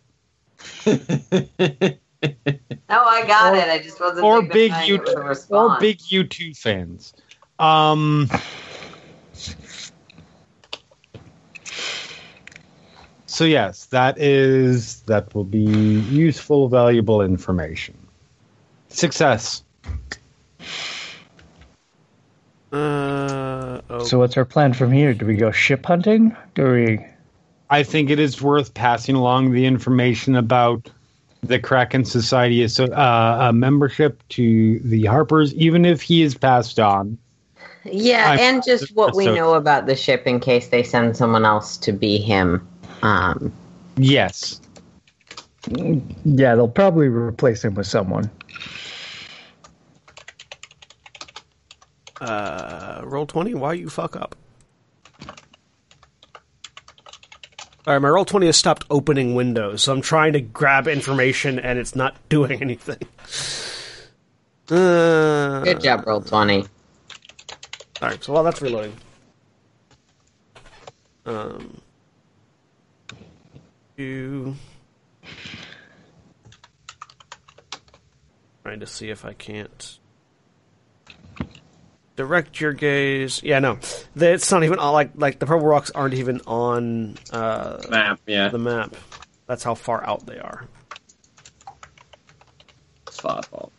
No, 2.89 3.03
I 3.03 3.25
got 3.25 3.55
it. 3.55 3.67
I 3.67 3.79
just 3.79 3.99
wasn't 3.99 4.23
or 4.23 4.41
big 4.41 4.71
dignifying 4.71 4.89
U 4.89 4.95
it 4.95 5.47
or 5.49 5.77
big 5.79 5.99
U 6.09 6.23
two 6.23 6.53
fans. 6.53 7.13
Um. 7.59 8.29
So 13.25 13.45
yes, 13.45 13.85
that 13.87 14.19
is 14.19 15.01
that 15.01 15.33
will 15.33 15.43
be 15.43 15.59
useful, 15.59 16.69
valuable 16.69 17.21
information. 17.21 17.97
Success. 18.89 19.63
Uh, 22.71 23.81
oh, 23.89 24.03
So 24.03 24.19
what's 24.19 24.37
our 24.37 24.45
plan 24.45 24.73
from 24.73 24.91
here? 24.91 25.13
Do 25.13 25.25
we 25.25 25.35
go 25.35 25.51
ship 25.51 25.85
hunting? 25.85 26.35
Do 26.55 26.71
we? 26.71 27.05
I 27.69 27.83
think 27.83 28.09
it 28.09 28.19
is 28.19 28.41
worth 28.41 28.73
passing 28.73 29.15
along 29.15 29.51
the 29.51 29.65
information 29.65 30.35
about 30.35 30.89
the 31.41 31.59
Kraken 31.59 32.05
Society 32.05 32.65
so, 32.67 32.85
uh, 32.85 33.49
uh, 33.49 33.51
membership 33.51 34.21
to 34.29 34.79
the 34.79 35.05
Harpers, 35.05 35.53
even 35.55 35.85
if 35.85 36.01
he 36.01 36.21
is 36.21 36.35
passed 36.35 36.79
on. 36.79 37.17
Yeah, 37.83 38.29
I'm- 38.31 38.39
and 38.39 38.63
just 38.63 38.95
what 38.95 39.15
we 39.15 39.25
so- 39.25 39.35
know 39.35 39.53
about 39.55 39.87
the 39.87 39.95
ship 39.95 40.25
in 40.25 40.39
case 40.39 40.69
they 40.69 40.83
send 40.83 41.17
someone 41.17 41.45
else 41.45 41.75
to 41.77 41.91
be 41.91 42.17
him. 42.17 42.65
Um, 43.01 43.51
Yes. 43.97 44.59
Yeah, 45.69 46.55
they'll 46.55 46.67
probably 46.67 47.07
replace 47.07 47.63
him 47.63 47.75
with 47.75 47.87
someone. 47.87 48.29
Uh, 52.19 53.01
roll 53.03 53.25
20, 53.25 53.53
why 53.53 53.73
you 53.73 53.89
fuck 53.89 54.15
up? 54.15 54.35
Alright, 57.85 58.01
my 58.01 58.07
roll 58.07 58.23
20 58.23 58.45
has 58.45 58.55
stopped 58.55 58.85
opening 58.89 59.35
windows, 59.35 59.83
so 59.83 59.91
I'm 59.91 60.01
trying 60.01 60.33
to 60.33 60.41
grab 60.41 60.87
information 60.87 61.59
and 61.59 61.77
it's 61.77 61.95
not 61.95 62.15
doing 62.29 62.61
anything. 62.61 62.99
Uh, 64.69 65.61
good 65.63 65.81
job, 65.81 66.07
roll 66.07 66.21
twenty. 66.21 66.65
Alright, 68.01 68.23
so 68.23 68.31
while 68.33 68.43
that's 68.43 68.61
reloading. 68.61 68.95
Um. 71.25 71.81
You. 73.97 74.55
Trying 78.63 78.79
to 78.79 78.87
see 78.87 79.09
if 79.09 79.25
I 79.25 79.33
can't 79.33 79.99
direct 82.15 82.59
your 82.59 82.73
gaze. 82.73 83.41
Yeah, 83.43 83.59
no, 83.59 83.79
it's 84.15 84.51
not 84.51 84.63
even 84.63 84.79
on, 84.79 84.93
like 84.93 85.11
like 85.15 85.39
the 85.39 85.45
purple 85.45 85.67
rocks 85.67 85.91
aren't 85.91 86.13
even 86.13 86.41
on 86.47 87.17
uh, 87.31 87.81
Map, 87.89 88.19
yeah. 88.27 88.49
the 88.49 88.59
map. 88.59 88.95
That's 89.47 89.63
how 89.63 89.75
far 89.75 90.05
out 90.05 90.25
they 90.25 90.39
are. 90.39 90.67
It's 93.07 93.19
Fothball. 93.19 93.71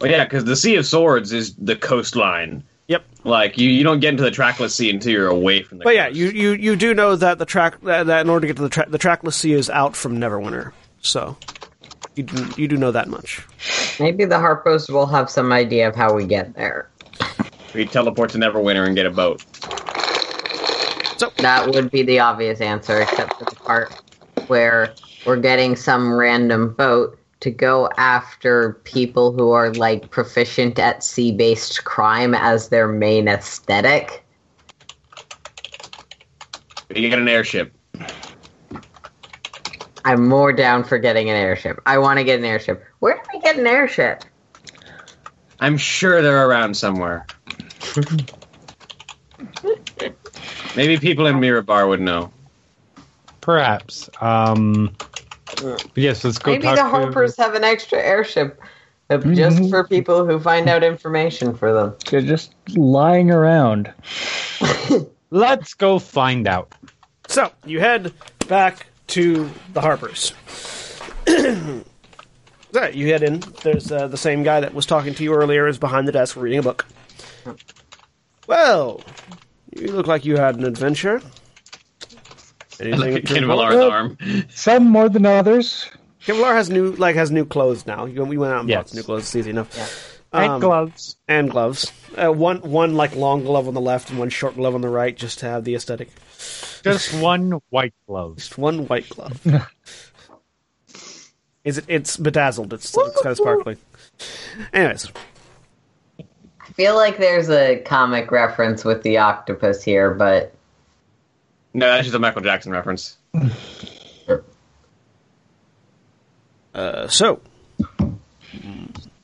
Well, 0.00 0.10
yeah, 0.10 0.24
because 0.24 0.44
the 0.44 0.56
Sea 0.56 0.76
of 0.76 0.86
Swords 0.86 1.32
is 1.32 1.54
the 1.56 1.74
coastline. 1.76 2.62
Yep. 2.86 3.04
Like 3.24 3.58
you, 3.58 3.68
you 3.68 3.84
don't 3.84 4.00
get 4.00 4.10
into 4.10 4.22
the 4.22 4.30
trackless 4.30 4.74
sea 4.74 4.88
until 4.90 5.12
you're 5.12 5.28
away 5.28 5.62
from 5.62 5.78
the. 5.78 5.84
But 5.84 5.94
yeah, 5.94 6.08
you, 6.08 6.28
you, 6.28 6.52
you 6.52 6.76
do 6.76 6.94
know 6.94 7.16
that 7.16 7.38
the 7.38 7.44
track 7.44 7.80
that, 7.82 8.06
that 8.06 8.20
in 8.22 8.30
order 8.30 8.42
to 8.42 8.46
get 8.46 8.56
to 8.56 8.62
the 8.62 8.68
track, 8.68 8.90
the 8.90 8.98
trackless 8.98 9.36
sea 9.36 9.52
is 9.52 9.68
out 9.68 9.94
from 9.94 10.18
Neverwinter. 10.18 10.72
So 11.02 11.36
you 12.14 12.22
do, 12.22 12.48
you 12.56 12.68
do 12.68 12.76
know 12.76 12.92
that 12.92 13.08
much. 13.08 13.46
Maybe 14.00 14.24
the 14.24 14.38
Harpers 14.38 14.88
will 14.88 15.06
have 15.06 15.28
some 15.28 15.52
idea 15.52 15.88
of 15.88 15.96
how 15.96 16.14
we 16.14 16.24
get 16.24 16.54
there. 16.54 16.88
we 17.74 17.84
teleport 17.84 18.30
to 18.30 18.38
Neverwinter 18.38 18.86
and 18.86 18.94
get 18.94 19.06
a 19.06 19.10
boat. 19.10 19.42
So 21.18 21.32
That 21.38 21.68
would 21.74 21.90
be 21.90 22.02
the 22.02 22.20
obvious 22.20 22.60
answer, 22.60 23.00
except 23.00 23.32
for 23.34 23.44
the 23.44 23.56
part 23.56 23.92
where 24.46 24.94
we're 25.26 25.40
getting 25.40 25.74
some 25.74 26.14
random 26.14 26.74
boat 26.74 27.18
to 27.40 27.50
go 27.50 27.90
after 27.98 28.74
people 28.84 29.32
who 29.32 29.50
are 29.50 29.72
like 29.74 30.10
proficient 30.10 30.78
at 30.78 31.02
sea 31.02 31.32
based 31.32 31.84
crime 31.84 32.34
as 32.34 32.68
their 32.68 32.86
main 32.86 33.26
aesthetic. 33.26 34.24
You 36.94 37.08
get 37.08 37.18
an 37.18 37.28
airship. 37.28 37.72
I'm 40.04 40.28
more 40.28 40.52
down 40.52 40.84
for 40.84 40.98
getting 40.98 41.28
an 41.30 41.36
airship. 41.36 41.80
I 41.86 41.98
want 41.98 42.18
to 42.18 42.24
get 42.24 42.38
an 42.38 42.44
airship. 42.44 42.84
Where 43.00 43.14
do 43.14 43.20
we 43.34 43.40
get 43.40 43.58
an 43.58 43.66
airship? 43.66 44.24
I'm 45.60 45.76
sure 45.76 46.22
they're 46.22 46.46
around 46.46 46.76
somewhere. 46.76 47.26
Maybe 50.76 50.98
people 50.98 51.26
in 51.26 51.36
Mirabar 51.36 51.88
would 51.88 52.00
know. 52.00 52.30
Perhaps. 53.40 54.08
Um, 54.20 54.94
yes, 55.94 56.24
let's 56.24 56.38
go 56.38 56.52
Maybe 56.52 56.64
talk 56.64 56.76
the 56.76 56.82
to- 56.82 56.88
Harpers 56.88 57.36
have 57.36 57.54
an 57.54 57.64
extra 57.64 57.98
airship 57.98 58.60
uh, 59.10 59.18
just 59.18 59.70
for 59.70 59.86
people 59.86 60.24
who 60.26 60.38
find 60.38 60.68
out 60.68 60.84
information 60.84 61.54
for 61.54 61.72
them. 61.72 61.96
They're 62.10 62.20
just 62.20 62.54
lying 62.76 63.30
around. 63.30 63.92
Let's 65.30 65.74
go 65.74 65.98
find 65.98 66.46
out. 66.46 66.74
So 67.26 67.50
you 67.64 67.80
head 67.80 68.12
back 68.48 68.86
to 69.08 69.50
the 69.74 69.80
Harpers. 69.80 70.32
Right, 72.70 72.92
you 72.94 73.06
head 73.08 73.22
in. 73.22 73.40
There's 73.62 73.90
uh, 73.90 74.08
the 74.08 74.18
same 74.18 74.42
guy 74.42 74.60
that 74.60 74.74
was 74.74 74.84
talking 74.84 75.14
to 75.14 75.24
you 75.24 75.32
earlier 75.32 75.66
is 75.66 75.78
behind 75.78 76.06
the 76.06 76.12
desk 76.12 76.36
reading 76.36 76.58
a 76.58 76.62
book. 76.62 76.84
Well, 78.46 79.00
you 79.74 79.90
look 79.92 80.06
like 80.06 80.26
you 80.26 80.36
had 80.36 80.56
an 80.56 80.64
adventure. 80.64 81.22
Anything 82.78 83.00
Look 83.14 83.24
at 83.24 83.26
to 83.28 83.40
report? 83.40 83.72
Qinvylar's 83.72 83.90
arm. 83.90 84.18
Some 84.50 84.84
more 84.86 85.08
than 85.08 85.24
others. 85.24 85.90
Kevlar 86.24 86.52
has 86.52 86.68
new 86.68 86.92
like 86.92 87.16
has 87.16 87.30
new 87.30 87.46
clothes 87.46 87.86
now. 87.86 88.04
We 88.04 88.36
went 88.36 88.52
out 88.52 88.60
and 88.60 88.68
bought 88.68 88.74
Yes. 88.74 88.90
some 88.90 88.98
new 88.98 89.02
clothes. 89.02 89.22
It's 89.22 89.36
easy 89.36 89.50
enough. 89.50 90.20
And 90.34 90.52
Um, 90.52 90.60
gloves. 90.60 91.16
and 91.26 91.50
gloves. 91.50 91.90
Uh, 92.22 92.30
one 92.30 92.58
one 92.60 92.94
like 92.94 93.16
long 93.16 93.44
glove 93.44 93.66
on 93.66 93.72
the 93.72 93.80
left 93.80 94.10
and 94.10 94.18
one 94.18 94.28
short 94.28 94.56
glove 94.56 94.74
on 94.74 94.82
the 94.82 94.90
right, 94.90 95.16
just 95.16 95.38
to 95.38 95.46
have 95.46 95.64
the 95.64 95.74
aesthetic. 95.74 96.10
Just 96.82 97.12
one 97.20 97.60
white 97.70 97.94
glove. 98.06 98.36
Just 98.36 98.56
one 98.58 98.86
white 98.86 99.08
glove. 99.08 99.40
Is 101.64 101.78
it? 101.78 101.84
It's 101.88 102.16
bedazzled. 102.16 102.72
It's, 102.72 102.96
it's 102.96 103.20
kind 103.22 103.32
of 103.32 103.36
sparkly. 103.36 103.76
Anyways, 104.72 105.10
I 106.18 106.72
feel 106.72 106.94
like 106.94 107.18
there's 107.18 107.50
a 107.50 107.80
comic 107.84 108.30
reference 108.30 108.84
with 108.84 109.02
the 109.02 109.18
octopus 109.18 109.82
here, 109.82 110.14
but 110.14 110.54
No, 111.74 111.86
that's 111.90 112.04
just 112.04 112.14
a 112.14 112.18
Michael 112.18 112.40
Jackson 112.42 112.72
reference. 112.72 113.16
uh, 116.74 117.08
so 117.08 117.40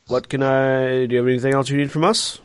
what 0.09 0.29
can 0.29 0.43
I? 0.43 1.07
Do 1.07 1.13
you 1.15 1.19
have 1.19 1.29
anything 1.29 1.55
else 1.55 1.71
you 1.71 1.77
need 1.77 1.91
from 1.91 2.05
us? 2.05 2.41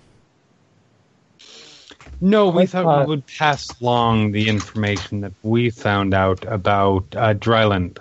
No, 2.22 2.50
we 2.50 2.66
thought 2.66 2.84
thought- 2.84 3.08
we 3.08 3.10
would 3.10 3.28
pass 3.28 3.70
along 3.80 4.32
the 4.32 4.50
information 4.50 5.22
that 5.22 5.34
we 5.44 5.70
found 5.70 6.14
out 6.14 6.44
about 6.46 7.06
uh, 7.16 7.34
Drylund, 7.34 7.98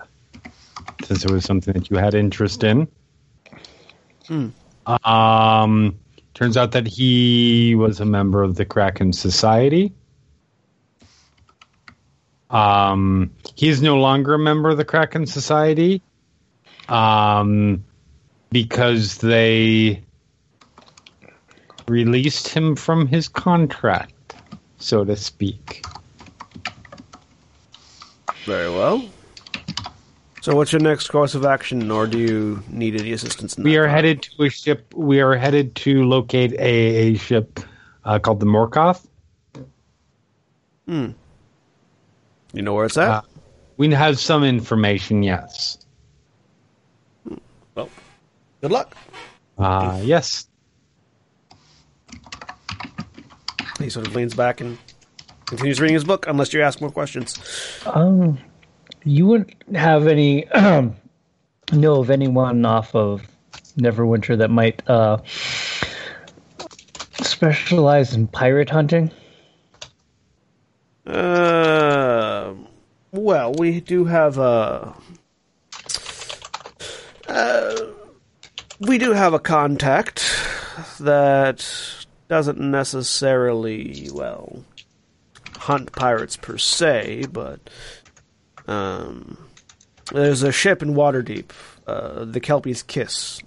since 1.05 1.25
it 1.25 1.31
was 1.31 1.45
something 1.45 1.73
that 1.75 1.91
you 1.91 1.97
had 1.97 2.15
interest 2.15 2.65
in. 2.65 2.89
Um, 4.87 5.99
turns 6.35 6.57
out 6.57 6.73
that 6.73 6.87
he 6.87 7.75
was 7.75 8.01
a 8.01 8.05
member 8.05 8.43
of 8.43 8.57
the 8.57 8.65
Kraken 8.65 9.13
Society. 9.13 9.93
Um, 12.51 13.31
he 13.55 13.69
is 13.69 13.83
no 13.83 13.99
longer 13.99 14.35
a 14.35 14.39
member 14.39 14.71
of 14.71 14.79
the 14.79 14.85
Kraken 14.85 15.27
Society, 15.27 16.03
um, 16.89 17.85
because 18.51 19.19
they 19.19 20.03
released 21.89 22.49
him 22.49 22.77
from 22.77 23.07
his 23.07 23.29
contract, 23.29 24.35
so 24.79 25.05
to 25.05 25.17
speak. 25.17 25.85
Very 28.45 28.71
well. 28.71 29.09
So, 30.41 30.55
what's 30.57 30.73
your 30.73 30.81
next 30.81 31.09
course 31.09 31.35
of 31.35 31.45
action, 31.45 31.91
or 31.91 32.07
do 32.07 32.19
you 32.19 32.63
need 32.71 32.99
any 32.99 33.13
assistance? 33.13 33.59
In 33.59 33.65
We 33.65 33.77
are 33.77 33.83
regard? 33.83 33.97
headed 33.97 34.23
to 34.23 34.45
a 34.45 34.49
ship. 34.51 34.95
We 34.95 35.21
are 35.21 35.35
headed 35.37 35.75
to 35.77 36.05
locate 36.05 36.53
a, 36.55 36.57
a 37.13 37.15
ship 37.17 37.61
uh, 38.05 38.19
called 38.19 38.41
the 38.41 38.47
Morkoth. 38.47 39.07
Hmm. 40.87 41.11
You 42.55 42.63
know 42.63 42.73
where 42.75 42.87
it's 42.87 42.97
at. 42.97 43.09
Uh, 43.11 43.23
We 43.77 43.93
have 43.93 44.19
some 44.19 44.43
information, 44.43 45.23
yes. 45.23 45.79
well, 47.75 47.91
good 48.63 48.73
luck. 48.73 48.97
Uh, 49.59 50.01
yes. 50.03 50.48
He 53.79 53.91
sort 53.91 54.07
of 54.07 54.15
leans 54.15 54.35
back 54.35 54.61
and 54.61 54.79
continues 55.47 55.81
reading 55.81 55.95
his 55.95 56.05
book, 56.05 56.27
unless 56.27 56.53
you 56.53 56.63
ask 56.63 56.81
more 56.81 56.91
questions. 56.91 57.39
Um, 57.87 58.39
you 59.05 59.27
wouldn't 59.27 59.77
have 59.77 60.07
any 60.07 60.47
know 61.73 62.01
of 62.01 62.11
anyone 62.11 62.65
off 62.65 62.95
of 62.95 63.27
Neverwinter 63.79 64.37
that 64.39 64.51
might 64.51 64.83
uh, 64.89 65.19
specialize 67.23 68.15
in 68.15 68.27
pirate 68.27 68.71
hunting? 68.71 69.11
Uh, 71.07 72.55
well, 73.13 73.53
we 73.55 73.81
do 73.81 74.05
have 74.05 74.39
a. 74.39 74.95
Uh, 77.27 77.77
we 78.81 78.99
do 78.99 79.13
have 79.13 79.35
a 79.35 79.39
contact 79.39 80.25
that 81.01 81.61
doesn't 82.29 82.59
necessarily, 82.59 84.09
well, 84.13 84.65
hunt 85.57 85.93
pirates 85.93 86.37
per 86.37 86.59
se, 86.59 87.27
but 87.33 87.61
um, 88.67 89.39
there's 90.13 90.43
a 90.43 90.53
ship 90.53 90.83
in 90.83 90.95
Waterdeep, 90.95 91.51
uh, 91.87 92.25
the 92.25 92.41
Kelpie's 92.41 92.83
Kiss. 92.83 93.41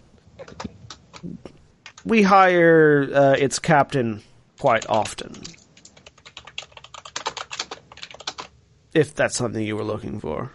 We 2.04 2.24
hire 2.24 3.08
uh, 3.14 3.36
its 3.38 3.60
captain 3.60 4.24
quite 4.58 4.90
often. 4.90 5.36
if 8.94 9.16
that's 9.16 9.36
something 9.36 9.64
you 9.64 9.76
were 9.76 9.84
looking 9.84 10.20
for. 10.20 10.52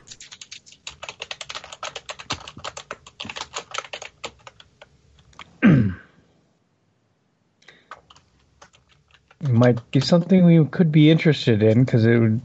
Might 9.43 9.91
be 9.91 10.01
something 10.01 10.45
we 10.45 10.65
could 10.67 10.91
be 10.91 11.11
interested 11.11 11.63
in 11.63 11.85
because 11.85 12.05
it 12.05 12.19
would 12.19 12.41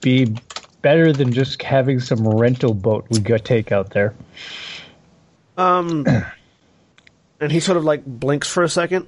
be 0.00 0.36
better 0.82 1.12
than 1.12 1.32
just 1.32 1.62
having 1.62 2.00
some 2.00 2.26
rental 2.26 2.74
boat 2.74 3.06
we 3.10 3.20
could 3.20 3.44
take 3.44 3.72
out 3.72 3.90
there. 3.90 4.14
Um, 5.56 6.06
and 7.40 7.52
he 7.52 7.60
sort 7.60 7.76
of 7.76 7.84
like 7.84 8.04
blinks 8.04 8.48
for 8.48 8.62
a 8.62 8.68
second. 8.68 9.06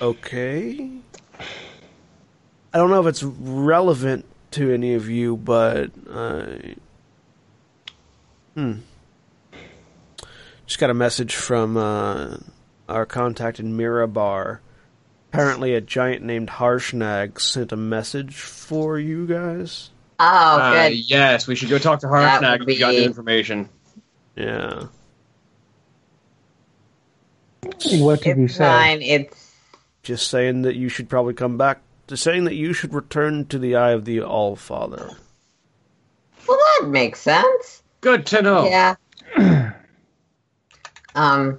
Okay. 0.00 0.90
I 2.72 2.78
don't 2.78 2.90
know 2.90 3.00
if 3.00 3.06
it's 3.06 3.22
relevant 3.22 4.26
to 4.52 4.72
any 4.72 4.94
of 4.94 5.08
you, 5.08 5.36
but 5.36 5.90
uh, 6.10 6.46
hmm. 8.54 8.74
Just 10.66 10.80
got 10.80 10.90
a 10.90 10.94
message 10.94 11.34
from 11.34 11.76
uh, 11.76 12.38
our 12.88 13.06
contact 13.06 13.60
in 13.60 13.76
Mirabar. 13.76 14.58
Apparently, 15.36 15.74
a 15.74 15.82
giant 15.82 16.22
named 16.22 16.48
Harshnag 16.48 17.38
sent 17.38 17.70
a 17.70 17.76
message 17.76 18.36
for 18.36 18.98
you 18.98 19.26
guys. 19.26 19.90
Oh, 20.18 20.24
Uh, 20.24 20.88
good. 20.88 20.94
yes, 21.10 21.46
we 21.46 21.54
should 21.54 21.68
go 21.68 21.76
talk 21.78 22.00
to 22.00 22.06
Harshnag 22.06 22.60
would 22.60 22.62
if 22.62 22.66
we 22.66 22.78
got 22.78 22.94
new 22.94 23.02
information. 23.02 23.68
Yeah. 24.34 24.84
What 27.98 28.22
did 28.22 28.38
you 28.38 28.48
say? 28.48 28.64
fine. 28.64 29.02
It's 29.02 29.52
Just 30.02 30.28
saying 30.30 30.62
that 30.62 30.76
you 30.76 30.88
should 30.88 31.10
probably 31.10 31.34
come 31.34 31.58
back. 31.58 31.80
Just 32.06 32.22
saying 32.22 32.44
that 32.44 32.54
you 32.54 32.72
should 32.72 32.94
return 32.94 33.44
to 33.46 33.58
the 33.58 33.76
Eye 33.76 33.90
of 33.90 34.06
the 34.06 34.22
All 34.22 34.56
Father. 34.56 35.10
well, 36.48 36.58
that 36.80 36.88
makes 36.88 37.20
sense. 37.20 37.82
Good 38.00 38.24
to 38.26 38.40
know. 38.40 38.64
Yeah. 38.66 38.94
um. 41.14 41.58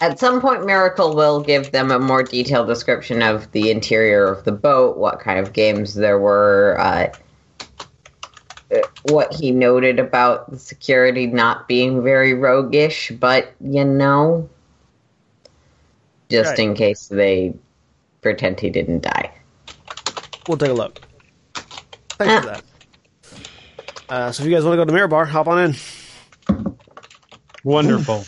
At 0.00 0.18
some 0.20 0.40
point, 0.40 0.64
Miracle 0.64 1.14
will 1.16 1.40
give 1.40 1.72
them 1.72 1.90
a 1.90 1.98
more 1.98 2.22
detailed 2.22 2.68
description 2.68 3.20
of 3.20 3.50
the 3.52 3.70
interior 3.70 4.26
of 4.26 4.44
the 4.44 4.52
boat, 4.52 4.96
what 4.96 5.18
kind 5.18 5.40
of 5.40 5.52
games 5.52 5.94
there 5.94 6.18
were, 6.20 6.76
uh, 6.78 7.12
uh, 8.72 8.78
what 9.10 9.34
he 9.34 9.50
noted 9.50 9.98
about 9.98 10.50
the 10.50 10.58
security 10.58 11.26
not 11.26 11.66
being 11.66 12.02
very 12.02 12.32
roguish, 12.34 13.10
but 13.18 13.52
you 13.60 13.84
know, 13.84 14.48
just 16.28 16.50
Right. 16.50 16.58
in 16.60 16.74
case 16.74 17.08
they 17.08 17.54
pretend 18.20 18.60
he 18.60 18.70
didn't 18.70 19.00
die. 19.02 19.32
We'll 20.46 20.58
take 20.58 20.70
a 20.70 20.74
look. 20.74 21.00
Thanks 22.10 22.44
for 22.44 22.50
that. 22.52 22.62
Uh, 24.08 24.32
so 24.32 24.42
if 24.42 24.48
you 24.48 24.54
guys 24.54 24.64
want 24.64 24.74
to 24.74 24.76
go 24.76 24.84
to 24.84 24.92
the 24.92 24.96
Mirabar, 24.96 25.26
hop 25.26 25.48
on 25.48 25.58
in. 25.64 25.74
Wonderful. 27.64 28.24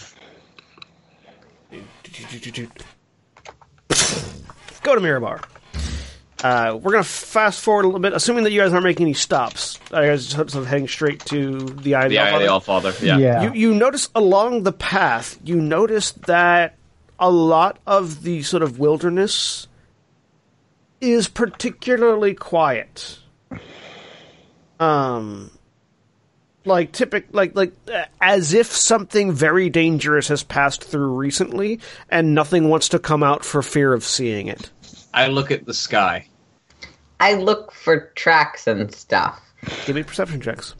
Go 4.82 4.94
to 4.94 5.00
Mirabar. 5.00 5.44
Uh, 6.42 6.78
we're 6.80 6.92
gonna 6.92 7.04
fast 7.04 7.60
forward 7.60 7.84
a 7.84 7.88
little 7.88 8.00
bit, 8.00 8.14
assuming 8.14 8.44
that 8.44 8.52
you 8.52 8.60
guys 8.60 8.72
aren't 8.72 8.84
making 8.84 9.04
any 9.06 9.12
stops. 9.14 9.78
Are 9.92 10.02
you 10.04 10.10
guys 10.10 10.28
sort 10.28 10.54
of 10.54 10.66
heading 10.66 10.88
straight 10.88 11.20
to 11.26 11.58
the 11.60 11.96
Eye 11.96 12.04
of 12.04 12.10
the, 12.10 12.16
The 12.16 12.18
All 12.20 12.26
Eye 12.26 12.46
of 12.46 12.62
the 12.62 12.66
Father? 12.66 12.94
Yeah. 13.02 13.18
Yeah. 13.18 13.42
You 13.42 13.52
you 13.52 13.74
notice 13.74 14.08
along 14.14 14.62
the 14.62 14.72
path, 14.72 15.38
you 15.44 15.60
notice 15.60 16.12
that 16.12 16.76
a 17.18 17.30
lot 17.30 17.78
of 17.86 18.22
the 18.22 18.42
sort 18.42 18.62
of 18.62 18.78
wilderness 18.78 19.68
is 21.02 21.28
particularly 21.28 22.32
quiet. 22.34 23.18
Um 24.78 25.50
like 26.64 26.92
typic 26.92 27.26
like 27.32 27.54
like 27.56 27.72
uh, 27.92 28.04
as 28.20 28.52
if 28.52 28.66
something 28.66 29.32
very 29.32 29.70
dangerous 29.70 30.28
has 30.28 30.42
passed 30.42 30.84
through 30.84 31.14
recently 31.14 31.80
and 32.10 32.34
nothing 32.34 32.68
wants 32.68 32.88
to 32.90 32.98
come 32.98 33.22
out 33.22 33.44
for 33.44 33.62
fear 33.62 33.92
of 33.94 34.04
seeing 34.04 34.46
it. 34.46 34.70
I 35.14 35.26
look 35.28 35.50
at 35.50 35.66
the 35.66 35.74
sky. 35.74 36.26
I 37.18 37.34
look 37.34 37.72
for 37.72 38.10
tracks 38.14 38.66
and 38.66 38.92
stuff. 38.94 39.40
Give 39.86 39.96
me 39.96 40.02
perception 40.02 40.40
checks. 40.40 40.74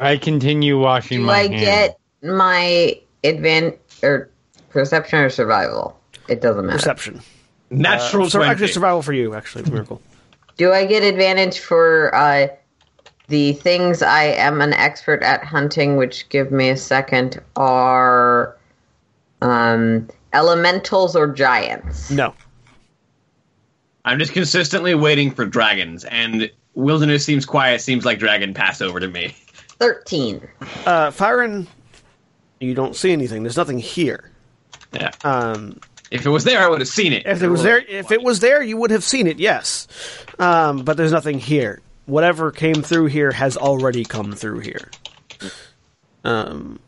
I 0.00 0.16
continue 0.16 0.80
washing 0.80 1.18
Do 1.20 1.24
my 1.26 1.32
I 1.40 1.48
hands. 1.48 1.60
get 1.60 1.98
my 2.22 3.00
advan 3.24 3.76
or 4.02 4.30
perception 4.70 5.20
or 5.20 5.30
survival? 5.30 5.98
It 6.28 6.40
doesn't 6.40 6.66
matter. 6.66 6.78
Perception. 6.78 7.20
Natural 7.70 8.28
So 8.28 8.38
20. 8.40 8.50
actually 8.50 8.68
survival 8.68 9.02
for 9.02 9.12
you, 9.12 9.34
actually, 9.34 9.70
miracle. 9.70 10.00
Do 10.56 10.72
I 10.72 10.86
get 10.86 11.02
advantage 11.02 11.58
for 11.60 12.14
uh, 12.14 12.48
the 13.28 13.54
things 13.54 14.02
I 14.02 14.24
am 14.24 14.60
an 14.60 14.72
expert 14.72 15.22
at 15.22 15.44
hunting, 15.44 15.96
which 15.96 16.28
give 16.28 16.52
me 16.52 16.68
a 16.68 16.76
second, 16.76 17.40
are 17.56 18.56
um, 19.42 20.08
elementals 20.32 21.16
or 21.16 21.32
giants? 21.32 22.10
No. 22.10 22.34
I'm 24.04 24.18
just 24.18 24.32
consistently 24.32 24.94
waiting 24.94 25.32
for 25.32 25.44
dragons, 25.44 26.04
and 26.04 26.50
wilderness 26.74 27.24
seems 27.24 27.44
quiet. 27.44 27.80
Seems 27.80 28.04
like 28.04 28.20
dragon 28.20 28.54
passed 28.54 28.80
over 28.80 29.00
to 29.00 29.08
me. 29.08 29.34
13. 29.78 30.48
Uh 30.86 31.10
Firen, 31.10 31.66
you 32.60 32.72
don't 32.74 32.96
see 32.96 33.12
anything. 33.12 33.42
There's 33.42 33.56
nothing 33.56 33.78
here. 33.78 34.30
Yeah. 34.92 35.10
Um 35.24 35.80
If 36.10 36.24
it 36.24 36.30
was 36.30 36.44
there, 36.44 36.60
I 36.60 36.68
would 36.68 36.80
have 36.80 36.88
seen 36.88 37.12
it. 37.12 37.26
If 37.26 37.42
it 37.42 37.48
was 37.48 37.62
there, 37.64 37.78
if 37.78 38.12
it 38.12 38.22
was 38.22 38.40
there, 38.40 38.62
you 38.62 38.76
would 38.76 38.90
have 38.92 39.02
seen 39.04 39.26
it. 39.26 39.38
Yes, 39.40 39.88
um, 40.38 40.84
but 40.84 40.96
there's 40.96 41.12
nothing 41.12 41.38
here. 41.40 41.80
Whatever 42.06 42.50
came 42.50 42.82
through 42.82 43.06
here 43.06 43.32
has 43.32 43.56
already 43.56 44.04
come 44.04 44.32
through 44.32 44.60
here. 44.60 44.90
Um, 46.24 46.80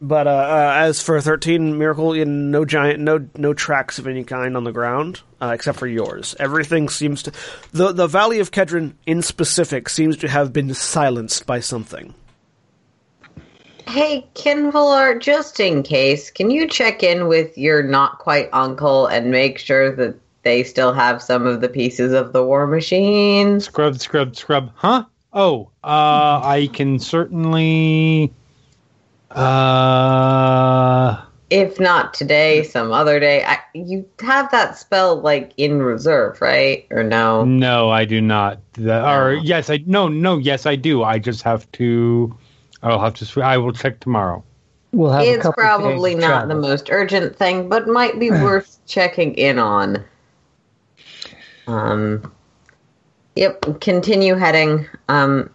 but 0.00 0.26
uh, 0.26 0.30
uh, 0.30 0.72
as 0.76 1.00
for 1.00 1.20
thirteen 1.20 1.78
miracle, 1.78 2.14
no 2.24 2.64
giant, 2.64 3.00
no 3.00 3.26
no 3.36 3.54
tracks 3.54 3.98
of 3.98 4.06
any 4.06 4.24
kind 4.24 4.56
on 4.56 4.64
the 4.64 4.72
ground 4.72 5.22
uh, 5.40 5.52
except 5.54 5.78
for 5.78 5.86
yours. 5.86 6.34
Everything 6.38 6.88
seems 6.88 7.22
to 7.22 7.32
the 7.72 7.92
the 7.92 8.06
Valley 8.06 8.40
of 8.40 8.50
Khedrun 8.50 8.94
in 9.06 9.22
specific 9.22 9.88
seems 9.88 10.16
to 10.18 10.28
have 10.28 10.52
been 10.52 10.74
silenced 10.74 11.46
by 11.46 11.60
something. 11.60 12.14
Hey, 13.86 14.26
Qinvylar, 14.34 15.20
just 15.20 15.60
in 15.60 15.82
case, 15.82 16.30
can 16.30 16.50
you 16.50 16.66
check 16.66 17.02
in 17.02 17.28
with 17.28 17.56
your 17.56 17.82
not 17.82 18.18
quite 18.18 18.48
uncle 18.52 19.06
and 19.06 19.30
make 19.30 19.58
sure 19.58 19.94
that 19.94 20.18
they 20.44 20.62
still 20.62 20.92
have 20.92 21.22
some 21.22 21.46
of 21.46 21.60
the 21.60 21.68
pieces 21.68 22.12
of 22.12 22.32
the 22.32 22.44
war 22.44 22.66
machines? 22.66 23.64
Scrub, 23.64 23.98
scrub, 23.98 24.36
scrub. 24.36 24.70
Huh? 24.74 25.04
Oh, 25.32 25.70
uh, 25.82 26.40
I 26.44 26.70
can 26.72 26.98
certainly. 26.98 28.32
Uh, 29.30 31.20
If 31.50 31.80
not 31.80 32.14
today, 32.14 32.62
some 32.62 32.92
other 32.92 33.18
day. 33.18 33.44
I, 33.44 33.58
you 33.74 34.08
have 34.20 34.50
that 34.52 34.78
spell 34.78 35.20
like 35.20 35.52
in 35.56 35.82
reserve, 35.82 36.40
right? 36.40 36.86
Or 36.90 37.02
no? 37.02 37.44
no, 37.44 37.90
I 37.90 38.04
do 38.04 38.20
not. 38.20 38.60
The, 38.74 39.04
or 39.08 39.34
yes, 39.34 39.70
I 39.70 39.82
no, 39.86 40.08
no, 40.08 40.38
yes, 40.38 40.66
I 40.66 40.76
do. 40.76 41.02
I 41.02 41.18
just 41.18 41.42
have 41.42 41.70
to. 41.72 42.36
I'll 42.82 43.00
have 43.00 43.14
to. 43.14 43.42
I 43.42 43.56
will 43.58 43.72
check 43.72 44.00
tomorrow. 44.00 44.44
We'll 44.92 45.10
have 45.10 45.24
It's 45.24 45.42
couple 45.42 45.62
probably 45.62 46.14
days 46.14 46.22
of 46.22 46.30
not 46.30 46.48
the 46.48 46.54
most 46.54 46.88
urgent 46.90 47.34
thing, 47.36 47.68
but 47.68 47.88
might 47.88 48.20
be 48.20 48.30
worth 48.30 48.78
checking 48.86 49.34
in 49.34 49.58
on. 49.58 50.04
Um, 51.66 52.32
yep, 53.36 53.64
continue 53.80 54.34
heading. 54.36 54.86
Um, 55.08 55.50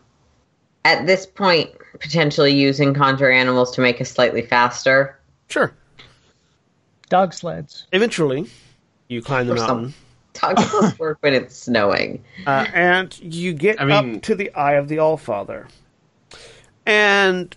at 0.85 1.05
this 1.05 1.25
point, 1.25 1.71
potentially 1.99 2.53
using 2.53 2.93
conjure 2.93 3.29
animals 3.31 3.71
to 3.75 3.81
make 3.81 3.99
us 4.01 4.09
slightly 4.11 4.41
faster. 4.41 5.19
Sure. 5.49 5.73
dog 7.09 7.33
sleds. 7.33 7.87
Eventually, 7.91 8.47
you 9.07 9.21
climb 9.21 9.47
the 9.47 9.53
Or 9.53 9.57
some- 9.57 9.67
mountain. 9.67 9.93
Dogs 10.33 10.99
work 10.99 11.17
when 11.21 11.33
it's 11.33 11.55
snowing. 11.55 12.23
uh, 12.47 12.65
and 12.73 13.19
you 13.19 13.51
get 13.53 13.81
I 13.81 13.85
mean- 13.85 14.15
up 14.17 14.21
to 14.23 14.35
the 14.35 14.53
Eye 14.53 14.73
of 14.73 14.87
the 14.87 14.97
Allfather, 14.97 15.67
and 16.85 17.55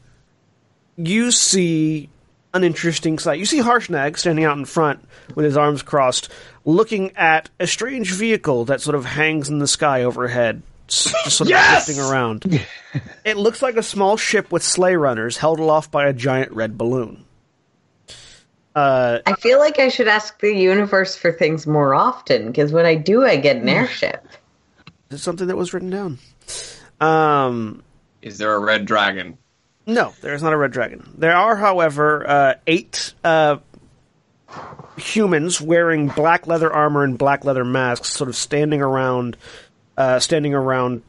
you 0.96 1.30
see 1.30 2.08
an 2.54 2.64
interesting 2.64 3.18
sight. 3.18 3.38
You 3.38 3.46
see 3.46 3.60
Harshnag 3.60 4.18
standing 4.18 4.44
out 4.44 4.58
in 4.58 4.64
front 4.64 5.06
with 5.34 5.44
his 5.44 5.56
arms 5.56 5.82
crossed, 5.82 6.28
looking 6.64 7.16
at 7.16 7.48
a 7.58 7.66
strange 7.66 8.12
vehicle 8.12 8.64
that 8.66 8.80
sort 8.80 8.94
of 8.94 9.04
hangs 9.04 9.48
in 9.48 9.58
the 9.58 9.66
sky 9.66 10.02
overhead, 10.04 10.62
s- 10.88 11.12
just 11.24 11.36
sort 11.38 11.46
of 11.46 11.50
Yes! 11.50 11.86
drifting 11.86 12.04
around. 12.04 12.60
it 13.24 13.36
looks 13.36 13.62
like 13.62 13.76
a 13.76 13.82
small 13.82 14.16
ship 14.16 14.52
with 14.52 14.62
sleigh 14.62 14.96
runners 14.96 15.38
held 15.38 15.58
aloft 15.60 15.90
by 15.90 16.06
a 16.06 16.12
giant 16.12 16.52
red 16.52 16.76
balloon. 16.76 17.24
Uh, 18.74 19.18
I 19.26 19.34
feel 19.34 19.58
like 19.58 19.78
I 19.78 19.88
should 19.88 20.08
ask 20.08 20.40
the 20.40 20.54
universe 20.54 21.14
for 21.14 21.30
things 21.30 21.66
more 21.66 21.94
often 21.94 22.46
because 22.46 22.72
when 22.72 22.86
I 22.86 22.94
do, 22.94 23.22
I 23.24 23.36
get 23.36 23.56
an 23.56 23.68
airship. 23.68 24.26
it's 25.10 25.22
something 25.22 25.46
that 25.48 25.56
was 25.58 25.74
written 25.74 25.90
down. 25.90 26.18
Um, 27.00 27.82
Is 28.22 28.38
there 28.38 28.54
a 28.54 28.58
red 28.58 28.86
dragon? 28.86 29.36
No, 29.94 30.12
there 30.20 30.34
is 30.34 30.42
not 30.42 30.52
a 30.52 30.56
red 30.56 30.70
dragon. 30.72 31.08
There 31.16 31.34
are, 31.36 31.56
however, 31.56 32.28
uh, 32.28 32.54
eight 32.66 33.14
uh, 33.24 33.56
humans 34.96 35.60
wearing 35.60 36.08
black 36.08 36.46
leather 36.46 36.72
armor 36.72 37.04
and 37.04 37.16
black 37.18 37.44
leather 37.44 37.64
masks, 37.64 38.08
sort 38.08 38.28
of 38.28 38.36
standing 38.36 38.80
around, 38.82 39.36
uh, 39.96 40.18
standing 40.18 40.54
around 40.54 41.02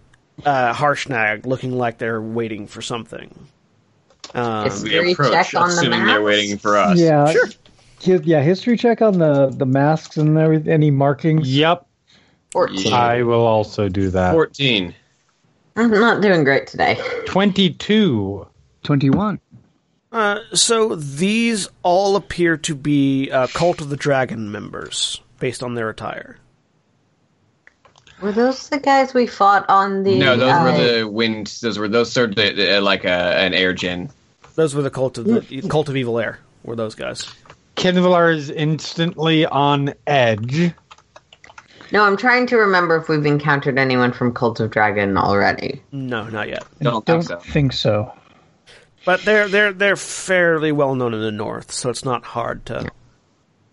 uh, 0.45 0.73
Harshnag, 0.73 1.45
looking 1.45 1.71
like 1.73 1.97
they're 1.97 2.21
waiting 2.21 2.67
for 2.67 2.81
something. 2.81 3.33
Um, 4.33 4.65
It's- 4.65 4.81
We 4.83 4.89
History 4.91 5.11
approach, 5.13 5.31
check 5.51 5.61
on 5.61 5.69
the 5.69 5.75
assuming 5.75 6.05
they're 6.05 6.21
waiting 6.21 6.57
for 6.57 6.77
us. 6.77 6.97
Yeah. 6.99 7.31
Sure. 7.31 7.47
Hi- 8.05 8.19
Yeah, 8.23 8.41
history 8.41 8.75
check 8.77 9.01
on 9.01 9.17
the 9.19 9.47
the 9.47 9.65
masks 9.65 10.17
and 10.17 10.37
every, 10.37 10.61
any 10.69 10.91
markings. 10.91 11.53
Yep, 11.55 11.85
14. 12.51 12.91
I 12.93 13.23
will 13.23 13.45
also 13.45 13.87
do 13.87 14.09
that. 14.09 14.33
14. 14.33 14.93
I'm 15.77 15.89
not 15.89 16.21
doing 16.21 16.43
great 16.43 16.67
today. 16.67 16.99
22. 17.27 18.45
21. 18.83 19.39
Uh, 20.11 20.39
so 20.53 20.95
these 20.95 21.67
all 21.81 22.15
appear 22.15 22.55
to 22.57 22.75
be 22.75 23.31
uh, 23.31 23.47
Cult 23.47 23.81
of 23.81 23.89
the 23.89 23.97
Dragon 23.97 24.51
members, 24.51 25.21
based 25.39 25.63
on 25.63 25.73
their 25.73 25.89
attire. 25.89 26.37
Were 28.21 28.31
those 28.31 28.69
the 28.69 28.79
guys 28.79 29.13
we 29.13 29.27
fought 29.27 29.65
on 29.69 30.03
the? 30.03 30.17
No, 30.17 30.37
those 30.37 30.51
uh, 30.51 30.63
were 30.63 30.99
the 30.99 31.09
wind. 31.09 31.47
Those 31.61 31.79
were 31.79 31.87
those 31.87 32.11
sort 32.11 32.29
of 32.29 32.35
the, 32.35 32.53
the, 32.53 32.81
like 32.81 33.03
a, 33.05 33.09
an 33.09 33.53
air 33.53 33.73
gen. 33.73 34.09
Those 34.55 34.75
were 34.75 34.83
the 34.83 34.91
Cult 34.91 35.17
of 35.17 35.25
the 35.25 35.67
Cult 35.67 35.89
of 35.89 35.97
Evil 35.97 36.19
Air. 36.19 36.39
Were 36.63 36.75
those 36.75 36.95
guys? 36.95 37.27
Qinvylar 37.75 38.33
is 38.33 38.51
instantly 38.51 39.45
on 39.47 39.93
edge. 40.05 40.73
No, 41.91 42.03
I'm 42.03 42.17
trying 42.17 42.47
to 42.47 42.57
remember 42.57 42.95
if 42.95 43.09
we've 43.09 43.25
encountered 43.25 43.77
anyone 43.77 44.13
from 44.13 44.33
Cult 44.33 44.59
of 44.59 44.71
Dragon 44.71 45.17
already. 45.17 45.81
No, 45.91 46.29
not 46.29 46.49
yet. 46.49 46.65
Don't 46.81 47.05
Don't 47.05 47.23
think 47.23 47.41
so. 47.43 47.51
think 47.51 47.73
so. 47.73 48.13
But 49.05 49.23
they're 49.23 49.47
they're 49.49 49.73
they're 49.73 49.95
fairly 49.95 50.71
well 50.71 50.95
known 50.95 51.13
in 51.13 51.19
the 51.21 51.31
north, 51.31 51.71
so 51.71 51.89
it's 51.89 52.05
not 52.05 52.23
hard 52.23 52.65
to. 52.67 52.89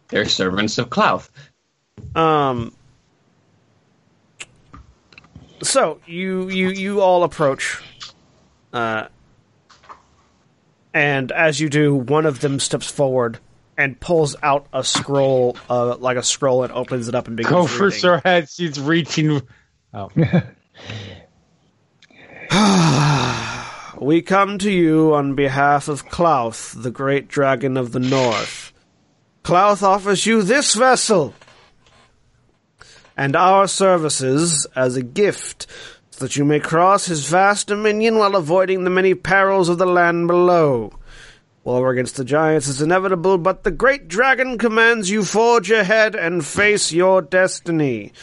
They're 0.09 0.25
servants 0.27 0.79
of 0.79 0.91
Klauth. 0.91 1.31
Um. 2.17 2.75
So 5.63 6.01
you 6.07 6.49
you 6.49 6.71
you 6.71 7.01
all 7.01 7.23
approach, 7.23 7.79
uh, 8.73 9.07
and 10.93 11.31
as 11.31 11.61
you 11.61 11.69
do, 11.69 11.95
one 11.95 12.27
of 12.27 12.41
them 12.41 12.59
steps 12.59 12.91
forward 12.91 13.39
and 13.77 14.01
pulls 14.01 14.35
out 14.43 14.67
a 14.73 14.83
scroll, 14.83 15.57
uh, 15.69 15.97
like 15.97 16.17
a 16.17 16.23
scroll, 16.25 16.65
and 16.65 16.73
opens 16.73 17.07
it 17.07 17.15
up 17.15 17.29
and 17.29 17.37
begins 17.37 17.53
Go 17.53 17.67
for 17.67 17.85
reading. 17.85 18.01
Sir 18.01 18.21
Hats. 18.25 18.57
He's 18.57 18.81
reaching. 18.81 19.43
Oh, 19.95 20.11
We 24.01 24.23
come 24.23 24.57
to 24.61 24.71
you 24.71 25.13
on 25.13 25.35
behalf 25.35 25.87
of 25.87 26.09
Klauth, 26.09 26.83
the 26.83 26.91
great 26.91 27.29
dragon 27.29 27.77
of 27.77 27.93
the 27.93 28.01
north. 28.01 28.73
Klauth 29.45 29.83
offers 29.83 30.25
you 30.25 30.41
this 30.41 30.75
vessel 30.75 31.35
and 33.15 33.37
our 33.37 33.69
services 33.69 34.67
as 34.75 34.97
a 34.97 35.03
gift, 35.03 35.67
so 36.13 36.25
that 36.25 36.35
you 36.35 36.47
may 36.47 36.61
cross 36.61 37.05
his 37.05 37.29
vast 37.29 37.67
dominion 37.67 38.17
while 38.17 38.37
avoiding 38.37 38.85
the 38.85 38.91
many 38.91 39.15
perils 39.15 39.69
of 39.69 39.77
the 39.77 39.85
land 39.85 40.29
below. 40.29 40.99
War 41.63 41.91
against 41.91 42.17
the 42.17 42.25
giants 42.25 42.69
is 42.69 42.81
inevitable, 42.81 43.37
but 43.37 43.65
the 43.65 43.71
great 43.71 44.09
dragon 44.09 44.57
commands 44.57 45.11
you 45.11 45.25
forge 45.25 45.71
ahead 45.71 46.15
and 46.15 46.43
face 46.43 46.91
your 46.91 47.21
destiny. 47.21 48.15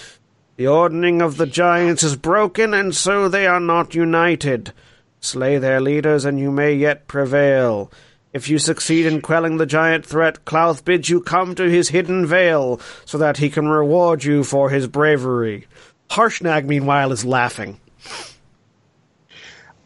The 0.55 0.65
ordering 0.65 1.21
of 1.21 1.37
the 1.37 1.45
giants 1.45 2.01
is 2.01 2.15
broken, 2.15 2.73
and 2.73 2.95
so 2.95 3.29
they 3.29 3.45
are 3.45 3.59
not 3.59 3.93
united. 3.93 4.73
Slay 5.19 5.57
their 5.57 5.81
leaders, 5.81 6.25
and 6.25 6.39
you 6.39 6.51
may 6.51 6.73
yet 6.73 7.07
prevail. 7.07 7.91
If 8.33 8.49
you 8.49 8.59
succeed 8.59 9.05
in 9.05 9.21
quelling 9.21 9.57
the 9.57 9.65
giant 9.65 10.05
threat, 10.05 10.45
Klauth 10.45 10.85
bids 10.85 11.09
you 11.09 11.21
come 11.21 11.55
to 11.55 11.69
his 11.69 11.89
hidden 11.89 12.25
vale, 12.25 12.79
so 13.05 13.17
that 13.17 13.37
he 13.37 13.49
can 13.49 13.67
reward 13.67 14.23
you 14.23 14.43
for 14.43 14.69
his 14.69 14.87
bravery. 14.87 15.67
Harshnag, 16.09 16.65
meanwhile, 16.65 17.11
is 17.11 17.25
laughing. 17.25 17.79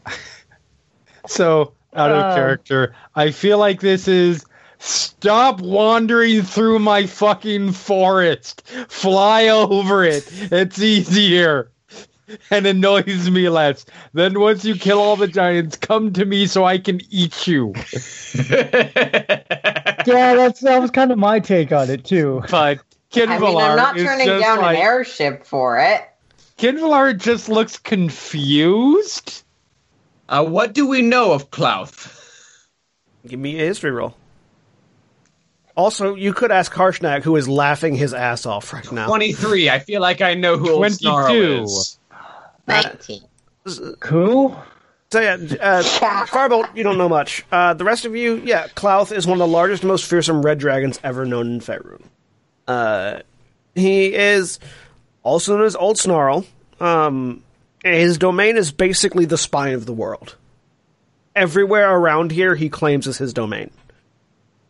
so 1.27 1.73
out 1.95 2.11
of 2.11 2.23
Um, 2.25 2.35
character. 2.35 2.95
I 3.15 3.31
feel 3.31 3.57
like 3.57 3.81
this 3.81 4.07
is 4.07 4.45
stop 4.79 5.61
wandering 5.61 6.41
through 6.41 6.79
my 6.79 7.05
fucking 7.05 7.71
forest. 7.73 8.63
Fly 8.89 9.47
over 9.47 10.03
it. 10.03 10.27
It's 10.51 10.79
easier. 10.79 11.70
And 12.49 12.65
annoys 12.65 13.29
me 13.29 13.49
less. 13.49 13.85
Then 14.13 14.39
once 14.39 14.65
you 14.65 14.75
kill 14.75 14.99
all 14.99 15.15
the 15.15 15.27
giants, 15.27 15.77
come 15.77 16.13
to 16.13 16.25
me 16.25 16.45
so 16.47 16.65
I 16.65 16.77
can 16.77 17.01
eat 17.09 17.47
you. 17.47 17.73
Yeah, 20.07 20.35
that's 20.35 20.61
that 20.61 20.81
was 20.81 20.91
kind 20.91 21.11
of 21.11 21.17
my 21.17 21.39
take 21.39 21.71
on 21.71 21.89
it 21.89 22.03
too. 22.03 22.43
But 22.49 22.79
Qinvylar 23.11 23.29
I 23.29 23.39
mean, 23.39 23.57
I'm 23.57 23.77
not 23.77 23.97
is 23.97 24.03
turning 24.03 24.27
down 24.39 24.59
like, 24.59 24.77
an 24.77 24.81
airship 24.81 25.45
for 25.45 25.79
it. 25.79 26.03
Qinvylar 26.57 27.17
just 27.17 27.49
looks 27.49 27.77
confused. 27.77 29.43
Uh, 30.29 30.45
what 30.45 30.73
do 30.73 30.87
we 30.87 31.01
know 31.01 31.33
of 31.33 31.51
Klauth? 31.51 32.17
Give 33.27 33.39
me 33.39 33.59
a 33.59 33.65
history 33.65 33.91
roll. 33.91 34.15
Also, 35.75 36.15
you 36.15 36.33
could 36.33 36.51
ask 36.51 36.71
Harshnag, 36.73 37.23
who 37.23 37.35
is 37.35 37.47
laughing 37.47 37.95
his 37.95 38.13
ass 38.13 38.45
off 38.45 38.73
right 38.73 38.91
now. 38.91 39.07
23. 39.07 39.69
I 39.69 39.79
feel 39.79 40.01
like 40.01 40.21
I 40.21 40.33
know 40.33 40.57
who 40.57 40.69
old 40.69 40.79
22. 40.79 40.97
Snarl 40.97 41.35
is. 41.35 41.99
19. 42.71 43.21
Cool. 43.99 44.61
So 45.11 45.19
yeah, 45.19 45.33
uh, 45.33 45.83
Farbolt, 45.83 46.73
you 46.75 46.83
don't 46.83 46.97
know 46.97 47.09
much. 47.09 47.45
Uh, 47.51 47.73
the 47.73 47.83
rest 47.83 48.05
of 48.05 48.15
you, 48.15 48.37
yeah, 48.45 48.67
Klauth 48.67 49.15
is 49.15 49.27
one 49.27 49.41
of 49.41 49.47
the 49.47 49.53
largest, 49.53 49.83
most 49.83 50.05
fearsome 50.05 50.41
red 50.41 50.57
dragons 50.57 50.99
ever 51.03 51.25
known 51.25 51.47
in 51.47 51.59
Faerun. 51.59 52.03
Uh, 52.65 53.19
he 53.75 54.13
is 54.13 54.59
also 55.23 55.57
known 55.57 55.65
as 55.65 55.75
Old 55.75 55.97
Snarl. 55.97 56.45
Um, 56.79 57.43
his 57.83 58.17
domain 58.17 58.55
is 58.55 58.71
basically 58.71 59.25
the 59.25 59.37
spine 59.37 59.73
of 59.73 59.85
the 59.85 59.93
world. 59.93 60.35
Everywhere 61.35 61.93
around 61.93 62.31
here, 62.31 62.55
he 62.55 62.69
claims 62.69 63.05
is 63.05 63.17
his 63.17 63.33
domain. 63.33 63.69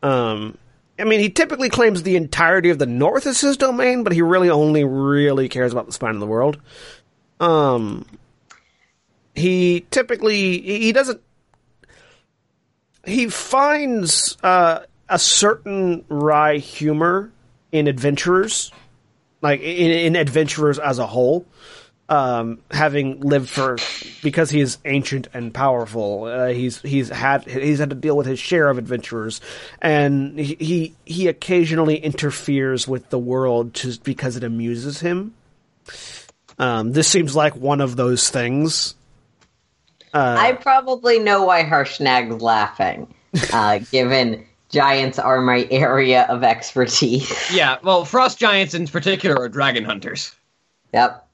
Um, 0.02 0.58
I 0.98 1.04
mean, 1.04 1.20
he 1.20 1.30
typically 1.30 1.70
claims 1.70 2.04
the 2.04 2.16
entirety 2.16 2.70
of 2.70 2.80
the 2.80 2.86
north 2.86 3.26
is 3.26 3.42
his 3.42 3.58
domain, 3.58 4.04
but 4.04 4.14
he 4.14 4.22
really 4.22 4.50
only 4.50 4.84
really 4.84 5.50
cares 5.50 5.72
about 5.72 5.88
the 5.88 5.94
spine 5.94 6.16
of 6.16 6.20
the 6.20 6.28
world. 6.28 6.60
Um, 7.42 8.06
he 9.34 9.86
typically 9.90 10.62
he 10.62 10.92
doesn't 10.92 11.22
he 13.06 13.28
finds 13.30 14.38
uh, 14.44 14.82
a 15.10 15.18
certain 15.18 16.06
wry 16.08 16.58
humor 16.58 17.32
in 17.72 17.88
adventurers 17.88 18.72
like 19.42 19.62
in, 19.62 19.92
in 19.92 20.16
adventurers 20.16 20.78
as 20.78 21.00
a 21.00 21.08
whole 21.08 21.46
um, 22.10 22.60
having 22.70 23.22
lived 23.22 23.50
for 23.50 23.78
because 24.22 24.52
he 24.52 24.60
is 24.60 24.78
ancient 24.86 25.28
and 25.34 25.52
powerful 25.52 26.26
uh, 26.26 26.50
he's 26.50 26.80
he's 26.82 27.10
had 27.10 27.46
he's 27.46 27.80
had 27.80 27.90
to 27.90 27.96
deal 27.96 28.16
with 28.16 28.28
his 28.28 28.38
share 28.38 28.70
of 28.70 28.78
adventurers 28.78 29.42
and 29.82 30.38
he 30.38 30.56
he, 30.60 30.96
he 31.06 31.28
occasionally 31.28 31.96
interferes 31.96 32.88
with 32.88 33.10
the 33.10 33.20
world 33.20 33.74
just 33.74 34.04
because 34.04 34.38
it 34.38 34.44
amuses 34.44 35.00
him 35.00 35.34
um, 36.62 36.94
this 36.94 37.10
seems 37.10 37.36
like 37.36 37.56
one 37.58 37.82
of 37.82 37.98
those 37.98 38.30
things 38.30 38.96
I 40.14 40.54
probably 40.54 41.20
know 41.20 41.44
why 41.44 41.64
Harshnag's 41.64 42.42
laughing, 42.42 43.14
uh, 43.54 43.80
given 43.92 44.46
giants 44.70 45.20
are 45.20 45.42
my 45.42 45.68
area 45.72 46.24
of 46.24 46.44
expertise. 46.44 47.32
Yeah, 47.52 47.78
well, 47.84 48.06
frost 48.06 48.40
giants 48.40 48.74
in 48.74 48.88
particular 48.88 49.38
are 49.38 49.50
dragon 49.50 49.84
hunters. 49.84 50.34
Yep. 50.94 51.28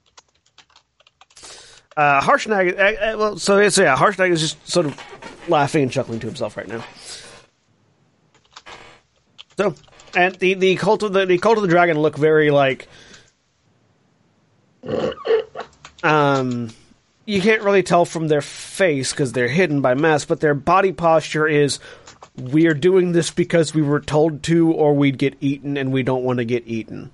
Uh, 1.96 2.20
Harshnag, 2.20 2.78
uh, 2.78 2.82
uh, 2.82 3.18
well, 3.18 3.38
so, 3.38 3.68
so 3.68 3.82
yeah, 3.82 3.96
Harshnag 3.96 4.30
is 4.30 4.40
just 4.40 4.68
sort 4.68 4.86
of 4.86 5.00
laughing 5.48 5.82
and 5.82 5.92
chuckling 5.92 6.20
to 6.20 6.26
himself 6.26 6.56
right 6.56 6.68
now. 6.68 6.84
So, 9.56 9.74
and 10.14 10.36
the 10.36 10.54
the 10.54 10.76
cult 10.76 11.02
of 11.02 11.12
the 11.12 11.26
the 11.26 11.38
cult 11.38 11.58
of 11.58 11.62
the 11.62 11.68
dragon 11.68 11.98
look 11.98 12.16
very 12.16 12.52
like, 12.52 12.86
um, 16.02 16.70
you 17.26 17.40
can't 17.40 17.62
really 17.62 17.82
tell 17.82 18.04
from 18.04 18.28
their 18.28 18.40
face 18.40 19.12
because 19.12 19.32
they're 19.32 19.48
hidden 19.48 19.80
by 19.80 19.94
masks, 19.94 20.26
but 20.26 20.40
their 20.40 20.54
body 20.54 20.92
posture 20.92 21.46
is. 21.46 21.78
We 22.36 22.68
are 22.68 22.74
doing 22.74 23.12
this 23.12 23.32
because 23.32 23.74
we 23.74 23.82
were 23.82 24.00
told 24.00 24.44
to, 24.44 24.72
or 24.72 24.94
we'd 24.94 25.18
get 25.18 25.36
eaten, 25.40 25.76
and 25.76 25.92
we 25.92 26.04
don't 26.04 26.22
want 26.22 26.38
to 26.38 26.44
get 26.44 26.66
eaten. 26.66 27.10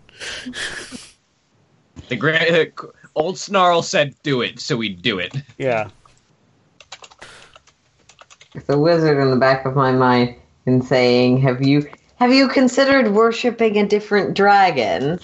The 2.09 2.17
great 2.17 2.77
uh, 2.79 2.87
old 3.15 3.39
Snarl 3.39 3.83
said, 3.83 4.15
"Do 4.23 4.43
it," 4.43 4.61
so 4.61 4.77
we 4.77 4.91
do 4.91 5.19
it. 5.19 5.35
Yeah. 5.59 5.89
The 8.67 8.79
wizard 8.79 9.19
in 9.19 9.31
the 9.31 9.37
back 9.37 9.65
of 9.65 9.75
my 9.75 9.93
mind 9.93 10.37
and 10.67 10.85
saying, 10.85 11.39
"Have 11.39 11.63
you 11.63 11.89
have 12.17 12.33
you 12.33 12.49
considered 12.49 13.09
worshiping 13.09 13.79
a 13.79 13.87
different 13.87 14.35
dragon?" 14.35 15.19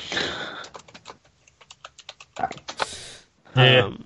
Yeah. 3.57 3.85
Um, 3.85 4.05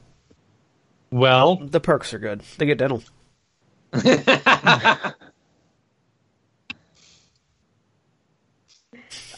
Well, 1.11 1.57
the 1.57 1.81
perks 1.81 2.13
are 2.15 2.19
good. 2.19 2.43
They 2.59 2.67
get 2.67 2.79
dental. 2.79 3.03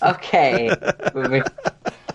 Okay. 0.02 0.70
Moving- 1.14 1.42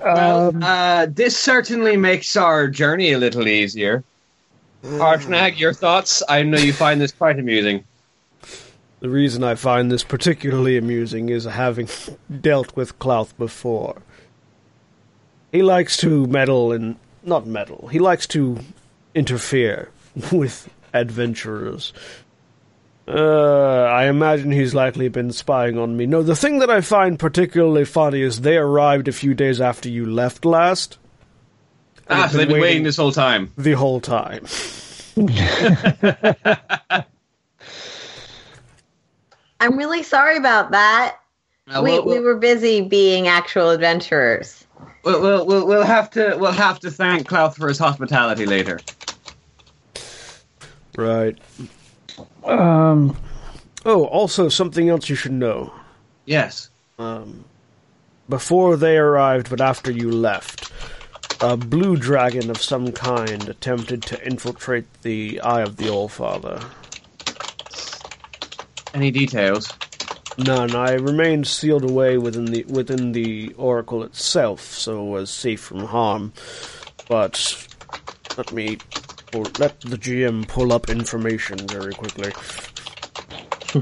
Um, 0.03 0.63
Uh, 0.63 1.05
this 1.09 1.38
certainly 1.38 1.95
makes 1.97 2.35
our 2.35 2.68
journey 2.68 3.11
a 3.13 3.18
little 3.19 3.47
easier. 3.47 4.03
Harshnag, 4.84 5.59
your 5.59 5.73
thoughts? 5.73 6.23
I 6.27 6.41
know 6.41 6.57
you 6.57 6.73
find 6.73 6.99
this 6.99 7.11
quite 7.11 7.38
amusing. 7.39 7.84
The 8.99 9.09
reason 9.09 9.43
I 9.43 9.53
find 9.55 9.91
this 9.91 10.03
particularly 10.03 10.77
amusing 10.77 11.30
is 11.30 11.45
having 11.45 11.88
dealt 12.41 12.76
with 12.76 12.97
Klauth 12.99 13.38
before. 13.38 14.01
He 15.51 15.61
likes 15.61 15.97
to 15.97 16.26
meddle 16.27 16.72
and 16.72 16.95
not 17.23 17.45
meddle. 17.45 17.88
He 17.88 17.99
likes 17.99 18.27
to 18.27 18.60
interfere 19.15 19.89
with 20.31 20.69
adventurers. 20.93 21.93
Uh, 23.07 23.84
I 23.84 24.06
imagine 24.07 24.52
he's 24.52 24.76
likely 24.76 25.10
been 25.10 25.31
spying 25.31 25.77
on 25.77 25.98
me. 25.98 26.06
No, 26.06 26.23
the 26.23 26.35
thing 26.35 26.60
that 26.60 26.69
I 26.69 26.81
find 26.81 27.18
particularly 27.19 27.84
funny 27.84 28.22
is 28.22 28.41
they 28.41 28.57
arrived 28.57 29.07
a 29.07 29.11
few 29.11 29.34
days 29.34 29.60
after 29.60 29.89
you 29.89 30.06
left 30.06 30.45
last. 30.45 30.98
Ah, 32.10 32.27
so 32.31 32.38
they've 32.38 32.48
been 32.48 32.61
waiting 32.61 32.84
this 32.84 32.98
whole 32.98 33.11
time. 33.11 33.52
the 33.57 33.73
whole 33.73 33.99
time. 33.99 34.45
I'm 39.60 39.77
really 39.77 40.03
sorry 40.03 40.38
about 40.38 40.72
that. 40.72 41.18
Uh, 41.68 41.81
we, 41.84 41.91
we'll, 41.91 42.06
we 42.06 42.19
were 42.19 42.35
busy 42.35 42.81
being 42.81 43.27
actual 43.27 43.69
adventurers. 43.69 44.65
We'll, 45.03 45.21
we'll, 45.21 45.45
we'll, 45.45 45.67
we'll 45.67 45.83
have 45.83 46.09
to 46.11 46.35
we'll 46.39 46.51
have 46.51 46.79
to 46.81 46.91
thank 46.91 47.27
Klauth 47.27 47.55
for 47.55 47.67
his 47.67 47.79
hospitality 47.79 48.45
later. 48.45 48.79
Right. 50.95 51.37
um, 52.43 53.17
Oh, 53.85 54.05
also 54.05 54.47
something 54.49 54.89
else 54.89 55.09
you 55.09 55.15
should 55.15 55.31
know. 55.31 55.73
Yes. 56.25 56.69
um, 56.99 57.45
before 58.29 58.77
they 58.77 58.97
arrived, 58.97 59.49
but 59.49 59.59
after 59.59 59.91
you 59.91 60.11
left, 60.11 60.71
a 61.41 61.57
blue 61.57 61.97
dragon 61.97 62.49
of 62.51 62.61
some 62.61 62.91
kind 62.91 63.49
attempted 63.49 64.03
to 64.03 64.23
infiltrate 64.25 64.85
the 65.01 65.41
Eye 65.41 65.61
of 65.61 65.77
the 65.77 65.85
Allfather. 65.85 66.63
Any 68.93 69.09
details? 69.09 69.71
None. 70.45 70.76
I 70.76 70.93
remained 70.93 71.45
sealed 71.45 71.84
away 71.84 72.18
within 72.18 72.45
the 72.45 72.63
within 72.63 73.11
the 73.11 73.53
oracle 73.57 74.03
itself, 74.03 74.61
so 74.61 75.03
was 75.03 75.30
safe 75.30 75.59
from 75.59 75.85
harm. 75.85 76.34
But 77.07 77.68
let 78.38 78.51
me 78.51 78.77
pull, 79.31 79.43
let 79.59 79.80
the 79.81 79.97
GM 79.97 80.47
pull 80.47 80.73
up 80.73 80.89
information 80.89 81.59
very 81.68 81.93
quickly. 81.93 82.31
Do, 83.72 83.81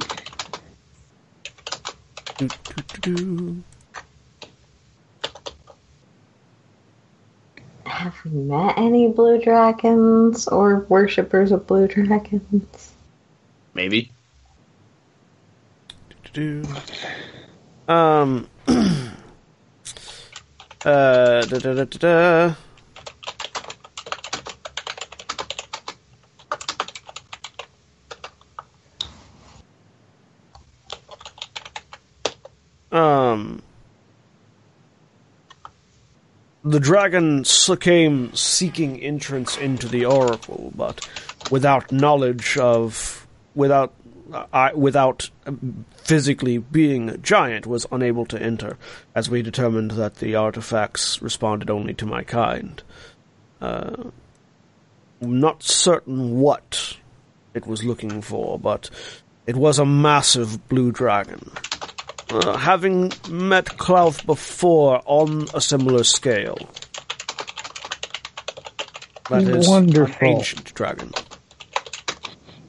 do, 2.38 2.50
do, 2.68 2.84
do. 3.02 3.64
Have 7.86 8.16
we 8.26 8.32
met 8.32 8.78
any 8.78 9.08
blue 9.08 9.42
dragons 9.42 10.48
or 10.48 10.82
worshippers 10.90 11.52
of 11.52 11.68
blue 11.68 11.88
dragons? 11.88 12.92
Maybe. 13.74 14.12
Do. 16.40 16.64
Um. 17.88 18.48
uh. 20.86 21.42
Da, 21.46 21.58
da, 21.60 21.74
da, 21.74 21.84
da, 21.84 21.98
da. 21.98 22.56
Um. 32.92 33.62
The 36.64 36.80
dragon 36.80 37.44
came 37.80 38.36
seeking 38.36 39.02
entrance 39.02 39.58
into 39.58 39.88
the 39.88 40.06
oracle, 40.06 40.72
but 40.76 41.08
without 41.50 41.92
knowledge 41.92 42.58
of, 42.58 43.26
without, 43.56 43.94
I, 44.34 44.74
without 44.74 45.30
physically 45.98 46.58
being 46.58 47.10
a 47.10 47.18
giant, 47.18 47.66
was 47.66 47.86
unable 47.92 48.26
to 48.28 48.42
enter, 48.42 48.78
as 49.16 49.30
we 49.30 49.42
determined 49.42 49.92
that 49.92 50.16
the 50.16 50.36
artifacts 50.36 51.22
responded 51.22 51.70
only 51.70 51.94
to 51.96 52.06
my 52.06 52.24
kind. 52.24 52.82
Uh, 53.62 54.12
I'm 55.22 55.40
not 55.40 55.64
certain 55.64 56.40
what 56.40 56.98
it 57.54 57.68
was 57.68 57.84
looking 57.84 58.22
for, 58.22 58.60
but 58.60 58.90
it 59.48 59.56
was 59.56 59.80
a 59.80 59.86
massive 59.86 60.68
blue 60.70 60.92
dragon. 60.92 61.52
Uh, 62.30 62.58
having 62.58 63.12
met 63.30 63.66
Klauth 63.66 64.26
before 64.26 65.02
on 65.06 65.48
a 65.54 65.62
similar 65.62 66.04
scale. 66.04 66.58
That 69.30 69.44
is 69.44 69.68
an 69.68 70.16
ancient 70.22 70.74
dragon. 70.74 71.12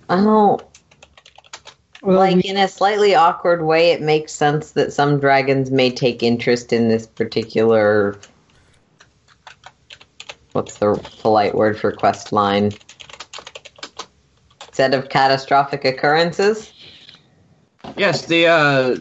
Oh, 0.09 0.59
well, 2.03 2.19
like 2.19 2.45
in 2.45 2.57
a 2.57 2.69
slightly 2.69 3.15
awkward 3.15 3.63
way, 3.63 3.91
it 3.91 4.01
makes 4.01 4.33
sense 4.33 4.73
that 4.73 4.93
some 4.93 5.21
dragons 5.21 5.71
may 5.71 5.91
take 5.91 6.23
interest 6.23 6.73
in 6.73 6.89
this 6.89 7.07
particular. 7.07 8.19
What's 10.53 10.79
the 10.79 10.95
polite 11.21 11.55
word 11.55 11.79
for 11.79 11.93
quest 11.93 12.33
line? 12.33 12.73
Set 14.73 14.95
of 14.95 15.09
catastrophic 15.11 15.85
occurrences? 15.85 16.73
Yes, 17.97 18.27
the 18.27 18.47
uh, 18.47 18.97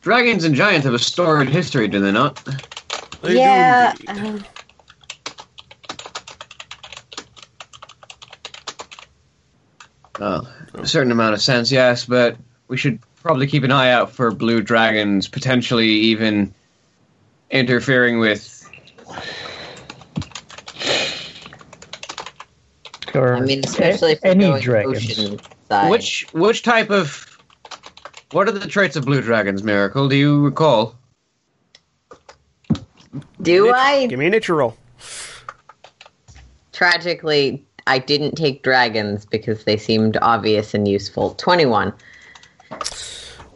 dragons 0.00 0.44
and 0.44 0.54
giants 0.54 0.84
have 0.84 0.94
a 0.94 0.98
storied 0.98 1.48
history, 1.48 1.88
do 1.88 2.00
they 2.00 2.12
not? 2.12 2.40
They 3.22 3.36
yeah. 3.36 3.94
indeed. 4.08 4.44
A 10.22 10.86
certain 10.86 11.12
amount 11.12 11.34
of 11.34 11.42
sense, 11.42 11.70
yes, 11.70 12.06
but 12.06 12.36
we 12.68 12.76
should 12.76 13.00
probably 13.22 13.46
keep 13.46 13.64
an 13.64 13.72
eye 13.72 13.90
out 13.90 14.12
for 14.12 14.30
blue 14.30 14.62
dragons, 14.62 15.28
potentially 15.28 15.88
even 15.88 16.54
interfering 17.50 18.18
with. 18.18 18.58
or 23.14 23.36
I 23.36 23.40
mean, 23.40 23.60
especially 23.64 24.12
if 24.12 24.24
any 24.24 24.46
going 24.46 24.62
dragons. 24.62 24.96
ocean 24.96 25.40
side. 25.68 25.90
Which 25.90 26.26
which 26.32 26.62
type 26.62 26.90
of. 26.90 27.28
What 28.32 28.48
are 28.48 28.52
the 28.52 28.66
traits 28.66 28.96
of 28.96 29.04
blue 29.04 29.20
dragons, 29.20 29.62
Miracle? 29.62 30.08
Do 30.08 30.16
you 30.16 30.42
recall? 30.42 30.96
Do 33.42 33.70
I? 33.70 34.06
Give 34.06 34.18
me 34.18 34.26
a 34.26 34.30
nature 34.30 34.54
roll. 34.54 34.76
Tragically, 36.72 37.66
I 37.86 37.98
didn't 37.98 38.36
take 38.36 38.62
dragons 38.62 39.24
because 39.26 39.64
they 39.64 39.76
seemed 39.76 40.16
obvious 40.22 40.74
and 40.74 40.86
useful. 40.86 41.34
21. 41.34 41.92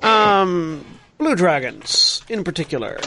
Um, 0.02 0.84
blue 1.18 1.34
dragons 1.36 2.22
in 2.28 2.44
particular. 2.44 2.98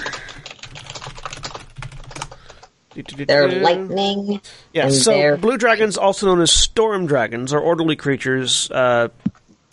They're 3.28 3.48
lightning. 3.48 4.42
Yeah, 4.74 4.90
so 4.90 5.12
they're- 5.12 5.38
blue 5.38 5.58
dragons, 5.58 5.98
also 5.98 6.26
known 6.26 6.42
as 6.42 6.52
storm 6.52 7.06
dragons, 7.06 7.54
are 7.54 7.60
orderly 7.60 7.96
creatures. 7.96 8.70
Uh, 8.72 9.10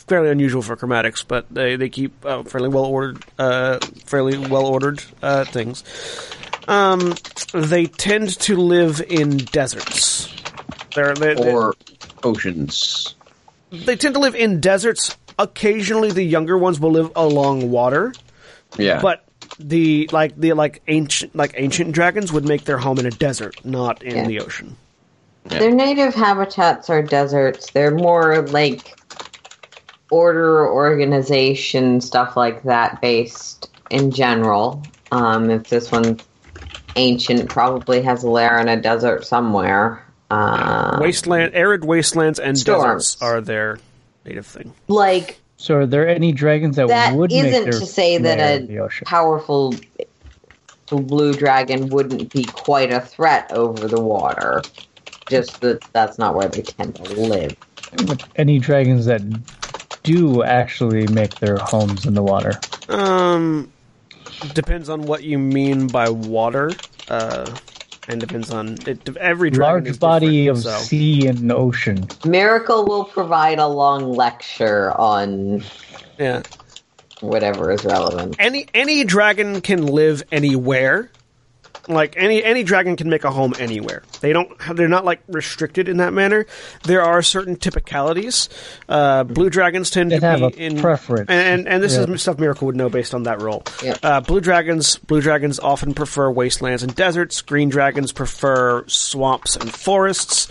fairly 0.06 0.30
unusual 0.30 0.62
for 0.62 0.76
chromatics, 0.76 1.24
but 1.26 1.46
they 1.50 1.74
they 1.74 1.88
keep 1.88 2.24
uh, 2.24 2.44
fairly 2.44 2.68
well 2.68 2.84
ordered, 2.84 3.24
uh, 3.38 3.78
fairly 4.04 4.38
well 4.38 4.66
ordered 4.66 5.02
uh, 5.22 5.44
things. 5.44 5.82
Um, 6.68 7.14
they 7.52 7.86
tend 7.86 8.38
to 8.40 8.56
live 8.56 9.00
in 9.08 9.38
deserts. 9.38 10.32
They're, 10.96 11.14
they 11.14 11.34
they- 11.34 11.52
Or 11.52 11.74
oceans? 12.24 13.14
they 13.70 13.94
tend 13.96 14.14
to 14.14 14.20
live 14.20 14.34
in 14.34 14.60
deserts. 14.60 15.16
Occasionally, 15.38 16.10
the 16.12 16.22
younger 16.24 16.56
ones 16.58 16.80
will 16.80 16.92
live 16.92 17.12
along 17.14 17.70
water, 17.70 18.12
Yeah. 18.78 19.00
but 19.02 19.22
the 19.58 20.08
like 20.12 20.36
the 20.38 20.52
like 20.54 20.82
ancient 20.88 21.36
like 21.36 21.52
ancient 21.56 21.92
dragons 21.92 22.32
would 22.32 22.46
make 22.46 22.64
their 22.64 22.78
home 22.78 22.98
in 22.98 23.06
a 23.06 23.10
desert, 23.10 23.62
not 23.64 24.02
in 24.02 24.16
Yeah. 24.16 24.26
the 24.26 24.40
ocean. 24.40 24.76
Yeah. 25.50 25.58
Their 25.60 25.70
native 25.72 26.14
habitats 26.14 26.88
are 26.90 27.02
deserts. 27.02 27.70
They're 27.70 27.94
more 27.94 28.42
like 28.48 28.98
order, 30.10 30.66
organization, 30.68 32.00
stuff 32.00 32.36
like 32.36 32.62
that 32.64 33.00
based 33.00 33.68
in 33.90 34.10
general. 34.10 34.82
Um, 35.12 35.50
if 35.50 35.68
this 35.68 35.90
one's 35.92 36.22
ancient, 36.96 37.48
probably 37.50 38.02
has 38.02 38.24
a 38.24 38.30
lair 38.30 38.58
in 38.58 38.68
a 38.68 38.80
desert 38.80 39.26
somewhere. 39.26 40.02
Uh, 40.30 40.98
Wasteland, 41.00 41.54
arid 41.54 41.84
wastelands, 41.84 42.38
and 42.38 42.58
Storms. 42.58 42.82
deserts 43.14 43.22
are 43.22 43.40
their 43.40 43.78
native 44.24 44.46
thing. 44.46 44.74
like 44.88 45.40
So 45.56 45.76
are 45.76 45.86
there 45.86 46.08
any 46.08 46.32
dragons 46.32 46.76
that, 46.76 46.88
that 46.88 47.14
would 47.14 47.30
make 47.30 47.44
isn't 47.44 47.64
their 47.64 47.78
to 47.78 47.86
say 47.86 48.18
that 48.18 48.38
lair 48.38 48.56
in 48.56 48.66
the 48.66 48.84
a 48.84 49.04
powerful 49.04 49.74
blue 50.88 51.34
dragon 51.34 51.88
wouldn't 51.88 52.32
be 52.32 52.44
quite 52.44 52.92
a 52.92 53.00
threat 53.00 53.50
over 53.52 53.88
the 53.88 54.00
water. 54.00 54.62
Just 55.28 55.60
that 55.60 55.80
that's 55.92 56.18
not 56.18 56.34
where 56.34 56.48
they 56.48 56.62
tend 56.62 56.94
to 56.96 57.02
live. 57.14 57.56
any 58.36 58.58
dragons 58.58 59.06
that 59.06 59.22
do 60.02 60.42
actually 60.44 61.06
make 61.08 61.34
their 61.36 61.56
homes 61.56 62.06
in 62.06 62.14
the 62.14 62.22
water? 62.22 62.60
Um, 62.88 63.72
depends 64.54 64.88
on 64.88 65.02
what 65.02 65.24
you 65.24 65.38
mean 65.38 65.88
by 65.88 66.08
water, 66.08 66.70
uh, 67.08 67.52
and 68.08 68.20
depends 68.20 68.50
on 68.52 68.76
it. 68.86 69.16
Every 69.16 69.50
dragon 69.50 69.86
is 69.86 70.00
Large 70.00 70.22
body 70.22 70.46
of 70.48 70.58
so. 70.58 70.70
sea 70.78 71.26
and 71.26 71.50
ocean. 71.52 72.06
Miracle 72.24 72.84
will 72.86 73.04
provide 73.04 73.58
a 73.58 73.66
long 73.66 74.12
lecture 74.12 74.92
on 74.92 75.62
Yeah, 76.18 76.42
whatever 77.20 77.70
is 77.72 77.84
relevant. 77.84 78.36
any 78.38 78.66
any 78.74 79.04
dragon 79.04 79.60
can 79.60 79.86
live 79.86 80.22
anywhere. 80.30 81.10
Like 81.88 82.14
any 82.16 82.42
any 82.42 82.64
dragon 82.64 82.96
can 82.96 83.08
make 83.08 83.22
a 83.24 83.30
home 83.30 83.54
anywhere. 83.58 84.02
They 84.20 84.32
don't. 84.32 84.50
They're 84.74 84.88
not 84.88 85.04
like 85.04 85.20
restricted 85.28 85.88
in 85.88 85.98
that 85.98 86.12
manner. 86.12 86.46
There 86.84 87.02
are 87.02 87.22
certain 87.22 87.54
typicalities. 87.56 88.48
Uh, 88.88 89.22
blue 89.24 89.50
dragons 89.50 89.90
tend 89.90 90.10
They 90.10 90.18
to 90.18 90.26
have 90.26 90.40
be 90.40 90.64
a 90.64 90.66
in 90.66 90.80
preference. 90.80 91.30
and 91.30 91.68
and 91.68 91.82
this 91.82 91.94
Yeah. 91.96 92.04
is 92.12 92.22
stuff 92.22 92.38
Miracle 92.40 92.66
would 92.66 92.74
know 92.76 92.88
based 92.88 93.14
on 93.14 93.22
that 93.24 93.40
role. 93.40 93.62
Yeah. 93.84 93.94
Uh, 94.02 94.20
blue 94.20 94.40
dragons 94.40 94.96
blue 94.98 95.20
dragons 95.20 95.60
often 95.60 95.94
prefer 95.94 96.28
wastelands 96.30 96.82
and 96.82 96.92
deserts. 96.94 97.40
Green 97.42 97.68
dragons 97.68 98.10
prefer 98.10 98.84
swamps 98.88 99.54
and 99.54 99.72
forests. 99.72 100.48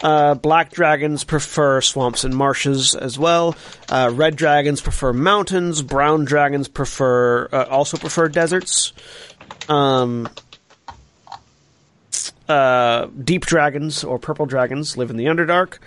Uh, 0.00 0.34
black 0.34 0.70
dragons 0.70 1.24
prefer 1.24 1.80
swamps 1.80 2.22
and 2.22 2.32
marshes 2.36 2.94
as 2.94 3.18
well. 3.18 3.56
Uh, 3.88 4.10
red 4.14 4.36
dragons 4.36 4.80
prefer 4.80 5.12
mountains. 5.12 5.82
Brown 5.82 6.24
dragons 6.24 6.68
prefer 6.68 7.48
uh, 7.52 7.64
also 7.68 7.96
prefer 7.96 8.28
deserts. 8.28 8.92
Um, 9.68 10.28
uh, 12.48 13.06
deep 13.22 13.44
dragons 13.46 14.04
or 14.04 14.18
purple 14.18 14.46
dragons 14.46 14.96
live 14.96 15.10
in 15.10 15.16
the 15.16 15.26
Underdark. 15.26 15.78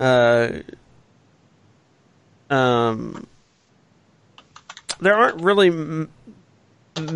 Uh, 0.00 0.60
um, 2.50 3.26
there 5.00 5.14
aren't 5.14 5.42
really 5.42 5.68
m- 5.68 6.10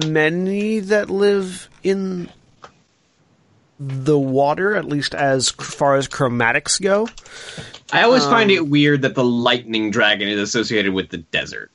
many 0.07 0.81
that 0.81 1.11
live 1.11 1.69
in 1.83 2.31
the 3.79 4.19
water, 4.19 4.75
at 4.75 4.87
least 4.87 5.15
as 5.15 5.51
far 5.51 5.97
as 5.97 6.09
chromatics 6.09 6.81
go. 6.81 7.09
I 7.93 8.03
always 8.03 8.25
find 8.25 8.51
Um, 8.51 8.57
it 8.57 8.67
weird 8.69 9.03
that 9.03 9.15
the 9.15 9.25
lightning 9.25 9.91
dragon 9.91 10.29
is 10.29 10.41
associated 10.41 10.95
with 10.95 11.11
the 11.11 11.19
desert. 11.19 11.71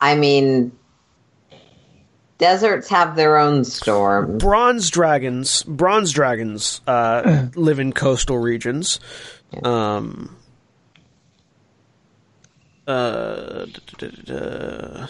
I 0.00 0.14
mean, 0.14 0.70
deserts 2.38 2.88
have 2.88 3.16
their 3.16 3.36
own 3.36 3.64
storms. 3.64 4.42
Bronze 4.42 4.90
dragons, 4.90 5.62
bronze 5.64 6.12
dragons, 6.12 6.80
uh, 6.86 7.46
live 7.54 7.78
in 7.78 7.92
coastal 7.92 8.38
regions. 8.38 9.00
Um, 9.62 10.36
uh, 12.86 13.66
da- 13.66 13.66
da- 13.98 14.08
da- 14.08 14.22
da. 14.24 15.06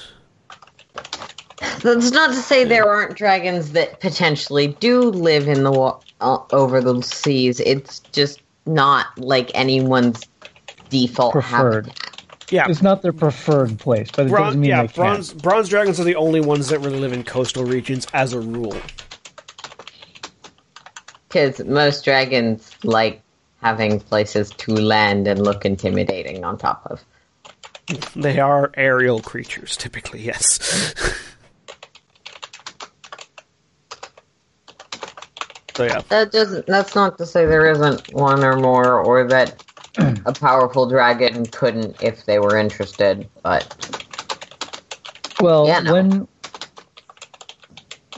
That's 1.82 2.10
not 2.10 2.30
to 2.30 2.36
say 2.36 2.64
there 2.64 2.88
aren't 2.88 3.16
dragons 3.16 3.72
that 3.72 4.00
potentially 4.00 4.68
do 4.80 5.02
live 5.02 5.48
in 5.48 5.64
the 5.64 5.70
wa- 5.72 6.00
uh, 6.20 6.38
over 6.52 6.80
the 6.80 7.02
seas. 7.02 7.60
It's 7.60 8.00
just 8.12 8.40
not 8.66 9.06
like 9.18 9.50
anyone's 9.54 10.26
default 10.88 11.32
Preferred. 11.32 11.86
habitat. 11.86 12.17
Yeah, 12.50 12.66
It's 12.68 12.82
not 12.82 13.02
their 13.02 13.12
preferred 13.12 13.78
place, 13.78 14.08
but 14.14 14.26
it 14.26 14.30
Bron- 14.30 14.44
doesn't 14.46 14.60
mean 14.60 14.70
yeah, 14.70 14.82
they 14.82 14.86
can't. 14.88 14.94
bronze 14.96 15.32
bronze 15.34 15.68
dragons 15.68 16.00
are 16.00 16.04
the 16.04 16.16
only 16.16 16.40
ones 16.40 16.68
that 16.68 16.78
really 16.80 16.98
live 16.98 17.12
in 17.12 17.22
coastal 17.24 17.64
regions 17.64 18.06
as 18.14 18.32
a 18.32 18.40
rule. 18.40 18.76
Because 21.28 21.62
most 21.64 22.04
dragons 22.04 22.74
like 22.84 23.20
having 23.60 24.00
places 24.00 24.50
to 24.50 24.72
land 24.74 25.26
and 25.28 25.42
look 25.44 25.64
intimidating 25.66 26.44
on 26.44 26.56
top 26.56 26.86
of. 26.86 27.04
They 28.16 28.38
are 28.38 28.70
aerial 28.76 29.20
creatures, 29.20 29.76
typically. 29.76 30.20
Yes. 30.22 30.94
so 35.76 35.84
yeah, 35.84 36.00
That 36.08 36.32
doesn't. 36.32 36.66
That's 36.66 36.94
not 36.94 37.18
to 37.18 37.26
say 37.26 37.46
there 37.46 37.70
isn't 37.70 38.12
one 38.12 38.42
or 38.44 38.56
more, 38.56 39.00
or 39.00 39.26
that 39.28 39.62
a 39.98 40.32
powerful 40.32 40.88
dragon 40.88 41.46
couldn't 41.48 41.96
if 42.02 42.24
they 42.26 42.38
were 42.38 42.56
interested. 42.56 43.28
But 43.42 43.66
Well, 45.40 45.66
Yeah, 45.66 45.80
no. 45.80 45.92
when 45.92 46.28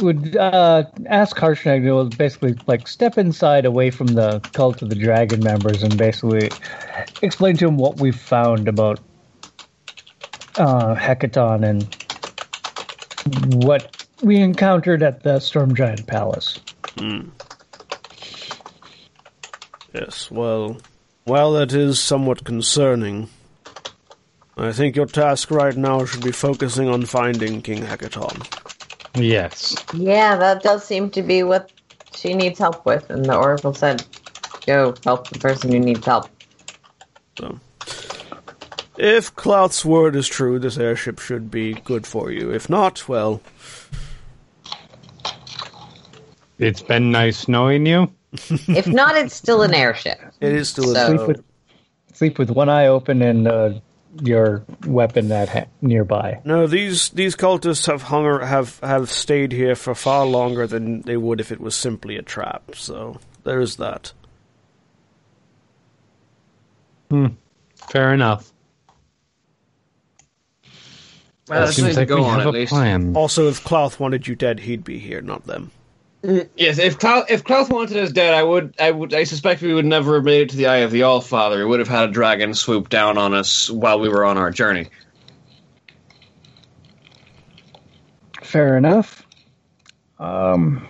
would 0.00 0.36
uh, 0.36 0.84
ask 1.06 1.36
Harshnag 1.36 1.84
to 1.84 2.16
basically 2.16 2.54
like 2.66 2.88
step 2.88 3.18
inside 3.18 3.66
away 3.66 3.90
from 3.90 4.08
the 4.08 4.40
cult 4.54 4.82
of 4.82 4.88
the 4.88 4.94
dragon 4.94 5.42
members 5.42 5.82
and 5.82 5.96
basically 5.98 6.50
explain 7.22 7.56
to 7.58 7.68
him 7.68 7.76
what 7.76 7.98
we 7.98 8.10
found 8.10 8.68
about 8.68 8.98
uh, 10.56 10.94
Hekaton 10.94 11.64
and 11.64 11.86
what 13.62 13.92
we 14.22 14.36
encountered 14.38 15.02
at 15.02 15.22
the 15.22 15.38
Storm 15.38 15.74
Giant 15.74 16.06
Palace. 16.06 16.58
Mm. 16.96 17.30
yes. 19.92 20.30
Well, 20.30 20.76
while 21.30 21.52
that 21.52 21.72
is 21.72 22.00
somewhat 22.00 22.42
concerning, 22.42 23.28
I 24.56 24.72
think 24.72 24.96
your 24.96 25.06
task 25.06 25.52
right 25.52 25.76
now 25.76 26.04
should 26.04 26.24
be 26.24 26.32
focusing 26.32 26.88
on 26.88 27.06
finding 27.06 27.62
King 27.62 27.84
Hekaton. 27.84 28.36
Yes. 29.14 29.76
yeah, 29.94 30.34
that 30.34 30.64
does 30.64 30.84
seem 30.84 31.08
to 31.10 31.22
be 31.22 31.44
what 31.44 31.70
she 32.16 32.34
needs 32.34 32.58
help 32.58 32.84
with. 32.84 33.08
And 33.10 33.24
the 33.24 33.36
oracle 33.36 33.72
said, 33.72 34.04
"Go 34.66 34.92
help 35.04 35.28
the 35.28 35.38
person 35.38 35.70
who 35.70 35.78
needs 35.78 36.04
help." 36.04 36.28
So, 37.38 37.60
if 38.98 39.32
Klauth's 39.36 39.84
word 39.84 40.16
is 40.16 40.26
true, 40.26 40.58
this 40.58 40.78
airship 40.78 41.20
should 41.20 41.48
be 41.48 41.74
good 41.74 42.08
for 42.08 42.32
you. 42.32 42.52
If 42.52 42.68
not, 42.68 43.08
well, 43.08 43.40
It's 46.58 46.82
been 46.82 47.10
nice 47.10 47.48
knowing 47.48 47.86
you. 47.86 48.12
If 48.32 48.86
not, 48.86 49.16
it's 49.16 49.34
still 49.34 49.62
an 49.62 49.74
airship. 49.74 50.18
it 50.40 50.52
is 50.52 50.68
still 50.68 50.90
a 50.92 50.94
So- 50.94 51.06
Sleep 51.16 51.26
with 51.28 51.44
sleep 52.12 52.38
with 52.38 52.50
one 52.50 52.68
eye 52.68 52.86
open 52.86 53.22
and 53.22 53.48
uh, 53.48 53.72
your 54.22 54.62
weapon 54.86 55.28
that 55.28 55.48
ha- 55.48 55.64
nearby. 55.80 56.40
No, 56.44 56.66
these 56.66 57.08
these 57.10 57.34
cultists 57.36 57.86
have 57.86 58.02
hung 58.02 58.24
ar- 58.24 58.44
have 58.46 58.78
have 58.80 59.10
stayed 59.10 59.52
here 59.52 59.74
for 59.74 59.94
far 59.94 60.26
longer 60.26 60.66
than 60.66 61.02
they 61.02 61.16
would 61.16 61.40
if 61.40 61.50
it 61.52 61.60
was 61.60 61.74
simply 61.74 62.16
a 62.16 62.22
trap. 62.22 62.74
So 62.74 63.18
there's 63.44 63.76
that. 63.76 64.12
Hmm. 67.10 67.26
Fair 67.90 68.12
enough. 68.14 68.52
Well, 71.48 71.64
It 71.64 71.72
seems 71.72 71.76
something 71.76 71.94
to 71.94 72.00
like 72.00 72.08
go 72.08 72.16
we 72.16 72.22
on 72.22 72.40
have 72.40 72.54
a 72.54 72.66
plan. 72.66 73.16
Also, 73.16 73.48
if 73.48 73.64
Klauth 73.64 73.98
wanted 73.98 74.28
you 74.28 74.36
dead, 74.36 74.60
he'd 74.60 74.84
be 74.84 74.98
here, 75.00 75.20
not 75.20 75.46
them. 75.46 75.72
Yes, 76.22 76.78
if 76.78 76.98
Klauth, 76.98 77.30
if 77.30 77.44
Klauth 77.44 77.70
wanted 77.70 77.96
us 77.96 78.12
dead, 78.12 78.34
I 78.34 78.42
would, 78.42 78.74
I 78.78 78.90
would, 78.90 79.14
I 79.14 79.24
suspect 79.24 79.62
we 79.62 79.72
would 79.72 79.86
never 79.86 80.16
have 80.16 80.24
made 80.24 80.42
it 80.42 80.50
to 80.50 80.56
the 80.56 80.66
Eye 80.66 80.78
of 80.78 80.90
the 80.90 81.02
All 81.04 81.22
Father. 81.22 81.58
We 81.58 81.64
would 81.64 81.78
have 81.78 81.88
had 81.88 82.10
a 82.10 82.12
dragon 82.12 82.52
swoop 82.52 82.90
down 82.90 83.16
on 83.16 83.32
us 83.32 83.70
while 83.70 83.98
we 83.98 84.08
were 84.10 84.24
on 84.26 84.36
our 84.36 84.50
journey. 84.50 84.88
Fair 88.42 88.76
enough. 88.76 89.26
Um. 90.18 90.86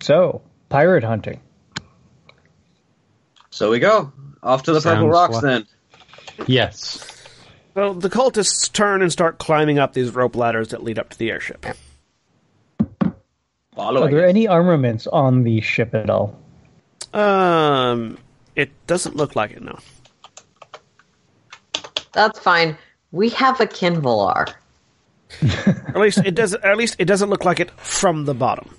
So, 0.00 0.42
pirate 0.68 1.04
hunting. 1.04 1.40
So 3.50 3.70
we 3.70 3.78
go 3.78 4.10
off 4.42 4.62
to 4.64 4.72
the 4.72 4.80
Purple 4.80 5.08
Rocks. 5.10 5.34
like- 5.34 5.42
Then 5.42 5.66
Yes. 6.46 7.06
Well, 7.74 7.94
the 7.94 8.08
cultists 8.10 8.72
turn 8.72 9.02
and 9.02 9.12
start 9.12 9.38
climbing 9.38 9.78
up 9.78 9.92
these 9.92 10.12
rope 10.14 10.34
ladders 10.34 10.68
that 10.68 10.82
lead 10.82 10.98
up 10.98 11.10
to 11.10 11.18
the 11.18 11.30
airship. 11.30 11.64
Are 13.80 14.10
there 14.10 14.26
any 14.26 14.46
armaments 14.46 15.06
on 15.06 15.42
the 15.44 15.60
ship 15.60 15.94
at 15.94 16.10
all? 16.10 16.38
Um, 17.12 18.18
it 18.56 18.70
doesn't 18.86 19.16
look 19.16 19.34
like 19.36 19.52
it, 19.52 19.62
no. 19.62 19.78
That's 22.12 22.38
fine. 22.38 22.76
We 23.12 23.30
have 23.30 23.60
a 23.60 23.66
Qinvylar. 23.66 24.52
At 25.42 25.96
least 25.96 26.18
it 26.18 26.34
doesn't. 26.34 26.64
At 26.64 26.76
least 26.76 26.96
it 26.98 27.04
doesn't 27.04 27.30
look 27.30 27.44
like 27.44 27.60
it 27.60 27.70
from 27.80 28.24
the 28.24 28.34
bottom. 28.34 28.74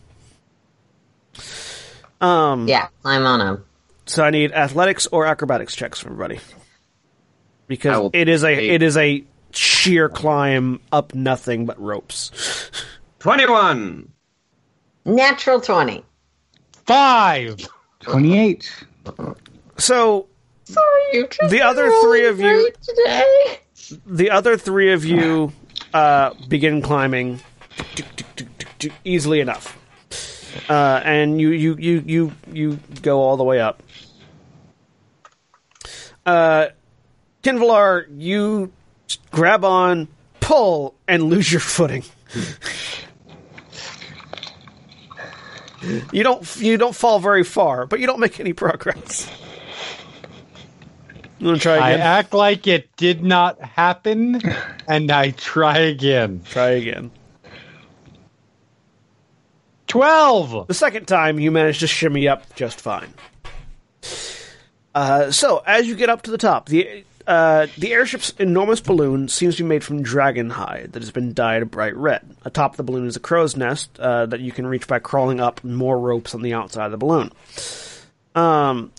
Um, 2.19 2.67
Yeah, 2.67 2.87
climb 3.01 3.25
on 3.25 3.41
him. 3.41 3.65
So 4.05 4.23
I 4.23 4.29
need 4.29 4.51
athletics 4.51 5.07
or 5.07 5.25
acrobatics 5.25 5.75
checks 5.75 5.99
from 5.99 6.13
everybody. 6.13 6.39
Because 7.67 8.11
it 8.13 8.27
is 8.27 8.43
a 8.43 8.53
pay- 8.55 8.69
it 8.69 8.81
is 8.83 8.97
a 8.97 9.23
sheer 9.51 10.09
climb 10.09 10.81
up 10.91 11.13
nothing 11.15 11.65
but 11.65 11.81
ropes. 11.81 12.31
Twenty-one. 13.19 14.11
Natural 15.05 15.59
twenty. 15.61 16.03
Five. 16.85 17.67
28. 18.01 18.83
So 19.77 20.27
Sorry, 20.63 20.85
you 21.13 21.27
just 21.27 21.51
The 21.51 21.61
other 21.61 21.91
three 22.01 22.25
of 22.25 22.39
you- 22.39 22.71
today. 22.81 23.59
the 24.05 24.31
other 24.31 24.57
three 24.57 24.91
of 24.91 25.05
you 25.05 25.51
uh, 25.93 26.33
begin 26.47 26.81
climbing 26.81 27.39
easily 29.03 29.39
enough, 29.39 29.77
uh, 30.69 31.01
and 31.03 31.39
you, 31.39 31.49
you 31.49 31.75
you 31.77 32.03
you 32.05 32.31
you 32.51 32.79
go 33.03 33.19
all 33.21 33.37
the 33.37 33.43
way 33.43 33.59
up. 33.59 33.83
Uh, 36.25 36.67
Qinvylar, 37.43 38.05
you 38.17 38.71
grab 39.31 39.63
on, 39.65 40.07
pull 40.39 40.95
pull 40.95 40.95
and 41.07 41.23
lose 41.23 41.51
your 41.51 41.61
footing. 41.61 42.03
you 46.11 46.23
don't 46.23 46.55
you 46.57 46.77
don't 46.77 46.95
fall 46.95 47.19
very 47.19 47.43
far, 47.43 47.85
but 47.85 47.99
you 47.99 48.07
don't 48.07 48.19
make 48.19 48.39
any 48.39 48.53
progress. 48.53 49.29
You 51.39 51.47
want 51.47 51.57
to 51.57 51.63
try 51.63 51.77
I 51.77 51.91
again? 51.91 52.01
act 52.05 52.33
like 52.33 52.67
it 52.67 52.95
did 52.97 53.23
not 53.23 53.59
happen, 53.59 54.41
and 54.87 55.09
I 55.09 55.31
try 55.31 55.77
again. 55.79 56.43
try 56.45 56.69
again. 56.69 57.09
Twelve. 59.87 60.67
The 60.67 60.73
second 60.73 61.07
time, 61.07 61.39
you 61.39 61.51
manage 61.51 61.79
to 61.79 61.87
shimmy 61.87 62.27
up 62.27 62.43
just 62.55 62.79
fine. 62.79 63.13
Uh, 64.93 65.31
so, 65.31 65.63
as 65.65 65.87
you 65.87 65.95
get 65.95 66.09
up 66.09 66.21
to 66.23 66.31
the 66.31 66.37
top, 66.37 66.67
the 66.67 67.03
uh, 67.31 67.67
the 67.77 67.93
airship's 67.93 68.33
enormous 68.39 68.81
balloon 68.81 69.29
seems 69.29 69.55
to 69.55 69.63
be 69.63 69.69
made 69.69 69.85
from 69.85 70.03
dragon 70.03 70.49
hide 70.49 70.89
that 70.91 71.01
has 71.01 71.11
been 71.11 71.33
dyed 71.33 71.61
a 71.61 71.65
bright 71.65 71.95
red. 71.95 72.35
Atop 72.43 72.75
the 72.75 72.83
balloon 72.83 73.07
is 73.07 73.15
a 73.15 73.21
crow's 73.21 73.55
nest 73.55 73.97
uh, 74.01 74.25
that 74.25 74.41
you 74.41 74.51
can 74.51 74.67
reach 74.67 74.85
by 74.85 74.99
crawling 74.99 75.39
up 75.39 75.63
more 75.63 75.97
ropes 75.97 76.35
on 76.35 76.41
the 76.41 76.53
outside 76.53 76.87
of 76.87 76.91
the 76.91 76.97
balloon. 76.97 77.31
Um, 78.35 78.91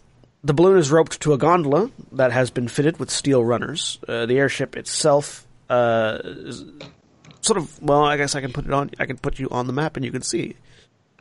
the 0.43 0.55
balloon 0.55 0.79
is 0.79 0.91
roped 0.91 1.21
to 1.21 1.35
a 1.35 1.39
gondola 1.39 1.91
that 2.13 2.33
has 2.33 2.49
been 2.49 2.69
fitted 2.69 2.99
with 2.99 3.11
steel 3.11 3.45
runners. 3.45 3.99
Uh, 4.09 4.25
the 4.25 4.39
airship 4.39 4.79
itself 4.79 5.47
uh, 5.69 6.21
is 6.25 6.65
sort 7.43 7.59
of 7.59 7.83
well, 7.83 8.03
I 8.03 8.17
guess 8.17 8.35
I 8.35 8.41
can 8.41 8.55
put 8.55 8.65
it 8.65 8.73
on. 8.73 8.93
I 8.99 9.05
can 9.05 9.19
put 9.19 9.39
you 9.41 9.49
on 9.51 9.67
the 9.67 9.75
map 9.75 9.97
and 9.97 10.07
you 10.07 10.11
can 10.11 10.23
see 10.23 10.57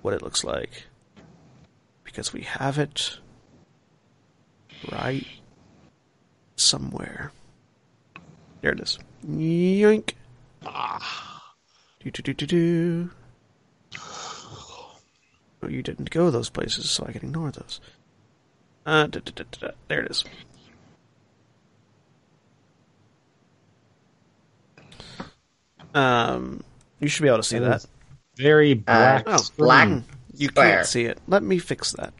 what 0.01 0.13
it 0.13 0.21
looks 0.21 0.45
like 0.45 0.85
because 2.05 2.31
we 2.31 2.43
have 2.43 2.79
it 2.79 3.17
right 4.89 5.27
somewhere. 6.61 7.31
There 8.61 8.71
it 8.71 8.79
is. 8.79 8.99
Yoink. 9.27 10.13
Ah. 10.65 11.53
Do 11.99 12.11
do 12.11 12.21
do 12.21 12.33
do 12.33 12.45
do. 12.45 13.09
Oh, 15.63 15.67
you 15.67 15.83
didn't 15.83 16.09
go 16.09 16.31
those 16.31 16.49
places, 16.49 16.89
so 16.89 17.05
I 17.07 17.11
can 17.11 17.23
ignore 17.23 17.51
those. 17.51 17.79
Uh, 18.85 19.05
da, 19.07 19.19
da, 19.19 19.31
da, 19.35 19.43
da, 19.51 19.67
da. 19.67 19.73
there 19.87 20.01
it 20.01 20.11
is. 20.11 20.25
Um, 25.93 26.63
you 26.99 27.07
should 27.07 27.21
be 27.21 27.27
able 27.27 27.37
to 27.37 27.43
see 27.43 27.59
that. 27.59 27.85
Very 28.37 28.73
black. 28.73 29.23
Oh, 29.27 29.37
screen. 29.37 29.57
black 29.57 30.03
You 30.33 30.49
can't 30.49 30.85
see 30.85 31.05
it. 31.05 31.19
Let 31.27 31.43
me 31.43 31.59
fix 31.59 31.91
that. 31.93 32.13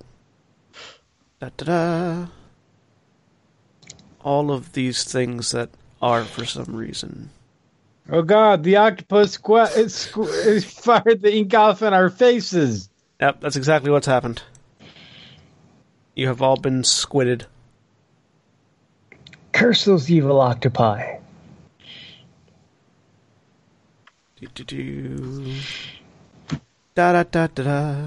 Da 1.40 1.50
da 1.58 1.66
da. 1.66 2.28
All 4.24 4.52
of 4.52 4.74
these 4.74 5.04
things 5.04 5.52
that 5.52 5.70
are 6.02 6.24
for 6.24 6.46
some 6.46 6.76
reason. 6.76 7.30
Oh 8.10 8.22
God! 8.22 8.64
The 8.64 8.78
octopus 8.78 9.38
squ- 9.38 9.78
is 9.78 9.94
squ- 9.94 10.46
is 10.46 10.66
fired 10.66 11.22
the 11.22 11.34
ink 11.36 11.54
off 11.54 11.82
in 11.82 11.94
our 11.94 12.10
faces. 12.10 12.90
Yep, 13.20 13.42
that's 13.42 13.56
exactly 13.56 13.92
what's 13.92 14.08
happened. 14.08 14.42
You 16.16 16.28
have 16.28 16.42
all 16.42 16.58
been 16.58 16.82
squidded. 16.82 17.44
Curse 19.54 19.86
those 19.86 20.10
evil 20.10 20.42
octopi. 20.42 21.18
Do, 24.40 24.48
do, 24.56 24.64
do. 24.64 25.56
Da 26.96 27.14
da 27.14 27.24
da 27.24 27.48
da 27.48 27.64
da. 27.64 28.06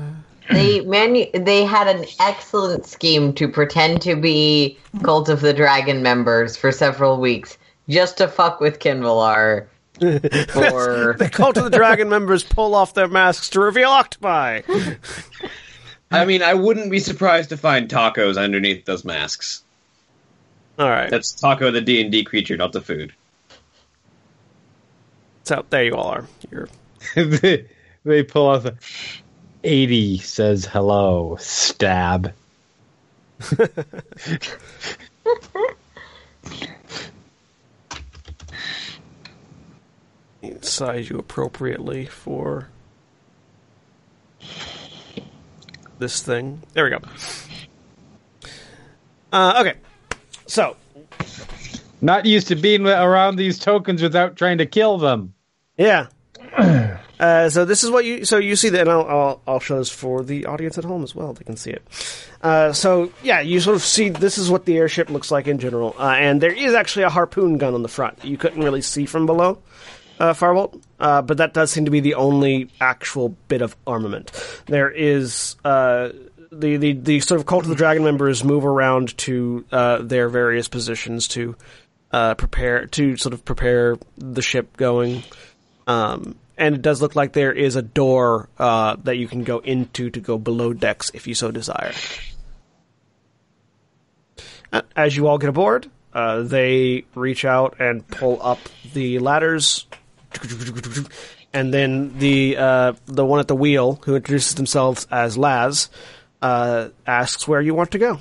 They 0.50 0.80
manu- 0.80 1.30
they 1.32 1.64
had 1.64 1.88
an 1.88 2.04
excellent 2.20 2.86
scheme 2.86 3.32
to 3.34 3.48
pretend 3.48 4.02
to 4.02 4.14
be 4.16 4.78
Cult 5.02 5.28
of 5.28 5.40
the 5.40 5.54
Dragon 5.54 6.02
members 6.02 6.56
for 6.56 6.70
several 6.70 7.18
weeks 7.20 7.56
just 7.88 8.18
to 8.18 8.28
fuck 8.28 8.60
with 8.60 8.78
Qinvylar. 8.78 9.66
For 10.00 11.14
The 11.18 11.30
Cult 11.32 11.56
of 11.56 11.64
the 11.64 11.70
Dragon 11.70 12.08
members 12.08 12.42
pull 12.42 12.74
off 12.74 12.94
their 12.94 13.08
masks 13.08 13.48
to 13.50 13.60
reveal 13.60 13.90
octopi. 13.90 14.62
I 16.10 16.24
mean, 16.24 16.42
I 16.42 16.54
wouldn't 16.54 16.90
be 16.90 16.98
surprised 17.00 17.48
to 17.50 17.56
find 17.56 17.88
tacos 17.88 18.36
underneath 18.36 18.84
those 18.84 19.04
masks. 19.04 19.62
All 20.78 20.88
right, 20.88 21.08
That's 21.10 21.32
taco, 21.32 21.70
the 21.70 21.80
D 21.80 22.00
and 22.00 22.10
D 22.10 22.24
creature, 22.24 22.56
not 22.56 22.72
the 22.72 22.80
food. 22.80 23.12
so 25.44 25.64
there 25.70 25.84
you 25.84 25.94
all 25.94 26.08
are. 26.08 26.26
You're 26.50 26.68
they, 27.14 27.66
they 28.04 28.22
pull 28.22 28.48
off 28.48 28.64
the 28.64 28.74
eighty 29.64 30.18
says 30.18 30.64
hello. 30.66 31.36
Stab. 31.40 32.32
size 40.60 41.08
you 41.08 41.18
appropriately 41.18 42.06
for 42.06 42.68
this 45.98 46.22
thing. 46.22 46.62
There 46.72 46.84
we 46.84 46.90
go. 46.90 46.98
Uh, 49.32 49.54
okay, 49.60 49.74
so 50.46 50.76
Not 52.00 52.26
used 52.26 52.48
to 52.48 52.54
being 52.56 52.86
around 52.86 53.36
these 53.36 53.58
tokens 53.58 54.02
without 54.02 54.36
trying 54.36 54.58
to 54.58 54.66
kill 54.66 54.98
them. 54.98 55.34
yeah, 55.76 56.06
uh, 57.20 57.48
so 57.48 57.64
this 57.64 57.84
is 57.84 57.90
what 57.90 58.04
you. 58.04 58.24
So 58.24 58.38
you 58.38 58.56
see 58.56 58.70
that, 58.70 58.82
and 58.82 58.90
I'll, 58.90 59.06
I'll 59.06 59.40
I'll 59.46 59.60
show 59.60 59.78
this 59.78 59.90
for 59.90 60.22
the 60.22 60.46
audience 60.46 60.78
at 60.78 60.84
home 60.84 61.02
as 61.02 61.14
well. 61.14 61.32
They 61.32 61.44
can 61.44 61.56
see 61.56 61.70
it. 61.70 61.82
Uh, 62.42 62.72
so 62.72 63.10
yeah, 63.22 63.40
you 63.40 63.60
sort 63.60 63.76
of 63.76 63.82
see 63.82 64.08
this 64.10 64.36
is 64.38 64.50
what 64.50 64.64
the 64.64 64.76
airship 64.76 65.10
looks 65.10 65.30
like 65.30 65.46
in 65.46 65.58
general, 65.58 65.94
uh, 65.98 66.14
and 66.18 66.40
there 66.40 66.52
is 66.52 66.74
actually 66.74 67.04
a 67.04 67.10
harpoon 67.10 67.58
gun 67.58 67.74
on 67.74 67.82
the 67.82 67.88
front 67.88 68.18
that 68.18 68.26
you 68.28 68.36
couldn't 68.36 68.62
really 68.62 68.82
see 68.82 69.06
from 69.06 69.26
below. 69.26 69.58
uh, 70.18 70.32
Farbolt, 70.32 70.80
uh, 71.00 71.22
but 71.22 71.38
that 71.38 71.54
does 71.54 71.70
seem 71.70 71.84
to 71.86 71.90
be 71.90 72.00
the 72.00 72.14
only 72.14 72.68
actual 72.80 73.30
bit 73.48 73.62
of 73.62 73.76
armament. 73.86 74.30
There 74.66 74.90
is 74.90 75.56
uh, 75.64 76.10
the, 76.52 76.76
the 76.76 76.92
the 76.92 77.20
sort 77.20 77.40
of 77.40 77.46
cult 77.46 77.64
of 77.64 77.68
the 77.70 77.76
dragon 77.76 78.04
members 78.04 78.44
move 78.44 78.64
around 78.64 79.16
to 79.18 79.64
their 79.70 80.28
various 80.28 80.68
positions 80.68 81.28
to 81.28 81.56
prepare 82.10 82.86
to 82.86 83.16
sort 83.16 83.32
of 83.32 83.44
prepare 83.44 83.96
the 84.18 84.42
ship 84.42 84.76
going. 84.76 85.22
Um, 85.86 86.36
and 86.56 86.74
it 86.74 86.82
does 86.82 87.02
look 87.02 87.16
like 87.16 87.32
there 87.32 87.52
is 87.52 87.76
a 87.76 87.82
door 87.82 88.48
uh, 88.58 88.96
that 89.04 89.16
you 89.16 89.26
can 89.28 89.44
go 89.44 89.58
into 89.58 90.10
to 90.10 90.20
go 90.20 90.38
below 90.38 90.72
decks 90.72 91.10
if 91.14 91.26
you 91.26 91.34
so 91.34 91.50
desire. 91.50 91.92
As 94.96 95.16
you 95.16 95.28
all 95.28 95.38
get 95.38 95.48
aboard, 95.50 95.88
uh, 96.12 96.42
they 96.42 97.04
reach 97.14 97.44
out 97.44 97.76
and 97.78 98.06
pull 98.06 98.40
up 98.42 98.58
the 98.92 99.18
ladders, 99.20 99.86
and 101.52 101.72
then 101.72 102.18
the 102.18 102.56
uh, 102.56 102.92
the 103.06 103.24
one 103.24 103.38
at 103.40 103.48
the 103.48 103.54
wheel, 103.54 104.00
who 104.04 104.16
introduces 104.16 104.54
themselves 104.54 105.06
as 105.10 105.38
Laz, 105.38 105.90
uh, 106.42 106.88
asks 107.06 107.46
where 107.46 107.60
you 107.60 107.74
want 107.74 107.92
to 107.92 107.98
go. 107.98 108.18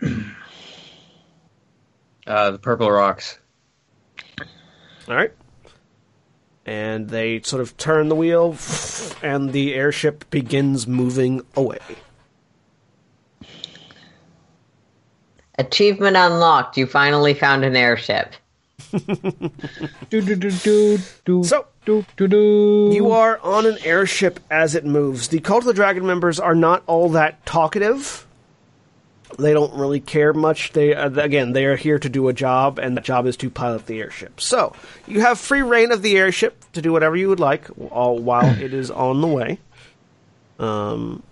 Uh, 2.26 2.52
the 2.52 2.58
purple 2.58 2.88
rocks. 2.88 3.38
All 5.08 5.16
right. 5.16 5.32
And 6.70 7.08
they 7.08 7.40
sort 7.42 7.62
of 7.62 7.76
turn 7.78 8.08
the 8.08 8.14
wheel, 8.14 8.56
and 9.24 9.52
the 9.52 9.74
airship 9.74 10.24
begins 10.30 10.86
moving 10.86 11.42
away. 11.56 11.80
Achievement 15.58 16.16
unlocked. 16.16 16.76
You 16.76 16.86
finally 16.86 17.34
found 17.34 17.64
an 17.64 17.74
airship. 17.74 18.34
Do 18.92 20.20
do 20.22 20.34
do 20.36 20.50
do 20.50 20.98
do. 21.24 21.42
So- 21.44 21.66
do 21.84 22.04
do 22.16 22.28
do. 22.28 22.90
You 22.92 23.10
are 23.10 23.38
on 23.40 23.66
an 23.66 23.76
airship 23.84 24.38
as 24.48 24.74
it 24.76 24.84
moves. 24.84 25.26
The 25.28 25.40
Cult 25.40 25.62
of 25.62 25.66
the 25.66 25.74
Dragon 25.74 26.06
members 26.06 26.38
are 26.38 26.54
not 26.54 26.84
all 26.86 27.08
that 27.10 27.44
talkative. 27.46 28.26
They 29.38 29.52
don't 29.52 29.74
really 29.74 30.00
care 30.00 30.32
much. 30.32 30.72
They 30.72 30.94
uh, 30.94 31.10
again, 31.10 31.52
they 31.52 31.64
are 31.66 31.76
here 31.76 31.98
to 31.98 32.08
do 32.08 32.28
a 32.28 32.32
job, 32.32 32.78
and 32.78 32.96
the 32.96 33.00
job 33.00 33.26
is 33.26 33.36
to 33.38 33.50
pilot 33.50 33.86
the 33.86 34.00
airship. 34.00 34.40
So 34.40 34.74
you 35.06 35.20
have 35.20 35.38
free 35.38 35.62
reign 35.62 35.92
of 35.92 36.02
the 36.02 36.16
airship 36.16 36.64
to 36.72 36.82
do 36.82 36.92
whatever 36.92 37.16
you 37.16 37.28
would 37.28 37.40
like, 37.40 37.66
all 37.90 38.18
while 38.18 38.46
it 38.60 38.74
is 38.74 38.90
on 38.90 39.20
the 39.20 39.28
way. 39.28 39.58
Um. 40.58 41.22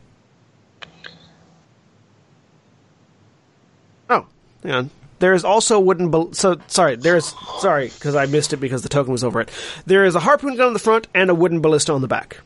Oh, 4.08 4.26
hang 4.62 4.72
on. 4.72 4.90
There 5.18 5.34
is 5.34 5.44
also 5.44 5.80
wooden. 5.80 6.10
Bal- 6.10 6.32
so 6.32 6.60
sorry. 6.68 6.96
There 6.96 7.16
is 7.16 7.34
sorry 7.58 7.88
because 7.88 8.14
I 8.14 8.26
missed 8.26 8.52
it 8.52 8.58
because 8.58 8.82
the 8.82 8.88
token 8.88 9.12
was 9.12 9.24
over 9.24 9.40
it. 9.40 9.50
There 9.84 10.04
is 10.04 10.14
a 10.14 10.20
harpoon 10.20 10.56
gun 10.56 10.68
on 10.68 10.72
the 10.72 10.78
front 10.78 11.08
and 11.14 11.30
a 11.30 11.34
wooden 11.34 11.60
ballista 11.60 11.92
on 11.92 12.00
the 12.00 12.08
back. 12.08 12.38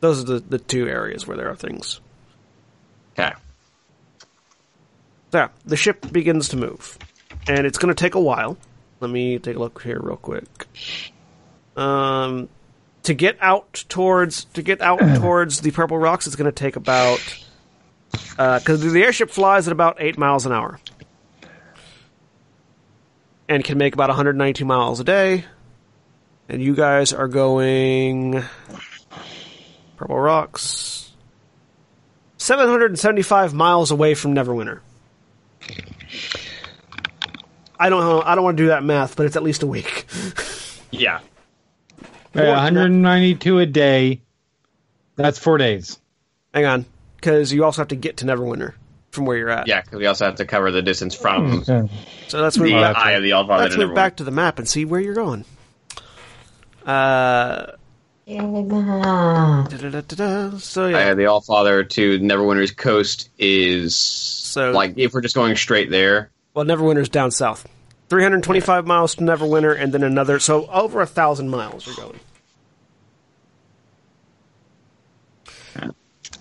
Those 0.00 0.20
are 0.22 0.24
the, 0.24 0.40
the 0.40 0.58
two 0.58 0.88
areas 0.88 1.26
where 1.26 1.36
there 1.36 1.48
are 1.48 1.54
things. 1.54 2.00
Okay. 3.18 3.32
So 5.32 5.38
yeah, 5.38 5.48
the 5.64 5.76
ship 5.76 6.12
begins 6.12 6.50
to 6.50 6.58
move, 6.58 6.98
and 7.48 7.66
it's 7.66 7.78
going 7.78 7.94
to 7.94 7.98
take 7.98 8.14
a 8.14 8.20
while. 8.20 8.58
Let 9.00 9.10
me 9.10 9.38
take 9.38 9.56
a 9.56 9.58
look 9.58 9.82
here 9.82 9.98
real 9.98 10.18
quick. 10.18 10.66
Um, 11.74 12.50
to 13.04 13.14
get 13.14 13.38
out 13.40 13.84
towards 13.88 14.44
to 14.44 14.62
get 14.62 14.82
out 14.82 14.98
towards 15.16 15.62
the 15.62 15.70
purple 15.70 15.96
rocks, 15.96 16.26
it's 16.26 16.36
going 16.36 16.52
to 16.52 16.52
take 16.52 16.76
about 16.76 17.18
because 18.10 18.82
the 18.82 19.02
airship 19.02 19.30
flies 19.30 19.66
at 19.66 19.72
about 19.72 19.96
eight 20.00 20.18
miles 20.18 20.44
an 20.44 20.52
hour, 20.52 20.78
and 23.48 23.64
can 23.64 23.78
make 23.78 23.94
about 23.94 24.10
192 24.10 24.66
miles 24.66 25.00
a 25.00 25.04
day. 25.04 25.46
And 26.50 26.62
you 26.62 26.74
guys 26.74 27.14
are 27.14 27.28
going 27.28 28.44
Purple 29.96 30.18
Rocks 30.18 31.10
775 32.36 33.54
miles 33.54 33.90
away 33.90 34.12
from 34.12 34.34
Neverwinter. 34.34 34.80
I 37.78 37.88
don't 37.88 38.00
know, 38.00 38.22
I 38.22 38.34
don't 38.34 38.44
want 38.44 38.56
to 38.56 38.62
do 38.62 38.66
that 38.68 38.84
math, 38.84 39.16
but 39.16 39.26
it's 39.26 39.36
at 39.36 39.42
least 39.42 39.62
a 39.62 39.66
week. 39.66 40.06
Yeah. 40.90 41.20
Yeah, 42.34 42.50
192 42.52 43.58
a 43.58 43.66
day. 43.66 44.20
That's 45.16 45.38
four 45.38 45.58
days. 45.58 45.98
Hang 46.54 46.64
on, 46.64 46.86
because 47.16 47.52
you 47.52 47.64
also 47.64 47.80
have 47.82 47.88
to 47.88 47.96
get 47.96 48.18
to 48.18 48.24
Neverwinter 48.24 48.74
from 49.10 49.26
where 49.26 49.36
you're 49.36 49.50
at. 49.50 49.66
Yeah, 49.68 49.82
because 49.82 49.98
we 49.98 50.06
also 50.06 50.24
have 50.26 50.36
to 50.36 50.46
cover 50.46 50.70
the 50.70 50.82
distance 50.82 51.14
from 51.14 51.64
So, 51.64 51.88
that's 52.18 52.34
let's 52.34 52.58
move 52.58 52.68
the 52.68 52.74
back. 52.74 52.96
eye 52.96 53.12
of 53.12 53.22
the 53.22 53.30
Allfather 53.30 53.62
Let's 53.64 53.74
to 53.74 53.86
move 53.86 53.94
back 53.94 54.16
to 54.16 54.24
the 54.24 54.30
map 54.30 54.58
and 54.58 54.68
see 54.68 54.84
where 54.84 55.00
you're 55.00 55.14
going. 55.14 55.44
Uh, 56.86 57.72
Yeah. 58.34 59.66
so 60.58 60.86
yeah, 60.88 61.08
of 61.10 61.16
the 61.16 61.24
Allfather 61.26 61.88
to 61.90 62.18
Neverwinter's 62.20 62.70
coast 62.72 63.30
is 63.38 63.94
So- 63.96 64.70
like 64.72 64.94
if 64.96 65.12
we're 65.14 65.20
just 65.20 65.34
going 65.34 65.56
straight 65.56 65.90
there. 65.90 66.30
well, 66.54 66.64
Neverwinter's 66.64 67.08
down 67.08 67.30
south. 67.30 67.66
325 68.08 68.86
miles 68.86 69.14
to 69.14 69.22
Neverwinter, 69.24 69.74
and 69.80 69.92
then 69.94 70.02
another. 70.02 70.38
So 70.38 70.66
over 70.70 71.00
a 71.00 71.06
thousand 71.06 71.48
miles 71.48 71.86
we're 71.86 71.94
going. 71.94 72.20
So, 75.74 75.90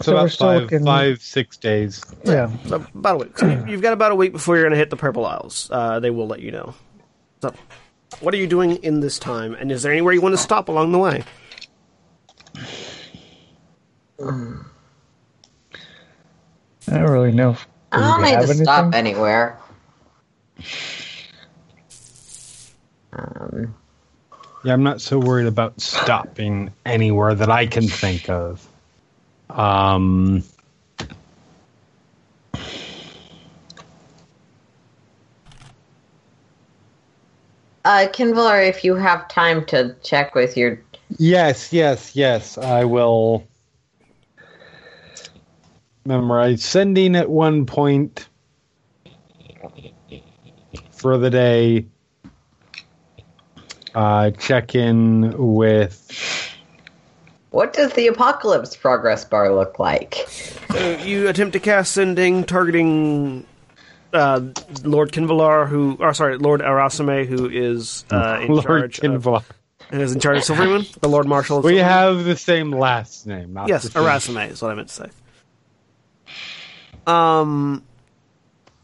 So 0.02 0.12
we're 0.14 0.18
about 0.20 0.32
still 0.32 0.48
five, 0.48 0.62
looking- 0.64 0.86
five, 0.86 1.22
six 1.22 1.58
days. 1.58 2.04
yeah. 2.26 2.50
So 2.68 2.84
about 2.96 3.16
a 3.16 3.18
week. 3.20 3.38
So 3.38 3.46
you- 3.48 3.66
you've 3.68 3.82
got 3.82 3.94
about 3.94 4.12
a 4.12 4.16
week 4.16 4.32
before 4.34 4.56
you're 4.56 4.64
going 4.66 4.72
to 4.74 4.78
hit 4.78 4.90
the 4.90 4.98
Purple 4.98 5.26
Isles. 5.26 5.70
Uh, 5.72 6.00
they 6.00 6.10
will 6.10 6.28
let 6.28 6.40
you 6.42 6.52
know. 6.52 6.74
So, 7.42 7.54
what 8.20 8.34
are 8.34 8.38
you 8.38 8.48
doing 8.48 8.78
in 8.84 9.00
this 9.00 9.18
time? 9.20 9.54
And 9.54 9.72
is 9.72 9.84
there 9.84 9.92
anywhere 9.92 10.14
you 10.14 10.22
want 10.22 10.34
to 10.34 10.42
stop 10.42 10.68
along 10.70 10.92
the 10.92 10.98
way? 11.00 11.24
I 12.58 12.64
don't 16.88 17.10
really 17.12 17.32
know. 17.32 17.52
if- 17.52 17.68
I 17.92 17.98
do 17.98 18.04
don't 18.04 18.22
need 18.22 18.30
have 18.36 18.46
to 18.48 18.56
stop 18.56 18.94
anywhere. 18.94 19.58
Um, 23.14 23.76
Yeah, 24.64 24.74
I'm 24.74 24.84
not 24.84 25.02
so 25.02 25.18
worried 25.18 25.48
about 25.48 25.82
stopping 25.82 26.72
anywhere 26.86 27.34
that 27.34 27.50
I 27.50 27.66
can 27.66 27.88
think 27.88 28.30
of. 28.30 28.66
Um, 29.50 30.44
uh, 37.84 38.08
Qinvylar, 38.14 38.68
if 38.68 38.84
you 38.84 38.96
have 38.96 39.28
time 39.28 39.66
to 39.66 39.96
check 40.04 40.36
with 40.36 40.56
your 40.56 40.80
yes, 41.18 41.72
yes, 41.74 42.16
yes. 42.16 42.58
I 42.58 42.86
will 42.86 43.48
memorize 46.06 46.64
sending 46.64 47.16
at 47.16 47.30
one 47.30 47.66
point 47.66 48.28
for 50.92 51.18
the 51.18 51.30
day. 51.30 51.86
Uh, 53.94 54.32
check 54.32 54.74
in 54.74 55.34
with 55.38 56.54
What 57.50 57.74
does 57.74 57.92
the 57.94 58.08
apocalypse 58.08 58.76
progress 58.78 59.26
bar 59.26 59.54
look 59.54 59.80
like? 59.80 60.16
So 60.72 60.98
you 61.00 61.28
attempt 61.28 61.54
to 61.54 61.60
cast 61.60 61.92
sending, 61.92 62.46
targeting 62.46 63.46
uh, 64.14 64.42
Lord 64.84 65.12
Qinvylar, 65.12 65.68
who, 65.68 65.98
or 66.00 66.14
sorry, 66.14 66.38
Lord 66.38 66.62
Aerasume, 66.62 67.26
who 67.26 67.50
is 67.50 68.06
uh, 68.12 68.40
in 68.42 68.48
Lord 68.54 68.64
charge 68.64 69.00
of, 69.00 69.28
Kinval. 69.92 69.98
who 69.98 70.02
is 70.02 70.14
in 70.14 70.20
charge 70.20 70.38
of 70.38 70.44
Silvermoon, 70.44 71.00
the 71.02 71.10
Lord 71.10 71.28
Marshal. 71.28 71.58
Of 71.60 71.64
We 71.66 71.74
Silvermoon. 71.74 71.84
have 71.84 72.24
the 72.26 72.38
same 72.38 72.72
last 72.72 73.28
name. 73.28 73.54
Not 73.54 73.68
yes, 73.70 73.90
Aerasume 73.90 74.50
is 74.50 74.62
what 74.62 74.72
I 74.72 74.76
meant 74.76 74.88
to 74.90 74.94
say. 74.94 75.10
Um, 77.08 77.84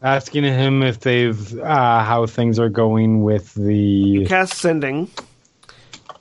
Asking 0.02 0.44
him 0.44 0.82
if 0.82 1.00
they've 1.00 1.58
uh, 1.58 2.04
how 2.04 2.26
things 2.26 2.58
are 2.58 2.68
going 2.68 3.22
with 3.22 3.54
the 3.54 4.26
cast 4.26 4.54
sending, 4.54 5.10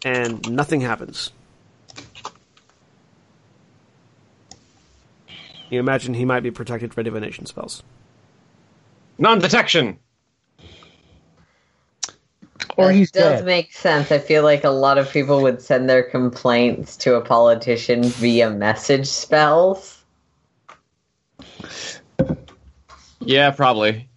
and 0.04 0.50
nothing 0.50 0.82
happens. 0.82 1.32
You 5.70 5.80
imagine 5.80 6.14
he 6.14 6.26
might 6.26 6.42
be 6.44 6.52
protected 6.52 6.96
by 6.96 7.04
divination 7.04 7.46
spells. 7.46 7.84
Non-detection. 9.20 10.00
Or 12.78 12.88
That 12.88 12.94
he's 12.94 13.12
does 13.12 13.40
dead. 13.40 13.46
make 13.46 13.74
sense. 13.74 14.12
I 14.12 14.20
feel 14.20 14.44
like 14.44 14.64
a 14.64 14.70
lot 14.70 14.98
of 15.00 15.12
people 15.12 15.42
would 15.42 15.62
send 15.62 15.90
their 15.90 16.04
complaints 16.04 16.96
to 16.98 17.16
a 17.16 17.22
politician 17.22 18.04
via 18.04 18.50
message 18.52 19.08
spells. 19.08 20.04
Yeah, 23.20 23.52
probably. 23.52 24.08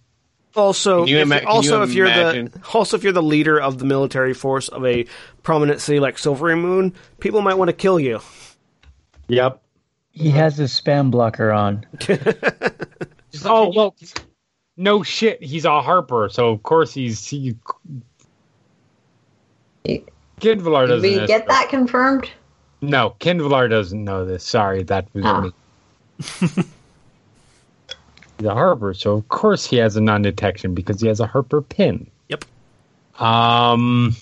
Also, 0.56 1.00
Can 1.00 1.08
you 1.08 1.16
if, 1.18 1.22
ima- 1.22 1.38
can 1.40 1.48
also 1.48 1.78
you 1.78 1.82
if 1.84 1.92
you're 1.94 2.06
imagine- 2.06 2.46
the 2.52 2.60
also 2.74 2.96
if 2.96 3.02
you're 3.04 3.12
the 3.12 3.22
leader 3.22 3.60
of 3.60 3.78
the 3.78 3.84
military 3.84 4.34
force 4.34 4.68
of 4.68 4.84
a 4.84 5.06
prominent 5.42 5.80
city 5.80 6.00
like 6.00 6.18
Silvery 6.18 6.56
Moon, 6.56 6.92
people 7.20 7.40
might 7.40 7.54
want 7.54 7.68
to 7.68 7.72
kill 7.72 7.98
you. 8.00 8.20
Yep. 9.28 9.62
He 10.10 10.30
has 10.30 10.56
his 10.56 10.72
spam 10.78 11.10
blocker 11.10 11.50
on. 11.52 11.86
Oh 13.44 13.72
well, 13.74 13.94
no 14.76 15.04
shit. 15.04 15.40
He's 15.40 15.64
a 15.64 15.80
Harper, 15.80 16.28
so 16.32 16.48
of 16.50 16.64
course 16.64 16.92
he's 16.92 17.24
he. 17.28 17.54
You- 19.84 20.04
Qinvylar 20.40 20.86
Did 20.86 20.94
doesn't. 21.02 21.20
we 21.20 21.26
get 21.26 21.46
that 21.48 21.68
confirmed? 21.68 22.30
No, 22.80 23.14
Qinvylar 23.20 23.68
doesn't 23.68 24.02
know 24.02 24.24
this. 24.24 24.42
Sorry, 24.44 24.82
that 24.84 25.06
was 25.14 25.24
Ah. 25.26 25.40
me. 25.42 25.52
the 28.38 28.54
Harper, 28.54 28.94
so 28.94 29.12
of 29.12 29.28
course 29.28 29.66
he 29.66 29.76
has 29.76 29.96
a 29.96 30.00
non-detection 30.00 30.74
because 30.74 31.00
he 31.00 31.08
has 31.08 31.20
a 31.20 31.26
Harper 31.26 31.60
pin. 31.60 32.06
Yep. 32.28 32.44
Um. 33.20 34.16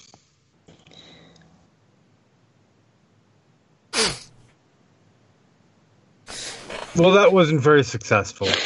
Well, 6.97 7.12
that 7.12 7.32
wasn't 7.32 7.60
very 7.60 7.85
successful. 7.85 8.48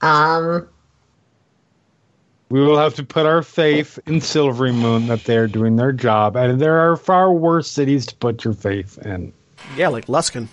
Um, 0.00 0.68
We 2.50 2.60
will 2.60 2.78
have 2.78 2.94
to 2.94 3.04
put 3.04 3.26
our 3.26 3.42
faith 3.42 3.98
in 4.06 4.20
Silvery 4.22 4.72
Moon 4.72 5.06
that 5.08 5.24
they 5.24 5.36
are 5.36 5.46
doing 5.46 5.76
their 5.76 5.92
job, 5.92 6.34
and 6.34 6.58
there 6.60 6.78
are 6.78 6.96
far 6.96 7.30
worse 7.30 7.70
cities 7.70 8.06
to 8.06 8.14
put 8.16 8.42
your 8.42 8.54
faith 8.54 8.98
in. 8.98 9.32
Yeah, 9.76 9.88
like 9.88 10.06
Luskan. 10.06 10.48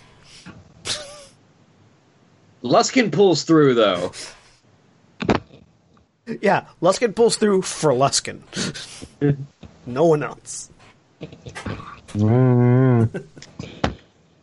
Luskan 2.63 3.11
pulls 3.11 3.43
through 3.43 3.75
though. 3.75 4.11
Yeah, 6.41 6.65
Luskan 6.81 7.15
pulls 7.15 7.37
through 7.37 7.61
for 7.61 7.91
Luskan. 7.91 8.41
no 9.85 10.05
one 10.05 10.23
else. 10.23 10.71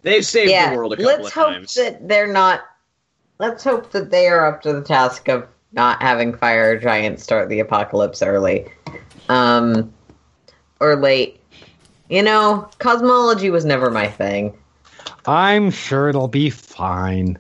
They've 0.03 0.25
saved 0.25 0.51
yeah. 0.51 0.71
the 0.71 0.77
world 0.77 0.93
a 0.95 0.97
couple 0.97 1.25
times. 1.25 1.25
Let's 1.25 1.27
of 1.27 1.33
hope 1.33 1.53
times. 1.53 1.75
that 1.75 2.09
they're 2.09 2.33
not. 2.33 2.61
Let's 3.39 3.65
hope 3.65 3.91
that 3.93 4.11
they 4.11 4.29
are 4.29 4.47
up 4.47 4.63
to 4.63 4.73
the 4.73 4.83
task 4.83 5.29
of 5.29 5.49
not 5.73 6.03
having 6.03 6.35
fire 6.35 6.79
giants 6.79 7.23
start 7.23 7.49
the 7.49 7.61
apocalypse 7.61 8.23
early, 8.23 8.67
um, 9.29 9.93
or 10.81 10.97
late. 10.97 11.41
You 12.09 12.23
know, 12.23 12.69
cosmology 12.79 13.51
was 13.51 13.65
never 13.65 13.91
my 13.91 14.07
thing. 14.07 14.57
I'm 15.27 15.71
sure 15.71 16.09
it'll 16.09 16.29
be 16.29 16.51
fine. 16.51 17.39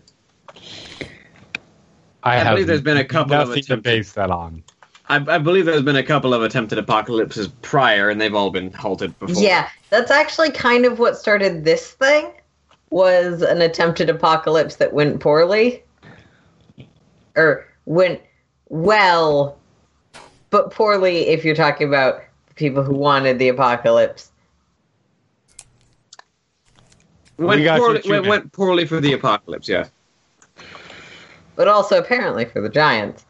I, 2.22 2.34
I 2.34 2.36
have 2.36 2.54
believe 2.54 2.66
there's 2.68 2.80
been 2.80 2.96
a 2.96 3.04
couple 3.04 3.34
of 3.34 3.48
nothing 3.48 3.64
to 3.64 3.76
base 3.76 4.12
that 4.12 4.30
on. 4.30 4.62
I, 5.08 5.16
I 5.16 5.38
believe 5.38 5.66
there's 5.66 5.82
been 5.82 5.96
a 5.96 6.02
couple 6.02 6.32
of 6.32 6.42
attempted 6.42 6.78
apocalypses 6.78 7.48
prior, 7.60 8.08
and 8.08 8.20
they've 8.20 8.34
all 8.34 8.50
been 8.50 8.72
halted 8.72 9.18
before. 9.18 9.42
Yeah, 9.42 9.68
that's 9.90 10.10
actually 10.10 10.52
kind 10.52 10.86
of 10.86 10.98
what 10.98 11.18
started 11.18 11.64
this 11.64 11.92
thing. 11.92 12.32
Was 12.90 13.42
an 13.42 13.62
attempted 13.62 14.10
apocalypse 14.10 14.76
that 14.76 14.92
went 14.92 15.18
poorly, 15.20 15.82
or 17.36 17.66
went 17.86 18.20
well, 18.68 19.58
but 20.50 20.70
poorly. 20.70 21.28
If 21.28 21.44
you're 21.44 21.54
talking 21.54 21.88
about 21.88 22.22
the 22.48 22.54
people 22.54 22.82
who 22.82 22.94
wanted 22.94 23.38
the 23.38 23.48
apocalypse, 23.48 24.30
went, 27.36 27.60
We 27.60 27.68
poorly, 27.68 28.02
went, 28.06 28.26
went 28.26 28.52
poorly 28.52 28.86
for 28.86 29.00
the 29.00 29.12
apocalypse. 29.12 29.68
Yeah. 29.68 29.86
but 31.56 31.68
also 31.68 31.98
apparently 31.98 32.44
for 32.44 32.60
the 32.60 32.68
giants. 32.68 33.24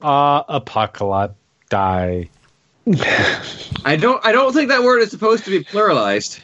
Uh, 0.00 0.42
apocalypse 0.48 1.34
die. 1.68 2.28
I 3.84 3.96
don't. 3.96 4.24
I 4.24 4.30
don't 4.30 4.52
think 4.52 4.68
that 4.68 4.82
word 4.82 5.00
is 5.00 5.10
supposed 5.10 5.44
to 5.44 5.50
be 5.50 5.64
pluralized. 5.64 6.40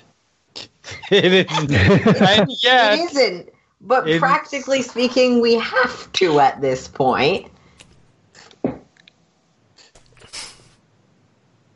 It 1.12 1.32
is. 1.32 1.46
and 1.58 2.50
yet, 2.60 2.98
It 2.98 3.00
isn't. 3.12 3.51
But 3.84 4.06
It's- 4.06 4.20
practically 4.20 4.82
speaking, 4.82 5.40
we 5.40 5.54
have 5.54 6.10
to 6.12 6.38
at 6.40 6.60
this 6.60 6.86
point. 6.88 7.50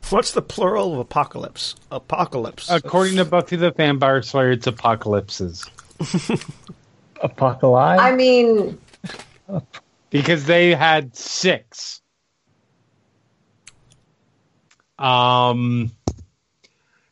What's 0.09 0.31
the 0.31 0.41
plural 0.41 0.93
of 0.93 0.99
apocalypse? 0.99 1.75
Apocalypse. 1.91 2.69
according 2.69 3.17
to 3.17 3.25
Buffy 3.25 3.57
the 3.57 3.71
Vampire 3.71 4.21
Slayer, 4.21 4.51
it's 4.51 4.65
apocalypses 4.67 5.65
Apocalypse. 7.21 8.01
I 8.01 8.15
mean, 8.15 8.77
because 10.09 10.45
they 10.45 10.73
had 10.75 11.15
six. 11.15 12.01
Um. 14.97 15.91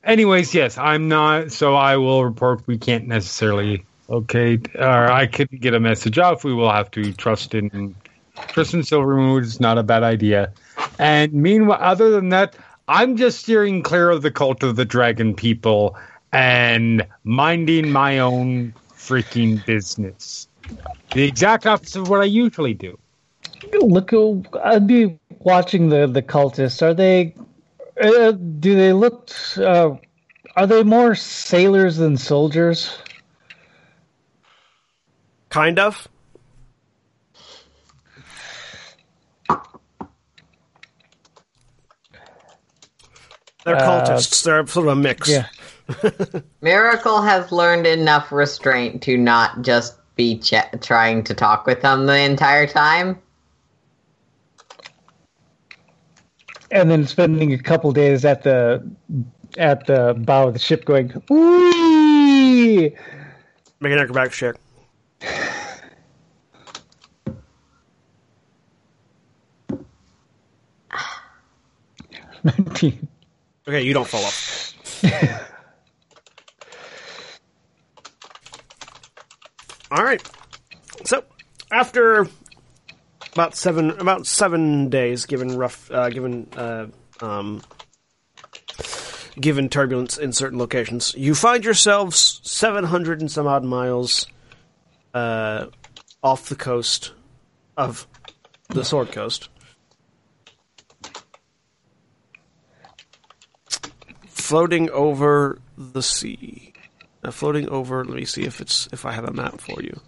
Anyways, 0.04 0.54
yes, 0.54 0.78
I'm 0.78 1.08
not. 1.10 1.52
So 1.52 1.76
I 1.76 1.98
will 1.98 2.24
report 2.24 2.66
we 2.68 2.78
can't 2.78 3.08
necessarily 3.08 3.86
or 4.76 5.12
I 5.12 5.28
couldn't 5.28 5.62
get 5.62 5.74
a 5.74 5.80
message 5.80 6.18
off. 6.18 6.44
We 6.44 6.54
will 6.54 6.72
have 6.72 6.92
to 6.92 7.14
trust 7.14 7.56
in 7.56 7.96
Tristan 8.48 8.82
Silvermoon. 8.82 9.44
It's 9.44 9.60
not 9.60 9.78
a 9.78 9.84
bad 9.84 10.04
idea. 10.04 10.52
And 11.00 11.34
meanwhile, 11.34 11.80
other 11.82 12.10
than 12.10 12.30
that, 12.30 12.56
I'm 12.88 13.18
just 13.18 13.40
steering 13.40 13.82
clear 13.82 14.10
of 14.12 14.22
the 14.22 14.32
cult 14.32 14.64
of 14.64 14.76
the 14.76 14.86
dragon 14.86 15.34
people 15.34 15.98
and 16.32 17.06
minding 17.24 17.92
my 17.92 18.20
own 18.20 18.74
freaking 18.94 19.66
business. 19.66 20.48
The 21.14 21.24
exact 21.24 21.66
opposite 21.66 22.02
of 22.02 22.10
what 22.10 22.22
I 22.22 22.26
usually 22.26 22.74
do. 22.74 22.98
Look, 23.74 24.14
I'd 24.64 24.88
be 24.88 25.18
watching 25.40 25.90
the 25.90 26.08
the 26.08 26.22
cultists. 26.22 26.82
Are 26.82 26.94
they? 26.94 27.34
Uh, 28.00 28.32
do 28.32 28.76
they 28.76 28.94
look? 28.94 29.32
Uh, 29.58 29.96
are 30.56 30.68
they 30.68 30.84
more 30.84 31.16
sailors 31.16 31.98
than 31.98 32.18
soldiers? 32.18 32.98
Kind 35.56 35.80
of. 35.80 36.06
They're 43.64 43.78
Uh, 43.78 44.06
cultists. 44.06 44.44
They're 44.44 44.68
sort 44.68 44.88
of 44.88 44.94
a 44.94 44.96
mix. 44.96 45.30
Yeah. 45.30 45.48
Miracle 46.62 47.22
has 47.22 47.52
learned 47.54 47.88
enough 47.88 48.32
restraint 48.34 49.02
to 49.04 49.18
not 49.18 49.62
just 49.62 49.96
be 50.16 50.40
ch- 50.40 50.54
trying 50.82 51.24
to 51.24 51.34
talk 51.34 51.66
with 51.66 51.82
them 51.82 52.06
the 52.06 52.18
entire 52.20 52.68
time. 52.68 53.20
And 56.72 56.92
then 56.92 57.08
spending 57.08 57.54
a 57.54 57.58
couple 57.58 57.92
days 57.94 58.26
at 58.26 58.44
the 58.44 58.86
at 59.58 59.86
the 59.88 60.16
bow 60.18 60.48
of 60.48 60.54
the 60.54 60.60
ship, 60.60 60.84
going, 60.84 61.14
"Wee!" 61.30 62.94
Make 63.80 63.94
an 63.94 64.00
acrobatics 64.00 64.36
check. 64.38 64.56
Nineteen. 72.44 73.08
Okay, 73.68 73.82
you 73.82 73.96
don't 73.96 74.08
fall 74.08 74.24
off. 74.24 74.76
All 79.92 80.04
right. 80.04 80.22
So 81.04 81.24
after 81.72 82.28
about 83.34 83.56
seven 83.56 83.90
about 83.92 84.28
seven 84.28 84.90
days, 84.90 85.26
given 85.26 85.58
rough, 85.58 85.90
uh, 85.90 86.10
given 86.10 86.48
uh, 86.56 86.86
um, 87.22 87.64
given 89.40 89.68
turbulence 89.68 90.20
in 90.20 90.32
certain 90.32 90.60
locations, 90.60 91.16
you 91.16 91.34
find 91.34 91.66
yourselves 91.66 92.40
seven 92.44 92.84
hundred 92.84 93.20
and 93.22 93.32
some 93.32 93.48
odd 93.48 93.64
miles 93.64 94.28
uh, 95.16 95.66
off 96.22 96.50
the 96.50 96.56
coast 96.56 97.14
of 97.76 98.08
the 98.70 98.86
Sword 98.86 99.12
Coast. 99.12 99.50
floating 104.46 104.92
over 104.92 105.60
the 105.76 106.04
sea. 106.04 106.72
Uh, 107.24 107.32
floating 107.32 107.68
over. 107.70 108.06
Let 108.06 108.16
me 108.16 108.26
see 108.26 108.44
if 108.44 108.62
it's 108.62 108.88
if 108.92 109.04
I 109.04 109.12
have 109.12 109.26
a 109.26 109.34
map 109.34 109.60
for 109.60 109.82
you. 109.82 110.00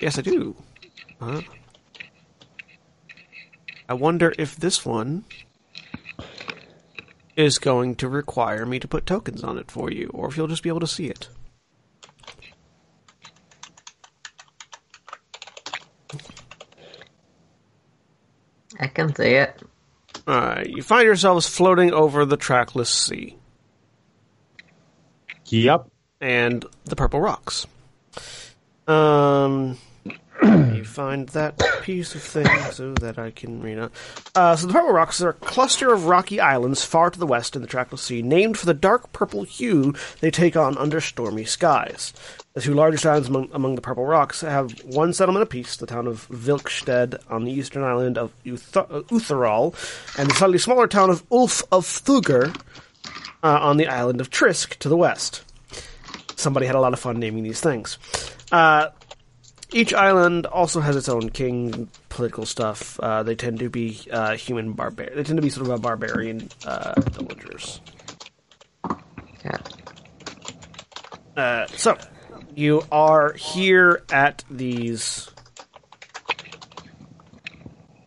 Yes, 0.00 0.18
I 0.18 0.22
do. 0.22 0.54
Huh? 1.20 1.40
I 3.88 3.94
wonder 3.94 4.32
if 4.38 4.54
this 4.54 4.86
one 4.86 5.24
is 7.34 7.58
going 7.58 7.96
to 7.96 8.08
require 8.08 8.64
me 8.64 8.78
to 8.78 8.86
put 8.86 9.04
tokens 9.04 9.42
on 9.42 9.58
it 9.58 9.68
for 9.68 9.90
you, 9.90 10.08
or 10.14 10.28
if 10.28 10.36
you'll 10.36 10.46
just 10.46 10.62
be 10.62 10.68
able 10.68 10.80
to 10.80 10.86
see 10.86 11.06
it. 11.06 11.28
I 18.80 18.86
can 18.88 19.14
see 19.14 19.34
it. 19.34 19.62
Alright, 20.28 20.68
you 20.70 20.82
find 20.82 21.04
yourselves 21.04 21.46
floating 21.48 21.92
over 21.92 22.24
the 22.24 22.36
trackless 22.36 22.90
sea 22.90 23.36
Yep. 25.46 25.88
and 26.20 26.64
the 26.84 26.96
purple 26.96 27.20
rocks. 27.20 27.66
Um, 28.88 29.78
me 30.42 30.82
find 30.84 31.28
that 31.30 31.62
piece 31.82 32.14
of 32.14 32.22
thing 32.22 32.46
so 32.72 32.92
that 32.94 33.18
I 33.18 33.30
can 33.30 33.62
read 33.62 33.78
it. 33.78 33.92
Uh, 34.34 34.56
so 34.56 34.66
the 34.66 34.72
purple 34.72 34.92
rocks 34.92 35.20
are 35.22 35.30
a 35.30 35.34
cluster 35.34 35.92
of 35.92 36.06
rocky 36.06 36.40
islands 36.40 36.84
far 36.84 37.10
to 37.10 37.18
the 37.18 37.26
west 37.26 37.56
in 37.56 37.62
the 37.62 37.68
trackless 37.68 38.02
sea, 38.02 38.22
named 38.22 38.58
for 38.58 38.66
the 38.66 38.74
dark 38.74 39.12
purple 39.12 39.44
hue 39.44 39.94
they 40.20 40.30
take 40.30 40.56
on 40.56 40.76
under 40.78 41.00
stormy 41.00 41.44
skies. 41.44 42.12
The 42.54 42.62
two 42.62 42.74
largest 42.74 43.04
islands 43.04 43.28
among, 43.28 43.50
among 43.52 43.74
the 43.74 43.82
purple 43.82 44.06
rocks 44.06 44.40
have 44.40 44.72
one 44.84 45.12
settlement 45.12 45.42
apiece, 45.42 45.76
the 45.76 45.86
town 45.86 46.06
of 46.06 46.26
Vilkstead 46.28 47.22
on 47.30 47.44
the 47.44 47.52
eastern 47.52 47.82
island 47.82 48.16
of 48.16 48.32
Uth- 48.46 48.76
uh, 48.76 49.02
Utheraal, 49.10 49.74
and 50.18 50.30
the 50.30 50.34
slightly 50.34 50.58
smaller 50.58 50.86
town 50.86 51.10
of 51.10 51.22
Ulf 51.30 51.62
of 51.70 51.84
Thuger 51.84 52.56
uh, 53.42 53.58
on 53.60 53.76
the 53.76 53.86
island 53.86 54.22
of 54.22 54.30
Trisk 54.30 54.76
to 54.78 54.88
the 54.88 54.96
west. 54.96 55.42
Somebody 56.36 56.66
had 56.66 56.74
a 56.74 56.80
lot 56.80 56.92
of 56.92 56.98
fun 56.98 57.18
naming 57.18 57.42
these 57.42 57.60
things. 57.60 57.98
Uh, 58.50 58.88
each 59.72 59.92
island 59.92 60.46
also 60.46 60.80
has 60.80 60.96
its 60.96 61.08
own 61.08 61.30
king, 61.30 61.88
political 62.08 62.46
stuff. 62.46 62.98
Uh, 63.00 63.22
they 63.22 63.34
tend 63.34 63.58
to 63.58 63.68
be 63.68 64.00
uh, 64.10 64.36
human 64.36 64.72
barbar. 64.72 65.10
They 65.14 65.22
tend 65.22 65.36
to 65.36 65.42
be 65.42 65.50
sort 65.50 65.66
of 65.66 65.72
a 65.72 65.78
barbarian 65.78 66.48
uh, 66.64 66.94
villagers. 67.00 67.80
Yeah. 69.44 69.58
Uh, 71.36 71.66
so 71.68 71.96
you 72.54 72.82
are 72.90 73.32
here 73.34 74.02
at 74.10 74.44
these, 74.50 75.28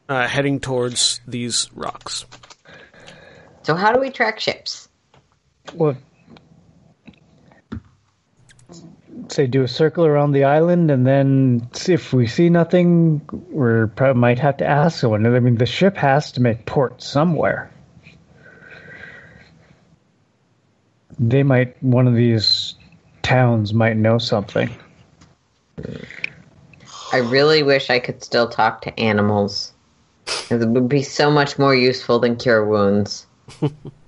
uh, 0.08 0.28
heading 0.28 0.60
towards 0.60 1.22
these 1.28 1.70
rocks. 1.74 2.26
So 3.64 3.76
how 3.76 3.92
do 3.94 4.00
we 4.00 4.10
track 4.10 4.40
ships? 4.40 4.90
Well, 5.76 5.96
say 9.32 9.48
do 9.48 9.64
a 9.64 9.68
circle 9.68 10.06
around 10.06 10.32
the 10.32 10.44
island, 10.44 10.92
and 10.92 11.06
then 11.06 11.68
see 11.74 11.94
if 11.94 12.14
we 12.14 12.28
see 12.28 12.50
nothing, 12.50 13.22
we 13.52 13.88
probably 13.96 14.20
might 14.20 14.40
have 14.40 14.58
to 14.58 14.66
ask 14.66 15.00
someone. 15.00 15.26
I 15.26 15.40
mean, 15.40 15.56
the 15.56 15.66
ship 15.66 15.98
has 15.98 16.32
to 16.34 16.42
make 16.42 16.66
port 16.66 17.02
somewhere. 17.02 17.72
They 21.18 21.44
might. 21.44 21.82
One 21.84 22.08
of 22.08 22.16
these 22.16 22.76
towns 23.22 23.74
might 23.74 23.98
know 23.98 24.18
something. 24.18 24.70
I 27.12 27.18
really 27.18 27.64
wish 27.64 27.90
I 27.90 28.00
could 28.00 28.24
still 28.24 28.48
talk 28.48 28.82
to 28.82 29.00
animals. 29.00 29.74
It 30.50 30.68
would 30.68 30.90
be 30.90 31.02
so 31.02 31.32
much 31.32 31.58
more 31.58 31.76
useful 31.76 32.20
than 32.20 32.36
cure 32.36 32.66
wounds. 32.66 33.26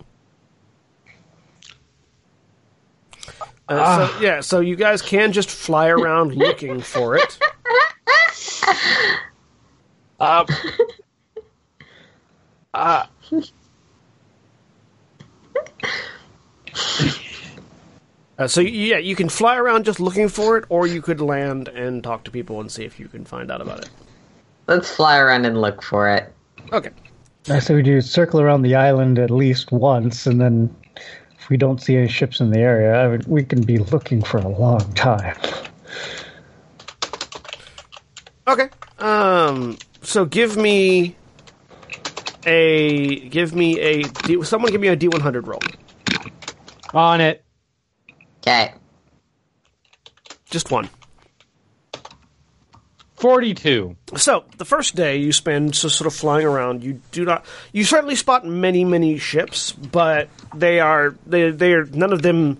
Uh, 3.67 4.07
so, 4.07 4.19
yeah, 4.19 4.39
so 4.41 4.59
you 4.59 4.75
guys 4.75 5.01
can 5.01 5.31
just 5.31 5.49
fly 5.49 5.88
around 5.88 6.35
looking 6.35 6.81
for 6.81 7.15
it. 7.15 7.39
Uh, 10.19 10.45
uh, 12.73 13.05
Uh, 18.41 18.47
so 18.47 18.59
yeah, 18.59 18.97
you 18.97 19.15
can 19.15 19.29
fly 19.29 19.55
around 19.55 19.85
just 19.85 19.99
looking 19.99 20.27
for 20.27 20.57
it, 20.57 20.65
or 20.69 20.88
you 20.88 20.99
could 20.99 21.21
land 21.21 21.67
and 21.67 22.03
talk 22.03 22.23
to 22.23 22.31
people 22.31 22.59
and 22.59 22.71
see 22.71 22.83
if 22.83 22.99
you 22.99 23.07
can 23.07 23.23
find 23.23 23.51
out 23.51 23.61
about 23.61 23.81
it. 23.81 23.89
Let's 24.67 24.89
fly 24.89 25.19
around 25.19 25.45
and 25.45 25.61
look 25.61 25.83
for 25.83 26.09
it. 26.09 26.33
Okay. 26.73 26.89
I 27.49 27.59
say 27.59 27.75
we 27.75 27.83
do 27.83 28.01
circle 28.01 28.41
around 28.41 28.63
the 28.63 28.73
island 28.73 29.19
at 29.19 29.29
least 29.29 29.71
once, 29.71 30.25
and 30.25 30.41
then 30.41 30.75
if 30.80 30.80
we 31.52 31.57
don't 31.57 31.82
see 31.82 31.98
any 31.98 32.07
ships 32.07 32.40
in 32.40 32.49
the 32.49 32.60
area, 32.60 32.94
I 32.94 33.07
would, 33.07 33.28
we 33.28 33.44
can 33.44 33.61
be 33.61 33.78
looking 33.78 34.23
for 34.23 34.38
a 34.40 34.48
long 34.48 34.91
time. 34.94 35.38
Okay. 38.48 38.69
Um. 38.98 39.78
So 40.02 40.26
give 40.26 40.57
me 40.57 41.15
a 42.45 43.19
give 43.30 43.53
me 43.53 43.80
a 43.80 44.03
D, 44.03 44.41
someone 44.44 44.72
give 44.72 44.82
me 44.82 44.88
a 44.88 44.95
D 44.95 45.07
one 45.07 45.22
hundred 45.22 45.48
roll. 45.48 45.60
on 46.94 47.22
it. 47.22 47.44
Okay. 48.41 48.73
Just 50.49 50.72
one. 50.72 50.90
42. 53.22 53.95
So 54.15 54.45
the 54.57 54.65
first 54.65 54.95
day 54.95 55.18
you 55.18 55.31
spend 55.31 55.76
just 55.76 55.95
sort 55.95 56.07
of 56.07 56.14
flying 56.15 56.45
around. 56.45 56.84
You 56.84 56.99
do 57.11 57.23
not. 57.23 57.45
You 57.72 57.84
certainly 57.84 58.15
spot 58.15 58.45
many, 58.48 58.84
many 58.84 59.19
ships, 59.19 59.72
but 59.72 60.27
they 60.56 60.80
are 60.80 61.15
they 61.27 61.52
they 61.52 61.73
are 61.73 61.85
none 61.85 62.14
of 62.14 62.23
them. 62.23 62.60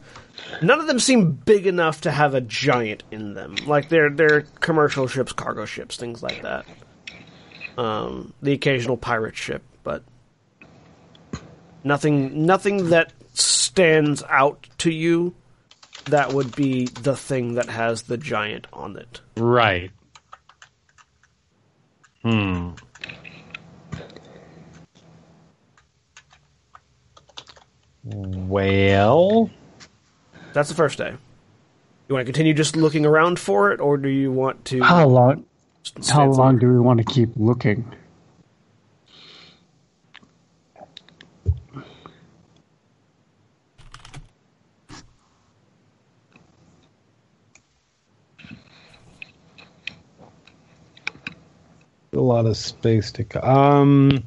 None 0.62 0.80
of 0.80 0.86
them 0.86 1.00
seem 1.00 1.32
big 1.32 1.66
enough 1.66 2.02
to 2.02 2.12
have 2.12 2.36
a 2.36 2.42
giant 2.42 3.04
in 3.10 3.34
them. 3.34 3.56
Like 3.66 3.90
they're 3.90 4.12
they're 4.12 4.42
commercial 4.60 5.08
ships, 5.08 5.34
cargo 5.34 5.66
ships, 5.66 5.98
things 5.98 6.22
like 6.22 6.44
that. 6.44 6.66
Um, 7.76 8.32
the 8.44 8.52
occasional 8.52 8.98
pirate 8.98 9.36
ship, 9.36 9.64
but 9.84 10.04
nothing 11.84 12.46
nothing 12.46 12.92
that 12.92 13.14
stands 13.34 14.22
out 14.30 14.68
to 14.80 14.92
you. 14.92 15.34
That 16.06 16.34
would 16.34 16.56
be 16.56 16.86
the 16.86 17.16
thing 17.16 17.56
that 17.56 17.70
has 17.70 18.04
the 18.04 18.18
giant 18.18 18.68
on 18.72 18.98
it. 18.98 19.22
Right. 19.38 19.92
Hmm. 22.24 22.72
Well, 28.04 29.50
That's 30.54 30.70
the 30.70 30.76
first 30.76 30.98
day. 30.98 31.14
You 32.08 32.16
want 32.16 32.26
to 32.26 32.32
continue 32.32 32.54
just 32.54 32.76
looking 32.76 33.06
around 33.06 33.40
for 33.40 33.72
it, 33.72 33.80
or 33.80 33.98
do 33.98 34.10
you 34.10 34.32
want 34.32 34.66
to? 34.66 34.82
How 34.82 35.08
long? 35.08 35.46
How 36.10 36.26
long 36.26 36.34
somewhere? 36.34 36.60
do 36.60 36.68
we 36.74 36.80
want 36.80 36.98
to 37.00 37.06
keep 37.06 37.30
looking? 37.36 37.86
A 52.14 52.20
lot 52.20 52.46
of 52.46 52.58
space 52.58 53.12
to. 53.14 53.50
Um. 53.50 54.24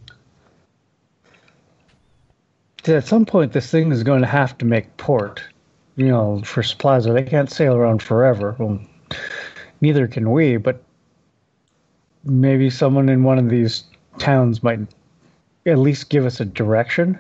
At 2.87 3.07
some 3.07 3.25
point, 3.25 3.53
this 3.53 3.71
thing 3.71 3.91
is 3.93 4.03
going 4.03 4.21
to 4.21 4.27
have 4.27 4.59
to 4.59 4.67
make 4.67 4.95
port, 4.99 5.43
you 5.97 6.07
know, 6.07 6.43
for 6.45 6.63
supplies, 6.63 7.07
or 7.07 7.15
they 7.15 7.23
can't 7.23 7.51
sail 7.51 7.75
around 7.75 8.03
forever. 8.03 8.55
Well, 8.59 8.79
neither 9.81 10.07
can 10.07 10.31
we, 10.31 10.59
but 10.59 10.83
maybe 12.25 12.69
someone 12.69 13.09
in 13.09 13.23
one 13.23 13.39
of 13.39 13.49
these 13.49 13.85
towns 14.19 14.63
might 14.63 14.81
at 15.65 15.79
least 15.79 16.11
give 16.11 16.27
us 16.27 16.41
a 16.41 16.45
direction. 16.45 17.19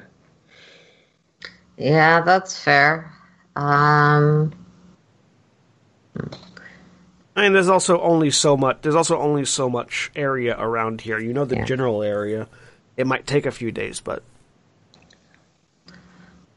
Yeah, 1.78 2.20
that's 2.20 2.58
fair. 2.58 3.10
Um, 3.56 4.52
I 7.36 7.42
mean, 7.42 7.52
there's 7.52 7.68
also 7.68 8.00
only 8.00 8.30
so 8.30 8.56
much. 8.56 8.78
There's 8.82 8.94
also 8.94 9.18
only 9.18 9.44
so 9.44 9.68
much 9.68 10.10
area 10.14 10.56
around 10.58 11.00
here. 11.00 11.18
You 11.18 11.32
know 11.32 11.44
the 11.44 11.56
Yeah. 11.56 11.64
general 11.64 12.02
area. 12.02 12.46
It 12.96 13.06
might 13.06 13.26
take 13.26 13.44
a 13.44 13.50
few 13.50 13.72
days, 13.72 14.00
but 14.00 14.22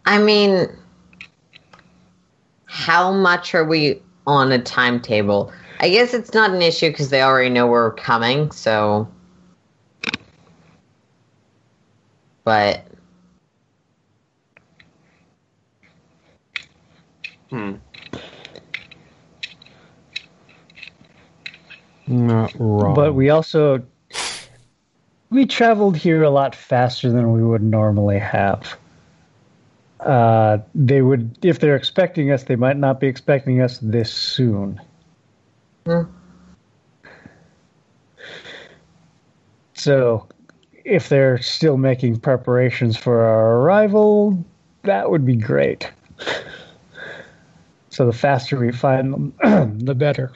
I 0.05 0.19
mean, 0.19 0.69
how 2.65 3.11
much 3.11 3.55
are 3.55 3.65
we 3.65 4.01
on 4.27 4.51
a 4.51 4.59
timetable? 4.59 5.51
I 5.79 5.89
guess 5.89 6.13
it's 6.13 6.33
not 6.33 6.51
an 6.51 6.61
issue 6.61 6.89
because 6.89 7.09
they 7.09 7.21
already 7.21 7.49
know 7.49 7.67
we're 7.67 7.91
coming, 7.93 8.51
so. 8.51 9.07
But 12.43 12.85
Hmm. 17.49 17.75
Not 22.07 22.53
wrong. 22.57 22.93
But 22.93 23.13
we 23.13 23.29
also 23.29 23.83
we 25.29 25.45
traveled 25.45 25.97
here 25.97 26.23
a 26.23 26.29
lot 26.29 26.55
faster 26.55 27.11
than 27.11 27.33
we 27.33 27.43
would 27.43 27.63
normally 27.63 28.19
have. 28.19 28.77
Uh, 29.99 30.59
they 30.75 31.01
would, 31.01 31.37
if 31.43 31.59
they're 31.59 31.75
expecting 31.75 32.31
us, 32.31 32.43
they 32.43 32.55
might 32.55 32.77
not 32.77 32.99
be 32.99 33.07
expecting 33.07 33.61
us 33.61 33.79
this 33.79 34.13
soon. 34.13 34.79
Hmm. 35.85 36.03
So, 39.73 40.27
if 40.85 41.09
they're 41.09 41.39
still 41.39 41.77
making 41.77 42.19
preparations 42.19 42.95
for 42.97 43.21
our 43.21 43.57
arrival, 43.59 44.43
that 44.83 45.09
would 45.11 45.25
be 45.25 45.35
great. 45.35 45.91
So, 47.89 48.05
the 48.05 48.13
faster 48.13 48.59
we 48.59 48.71
find 48.71 49.11
them, 49.11 49.79
the 49.83 49.95
better. 49.95 50.31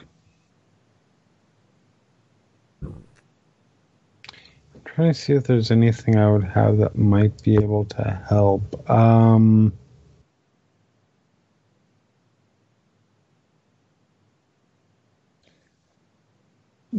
Trying 4.94 5.12
to 5.12 5.18
see 5.18 5.32
if 5.32 5.44
there's 5.44 5.70
anything 5.70 6.16
I 6.16 6.30
would 6.30 6.44
have 6.44 6.78
that 6.78 6.96
might 6.96 7.42
be 7.42 7.54
able 7.54 7.84
to 7.86 8.22
help. 8.28 8.90
Um. 8.90 9.72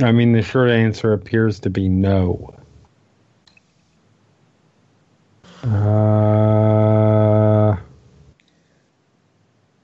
I 0.02 0.12
mean, 0.12 0.32
the 0.32 0.42
short 0.42 0.72
answer 0.72 1.14
appears 1.14 1.60
to 1.62 1.70
be 1.70 1.88
no. 1.88 2.56
Uh, 5.64 6.48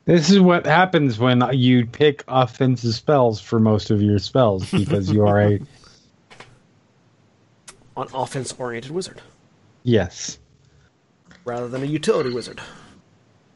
this 0.05 0.31
is 0.31 0.39
what 0.39 0.65
happens 0.65 1.19
when 1.19 1.43
you 1.53 1.85
pick 1.85 2.23
offensive 2.27 2.95
spells 2.95 3.39
for 3.39 3.59
most 3.59 3.91
of 3.91 4.01
your 4.01 4.17
spells 4.17 4.71
because 4.71 5.11
you 5.11 5.27
are 5.27 5.39
a 5.39 5.59
an 8.01 8.07
offense-oriented 8.13 8.91
wizard 8.91 9.21
yes. 9.83 10.39
rather 11.45 11.67
than 11.67 11.83
a 11.83 11.85
utility 11.85 12.31
wizard. 12.31 12.61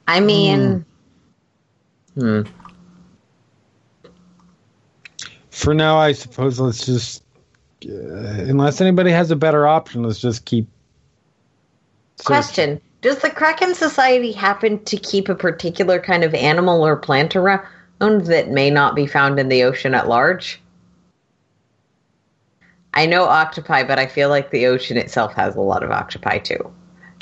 I 0.08 0.20
mean, 0.20 0.86
hmm. 2.16 2.42
For 5.54 5.74
now, 5.74 5.98
I 5.98 6.14
suppose 6.14 6.60
let's 6.60 6.84
just, 6.86 7.24
uh, 7.86 7.92
unless 7.92 8.82
anybody 8.82 9.12
has 9.12 9.30
a 9.30 9.36
better 9.36 9.68
option, 9.68 10.02
let's 10.02 10.20
just 10.20 10.46
keep. 10.46 10.68
searching. 12.18 12.26
Question: 12.26 12.82
Does 13.02 13.20
the 13.20 13.30
Kraken 13.30 13.76
Society 13.76 14.32
happen 14.32 14.84
to 14.86 14.98
keep 14.98 15.30
a 15.30 15.36
particular 15.36 16.00
kind 16.00 16.24
of 16.24 16.34
animal 16.34 16.86
or 16.86 16.96
plant 16.96 17.36
around 17.36 17.62
that 18.00 18.50
may 18.50 18.72
not 18.72 18.96
be 18.96 19.06
found 19.06 19.40
in 19.40 19.48
the 19.48 19.64
ocean 19.64 19.94
at 19.94 20.10
large? 20.10 20.60
I 22.94 23.06
know 23.06 23.24
octopi, 23.26 23.84
but 23.84 23.98
I 24.00 24.06
feel 24.06 24.30
like 24.30 24.52
the 24.52 24.68
ocean 24.68 24.98
itself 24.98 25.34
has 25.34 25.56
a 25.56 25.62
lot 25.62 25.84
of 25.84 25.92
octopi 25.92 26.38
too. 26.38 26.72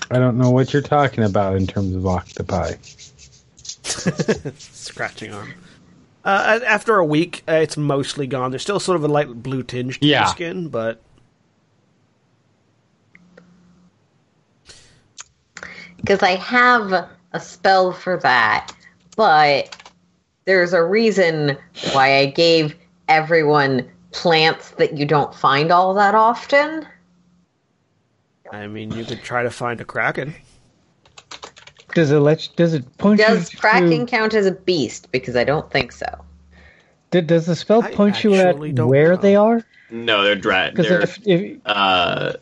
I 0.10 0.20
don't 0.20 0.38
know 0.38 0.52
what 0.52 0.74
you're 0.74 0.82
talking 0.82 1.24
about 1.24 1.56
in 1.56 1.68
terms 1.68 1.96
of 1.96 2.06
octopi. 2.06 2.74
Scratching 4.58 5.34
arm. 5.34 5.54
Uh, 6.26 6.60
after 6.68 6.98
a 6.98 7.06
week, 7.06 7.44
uh, 7.48 7.54
it's 7.54 7.78
mostly 7.78 8.28
gone. 8.28 8.52
There's 8.52 8.62
still 8.62 8.80
sort 8.80 8.98
of 8.98 9.04
a 9.04 9.08
light 9.08 9.42
blue 9.42 9.64
tinge 9.64 10.00
to 10.02 10.06
Yeah. 10.06 10.22
your 10.22 10.28
skin, 10.28 10.68
but 10.68 11.02
Because 15.98 16.24
I 16.24 16.36
have 16.36 17.08
a 17.34 17.40
spell 17.40 17.92
for 17.92 18.18
that, 18.18 18.74
but 19.16 19.76
there's 20.46 20.74
a 20.74 20.84
reason 20.84 21.56
why 21.94 22.18
I 22.18 22.26
gave 22.26 22.76
everyone 23.08 23.88
plants 24.12 24.72
that 24.72 24.98
you 24.98 25.06
don't 25.06 25.34
find 25.34 25.72
all 25.72 25.94
that 25.96 26.16
often. 26.16 26.86
I 28.52 28.68
mean, 28.68 28.92
you 28.92 29.06
could 29.06 29.22
try 29.24 29.44
to 29.44 29.50
find 29.50 29.80
a 29.80 29.86
kraken. 29.86 30.36
Does 31.94 32.12
it 32.12 32.20
let? 32.20 32.46
You, 32.48 32.54
does 32.56 32.74
it 32.74 32.98
point 32.98 33.20
Does 33.20 33.52
you 33.54 33.60
Kraken 33.60 34.06
to? 34.06 34.06
count 34.06 34.34
as 34.34 34.46
a 34.46 34.52
beast? 34.52 35.12
Because 35.12 35.36
I 35.36 35.44
don't 35.44 35.70
think 35.72 35.92
so. 35.92 36.06
Did, 37.12 37.28
does 37.28 37.46
the 37.46 37.56
spell 37.56 37.84
I 37.84 37.94
point 37.94 38.24
you 38.24 38.34
at 38.36 38.58
where 38.58 38.72
know. 39.12 39.16
they 39.18 39.36
are? 39.36 39.66
No, 39.90 40.24
they're 40.24 40.36
dread. 40.36 40.74
Because 40.74 40.88
They're 40.88 41.02
if, 41.02 41.20
if 41.28 41.60
uh, 41.66 42.34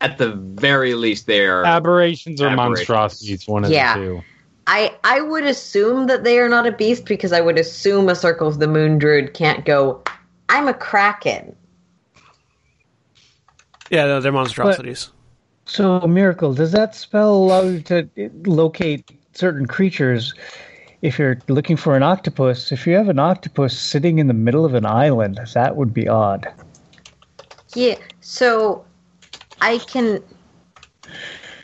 at 0.00 0.18
the 0.18 0.32
very 0.32 0.94
least 0.94 1.26
they 1.26 1.44
are. 1.46 1.64
Aberrations 1.64 2.40
or 2.40 2.46
Aberrations. 2.46 2.88
monstrosities, 2.88 3.48
one 3.48 3.64
of 3.64 3.70
Yeah. 3.70 3.98
the 3.98 4.04
two. 4.04 4.22
I 4.68 4.94
I 5.02 5.20
would 5.22 5.44
assume 5.44 6.06
that 6.06 6.22
they 6.24 6.38
are 6.38 6.48
not 6.48 6.66
a 6.66 6.72
beast 6.72 7.04
because 7.06 7.32
I 7.32 7.40
would 7.40 7.58
assume 7.58 8.08
a 8.08 8.14
Circle 8.14 8.46
of 8.46 8.58
the 8.60 8.68
Moon 8.68 8.98
Druid 8.98 9.34
can't 9.34 9.64
go. 9.64 10.02
I'm 10.48 10.68
a 10.68 10.74
Kraken. 10.74 11.54
Yeah, 13.90 14.06
no, 14.06 14.20
they're 14.20 14.32
monstrosities. 14.32 15.10
So, 15.64 16.00
Miracle, 16.06 16.54
does 16.54 16.72
that 16.72 16.94
spell 16.94 17.34
allow 17.34 17.62
you 17.62 17.80
to 17.82 18.08
locate 18.44 19.10
certain 19.34 19.66
creatures? 19.66 20.34
If 21.02 21.18
you're 21.18 21.38
looking 21.48 21.76
for 21.76 21.94
an 21.94 22.02
octopus, 22.02 22.72
if 22.72 22.86
you 22.86 22.94
have 22.94 23.08
an 23.08 23.18
octopus 23.18 23.78
sitting 23.78 24.18
in 24.18 24.26
the 24.26 24.34
middle 24.34 24.64
of 24.64 24.74
an 24.74 24.86
island, 24.86 25.38
that 25.54 25.76
would 25.76 25.94
be 25.94 26.08
odd. 26.08 26.48
Yeah, 27.74 27.96
so 28.20 28.84
I 29.60 29.78
can. 29.78 30.22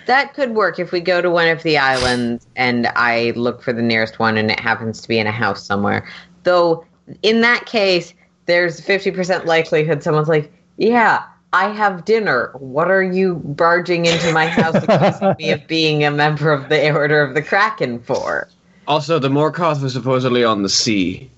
That 0.06 0.34
could 0.34 0.50
work 0.50 0.78
if 0.78 0.92
we 0.92 1.00
go 1.00 1.22
to 1.22 1.30
one 1.30 1.48
of 1.48 1.62
the 1.62 1.78
islands 1.78 2.46
and 2.56 2.88
I 2.88 3.32
look 3.36 3.62
for 3.62 3.72
the 3.72 3.82
nearest 3.82 4.18
one 4.18 4.36
and 4.36 4.50
it 4.50 4.60
happens 4.60 5.00
to 5.00 5.08
be 5.08 5.18
in 5.18 5.26
a 5.26 5.32
house 5.32 5.64
somewhere. 5.64 6.06
Though, 6.42 6.84
in 7.22 7.40
that 7.40 7.64
case, 7.64 8.12
there's 8.46 8.80
50% 8.80 9.46
likelihood 9.46 10.02
someone's 10.02 10.28
like, 10.28 10.52
Yeah, 10.76 11.24
I 11.52 11.68
have 11.68 12.04
dinner. 12.04 12.50
What 12.54 12.90
are 12.90 13.02
you 13.02 13.36
barging 13.36 14.06
into 14.06 14.32
my 14.32 14.48
house 14.48 14.74
accusing 14.74 15.34
me 15.38 15.52
of 15.52 15.66
being 15.68 16.04
a 16.04 16.10
member 16.10 16.52
of 16.52 16.68
the 16.68 16.92
Order 16.92 17.22
of 17.22 17.34
the 17.34 17.42
Kraken 17.42 18.00
for? 18.00 18.48
Also, 18.88 19.18
the 19.18 19.28
Morkoth 19.28 19.80
was 19.80 19.92
supposedly 19.92 20.44
on 20.44 20.62
the 20.62 20.68
sea. 20.68 21.30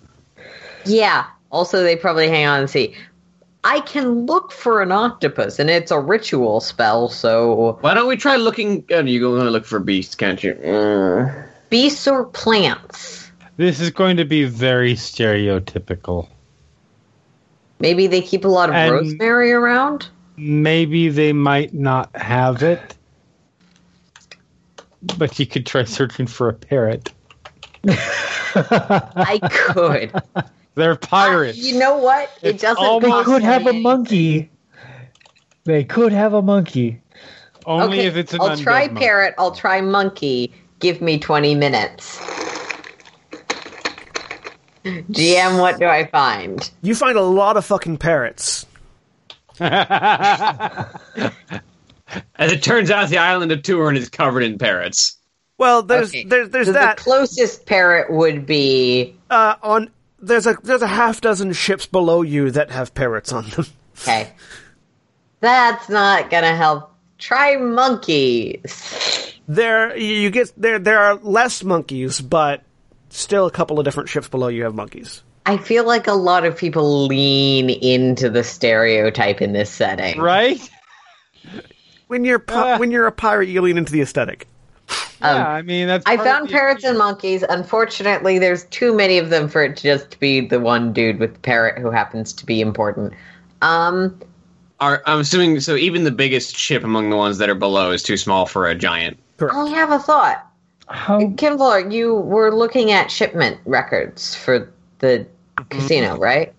Yeah, 0.86 1.26
also, 1.50 1.82
they 1.82 1.96
probably 1.96 2.28
hang 2.28 2.46
on 2.46 2.62
the 2.62 2.68
sea. 2.68 2.94
I 3.62 3.80
can 3.80 4.26
look 4.26 4.52
for 4.52 4.80
an 4.80 4.92
octopus, 4.92 5.58
and 5.58 5.68
it's 5.68 5.90
a 5.90 5.98
ritual 5.98 6.60
spell, 6.60 7.08
so. 7.08 7.76
Why 7.80 7.94
don't 7.94 8.06
we 8.08 8.16
try 8.16 8.36
looking? 8.36 8.84
Oh, 8.90 9.00
you 9.00 9.20
going 9.20 9.44
to 9.44 9.50
look 9.50 9.66
for 9.66 9.80
beasts, 9.80 10.14
can't 10.14 10.42
you? 10.42 10.54
Mm. 10.54 11.48
Beasts 11.68 12.06
or 12.06 12.24
plants? 12.26 13.30
This 13.56 13.80
is 13.80 13.90
going 13.90 14.16
to 14.18 14.24
be 14.24 14.44
very 14.44 14.94
stereotypical. 14.94 16.28
Maybe 17.78 18.07
they 18.07 18.20
keep 18.23 18.44
a 18.44 18.48
lot 18.48 18.69
of 18.69 18.74
And- 18.74 18.93
rosemary 18.93 19.53
around? 19.53 20.09
Maybe 20.39 21.09
they 21.09 21.32
might 21.32 21.73
not 21.73 22.15
have 22.15 22.62
it, 22.62 22.94
but 25.16 25.39
you 25.39 25.47
could 25.47 25.65
try 25.65 25.85
searching 25.85 26.27
for 26.27 26.51
a 26.51 26.53
parrot. 26.53 27.11
I 28.55 29.39
could. 29.51 30.12
They're 30.74 30.93
ah, 30.93 31.07
pirates. 31.07 31.57
You 31.57 31.78
know 31.78 31.97
what? 31.97 32.31
It 32.43 32.57
It's 32.57 32.62
doesn't 32.62 32.85
almost- 32.85 33.27
they 33.27 33.32
could 33.32 33.43
have 33.43 33.66
a 33.66 33.73
monkey. 33.73 34.51
They 35.65 35.85
could 35.85 36.12
have 36.12 36.35
a 36.35 36.43
monkey. 36.43 37.01
Only 37.65 37.98
Okay, 38.01 38.07
if 38.07 38.16
it's 38.16 38.35
an 38.35 38.40
I'll 38.43 38.57
try 38.57 38.86
monkey. 38.86 39.01
parrot. 39.07 39.35
I'll 39.39 39.55
try 39.55 39.81
monkey. 39.81 40.53
Give 40.81 41.01
me 41.01 41.19
20 41.19 41.55
minutes. 41.55 42.20
GM, 44.86 45.60
what 45.60 45.78
do 45.78 45.86
I 45.86 46.06
find? 46.06 46.70
You 46.82 46.94
find 46.94 47.18
a 47.18 47.22
lot 47.22 47.56
of 47.56 47.64
fucking 47.64 47.98
parrots. 47.98 48.66
As 49.58 50.92
it 52.52 52.62
turns 52.62 52.90
out, 52.90 53.08
the 53.08 53.18
island 53.18 53.50
of 53.52 53.62
Turin 53.62 53.96
is 53.96 54.08
covered 54.08 54.42
in 54.42 54.58
parrots. 54.58 55.16
Well, 55.58 55.82
there's 55.82 56.10
Okay. 56.10 56.24
there's 56.24 56.50
there's 56.50 56.66
So 56.66 56.72
that 56.74 56.98
The 56.98 57.02
closest 57.02 57.66
parrot 57.66 58.12
would 58.12 58.46
be. 58.46 59.16
uh, 59.30 59.54
on 59.62 59.90
there's 60.20 60.46
a 60.46 60.56
there's 60.62 60.82
a 60.82 60.86
half 60.86 61.20
dozen 61.20 61.52
ships 61.52 61.86
below 61.86 62.22
you 62.22 62.50
that 62.52 62.70
have 62.70 62.94
parrots 62.94 63.32
on 63.32 63.48
them. 63.50 63.66
Okay. 64.02 64.30
That's 65.40 65.88
not 65.88 66.30
gonna 66.30 66.54
help. 66.54 66.92
Try 67.18 67.56
monkeys. 67.56 69.32
There 69.48 69.96
you 69.96 70.14
you 70.14 70.30
get 70.30 70.52
there 70.56 70.78
there 70.78 70.98
are 70.98 71.14
less 71.16 71.64
monkeys, 71.64 72.20
but 72.20 72.62
still 73.18 73.47
a 73.47 73.51
couple 73.51 73.78
of 73.78 73.84
different 73.84 74.09
ships 74.09 74.28
below 74.28 74.48
you 74.48 74.64
have 74.64 74.74
monkeys. 74.74 75.22
I 75.47 75.56
feel 75.59 75.86
like 75.86 76.06
a 76.09 76.12
lot 76.12 76.44
of 76.44 76.56
people 76.56 77.06
lean 77.06 77.70
into 77.70 78.28
the 78.28 78.43
stereotype 78.43 79.40
in 79.40 79.52
this 79.52 79.70
setting. 79.70 80.18
right? 80.20 80.59
When 82.09 82.24
you're 82.24 82.38
pi- 82.38 82.74
Ah. 82.74 82.78
when 82.78 82.93
you're 82.93 83.06
a 83.09 83.12
pirate, 83.12 83.48
you 83.48 83.60
lean 83.62 83.78
into 83.78 83.90
the 83.93 84.01
aesthetic. 84.01 84.47
Um, 85.20 85.34
yeah, 85.36 85.48
I 85.48 85.62
mean 85.62 85.88
that's. 85.88 86.05
I 86.06 86.16
found 86.16 86.48
the 86.48 86.52
parrots 86.52 86.84
and 86.84 86.97
monkeys. 86.97 87.43
Unfortunately, 87.43 88.38
there's 88.38 88.64
too 88.66 88.94
many 88.94 89.18
of 89.18 89.30
them 89.30 89.48
for 89.48 89.64
it 89.64 89.76
to 89.78 89.82
just 89.82 90.20
be 90.20 90.40
the 90.47 90.60
one 90.60 90.93
dude 90.93 91.18
with 91.18 91.32
the 91.34 91.40
parrot 91.40 91.80
who 91.80 91.90
happens 91.90 92.32
to 92.34 92.47
be 92.47 92.60
important. 92.60 93.12
Um, 93.60 94.20
Are, 94.78 95.02
I'm 95.06 95.18
assuming 95.20 95.59
so. 95.59 95.74
Even 95.74 96.05
the 96.05 96.12
biggest 96.12 96.56
ship 96.56 96.84
among 96.84 97.10
the 97.10 97.16
ones 97.16 97.38
that 97.38 97.48
are 97.51 97.56
below 97.56 97.90
is 97.90 98.05
too 98.05 98.16
small 98.16 98.47
for 98.47 98.68
a 98.68 98.74
giant. 98.76 99.18
I 99.40 99.68
have 99.70 99.90
a 99.90 99.98
thought. 99.98 100.45
How 100.88 101.18
Qinvylar, 101.20 101.92
you 101.92 102.14
were 102.14 102.54
looking 102.54 102.92
at 102.92 103.10
shipment 103.10 103.60
records 103.64 104.34
for 104.34 104.72
the 105.00 105.26
casino, 105.68 106.16
right? 106.16 106.52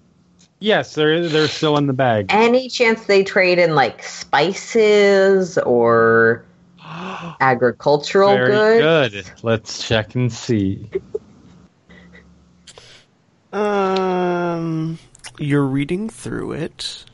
Yes, 0.59 0.95
they're 0.95 1.29
they're 1.29 1.47
still 1.47 1.77
in 1.77 1.87
the 1.87 1.93
bag. 1.93 2.27
Any 2.29 2.67
chance 2.67 3.05
they 3.05 3.23
trade 3.23 3.59
in 3.59 3.75
like 3.75 4.03
spices 4.03 5.57
or 5.59 6.45
agricultural 7.39 8.33
Very 8.35 8.51
goods? 8.51 8.79
good. 8.79 9.31
Let's 9.43 9.87
check 9.87 10.15
and 10.15 10.31
see. 10.33 10.89
Um, 13.53 14.99
you're 15.37 15.65
reading 15.65 16.09
through 16.09 16.51
it, 16.53 17.05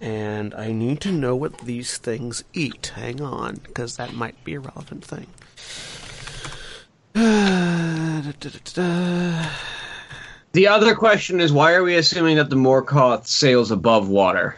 and 0.00 0.54
I 0.54 0.72
need 0.72 1.00
to 1.00 1.10
know 1.10 1.34
what 1.34 1.58
these 1.58 1.98
things 1.98 2.44
eat. 2.52 2.92
Hang 2.94 3.20
on, 3.20 3.56
because 3.56 3.96
that 3.96 4.14
might 4.14 4.42
be 4.44 4.54
a 4.54 4.60
relevant 4.60 5.04
thing. 5.04 5.26
The 7.14 7.88
other 10.68 10.94
question 10.96 11.40
is 11.40 11.52
why 11.52 11.72
are 11.74 11.82
we 11.82 11.96
assuming 11.96 12.36
that 12.36 12.50
the 12.50 12.56
Morkoth 12.56 13.26
sails 13.26 13.70
above 13.70 14.08
water? 14.08 14.56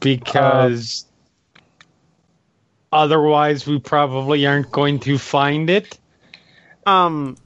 Because 0.00 1.06
otherwise 2.92 3.66
we 3.66 3.78
probably 3.80 4.46
aren't 4.46 4.70
going 4.70 5.00
to 5.00 5.18
find 5.18 5.68
it. 5.70 5.98
Um, 6.86 7.36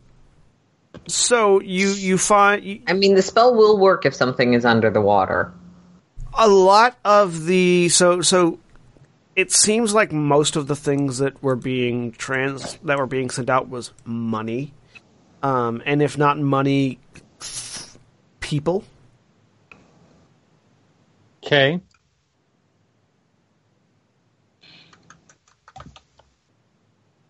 so 1.09 1.61
you 1.63 1.89
you 1.91 2.19
find 2.19 2.63
you, 2.63 2.83
I 2.87 2.93
mean, 2.93 3.15
the 3.15 3.23
spell 3.23 3.55
will 3.55 3.79
work 3.79 4.05
if 4.05 4.15
something 4.15 4.53
is 4.55 4.65
under 4.67 4.91
the 4.91 5.01
water. 5.01 5.53
a 6.35 6.49
lot 6.49 6.97
of 7.05 7.47
the 7.47 7.89
so 7.89 8.21
so 8.23 8.59
it 9.41 9.51
seems 9.53 9.95
like 9.95 10.13
most 10.13 10.57
of 10.57 10.67
the 10.67 10.77
things 10.77 11.19
that 11.19 11.43
were 11.43 11.57
being 11.57 12.13
trans 12.13 12.77
that 12.85 12.99
were 12.99 13.07
being 13.07 13.31
sent 13.31 13.49
out 13.51 13.69
was 13.69 13.93
money 14.05 14.73
um 15.43 15.83
and 15.87 16.03
if 16.03 16.17
not 16.19 16.39
money 16.39 16.99
people 18.41 18.85
Okay. 21.43 21.81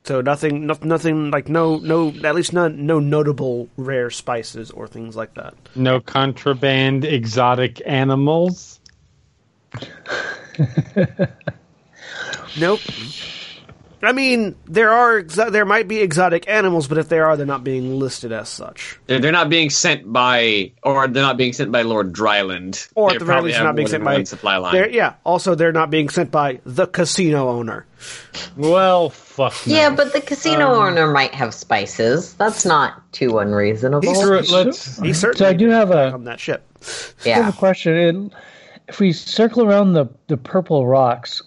so 0.05 0.21
nothing 0.21 0.67
no, 0.67 0.77
nothing 0.83 1.31
like 1.31 1.49
no 1.49 1.77
no 1.79 2.09
at 2.25 2.35
least 2.35 2.53
not 2.53 2.73
no 2.75 2.99
notable 2.99 3.69
rare 3.77 4.11
spices 4.11 4.71
or 4.73 4.89
things 4.89 5.15
like 5.15 5.35
that 5.35 5.55
No 5.75 6.01
contraband 6.01 7.05
exotic 7.05 7.81
animals. 7.87 8.81
nope 12.59 12.81
I 14.03 14.13
mean, 14.13 14.57
there 14.67 14.91
are 14.91 15.23
exo- 15.23 15.53
there 15.53 15.67
might 15.67 15.87
be 15.87 16.01
exotic 16.01 16.49
animals, 16.49 16.89
but 16.89 16.97
if 16.97 17.09
they 17.11 17.19
are, 17.19 17.37
they're 17.37 17.45
not 17.45 17.65
being 17.65 17.99
listed 17.99 18.33
as 18.33 18.49
such. 18.49 18.99
They're, 19.07 19.19
they're 19.19 19.33
not 19.33 19.51
being 19.51 19.69
sent 19.69 20.11
by, 20.11 20.73
or 20.83 21.07
they're 21.07 21.23
not 21.23 21.37
being 21.37 21.53
sent 21.53 21.71
by 21.71 21.83
Lord 21.83 22.13
Drylund. 22.15 22.89
Or 22.95 23.11
They 23.11 23.17
at 23.17 23.19
the 23.19 23.25
very 23.27 23.35
probably 23.37 23.51
least, 23.51 23.63
not 23.63 23.77
being 23.77 23.89
sent 23.89 24.05
by 24.05 24.23
supply 24.25 24.57
line. 24.57 24.73
They're, 24.75 24.89
yeah. 24.89 25.15
Also, 25.25 25.55
they're 25.55 25.73
not 25.73 25.91
being 25.91 26.09
sent 26.09 26.31
by 26.31 26.61
the 26.65 26.87
casino 26.87 27.51
owner. 27.51 27.87
Well, 28.57 29.11
fuck. 29.11 29.55
no. 29.67 29.75
Yeah, 29.75 29.95
but 29.95 30.15
the 30.15 30.23
casino 30.23 30.69
um, 30.73 30.93
owner 30.93 31.11
might 31.13 31.35
have 31.35 31.53
spices. 31.53 32.33
That's 32.35 32.65
not 32.65 33.13
too 33.13 33.39
unreasonable. 33.39 34.01
He's- 34.09 34.19
Screw 34.19 34.39
it, 34.39 34.51
let's. 34.51 34.99
He 34.99 35.13
certainly 35.13 35.45
So 35.45 35.51
I 35.51 35.53
do 35.53 35.69
have 35.69 35.91
a 35.91 36.13
on 36.13 36.25
that 36.25 36.41
ship. 36.41 36.67
I 37.27 37.31
have 37.31 37.55
a 37.55 37.59
question. 37.59 37.97
It- 38.33 38.33
If 38.89 38.99
we 38.99 39.13
circle 39.13 39.63
around 39.63 39.93
the 39.93 40.07
the 40.27 40.39
purple 40.39 40.87
rocks, 40.87 41.43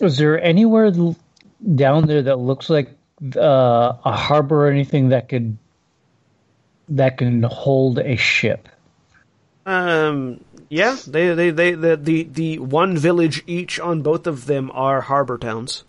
is 0.00 0.16
there 0.16 0.42
anywhere 0.42 0.92
down 1.74 2.06
there 2.06 2.22
that 2.22 2.38
looks 2.38 2.70
like 2.70 2.90
uh, 3.36 3.92
a 4.04 4.12
harbor 4.12 4.66
or 4.66 4.70
anything 4.70 5.10
that 5.10 5.28
could 5.28 5.58
that 6.88 7.18
can 7.18 7.42
hold 7.42 7.98
a 7.98 8.16
ship? 8.16 8.68
Um, 9.66 10.42
yeah, 10.68 10.96
they, 11.06 11.34
they, 11.34 11.50
they, 11.50 11.72
the, 11.72 11.96
the, 11.96 12.22
the 12.24 12.58
one 12.58 12.96
village 12.96 13.42
each 13.46 13.78
on 13.78 14.02
both 14.02 14.26
of 14.26 14.46
them 14.46 14.70
are 14.72 15.00
harbor 15.00 15.38
towns. 15.38 15.84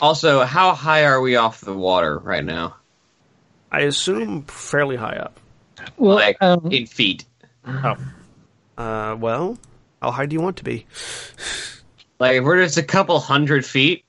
Also, 0.00 0.44
how 0.44 0.72
high 0.74 1.04
are 1.04 1.20
we 1.20 1.36
off 1.36 1.60
the 1.60 1.74
water 1.74 2.18
right 2.18 2.44
now? 2.44 2.76
I 3.70 3.80
assume 3.80 4.44
fairly 4.44 4.96
high 4.96 5.16
up. 5.16 5.40
Well, 5.96 6.16
Like 6.16 6.36
um, 6.40 6.68
in 6.72 6.86
feet. 6.86 7.24
Oh. 7.66 7.96
Uh, 8.76 9.16
well, 9.16 9.58
how 10.00 10.10
high 10.10 10.26
do 10.26 10.34
you 10.34 10.40
want 10.40 10.58
to 10.58 10.64
be? 10.64 10.86
Like 12.20 12.36
if 12.36 12.44
we're 12.44 12.62
just 12.62 12.76
a 12.76 12.82
couple 12.82 13.18
hundred 13.18 13.64
feet, 13.66 14.04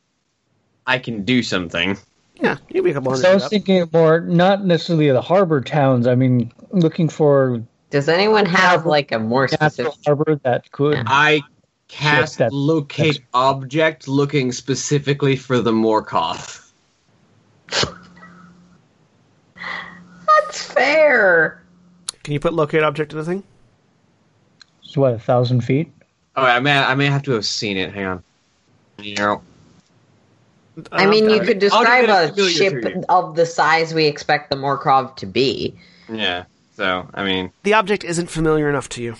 I 0.85 0.99
can 0.99 1.23
do 1.23 1.41
something. 1.41 1.97
Yeah, 2.35 2.57
you'll 2.69 2.83
be 2.83 2.91
a 2.91 2.93
couple 2.93 3.15
so 3.15 3.21
I 3.21 3.21
hundred 3.29 3.33
was 3.35 3.43
up. 3.45 3.49
thinking 3.51 3.89
more 3.93 4.19
not 4.19 4.65
necessarily 4.65 5.09
the 5.11 5.21
harbor 5.21 5.61
towns. 5.61 6.05
I 6.07 6.15
mean, 6.15 6.51
looking 6.71 7.07
for 7.07 7.63
Does 7.89 8.09
anyone 8.09 8.45
have 8.45 8.85
like 8.85 9.11
a 9.13 9.19
more 9.19 9.47
specific? 9.47 9.93
harbor 10.05 10.39
that 10.43 10.69
could. 10.71 11.01
I 11.07 11.41
cast 11.87 12.39
that- 12.39 12.51
locate 12.53 13.21
object 13.33 14.07
looking 14.07 14.51
specifically 14.51 15.35
for 15.37 15.61
the 15.61 15.71
Morkoth. 15.71 16.69
That's 20.27 20.61
fair. 20.63 21.63
Can 22.23 22.33
you 22.33 22.39
put 22.39 22.53
locate 22.53 22.83
object 22.83 23.13
in 23.13 23.19
the 23.19 23.25
thing? 23.25 23.43
It's 24.83 24.97
what 24.97 25.13
a 25.13 25.19
thousand 25.19 25.61
feet. 25.61 25.91
Oh, 26.35 26.43
I 26.43 26.59
may 26.59 26.77
I 26.77 26.95
may 26.95 27.07
have 27.07 27.23
to 27.23 27.31
have 27.31 27.45
seen 27.45 27.77
it. 27.77 27.93
Hang 27.93 28.05
on. 28.05 28.23
You 28.99 29.15
know, 29.15 29.41
I 30.91 31.05
mean, 31.05 31.29
you 31.29 31.41
could 31.41 31.59
describe 31.59 32.09
a 32.09 32.31
a 32.31 32.49
ship 32.49 32.85
of 33.09 33.35
the 33.35 33.45
size 33.45 33.93
we 33.93 34.05
expect 34.05 34.49
the 34.49 34.55
Morkoth 34.55 35.17
to 35.17 35.25
be. 35.25 35.75
yeah. 36.11 36.45
So 36.77 37.07
I 37.13 37.23
mean, 37.23 37.51
the 37.63 37.73
object 37.73 38.03
isn't 38.03 38.29
familiar 38.29 38.69
enough 38.69 38.89
to 38.89 39.03
you. 39.03 39.15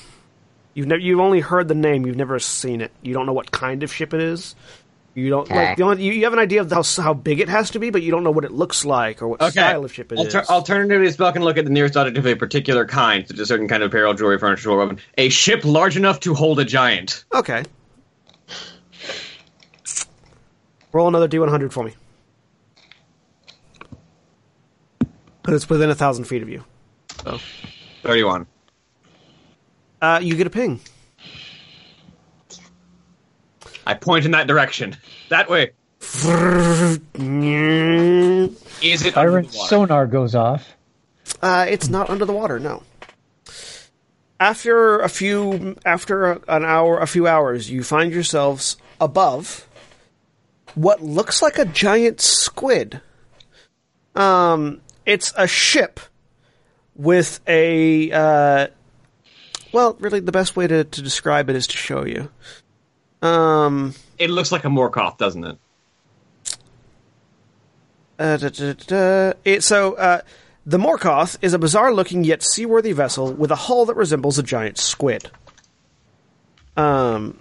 You've 0.74 0.88
never, 0.88 1.02
you've 1.02 1.20
only 1.20 1.42
heard 1.42 1.68
the 1.68 1.76
name. 1.76 2.06
You've 2.06 2.16
never 2.16 2.40
seen 2.40 2.80
it. 2.80 2.92
You 3.02 3.14
don't 3.14 3.26
know 3.26 3.34
what 3.34 3.52
kind 3.52 3.84
of 3.84 3.94
ship 3.94 4.14
it 4.14 4.22
is. 4.22 4.56
You 5.14 5.30
don't 5.30 5.42
Okay. 5.42 5.56
like 5.68 5.78
the 5.78 5.84
only, 5.84 6.04
you, 6.06 6.14
you 6.14 6.24
have 6.24 6.32
an 6.34 6.40
idea 6.40 6.62
of 6.62 6.72
how 6.72 6.84
how 7.02 7.14
big 7.14 7.42
it 7.42 7.50
has 7.50 7.70
to 7.72 7.80
be, 7.80 7.90
but 7.90 8.02
you 8.02 8.12
don't 8.12 8.24
know 8.24 8.32
what 8.32 8.46
it 8.46 8.52
looks 8.54 8.86
like 8.86 9.22
or 9.22 9.28
what 9.28 9.42
okay. 9.42 9.52
style 9.52 9.84
of 9.84 9.92
ship 9.94 10.10
it 10.14 10.20
is. 10.20 10.34
Alter- 10.34 10.50
Alternatively, 10.50 11.12
Spell 11.12 11.34
can 11.34 11.44
look 11.44 11.58
at 11.58 11.66
the 11.66 11.72
nearest 11.72 11.98
object 11.98 12.18
of 12.18 12.26
a 12.26 12.36
particular 12.36 12.86
kind, 12.86 13.28
such 13.28 13.36
as 13.36 13.42
a 13.42 13.46
certain 13.46 13.68
kind 13.68 13.84
of 13.84 13.90
apparel, 13.92 14.14
jewelry, 14.14 14.40
furniture, 14.40 14.70
or 14.72 14.78
weapon. 14.78 15.00
A 15.18 15.28
ship 15.28 15.66
large 15.66 15.98
enough 15.98 16.22
to 16.22 16.34
hold 16.34 16.60
a 16.62 16.66
giant. 16.66 17.26
Okay. 17.34 17.64
Roll 20.94 21.08
another 21.10 21.28
D100 21.28 21.72
for 21.74 21.84
me. 21.84 21.94
But 25.44 25.54
it's 25.56 25.68
within 25.70 25.90
a 25.90 25.96
thousand 25.96 26.26
feet 26.26 26.42
of 26.42 26.50
you. 26.50 26.64
So. 27.24 27.40
Thirty-one. 28.04 28.46
Uh, 30.02 30.20
you 30.22 30.36
get 30.36 30.48
a 30.48 30.50
ping. 30.52 30.80
I 33.86 33.94
point 33.94 34.26
in 34.26 34.32
that 34.32 34.48
direction. 34.48 34.98
That 35.30 35.50
way. 35.50 35.72
Is 38.82 39.06
it 39.06 39.18
under 39.18 39.32
Iron 39.32 39.50
sonar 39.50 40.08
goes 40.08 40.36
off. 40.36 40.76
Uh, 41.42 41.66
it's 41.70 41.90
not 41.90 42.10
under 42.10 42.26
the 42.26 42.34
water. 42.34 42.60
No. 42.60 42.84
After 44.40 45.00
a 45.00 45.10
few, 45.10 45.76
after 45.86 46.32
an 46.48 46.66
hour, 46.66 47.00
a 47.00 47.06
few 47.06 47.28
hours, 47.28 47.70
you 47.70 47.84
find 47.84 48.12
yourselves 48.12 48.78
above 49.00 49.68
what 50.76 51.02
looks 51.02 51.42
like 51.42 51.58
a 51.60 51.66
giant 51.66 52.22
squid. 52.22 53.02
Um, 54.16 54.82
it's 55.06 55.34
a 55.38 55.48
ship 55.48 56.00
with 56.96 57.40
a. 57.48 58.12
Uh, 58.12 58.68
well, 59.72 59.96
really, 60.00 60.20
the 60.20 60.32
best 60.32 60.56
way 60.56 60.68
to, 60.68 60.84
to 60.84 61.02
describe 61.02 61.50
it 61.50 61.56
is 61.56 61.68
to 61.68 61.78
show 61.78 62.06
you. 62.06 62.30
Um, 63.22 63.94
It 64.18 64.30
looks 64.30 64.52
like 64.52 64.66
a 64.66 64.70
Morkoth, 64.70 65.18
doesn't 65.18 65.44
it? 65.44 65.58
Uh, 68.20 68.38
da, 68.38 68.50
da, 68.50 68.74
da, 68.74 68.84
da. 68.88 69.34
It, 69.44 69.64
so, 69.64 69.94
uh, 69.94 70.22
the 70.66 70.78
Morkoth 70.78 71.38
is 71.42 71.54
a 71.54 71.60
bizarre 71.60 71.94
looking 71.94 72.24
yet 72.24 72.44
seaworthy 72.44 72.92
vessel 72.92 73.34
with 73.34 73.50
a 73.52 73.56
hull 73.56 73.86
that 73.86 73.96
resembles 73.96 74.38
a 74.38 74.44
giant 74.44 74.78
squid. 74.78 75.32
Um, 76.78 77.40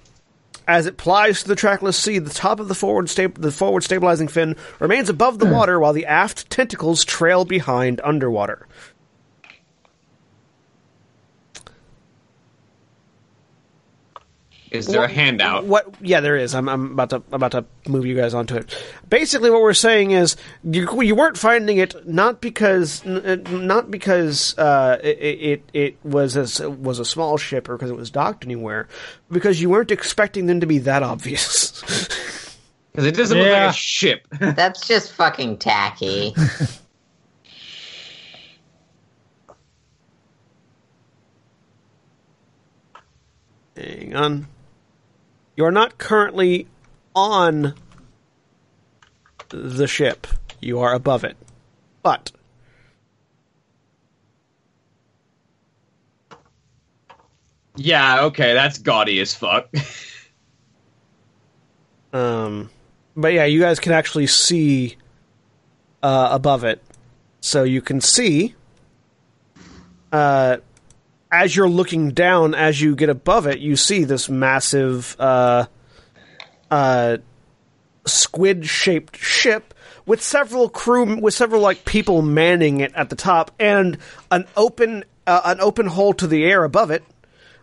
as 0.66 0.86
it 0.86 0.96
plies 0.96 1.42
to 1.42 1.48
the 1.48 1.54
trackless 1.56 1.98
sea, 1.98 2.18
the 2.18 2.30
top 2.30 2.60
of 2.60 2.68
the 2.68 2.74
forward, 2.74 3.10
sta- 3.10 3.28
the 3.34 3.52
forward 3.52 3.84
stabilizing 3.84 4.28
fin 4.28 4.56
remains 4.78 5.08
above 5.08 5.38
the 5.38 5.46
water 5.52 5.78
while 5.78 5.92
the 5.92 6.06
aft 6.06 6.48
tentacles 6.48 7.04
trail 7.04 7.44
behind 7.44 8.00
underwater. 8.02 8.66
Is 14.70 14.86
there 14.86 15.02
a 15.02 15.08
handout? 15.08 15.64
What? 15.64 15.92
Yeah, 16.00 16.20
there 16.20 16.36
is. 16.36 16.54
I'm, 16.54 16.68
I'm 16.68 16.92
about 16.92 17.10
to 17.10 17.22
about 17.32 17.52
to 17.52 17.64
move 17.88 18.06
you 18.06 18.14
guys 18.14 18.34
onto 18.34 18.54
it. 18.54 18.72
Basically, 19.08 19.50
what 19.50 19.62
we're 19.62 19.74
saying 19.74 20.12
is 20.12 20.36
you, 20.62 21.02
you 21.02 21.16
weren't 21.16 21.36
finding 21.36 21.78
it 21.78 22.06
not 22.06 22.40
because 22.40 23.04
not 23.04 23.90
because 23.90 24.56
uh, 24.58 24.98
it, 25.02 25.18
it 25.18 25.70
it 25.72 25.96
was 26.04 26.60
a, 26.60 26.70
was 26.70 27.00
a 27.00 27.04
small 27.04 27.36
ship 27.36 27.68
or 27.68 27.76
because 27.76 27.90
it 27.90 27.96
was 27.96 28.10
docked 28.10 28.44
anywhere, 28.44 28.86
because 29.30 29.60
you 29.60 29.70
weren't 29.70 29.90
expecting 29.90 30.46
them 30.46 30.60
to 30.60 30.66
be 30.66 30.78
that 30.78 31.02
obvious. 31.02 32.16
Because 32.92 33.06
it 33.06 33.14
doesn't 33.14 33.38
look 33.38 33.52
like 33.52 33.70
a 33.70 33.72
ship. 33.72 34.26
That's 34.40 34.84
just 34.86 35.12
fucking 35.12 35.58
tacky. 35.58 36.34
Hang 43.76 44.16
on. 44.16 44.48
You 45.56 45.64
are 45.64 45.72
not 45.72 45.98
currently 45.98 46.66
on 47.14 47.74
the 49.48 49.86
ship. 49.86 50.26
You 50.60 50.80
are 50.80 50.94
above 50.94 51.24
it, 51.24 51.36
but 52.02 52.32
yeah, 57.76 58.22
okay, 58.24 58.52
that's 58.54 58.78
gaudy 58.78 59.20
as 59.20 59.34
fuck. 59.34 59.68
Um, 62.12 62.70
but 63.16 63.32
yeah, 63.32 63.44
you 63.44 63.60
guys 63.60 63.78
can 63.78 63.92
actually 63.92 64.26
see 64.26 64.96
uh, 66.02 66.28
above 66.32 66.64
it, 66.64 66.82
so 67.40 67.62
you 67.62 67.80
can 67.80 68.00
see 68.00 68.54
uh, 70.12 70.58
as 71.30 71.54
you're 71.54 71.68
looking 71.68 72.10
down. 72.10 72.54
As 72.54 72.80
you 72.80 72.94
get 72.94 73.08
above 73.08 73.46
it, 73.46 73.58
you 73.58 73.76
see 73.76 74.04
this 74.04 74.28
massive 74.28 75.16
uh, 75.18 75.66
uh, 76.70 77.18
squid-shaped 78.06 79.16
ship 79.16 79.74
with 80.06 80.22
several 80.22 80.68
crew, 80.68 81.20
with 81.20 81.34
several 81.34 81.60
like 81.60 81.84
people 81.84 82.22
manning 82.22 82.80
it 82.80 82.92
at 82.94 83.10
the 83.10 83.16
top, 83.16 83.52
and 83.58 83.98
an 84.30 84.46
open 84.56 85.04
uh, 85.26 85.42
an 85.44 85.60
open 85.60 85.86
hole 85.86 86.12
to 86.14 86.26
the 86.26 86.44
air 86.44 86.64
above 86.64 86.90
it 86.90 87.04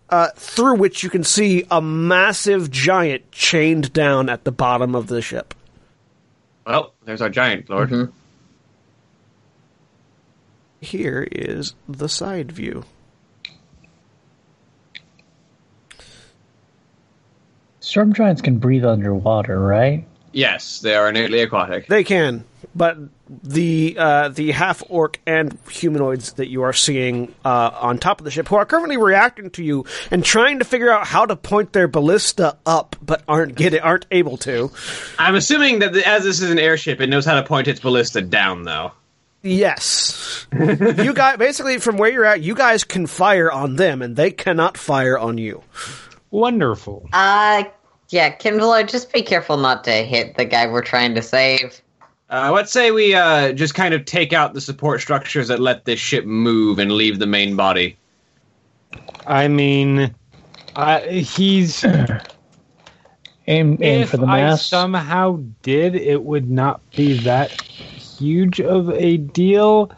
uh, 0.09 0.29
through 0.35 0.75
which 0.75 1.03
you 1.03 1.09
can 1.09 1.23
see 1.23 1.65
a 1.69 1.81
massive 1.81 2.71
giant 2.71 3.31
chained 3.31 3.91
down 3.93 4.29
at 4.29 4.43
the 4.43 4.51
bottom 4.51 4.95
of 4.95 5.07
the 5.07 5.21
ship. 5.21 5.53
well, 6.65 6.93
there's 7.05 7.21
our 7.21 7.29
giant 7.29 7.69
lord. 7.69 8.11
Here 10.79 11.27
is 11.31 11.73
the 11.89 12.07
side 12.07 12.51
view. 12.51 12.85
Storm 17.87 18.11
giants 18.11 18.41
can 18.41 18.57
breathe 18.57 18.83
underwater, 18.83 19.57
right? 19.57 20.05
Yes, 20.33 20.81
they 20.81 20.93
are 20.93 21.07
innately 21.07 21.39
aquatic. 21.39 21.87
They 21.87 22.03
can, 22.03 22.43
but 22.75 22.97
the 23.29 23.95
uh, 23.97 24.27
the 24.27 24.51
half 24.51 24.83
orc 24.89 25.21
and 25.25 25.57
humanoids 25.71 26.33
that 26.33 26.49
you 26.49 26.63
are 26.63 26.73
seeing 26.73 27.33
uh, 27.45 27.71
on 27.73 27.97
top 27.97 28.19
of 28.19 28.25
the 28.25 28.31
ship, 28.31 28.49
who 28.49 28.57
are 28.57 28.65
currently 28.65 28.97
reacting 28.97 29.51
to 29.51 29.63
you 29.63 29.85
and 30.11 30.25
trying 30.25 30.59
to 30.59 30.65
figure 30.65 30.91
out 30.91 31.07
how 31.07 31.25
to 31.25 31.37
point 31.37 31.71
their 31.71 31.87
ballista 31.87 32.57
up, 32.65 32.97
but 33.01 33.23
aren't 33.25 33.55
get 33.55 33.73
it, 33.73 33.79
aren't 33.79 34.05
able 34.11 34.35
to. 34.39 34.69
I'm 35.17 35.35
assuming 35.35 35.79
that 35.79 35.93
the, 35.93 36.05
as 36.05 36.25
this 36.25 36.41
is 36.41 36.51
an 36.51 36.59
airship, 36.59 36.99
it 36.99 37.07
knows 37.07 37.23
how 37.23 37.35
to 37.35 37.47
point 37.47 37.69
its 37.69 37.79
ballista 37.79 38.21
down, 38.21 38.63
though. 38.63 38.91
Yes, 39.43 40.45
you 40.59 41.13
guys 41.13 41.37
basically 41.37 41.77
from 41.77 41.95
where 41.95 42.11
you're 42.11 42.25
at, 42.25 42.41
you 42.41 42.53
guys 42.53 42.83
can 42.83 43.07
fire 43.07 43.49
on 43.49 43.77
them, 43.77 44.01
and 44.01 44.17
they 44.17 44.31
cannot 44.31 44.77
fire 44.77 45.17
on 45.17 45.37
you. 45.37 45.63
Wonderful. 46.31 47.09
Uh, 47.13 47.63
yeah, 48.09 48.35
Qinvylar, 48.35 48.87
just 48.89 49.11
be 49.11 49.21
careful 49.21 49.57
not 49.57 49.83
to 49.85 49.91
hit 49.91 50.35
the 50.35 50.45
guy 50.45 50.67
we're 50.67 50.81
trying 50.81 51.15
to 51.15 51.21
save. 51.21 51.81
Uh, 52.29 52.51
let's 52.53 52.71
say 52.71 52.91
we 52.91 53.15
uh, 53.15 53.53
just 53.53 53.73
kind 53.73 53.93
of 53.93 54.05
take 54.05 54.33
out 54.33 54.53
the 54.53 54.61
support 54.61 54.99
structures 55.01 55.47
that 55.47 55.59
let 55.59 55.85
this 55.85 55.99
ship 55.99 56.25
move 56.25 56.77
and 56.79 56.91
leave 56.91 57.19
the 57.19 57.27
main 57.27 57.55
body. 57.55 57.97
I 59.25 59.47
mean, 59.47 60.13
uh, 60.75 60.99
he's. 61.01 61.85
Aim, 63.49 63.77
aim 63.79 64.01
if 64.01 64.09
for 64.09 64.17
the 64.17 64.25
I 64.25 64.55
somehow 64.55 65.39
did, 65.61 65.95
it 65.95 66.23
would 66.23 66.49
not 66.49 66.81
be 66.91 67.13
that 67.19 67.49
huge 67.61 68.59
of 68.59 68.89
a 68.89 69.15
deal 69.15 69.89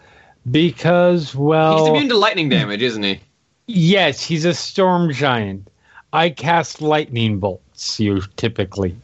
because, 0.52 1.34
well, 1.34 1.80
He's 1.80 1.88
immune 1.88 2.10
to 2.10 2.15
lightning 2.18 2.49
damage, 2.49 2.84
isn't 2.84 3.02
he? 3.02 3.19
yes, 3.65 4.23
he's 4.23 4.45
a 4.45 4.53
storm 4.53 5.11
giant. 5.11 5.68
I 6.14 6.30
cast 6.30 6.80
lightning 6.80 7.40
bolts. 7.80 8.00
You 8.00 8.22
typically. 8.36 8.96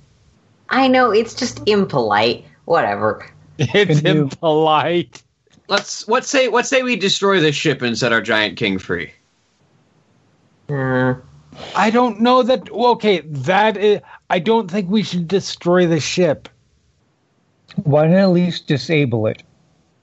I 0.70 0.88
know, 0.88 1.12
it's 1.12 1.34
just 1.34 1.62
impolite. 1.68 2.46
Whatever. 2.66 3.26
It's 3.58 4.02
Can 4.02 4.16
you- 4.18 4.22
impolite. 4.24 5.22
Let's 5.68 6.08
let's 6.08 6.30
say 6.30 6.48
let's 6.50 6.70
say 6.70 6.84
we 6.84 6.96
destroy 6.96 7.40
this 7.40 7.56
ship 7.56 7.82
and 7.82 7.98
set 7.98 8.12
our 8.14 8.22
giant 8.22 8.56
king 8.58 8.78
free. 8.78 9.12
Uh, 10.70 11.16
I 11.76 11.90
don't 11.90 12.20
know 12.20 12.44
that. 12.44 12.70
Okay, 12.70 13.22
that 13.22 13.76
is. 13.78 14.02
I 14.30 14.38
don't 14.40 14.70
think 14.70 14.90
we 14.92 15.02
should 15.02 15.28
destroy 15.28 15.88
the 15.88 16.00
ship. 16.00 16.50
Why 17.84 18.06
not 18.08 18.18
at 18.18 18.30
least 18.30 18.68
disable 18.68 19.26
it? 19.26 19.42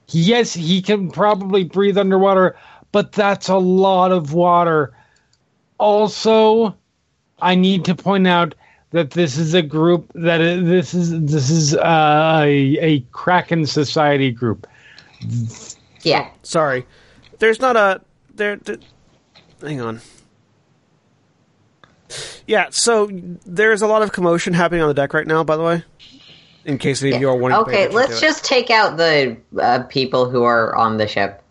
Yes, 0.09 0.53
he 0.55 0.83
can 0.83 1.11
probably 1.11 1.63
breathe 1.63 1.97
underwater, 1.99 2.57
but 2.91 3.13
that's 3.13 3.49
a 3.49 3.59
lot 3.59 4.11
of 4.13 4.33
water. 4.33 4.93
Also, 5.79 6.75
I 7.43 7.55
need 7.55 7.85
to 7.87 7.95
point 7.95 8.27
out 8.27 8.55
that 8.91 9.11
this 9.11 9.37
is 9.37 9.53
a 9.55 9.63
group 9.63 10.11
that 10.15 10.39
this 10.39 10.95
is 10.95 11.11
this 11.21 11.51
is 11.51 11.75
uh, 11.75 12.41
a 12.45 12.79
a 12.79 13.01
Kraken 13.13 13.67
Society 13.67 14.31
group. 14.31 14.67
yeah. 16.03 16.31
Sorry, 16.43 16.87
there's 17.39 17.61
not 17.61 17.77
a 17.77 18.01
there. 18.35 18.57
there 18.57 18.79
hang 19.61 19.81
on. 19.81 20.01
Yeah, 22.47 22.67
so 22.71 23.09
there's 23.47 23.83
a 23.83 23.87
lot 23.87 24.03
of 24.03 24.13
commotion 24.13 24.53
happening 24.53 24.83
on 24.83 24.89
the 24.89 24.95
deck 24.95 25.15
right 25.15 25.27
now, 25.27 25.43
by 25.45 25.57
the 25.57 25.63
way. 25.63 25.85
In 26.65 26.79
case 26.79 27.03
any 27.03 27.13
of 27.13 27.21
you 27.21 27.29
are 27.29 27.37
wondering. 27.37 27.63
Okay, 27.63 27.73
attention 27.85 27.97
let's 27.97 28.21
to 28.21 28.27
it. 28.27 28.29
just 28.29 28.45
take 28.45 28.71
out 28.71 28.97
the 28.97 29.37
uh, 29.61 29.83
people 29.89 30.29
who 30.29 30.45
are 30.45 30.77
on 30.77 30.99
the 30.99 31.09
ship. 31.09 31.43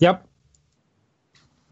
Yep. 0.00 0.27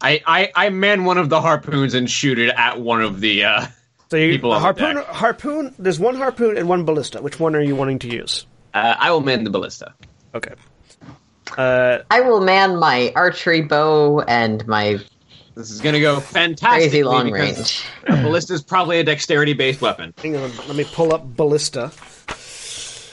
I, 0.01 0.21
I, 0.25 0.51
I 0.55 0.69
man 0.69 1.05
one 1.05 1.17
of 1.17 1.29
the 1.29 1.41
harpoons 1.41 1.93
and 1.93 2.09
shoot 2.09 2.37
it 2.39 2.49
at 2.55 2.79
one 2.79 3.01
of 3.01 3.19
the. 3.19 3.43
Uh, 3.45 3.67
So 4.09 4.15
you, 4.17 4.31
people 4.31 4.51
on 4.51 4.57
the 4.57 4.61
harpoon, 4.61 4.95
deck. 4.95 5.05
harpoon. 5.07 5.75
There's 5.79 5.99
one 5.99 6.15
harpoon 6.15 6.57
and 6.57 6.69
one 6.69 6.85
ballista. 6.85 7.21
Which 7.21 7.39
one 7.39 7.55
are 7.55 7.61
you 7.61 7.75
wanting 7.75 7.99
to 7.99 8.07
use? 8.07 8.45
uh, 8.73 8.95
I 8.97 9.11
will 9.11 9.21
man 9.21 9.43
the 9.43 9.49
ballista. 9.49 9.93
Okay. 10.35 10.53
Uh, 11.57 11.99
I 12.11 12.21
will 12.21 12.41
man 12.41 12.77
my 12.77 13.11
archery 13.15 13.61
bow 13.61 14.21
and 14.21 14.65
my 14.67 14.99
This 15.55 15.71
is 15.71 15.81
gonna 15.81 15.99
go 15.99 16.19
fantastic. 16.19 16.91
crazy 16.91 17.03
long 17.03 17.31
range. 17.31 17.83
A 18.07 18.11
ballista 18.21 18.53
is 18.53 18.61
probably 18.61 18.99
a 18.99 19.03
dexterity-based 19.03 19.81
weapon. 19.81 20.13
hang 20.21 20.35
on. 20.35 20.51
Let 20.67 20.75
me 20.75 20.83
pull 20.85 21.13
up 21.13 21.25
ballista. 21.35 21.91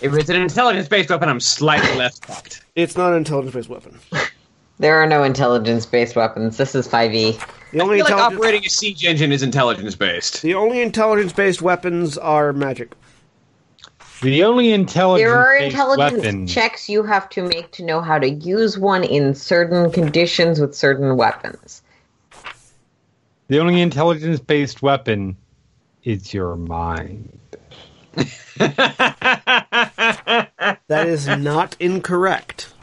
If 0.02 0.12
it's 0.12 0.28
an 0.28 0.36
intelligence-based 0.36 1.08
weapon, 1.08 1.28
I'm 1.28 1.40
slightly 1.40 1.94
less 1.96 2.18
fucked. 2.18 2.62
It's 2.74 2.96
not 2.96 3.12
an 3.12 3.18
intelligence-based 3.18 3.68
weapon. 3.70 3.98
There 4.78 4.96
are 4.96 5.06
no 5.06 5.22
intelligence-based 5.22 6.16
weapons. 6.16 6.56
This 6.56 6.74
is 6.74 6.88
5e. 6.88 7.38
The 7.72 7.82
I 7.82 7.86
feel 7.86 8.04
like 8.04 8.12
operating 8.12 8.64
a 8.64 8.68
siege 8.68 9.04
engine 9.04 9.32
is 9.32 9.42
intelligence-based. 9.42 10.42
the 10.42 10.54
only 10.54 10.82
intelligence-based 10.82 11.62
weapons 11.62 12.18
are 12.18 12.52
magic. 12.52 12.92
The 14.22 14.44
only 14.44 14.72
intelligence 14.72 15.28
There 15.28 15.38
are 15.38 15.56
intelligence 15.56 16.22
weapon. 16.24 16.46
checks 16.46 16.88
you 16.88 17.02
have 17.02 17.28
to 17.30 17.42
make 17.42 17.72
to 17.72 17.84
know 17.84 18.00
how 18.00 18.18
to 18.18 18.28
use 18.28 18.78
one 18.78 19.04
in 19.04 19.34
certain 19.34 19.90
conditions 19.90 20.60
with 20.60 20.74
certain 20.74 21.16
weapons. 21.16 21.82
The 23.48 23.58
only 23.60 23.80
intelligence 23.82 24.40
based 24.40 24.82
weapon 24.82 25.36
is 26.04 26.32
your 26.32 26.56
mind. 26.56 27.38
That 30.86 31.08
is 31.08 31.26
not 31.26 31.76
incorrect. 31.80 32.73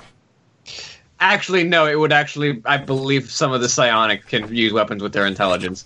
Actually, 1.22 1.64
no. 1.64 1.86
It 1.88 1.98
would 2.00 2.12
actually. 2.12 2.62
I 2.66 2.78
believe 2.78 3.32
some 3.32 3.54
of 3.54 3.62
the 3.62 3.70
psionic 3.70 4.26
can 4.28 4.54
use 4.54 4.74
weapons 4.74 5.02
with 5.04 5.14
their 5.14 5.26
intelligence. 5.28 5.86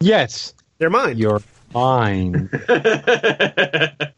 Yes, 0.00 0.54
They're 0.78 0.90
mine. 0.90 1.16
your 1.18 1.40
mind. 1.72 2.50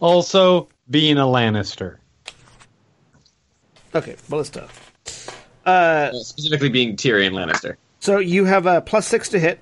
also, 0.00 0.68
being 0.90 1.16
a 1.18 1.22
Lannister. 1.24 1.96
Okay, 3.94 4.16
ballista. 4.28 4.68
Uh, 5.64 6.12
Specifically, 6.12 6.68
being 6.68 6.96
Tyrion 6.96 7.32
Lannister. 7.32 7.76
so 8.00 8.18
you 8.18 8.44
have 8.44 8.66
a 8.66 8.80
plus 8.82 9.06
six 9.06 9.28
to 9.30 9.38
hit. 9.38 9.58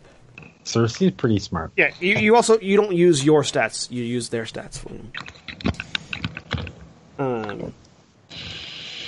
Cersei's 0.65 1.13
pretty 1.13 1.39
smart. 1.39 1.71
Yeah, 1.77 1.93
you, 2.01 2.17
you 2.17 2.35
also 2.37 2.59
you 2.61 2.77
don't 2.77 2.93
use 2.95 3.25
your 3.25 3.43
stats. 3.43 3.91
You 3.91 4.03
use 4.03 4.29
their 4.31 4.45
stats. 4.45 4.85
William. 4.85 5.13
Um, 7.19 7.75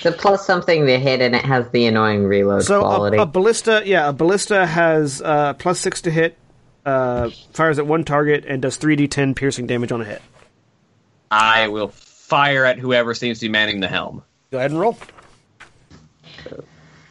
It's 0.05 0.14
a 0.14 0.18
plus 0.20 0.47
something 0.47 0.86
to 0.86 0.98
hit, 0.98 1.22
and 1.22 1.35
it 1.35 1.47
has 1.47 1.66
the 1.70 1.86
annoying 1.86 2.24
reload 2.24 2.64
so 2.64 2.81
quality. 2.81 3.16
a, 3.16 3.22
a 3.22 3.26
ballista, 3.26 3.82
yeah, 3.86 4.10
a 4.10 4.12
ballista 4.12 4.66
has 4.66 5.22
uh, 5.22 5.55
plus 5.55 5.81
six 5.81 6.02
to 6.02 6.10
hit, 6.10 6.36
uh, 6.85 7.31
fires 7.55 7.78
at 7.78 7.86
one 7.86 8.05
target, 8.05 8.44
and 8.47 8.60
does 8.60 8.76
three 8.76 8.98
d10 8.98 9.35
piercing 9.35 9.66
damage 9.66 9.93
on 9.93 10.02
a 10.02 10.05
hit. 10.05 10.20
I 11.31 11.68
will 11.68 11.89
fire 11.89 12.66
at 12.66 12.78
whoever 12.78 13.14
seems 13.14 13.39
to 13.39 13.47
be 13.47 13.52
manning 13.52 13.81
the 13.81 13.89
helm. 13.89 14.22
Go 14.51 14.59
ahead 14.59 14.72
and 14.72 14.81
roll. 14.81 14.98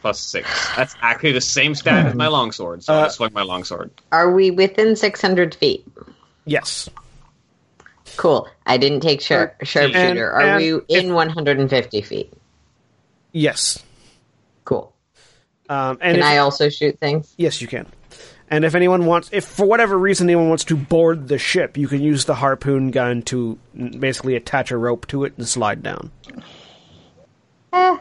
Plus 0.00 0.20
six. 0.20 0.48
That's 0.76 0.94
actually 1.02 1.32
the 1.32 1.40
same 1.40 1.74
stat 1.74 2.06
as 2.06 2.14
my 2.14 2.28
longsword, 2.28 2.84
so 2.84 2.94
Uh, 2.94 3.06
I 3.06 3.08
swing 3.08 3.32
my 3.32 3.42
longsword. 3.42 3.90
Are 4.12 4.32
we 4.32 4.52
within 4.52 4.94
600 4.94 5.56
feet? 5.56 5.84
Yes. 6.44 6.88
Cool. 8.16 8.48
I 8.66 8.76
didn't 8.76 9.00
take 9.00 9.20
sharp, 9.20 9.56
sharpshooter. 9.64 10.30
Are 10.30 10.42
and 10.42 10.62
we 10.62 10.96
in 10.96 11.12
150 11.12 12.00
feet? 12.02 12.32
Yes. 13.34 13.82
Cool. 14.64 14.94
Um, 15.68 15.98
and 16.00 16.14
Can 16.14 16.18
if, 16.20 16.24
I 16.24 16.38
also 16.38 16.68
shoot 16.68 16.98
things? 17.00 17.34
yes, 17.36 17.60
you 17.60 17.66
can. 17.68 17.86
And 18.50 18.64
if 18.64 18.74
anyone 18.74 19.06
wants, 19.06 19.30
if 19.32 19.44
for 19.44 19.66
whatever 19.66 19.98
reason 19.98 20.26
anyone 20.28 20.48
wants 20.48 20.64
to 20.64 20.76
board 20.76 21.26
the 21.28 21.38
ship, 21.38 21.76
you 21.76 21.88
can 21.88 22.00
use 22.00 22.26
the 22.26 22.34
harpoon 22.34 22.90
gun 22.92 23.22
to 23.22 23.58
basically 23.98 24.36
attach 24.36 24.70
a 24.70 24.76
rope 24.76 25.06
to 25.08 25.24
it 25.24 25.32
and 25.36 25.48
slide 25.48 25.82
down. 25.82 26.10
Eh, 27.72 27.96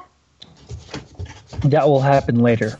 That 1.63 1.87
will 1.87 2.01
happen 2.01 2.39
later. 2.39 2.77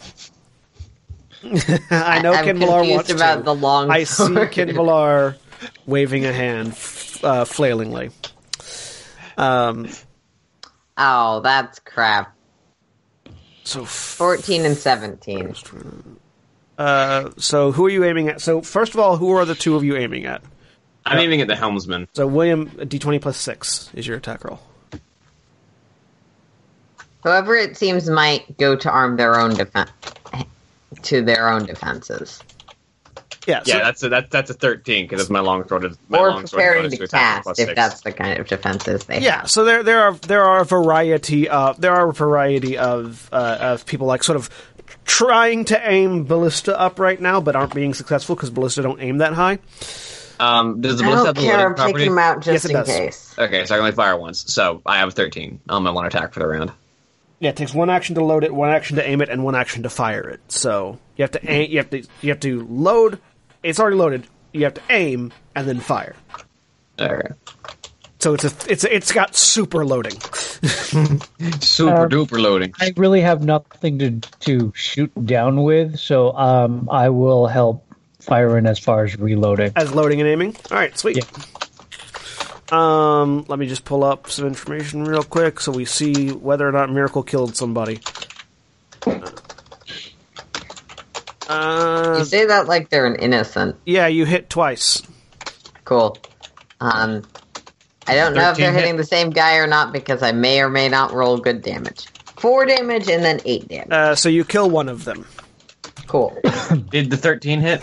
I 1.90 2.22
know 2.22 2.34
I'm 2.34 2.46
Qinvylar 2.46 2.80
confused 2.82 2.92
wants 2.96 3.10
about 3.12 3.36
to. 3.38 3.44
the 3.44 3.56
long 3.56 3.90
I 3.90 4.04
see 4.04 4.26
sword. 4.26 4.52
Qinvylar 4.52 5.36
waving 5.88 6.26
a 6.26 6.34
hand, 6.34 6.68
uh, 7.24 7.46
flailingly. 7.46 8.12
Um, 9.38 9.88
Oh, 10.96 11.40
that's 11.40 11.80
crap. 11.80 12.33
So, 13.64 13.84
f- 13.84 13.90
14 13.90 14.66
and 14.66 14.78
17. 14.78 15.56
uh, 16.78 17.30
so 17.38 17.72
who 17.72 17.86
are 17.86 17.90
you 17.90 18.04
aiming 18.04 18.30
at? 18.30 18.42
So 18.42 18.62
first 18.62 18.94
of 18.94 19.00
all, 19.00 19.18
who 19.18 19.32
are 19.32 19.46
the 19.46 19.56
two 19.56 19.76
of 19.76 19.84
you 19.84 19.96
aiming 19.96 20.26
at? 20.26 20.42
I'm 21.06 21.20
aiming 21.20 21.42
at 21.42 21.48
the 21.48 21.56
helmsman. 21.56 22.08
So 22.14 22.26
William, 22.28 22.72
a 22.80 22.86
d20 22.86 23.22
plus 23.22 23.38
six 23.38 23.90
is 23.94 24.08
your 24.08 24.18
attack 24.18 24.44
roll. 24.46 24.60
Whoever 27.24 27.56
it 27.56 27.78
seems 27.78 28.10
might 28.10 28.58
go 28.58 28.76
to 28.76 28.90
arm 28.90 29.16
their 29.18 29.40
own 29.40 29.54
defense 29.54 29.92
to 31.04 31.22
their 31.22 31.50
own 31.50 31.66
defenses. 31.66 32.42
Yeah, 33.46 33.64
so, 33.64 33.78
Yeah, 33.78 33.84
that's 33.84 34.04
a 34.04 34.10
that, 34.10 34.32
that's 34.32 34.50
a 34.50 34.54
thirteen 34.54 35.08
because 35.08 35.30
my 35.30 35.40
longsword 35.42 35.86
is 35.86 35.98
my 36.10 36.18
or 36.20 36.30
longsword 36.30 36.60
preparing 36.60 36.84
bonus 36.84 36.98
to 36.98 37.04
attack 37.04 37.44
cast 37.44 37.60
if 37.60 37.68
six. 37.68 37.76
that's 37.76 38.02
the 38.02 38.12
kind 38.12 38.40
of 38.40 38.48
defenses 38.48 39.06
they 39.06 39.20
yeah. 39.20 39.40
have. 39.42 39.50
So 39.52 39.66
there, 39.66 39.84
there 39.84 40.02
are 40.02 40.14
there 40.14 40.44
are 40.44 40.62
a 40.62 40.66
variety 40.66 41.50
of 41.50 41.80
there 41.82 41.94
are 41.94 42.10
a 42.10 42.14
variety 42.14 42.78
of 42.78 43.30
uh, 43.32 43.58
of 43.60 43.86
people 43.86 44.08
like 44.08 44.24
sort 44.24 44.38
of 44.38 44.50
trying 45.06 45.66
to 45.66 45.90
aim 45.90 46.24
ballista 46.26 46.80
up 46.80 47.00
right 47.00 47.20
now, 47.20 47.42
but 47.42 47.56
aren't 47.56 47.74
being 47.76 47.94
successful 47.94 48.36
because 48.36 48.50
ballista 48.50 48.82
don't 48.82 49.02
aim 49.02 49.18
that 49.18 49.34
high. 49.34 49.60
Um, 50.40 50.82
does 50.82 50.98
the 50.98 51.04
I 51.06 51.08
ballista 51.08 51.26
don't 51.26 51.26
have 51.26 51.36
the 51.36 51.42
care. 51.42 51.52
loading 51.52 51.66
I'm 51.68 51.76
property? 51.76 51.94
taking 51.94 52.10
them 52.12 52.20
out 52.20 52.42
just 52.42 52.66
it 52.66 52.72
in 52.72 52.78
does. 52.78 52.88
case. 52.88 53.36
Okay, 53.38 53.66
so 53.66 53.76
I 53.76 53.78
can 53.78 53.86
only 53.86 53.92
fire 53.92 54.18
once. 54.18 54.52
So 54.54 54.82
I 54.86 54.98
have 55.00 55.10
a 55.10 55.12
thirteen 55.12 55.60
on 55.70 55.84
my 55.84 55.92
one 55.92 56.06
attack 56.06 56.34
for 56.34 56.40
the 56.40 56.48
round. 56.48 56.72
Yeah, 57.40 57.50
it 57.50 57.58
takes 57.58 57.74
one 57.74 57.90
action 57.90 58.16
to 58.16 58.24
load 58.24 58.46
it, 58.46 58.54
one 58.54 58.70
action 58.70 58.96
to 58.96 59.06
aim 59.08 59.22
it, 59.22 59.28
and 59.28 59.44
one 59.44 59.54
action 59.54 59.84
to 59.84 59.90
fire 59.90 60.30
it. 60.30 60.40
So 60.50 60.98
you 61.18 61.24
have 61.24 61.32
to 61.32 61.52
aim, 61.52 61.70
you 61.72 61.78
have 61.80 61.90
to 61.90 62.04
you 62.22 62.30
have 62.30 62.40
to 62.42 62.66
load. 62.68 63.20
It's 63.64 63.80
already 63.80 63.96
loaded. 63.98 64.28
You 64.52 64.66
have 64.66 64.74
to 64.76 64.82
aim 64.90 65.32
and 65.56 65.68
then 65.68 65.80
fire. 65.80 66.16
Okay. 67.00 67.30
So 68.20 68.34
it's 68.36 68.44
a 68.46 68.52
it's 68.72 68.84
a, 68.84 68.96
it's 68.96 69.12
got 69.12 69.36
super 69.36 69.84
loading. 69.86 70.20
Super 71.60 72.04
Um, 72.04 72.10
duper 72.10 72.40
loading. 72.42 72.74
I 72.80 72.94
really 72.96 73.20
have 73.22 73.44
nothing 73.44 74.00
to 74.00 74.12
to 74.42 74.72
shoot 74.76 75.12
down 75.26 75.64
with, 75.64 75.98
so 76.00 76.32
um, 76.38 76.88
I 76.90 77.10
will 77.10 77.48
help 77.48 77.84
firing 78.22 78.66
as 78.66 78.80
far 78.80 79.04
as 79.04 79.18
reloading. 79.20 79.74
as 79.76 79.94
loading 79.94 80.22
and 80.22 80.30
aiming. 80.30 80.56
All 80.72 80.78
right, 80.78 80.98
sweet. 80.98 81.26
Um, 82.72 83.44
let 83.50 83.60
me 83.60 83.68
just 83.68 83.84
pull 83.86 84.04
up 84.04 84.30
some 84.30 84.48
information 84.48 85.04
real 85.04 85.24
quick 85.24 85.60
so 85.60 85.72
we 85.72 85.84
see 85.86 86.32
whether 86.32 86.68
or 86.68 86.72
not 86.72 86.90
Miracle 86.92 87.24
killed 87.24 87.56
somebody. 87.58 88.00
Uh, 89.06 89.20
You 92.18 92.26
say 92.26 92.46
that 92.46 92.68
like 92.68 92.90
they're 92.90 93.06
an 93.06 93.16
innocent. 93.16 93.76
yeah, 93.86 94.08
you 94.08 94.26
hit 94.26 94.50
twice. 94.50 95.02
Cool. 95.86 96.18
Um, 96.80 97.24
I 98.08 98.16
don't 98.16 98.34
know 98.34 98.50
if 98.52 98.58
they're 98.58 98.72
hit. 98.72 98.82
hitting 98.82 98.98
the 98.98 99.04
same 99.06 99.30
guy 99.30 99.58
or 99.58 99.68
not 99.68 99.94
because 99.94 100.22
I 100.22 100.32
may 100.32 100.62
or 100.62 100.70
may 100.70 100.90
not 100.90 101.12
roll 101.14 101.38
good 101.38 101.62
damage. 101.62 102.08
Four 102.38 102.66
damage 102.66 103.08
and 103.10 103.24
then 103.24 103.40
eight 103.46 103.68
damage. 103.68 103.92
Uh, 103.92 104.16
so 104.16 104.30
you 104.30 104.44
kill 104.44 104.70
one 104.70 104.90
of 104.90 105.06
them. 105.06 105.26
Cool. 106.08 106.38
Did 106.92 107.10
the 107.10 107.18
thirteen 107.18 107.62
hit? 107.62 107.82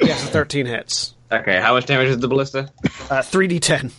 Yes, 0.00 0.22
so 0.22 0.28
13 0.28 0.66
hits. 0.66 1.14
Okay, 1.30 1.60
how 1.60 1.74
much 1.74 1.86
damage 1.86 2.08
is 2.08 2.18
the 2.18 2.26
ballista? 2.28 2.68
Uh, 3.08 3.20
3d10. 3.22 3.92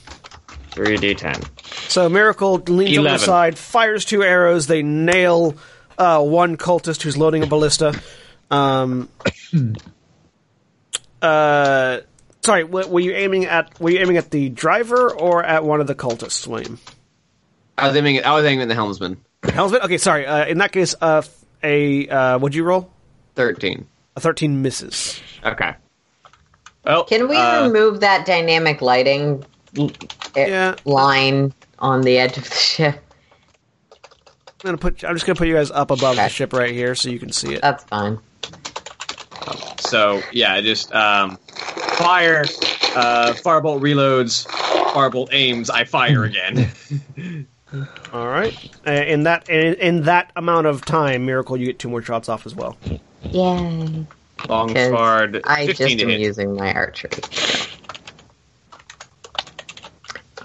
Three 0.72 0.98
d 0.98 1.16
ten. 1.16 1.42
So 1.88 2.10
Miracle 2.10 2.56
leans 2.68 2.98
over 2.98 3.08
the 3.08 3.18
side, 3.18 3.58
fires 3.58 4.04
two 4.04 4.24
arrows. 4.24 4.68
They 4.68 4.84
nail 4.84 5.56
uh, 5.98 6.22
one 6.22 6.58
cultist 6.58 7.02
who's 7.02 7.16
loading 7.18 7.44
a 7.44 7.48
ballista. 7.48 7.98
Um, 8.52 9.10
uh, 11.22 12.00
sorry, 12.44 12.64
w- 12.64 12.88
were 12.88 13.00
you 13.00 13.14
aiming 13.14 13.46
at 13.46 13.80
were 13.80 13.90
you 13.90 14.00
aiming 14.00 14.18
at 14.18 14.32
the 14.32 14.50
driver 14.50 15.12
or 15.14 15.44
at 15.44 15.64
one 15.64 15.82
of 15.82 15.88
the 15.88 15.96
cultists, 15.96 16.46
William? 16.48 16.80
I 17.78 17.88
was 17.88 17.96
aiming. 17.96 18.18
At, 18.18 18.26
I 18.26 18.34
was 18.34 18.46
aiming 18.46 18.62
at 18.62 18.68
the 18.68 18.76
helmsman. 18.76 19.18
Helmsman. 19.44 19.82
Okay, 19.82 19.98
sorry. 19.98 20.26
Uh, 20.26 20.46
in 20.46 20.60
that 20.60 20.72
case, 20.72 20.96
uh, 21.02 21.18
f- 21.18 21.46
a 21.64 22.08
uh, 22.08 22.40
what'd 22.40 22.56
you 22.56 22.64
roll? 22.64 22.92
Thirteen. 23.36 23.88
A 24.16 24.20
thirteen 24.22 24.62
misses. 24.62 25.20
Okay. 25.44 25.76
Well, 26.86 27.04
Can 27.06 27.28
we 27.28 27.36
uh, 27.36 27.68
remove 27.68 28.02
that 28.02 28.26
dynamic 28.28 28.82
lighting 28.82 29.44
eh, 29.78 29.90
Yeah. 30.36 30.76
line 30.86 31.52
on 31.80 32.02
the 32.02 32.18
edge 32.20 32.38
of 32.38 32.48
the 32.48 32.56
ship? 32.56 33.02
I'm 34.64 34.68
gonna 34.70 34.78
put. 34.78 35.04
I'm 35.04 35.16
just 35.16 35.26
gonna 35.26 35.36
put 35.36 35.48
you 35.48 35.56
guys 35.56 35.72
up 35.72 35.92
above 35.92 36.16
the 36.16 36.28
ship 36.28 36.54
right 36.54 36.72
here 36.72 36.96
so 36.96 37.10
you 37.10 37.20
can 37.20 37.32
see 37.32 37.54
it. 37.56 37.62
That's 37.62 37.84
fine. 37.86 38.20
So 39.80 40.22
yeah, 40.32 40.60
just 40.62 40.94
um, 40.94 41.38
fire. 41.38 42.44
Uh, 42.96 43.34
firebolt 43.34 43.82
reloads. 43.82 44.46
Farbolt 44.48 45.30
aims. 45.32 45.70
I 45.70 45.84
fire 45.84 46.24
again. 46.26 46.70
All 48.14 48.28
right. 48.28 48.54
Uh, 48.88 48.92
in 48.92 49.24
that 49.24 49.50
in, 49.50 49.74
in 49.76 50.02
that 50.04 50.32
amount 50.36 50.68
of 50.68 50.86
time, 50.86 51.26
miracle, 51.26 51.58
you 51.58 51.66
get 51.66 51.80
two 51.80 51.90
more 51.90 52.02
shots 52.02 52.30
off 52.30 52.46
as 52.46 52.56
well. 52.56 52.78
Yay. 53.24 54.06
Long 54.48 54.74
'Cause 54.74 54.90
sword. 54.90 55.42
I 55.46 55.68
just 55.68 55.82
am 55.82 56.10
hit. 56.10 56.20
using 56.20 56.56
my 56.56 56.74
archery. 56.74 57.10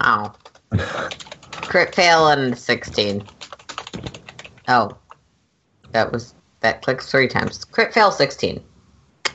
Ow. 0.01 0.33
Crit 1.51 1.93
fail 1.95 2.27
and 2.29 2.57
16. 2.57 3.23
Oh. 4.67 4.97
That 5.91 6.11
was. 6.11 6.33
That 6.61 6.81
clicks 6.81 7.09
three 7.09 7.27
times. 7.27 7.63
Crit 7.65 7.93
fail 7.93 8.11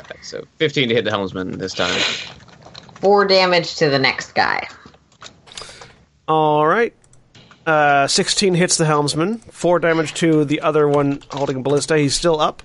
16. 0.08 0.22
So 0.22 0.44
15 0.58 0.88
to 0.90 0.94
hit 0.94 1.04
the 1.04 1.10
helmsman 1.10 1.58
this 1.58 1.74
time. 1.74 1.98
Four 3.00 3.26
damage 3.26 3.76
to 3.76 3.88
the 3.90 3.98
next 3.98 4.32
guy. 4.34 4.68
All 6.28 6.66
right. 6.66 6.94
Uh, 7.66 8.06
16 8.06 8.54
hits 8.54 8.76
the 8.76 8.84
helmsman. 8.84 9.38
Four 9.38 9.78
damage 9.80 10.14
to 10.14 10.44
the 10.44 10.60
other 10.60 10.88
one 10.88 11.22
holding 11.30 11.56
a 11.56 11.60
ballista. 11.60 11.96
He's 11.98 12.14
still 12.14 12.40
up. 12.40 12.62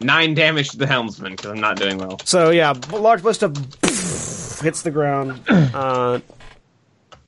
Nine 0.00 0.34
damage 0.34 0.70
to 0.70 0.76
the 0.76 0.86
helmsman 0.86 1.32
because 1.32 1.52
I'm 1.52 1.60
not 1.60 1.76
doing 1.76 1.98
well. 1.98 2.18
So 2.24 2.50
yeah, 2.50 2.72
b- 2.72 2.98
large 2.98 3.22
ballista 3.22 3.48
hits 4.62 4.82
the 4.82 4.90
ground. 4.92 5.40
Uh, 5.74 6.20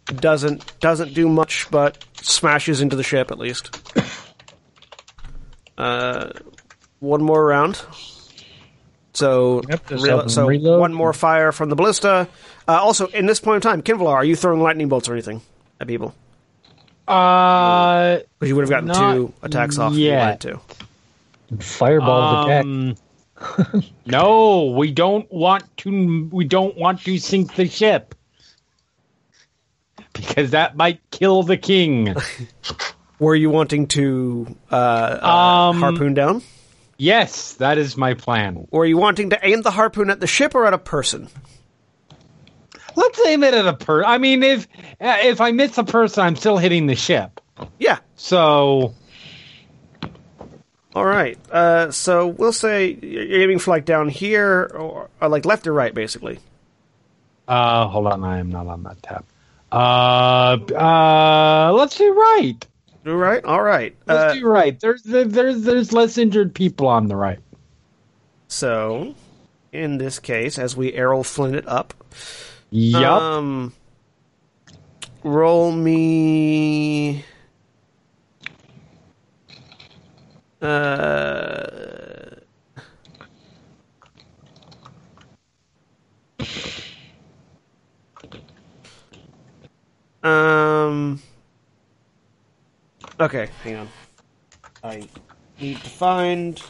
doesn't 0.06 0.78
doesn't 0.78 1.14
do 1.14 1.28
much, 1.28 1.66
but 1.68 2.05
smashes 2.23 2.81
into 2.81 2.94
the 2.94 3.02
ship 3.02 3.31
at 3.32 3.39
least. 3.39 3.77
Uh, 5.78 6.31
one 7.01 7.23
more 7.23 7.44
round. 7.44 7.82
So, 9.16 9.62
Yep, 9.68 9.86
just 9.88 10.05
relo- 10.05 10.09
help 10.09 10.22
him 10.24 10.28
so 10.28 10.47
reload. 10.47 10.80
one 10.80 10.93
more 10.93 11.12
fire 11.14 11.51
from 11.52 11.70
the 11.70 11.74
ballista. 11.76 12.28
Uh, 12.68 12.72
also, 12.72 13.06
in 13.09 13.24
this 13.26 13.40
point 13.40 13.56
in 13.64 13.70
time, 13.70 13.82
Qinvylar, 13.82 14.12
are 14.12 14.24
you 14.24 14.36
throwing 14.36 14.60
lightning 14.60 14.88
bolts 14.88 15.09
or 15.09 15.14
anything 15.14 15.40
at 15.80 15.86
people? 15.86 16.14
Uh, 17.09 18.18
Because 18.38 18.48
you 18.51 18.56
would 18.56 18.68
have 18.68 18.84
gotten 18.84 18.93
two 19.16 19.32
attacks 19.43 19.78
off 19.78 19.93
if 19.93 19.98
you 19.98 20.06
yet. 20.06 20.44
wanted 20.44 20.60
to. 21.60 21.64
Fireball 21.64 22.44
attack. 22.44 22.64
um, 22.64 22.94
no, 24.06 24.74
we 24.76 24.90
don't 24.90 25.30
want 25.32 25.64
to. 25.78 26.28
We 26.32 26.44
don't 26.44 26.76
want 26.76 27.01
to 27.05 27.16
sink 27.18 27.55
the 27.55 27.66
ship 27.68 28.14
because 30.12 30.51
that 30.51 30.76
might 30.76 31.01
kill 31.10 31.43
the 31.43 31.56
king. 31.56 32.14
Were 33.18 33.34
you 33.34 33.48
wanting 33.48 33.86
to 33.88 34.55
uh, 34.70 34.74
uh, 35.22 35.26
Um, 35.70 35.80
harpoon 35.80 36.12
down? 36.14 36.43
Yes, 36.97 37.55
that 37.55 37.78
is 37.78 37.97
my 37.97 38.14
plan. 38.14 38.66
Or 38.70 38.82
are 38.82 38.86
you 38.86 38.97
wanting 38.97 39.31
to 39.31 39.39
aim 39.47 39.62
the 39.62 39.70
harpoon 39.70 40.10
at 40.10 40.20
the 40.20 40.27
ship 40.27 40.55
or 40.55 40.66
at 40.66 40.74
a 40.74 40.78
person? 40.78 41.28
Let's 42.94 43.20
aim 43.27 43.44
it 43.44 43.55
at 43.55 43.66
a 43.66 43.74
per. 43.74 44.02
I 44.05 44.18
mean, 44.18 44.43
if 44.43 44.66
uh, 45.01 45.18
if 45.23 45.40
I 45.40 45.52
miss 45.52 45.77
a 45.78 45.85
person, 45.85 46.24
I'm 46.24 46.36
still 46.36 46.56
hitting 46.56 46.86
the 46.86 46.97
ship. 46.97 47.40
Yeah. 47.78 47.98
So 48.16 48.94
All 50.97 51.05
right. 51.05 51.39
Uh, 51.52 51.90
so 51.90 52.27
we'll 52.27 52.55
say 52.55 52.98
you're 53.02 53.43
aiming 53.43 53.59
for 53.59 53.70
like 53.70 53.85
down 53.85 54.09
here, 54.09 54.70
or, 54.74 55.10
or 55.20 55.28
like 55.28 55.44
left 55.44 55.66
or 55.66 55.74
right, 55.74 55.93
basically. 55.93 56.39
Uh, 57.47 57.86
hold 57.86 58.06
on, 58.06 58.24
I 58.24 58.39
am 58.39 58.48
not 58.51 58.66
on 58.66 58.82
that 58.85 59.02
tab. 59.02 59.27
Uh, 59.70 60.56
uh, 60.74 61.73
let's 61.74 61.98
do 61.98 62.14
right. 62.14 62.66
All 63.06 63.14
right. 63.14 63.44
All 63.44 63.62
right. 63.62 63.94
Let's 64.06 64.32
Uh, 64.32 64.34
do 64.40 64.46
right. 64.46 64.78
There's 64.80 65.02
there's 65.02 65.62
there's 65.62 65.92
less 65.92 66.18
injured 66.18 66.54
people 66.54 66.88
on 66.88 67.06
the 67.06 67.16
right. 67.16 67.38
so, 68.48 69.14
in 69.72 69.98
this 69.98 70.18
case, 70.18 70.58
as 70.58 70.76
we 70.76 70.92
arrow 70.94 71.22
Flint 71.22 71.54
it 71.56 71.68
up, 71.68 71.94
Yup. 72.70 73.22
um, 73.22 73.72
roll 75.22 75.70
me. 75.72 77.24
Uh, 80.60 82.40
um. 90.22 91.20
Okay, 93.18 93.48
hang 93.64 93.76
on. 93.76 93.88
I 94.84 95.09
need 95.59 95.78
to 95.78 95.90
find 95.90 96.62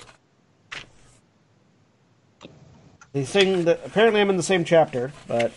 the 3.12 3.24
thing 3.24 3.64
that 3.64 3.80
apparently 3.84 4.20
I'm 4.20 4.30
in 4.30 4.36
the 4.36 4.44
same 4.44 4.64
chapter, 4.64 5.12
but 5.26 5.52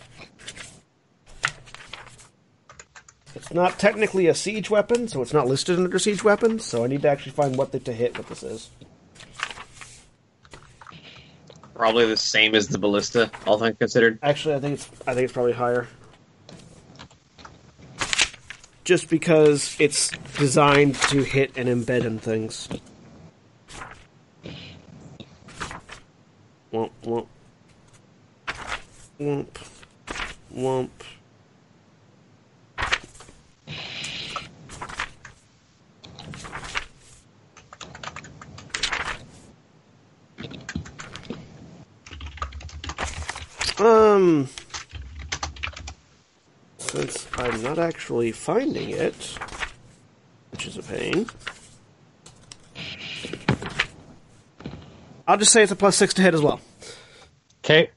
it's 3.36 3.54
not 3.54 3.78
technically 3.78 4.28
a 4.28 4.34
siege 4.34 4.72
weapon, 4.72 5.08
so 5.08 5.22
it's 5.22 5.34
not 5.34 5.46
listed 5.46 5.78
under 5.78 6.00
siege 6.00 6.24
weapons. 6.24 6.66
So 6.66 6.84
I 6.84 6.88
need 6.88 7.04
to 7.04 7.10
actually 7.10 7.34
find 7.34 7.56
what 7.56 7.72
the 7.72 7.80
to 7.80 7.94
hit 7.94 8.18
what 8.18 8.28
this 8.28 8.42
is. 8.42 8.70
Probably 11.76 12.08
the 12.08 12.18
same 12.18 12.56
as 12.56 12.68
the 12.68 12.80
ballista, 12.80 13.30
all 13.46 13.60
things 13.60 13.78
considered. 13.78 14.20
Actually, 14.24 14.56
I 14.56 14.60
think 14.60 14.74
it's 14.74 14.90
I 15.06 15.14
think 15.14 15.26
it's 15.26 15.34
probably 15.34 15.54
higher. 15.54 15.88
Just 18.90 19.08
because 19.08 19.76
it's 19.78 20.10
designed 20.36 20.96
to 20.96 21.22
hit 21.22 21.56
and 21.56 21.70
embed 21.70 22.06
in 22.06 22.18
things. 22.18 22.68
Womp 26.74 26.90
womp. 27.04 27.28
Womp. 29.20 29.48
Womp. 30.56 30.90
Um, 43.80 44.50
I'm 47.40 47.64
not 47.64 47.80
actually 47.80 48.32
finding 48.32 48.90
it, 48.90 49.38
which 50.52 50.68
is 50.68 50.78
a 50.78 50.84
pain, 50.84 51.28
I'll 55.30 55.38
just 55.38 55.52
say 55.52 55.62
it's 55.62 55.72
a 55.72 55.76
plus 55.76 55.96
six 55.96 56.16
to 56.16 56.24
hit 56.24 56.34
as 56.34 56.42
well. 56.42 56.60
Okay. 57.64 57.92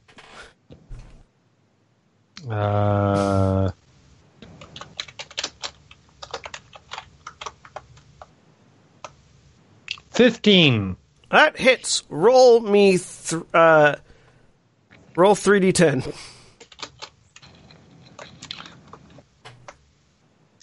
Uh. 2.46 3.70
Fifteen. 10.10 10.98
That 11.30 11.56
hits. 11.58 12.02
Roll 12.10 12.60
me, 12.60 12.98
th- 12.98 13.42
uh, 13.54 13.96
roll 15.16 15.34
three 15.34 15.60
d 15.60 15.72
ten. 15.72 16.02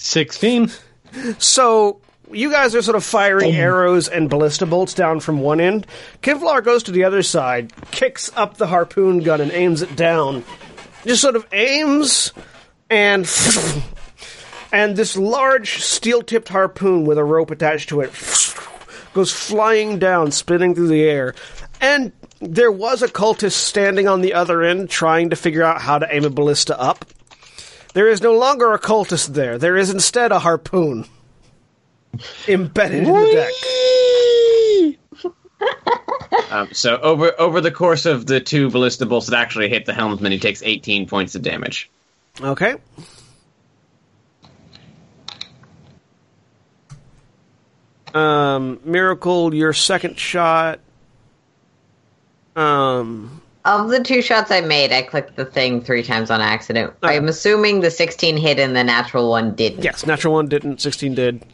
Sixteen. 0.09 0.71
So 1.37 2.01
you 2.31 2.49
guys 2.49 2.73
are 2.73 2.81
sort 2.81 2.97
of 2.97 3.03
firing 3.03 3.53
arrows 3.53 4.07
and 4.07 4.27
ballista 4.27 4.65
bolts 4.65 4.95
down 4.95 5.19
from 5.19 5.39
one 5.39 5.59
end. 5.59 5.85
Qinvylar 6.23 6.63
goes 6.63 6.81
to 6.83 6.91
the 6.91 7.03
other 7.03 7.21
side, 7.21 7.71
kicks 7.91 8.31
up 8.35 8.57
the 8.57 8.65
harpoon 8.65 9.19
gun, 9.19 9.39
and 9.39 9.51
aims 9.51 9.83
it 9.83 9.95
down. 9.95 10.43
Just 11.05 11.21
sort 11.21 11.35
of 11.35 11.45
aims, 11.51 12.33
and 12.89 13.29
and 14.71 14.95
this 14.95 15.15
large 15.15 15.83
steel-tipped 15.83 16.49
harpoon 16.49 17.05
with 17.05 17.19
a 17.19 17.23
rope 17.23 17.51
attached 17.51 17.89
to 17.89 18.01
it 18.01 18.09
goes 19.13 19.31
flying 19.31 19.99
down, 19.99 20.31
spinning 20.31 20.73
through 20.73 20.87
the 20.87 21.03
air. 21.03 21.35
And 21.81 22.13
there 22.41 22.71
was 22.71 23.03
a 23.03 23.07
cultist 23.07 23.51
standing 23.51 24.07
on 24.07 24.21
the 24.21 24.33
other 24.33 24.63
end, 24.63 24.89
trying 24.89 25.29
to 25.29 25.35
figure 25.35 25.61
out 25.61 25.81
how 25.81 25.99
to 25.99 26.07
aim 26.11 26.25
a 26.25 26.31
ballista 26.31 26.79
up. 26.79 27.05
There 27.93 28.07
is 28.07 28.21
no 28.21 28.37
longer 28.37 28.73
a 28.73 28.79
cultist 28.79 29.29
there. 29.29 29.57
There 29.57 29.77
is 29.77 29.89
instead 29.89 30.31
a 30.31 30.39
harpoon 30.39 31.05
embedded 32.47 33.07
in 33.07 33.13
the 33.13 33.31
deck. 33.31 33.53
Um, 36.51 36.69
so 36.71 36.97
over 36.97 37.39
over 37.39 37.61
the 37.61 37.71
course 37.71 38.05
of 38.05 38.25
the 38.25 38.39
two 38.39 38.69
ballista 38.69 39.05
bolts 39.05 39.27
that 39.27 39.37
actually 39.37 39.69
hit 39.69 39.85
the 39.85 39.93
helmsman, 39.93 40.31
he 40.31 40.39
takes 40.39 40.63
18 40.63 41.07
points 41.07 41.35
of 41.35 41.41
damage. 41.41 41.89
Okay. 42.41 42.75
Um, 48.13 48.79
Miracle, 48.83 49.53
your 49.53 49.73
second 49.73 50.17
shot. 50.17 50.79
Um, 52.55 53.38
Of 53.65 53.89
the 53.89 54.01
two 54.01 54.21
shots 54.21 54.51
I 54.51 54.61
made, 54.61 54.93
I 54.93 55.01
clicked 55.01 55.35
the 55.35 55.45
thing 55.45 55.81
three 55.81 56.01
times 56.01 56.31
on 56.31 56.39
accident. 56.39 56.93
Okay. 57.03 57.17
I'm 57.17 57.27
assuming 57.27 57.81
the 57.81 57.91
16 57.91 58.37
hit 58.37 58.57
and 58.57 58.75
the 58.75 58.83
natural 58.83 59.29
one 59.29 59.53
didn't. 59.53 59.83
yes, 59.83 60.05
natural 60.05 60.33
one 60.33 60.47
didn't, 60.47 60.79
16 60.79 61.13
did. 61.13 61.45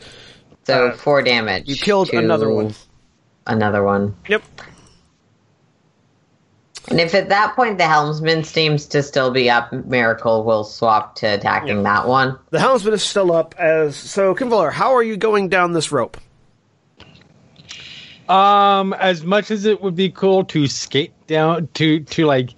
So 0.66 0.88
uh, 0.88 0.96
four 0.96 1.22
damage. 1.24 1.68
You 1.68 1.76
killed 1.76 2.10
to 2.10 2.18
another 2.18 2.50
one. 2.50 2.76
Another 3.48 3.84
one. 3.84 4.16
Yep. 4.28 4.44
And 6.90 7.00
if 7.00 7.16
at 7.16 7.30
that 7.30 7.56
point 7.56 7.80
the 7.80 7.88
helmsman 7.88 8.44
seems 8.44 8.86
to 8.88 9.02
still 9.02 9.32
be 9.32 9.50
up, 9.50 9.74
Miracle 9.74 10.44
will 10.44 10.64
swap 10.64 11.16
to 11.16 11.26
attacking 11.26 11.82
that 11.84 12.08
one. 12.08 12.38
The 12.52 12.60
helmsman 12.60 12.94
is 12.94 13.04
still 13.04 13.32
up 13.32 13.56
as 13.58 13.96
so. 13.96 14.36
Qinvylar, 14.36 14.72
how 14.72 14.94
are 14.94 15.02
you 15.02 15.18
going 15.18 15.50
down 15.50 15.74
this 15.74 15.92
rope? 15.92 16.18
Um, 18.30 18.94
as 18.94 19.24
much 19.24 19.50
as 19.50 19.66
it 19.66 19.82
would 19.82 19.96
be 19.96 20.10
cool 20.10 20.44
to 20.46 20.68
skate 20.68 21.15
down 21.28 21.68
to 21.76 22.00
to 22.02 22.26
like 22.26 22.52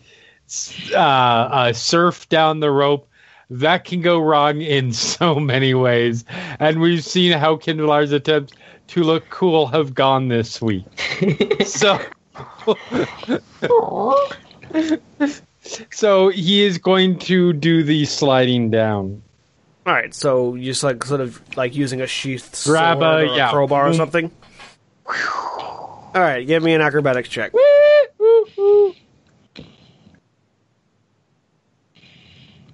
uh, 0.94 0.98
uh 0.98 1.73
surf 1.73 2.27
down 2.30 2.60
the 2.60 2.72
rope, 2.72 3.07
that 3.49 3.85
can 3.85 4.02
go 4.02 4.19
wrong 4.19 4.61
in 4.61 4.94
so 4.94 5.35
many 5.35 5.73
ways. 5.73 6.26
And 6.60 6.80
we've 6.80 7.03
seen 7.03 7.31
how 7.34 7.56
Qinvylar's 7.57 8.11
attempts 8.11 8.53
to 8.88 9.03
look 9.03 9.30
cool 9.30 9.68
have 9.68 9.94
gone 9.94 10.30
this 10.30 10.61
week. 10.61 10.85
so 11.65 11.99
so 15.91 16.30
he 16.30 16.64
is 16.64 16.77
going 16.77 17.19
to 17.19 17.53
do 17.53 17.84
the 17.84 18.06
sliding 18.06 18.69
down. 18.69 19.22
All 19.85 19.94
right, 19.94 20.14
so 20.14 20.56
you 20.56 20.65
just 20.65 20.84
like 20.84 21.03
sort 21.06 21.22
of 21.22 21.41
like 21.56 21.76
using 21.76 22.02
a 22.02 22.07
sheath, 22.07 22.64
Grab 22.65 22.99
sword 22.99 23.23
a- 23.23 23.31
or 23.31 23.35
yeah. 23.35 23.52
crowbar 23.52 23.88
or 23.88 23.94
something. 23.94 24.30
All 25.07 26.11
right, 26.14 26.45
give 26.45 26.61
me 26.61 26.73
an 26.73 26.81
acrobatics 26.81 27.30
check. 27.30 27.53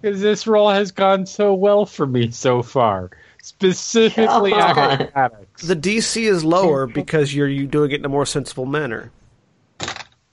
Because 0.01 0.19
this 0.19 0.45
roll 0.47 0.69
has 0.69 0.91
gone 0.91 1.25
so 1.25 1.53
well 1.53 1.85
for 1.85 2.05
me 2.05 2.29
so 2.31 2.61
far. 2.61 3.09
Specifically 3.41 4.53
acrobatics. 4.53 5.63
The 5.63 5.75
DC 5.75 6.23
is 6.29 6.43
lower 6.43 6.87
because 6.87 7.33
you're 7.33 7.47
you 7.47 7.67
doing 7.67 7.91
it 7.91 7.99
in 7.99 8.05
a 8.05 8.09
more 8.09 8.25
sensible 8.25 8.65
manner. 8.65 9.11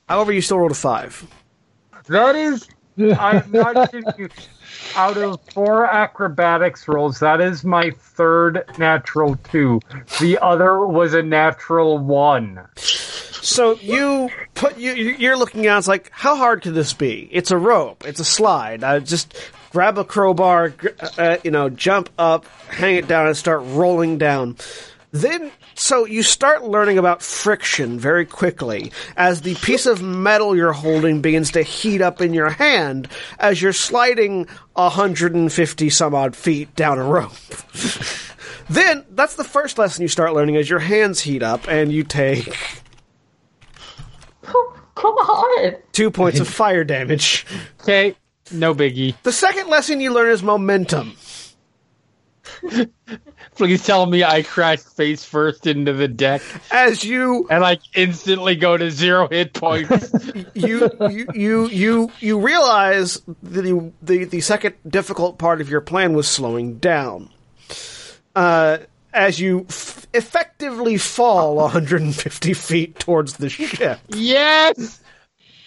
However, 0.09 0.33
you 0.33 0.41
still 0.41 0.59
rolled 0.59 0.71
a 0.71 0.75
five. 0.75 1.25
That 2.07 2.35
is, 2.35 2.67
I'm 2.97 3.49
not 3.51 3.91
kidding 3.91 4.13
you. 4.17 4.29
Out 4.95 5.17
of 5.17 5.39
four 5.53 5.85
acrobatics 5.85 6.87
rolls, 6.87 7.19
that 7.19 7.39
is 7.41 7.63
my 7.63 7.91
third 7.91 8.63
natural 8.77 9.35
two. 9.51 9.79
The 10.19 10.37
other 10.41 10.85
was 10.85 11.13
a 11.13 11.23
natural 11.23 11.97
one. 11.97 12.59
So 12.75 13.73
you 13.81 14.29
put 14.53 14.77
you 14.77 14.93
you- 14.93 15.15
you're 15.17 15.37
looking 15.37 15.65
at 15.67 15.77
it's 15.77 15.87
like 15.87 16.09
how 16.13 16.35
hard 16.35 16.61
could 16.61 16.73
this 16.73 16.93
be? 16.93 17.27
It's 17.31 17.51
a 17.51 17.57
rope. 17.57 18.05
It's 18.05 18.19
a 18.19 18.25
slide. 18.25 18.83
I 18.83 18.99
just 18.99 19.33
grab 19.71 19.97
a 19.97 20.03
crowbar, 20.03 20.73
uh, 21.17 21.37
you 21.43 21.49
know, 21.51 21.69
jump 21.69 22.09
up, 22.19 22.45
hang 22.69 22.95
it 22.97 23.07
down, 23.07 23.27
and 23.27 23.37
start 23.37 23.61
rolling 23.65 24.17
down. 24.17 24.57
Then, 25.13 25.51
so 25.75 26.05
you 26.05 26.23
start 26.23 26.63
learning 26.63 26.97
about 26.97 27.21
friction 27.21 27.99
very 27.99 28.25
quickly 28.25 28.93
as 29.17 29.41
the 29.41 29.55
piece 29.55 29.85
of 29.85 30.01
metal 30.01 30.55
you're 30.55 30.71
holding 30.71 31.21
begins 31.21 31.51
to 31.51 31.63
heat 31.63 32.01
up 32.01 32.21
in 32.21 32.33
your 32.33 32.49
hand 32.49 33.09
as 33.37 33.61
you're 33.61 33.73
sliding 33.73 34.47
150 34.73 35.89
some 35.89 36.15
odd 36.15 36.33
feet 36.35 36.73
down 36.77 36.97
a 36.97 37.03
rope. 37.03 37.33
then, 38.69 39.03
that's 39.11 39.35
the 39.35 39.43
first 39.43 39.77
lesson 39.77 40.01
you 40.01 40.07
start 40.07 40.33
learning 40.33 40.55
as 40.55 40.69
your 40.69 40.79
hands 40.79 41.19
heat 41.19 41.43
up 41.43 41.67
and 41.67 41.91
you 41.91 42.03
take 42.03 42.81
Come 45.01 45.15
on. 45.15 45.75
two 45.93 46.11
points 46.11 46.39
of 46.39 46.47
fire 46.47 46.83
damage. 46.83 47.45
Okay, 47.81 48.15
no 48.51 48.75
biggie. 48.75 49.15
The 49.23 49.31
second 49.31 49.67
lesson 49.67 49.99
you 49.99 50.13
learn 50.13 50.29
is 50.29 50.43
momentum. 50.43 51.13
Please 53.55 53.85
tell 53.85 54.05
me 54.05 54.23
I 54.23 54.43
crash 54.43 54.79
face 54.79 55.23
first 55.23 55.67
into 55.67 55.93
the 55.93 56.07
deck 56.07 56.41
As 56.71 57.03
you 57.03 57.47
and 57.49 57.61
like 57.61 57.81
instantly 57.93 58.55
go 58.55 58.77
to 58.77 58.89
zero 58.89 59.27
hit 59.27 59.53
points. 59.53 60.11
you 60.53 60.89
you 61.09 61.27
you 61.33 61.67
you, 61.67 62.11
you 62.19 62.39
realize 62.39 63.21
the, 63.43 63.91
the 64.01 64.23
the 64.25 64.41
second 64.41 64.75
difficult 64.87 65.37
part 65.37 65.61
of 65.61 65.69
your 65.69 65.81
plan 65.81 66.13
was 66.13 66.27
slowing 66.27 66.77
down. 66.77 67.29
Uh, 68.35 68.79
as 69.13 69.39
you 69.39 69.65
f- 69.69 70.07
effectively 70.13 70.97
fall 70.97 71.55
150 71.57 72.53
feet 72.53 72.97
towards 72.99 73.33
the 73.37 73.49
ship. 73.49 73.99
yes! 74.07 75.01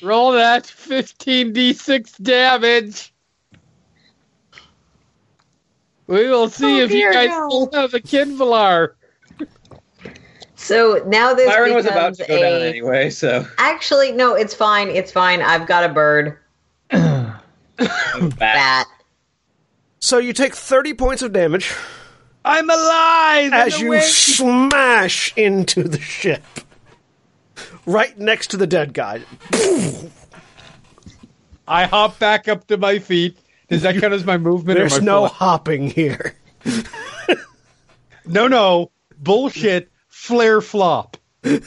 Roll 0.02 0.32
that 0.32 0.64
15d6 0.64 2.22
damage. 2.22 3.13
We 6.06 6.28
will 6.28 6.48
see 6.50 6.80
Oh, 6.80 6.84
if 6.84 6.90
you 6.90 7.12
guys 7.12 7.30
no. 7.30 7.48
still 7.68 7.80
have 7.80 7.94
a 7.94 8.00
Qinvylar. 8.00 8.90
So 10.56 11.02
now 11.06 11.34
this 11.34 11.50
Firen 11.50 11.74
was 11.74 11.86
about 11.86 12.14
to 12.14 12.26
go 12.26 12.40
down 12.40 12.62
anyway, 12.62 13.10
so 13.10 13.46
Actually, 13.58 14.12
no, 14.12 14.34
it's 14.34 14.54
fine. 14.54 14.88
It's 14.88 15.12
fine. 15.12 15.42
I've 15.42 15.66
got 15.66 15.84
a 15.84 15.92
bird. 15.92 16.38
bad. 16.90 17.40
Bat. 18.38 18.86
So 19.98 20.18
you 20.18 20.32
take 20.32 20.54
30 20.54 20.94
points 20.94 21.22
of 21.22 21.32
damage 21.32 21.74
I'm 22.44 22.68
alive! 22.68 23.52
as 23.54 23.80
you 23.80 23.88
awake! 23.88 24.02
smash 24.04 25.32
into 25.36 25.82
the 25.84 26.00
ship. 26.00 26.42
Right 27.86 28.18
next 28.18 28.48
to 28.48 28.56
the 28.58 28.66
dead 28.66 28.92
guy. 28.94 29.22
I 31.66 31.84
hop 31.86 32.18
back 32.18 32.48
up 32.48 32.66
to 32.68 32.76
my 32.76 32.98
feet. 32.98 33.38
Does 33.74 33.82
that 33.82 34.00
count 34.00 34.12
as 34.14 34.24
my 34.24 34.38
movement? 34.38 34.78
or 34.78 34.82
There's 34.82 35.00
my 35.00 35.04
no 35.04 35.18
full- 35.20 35.28
hopping 35.28 35.90
here. 35.90 36.34
no, 38.26 38.48
no. 38.48 38.90
Bullshit. 39.18 39.90
Flare 40.08 40.60
flop. 40.60 41.16
The 41.42 41.60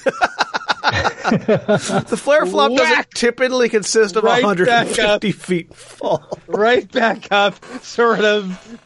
flare 2.19 2.45
flop 2.45 2.71
doesn't 2.73 3.11
typically 3.11 3.69
consist 3.69 4.15
of 4.15 4.23
Right 4.23 4.43
150 4.43 5.31
feet 5.33 5.73
fall. 5.73 6.39
Right 6.47 6.89
back 6.91 7.27
up, 7.31 7.63
sort 7.83 8.21
of. 8.21 8.79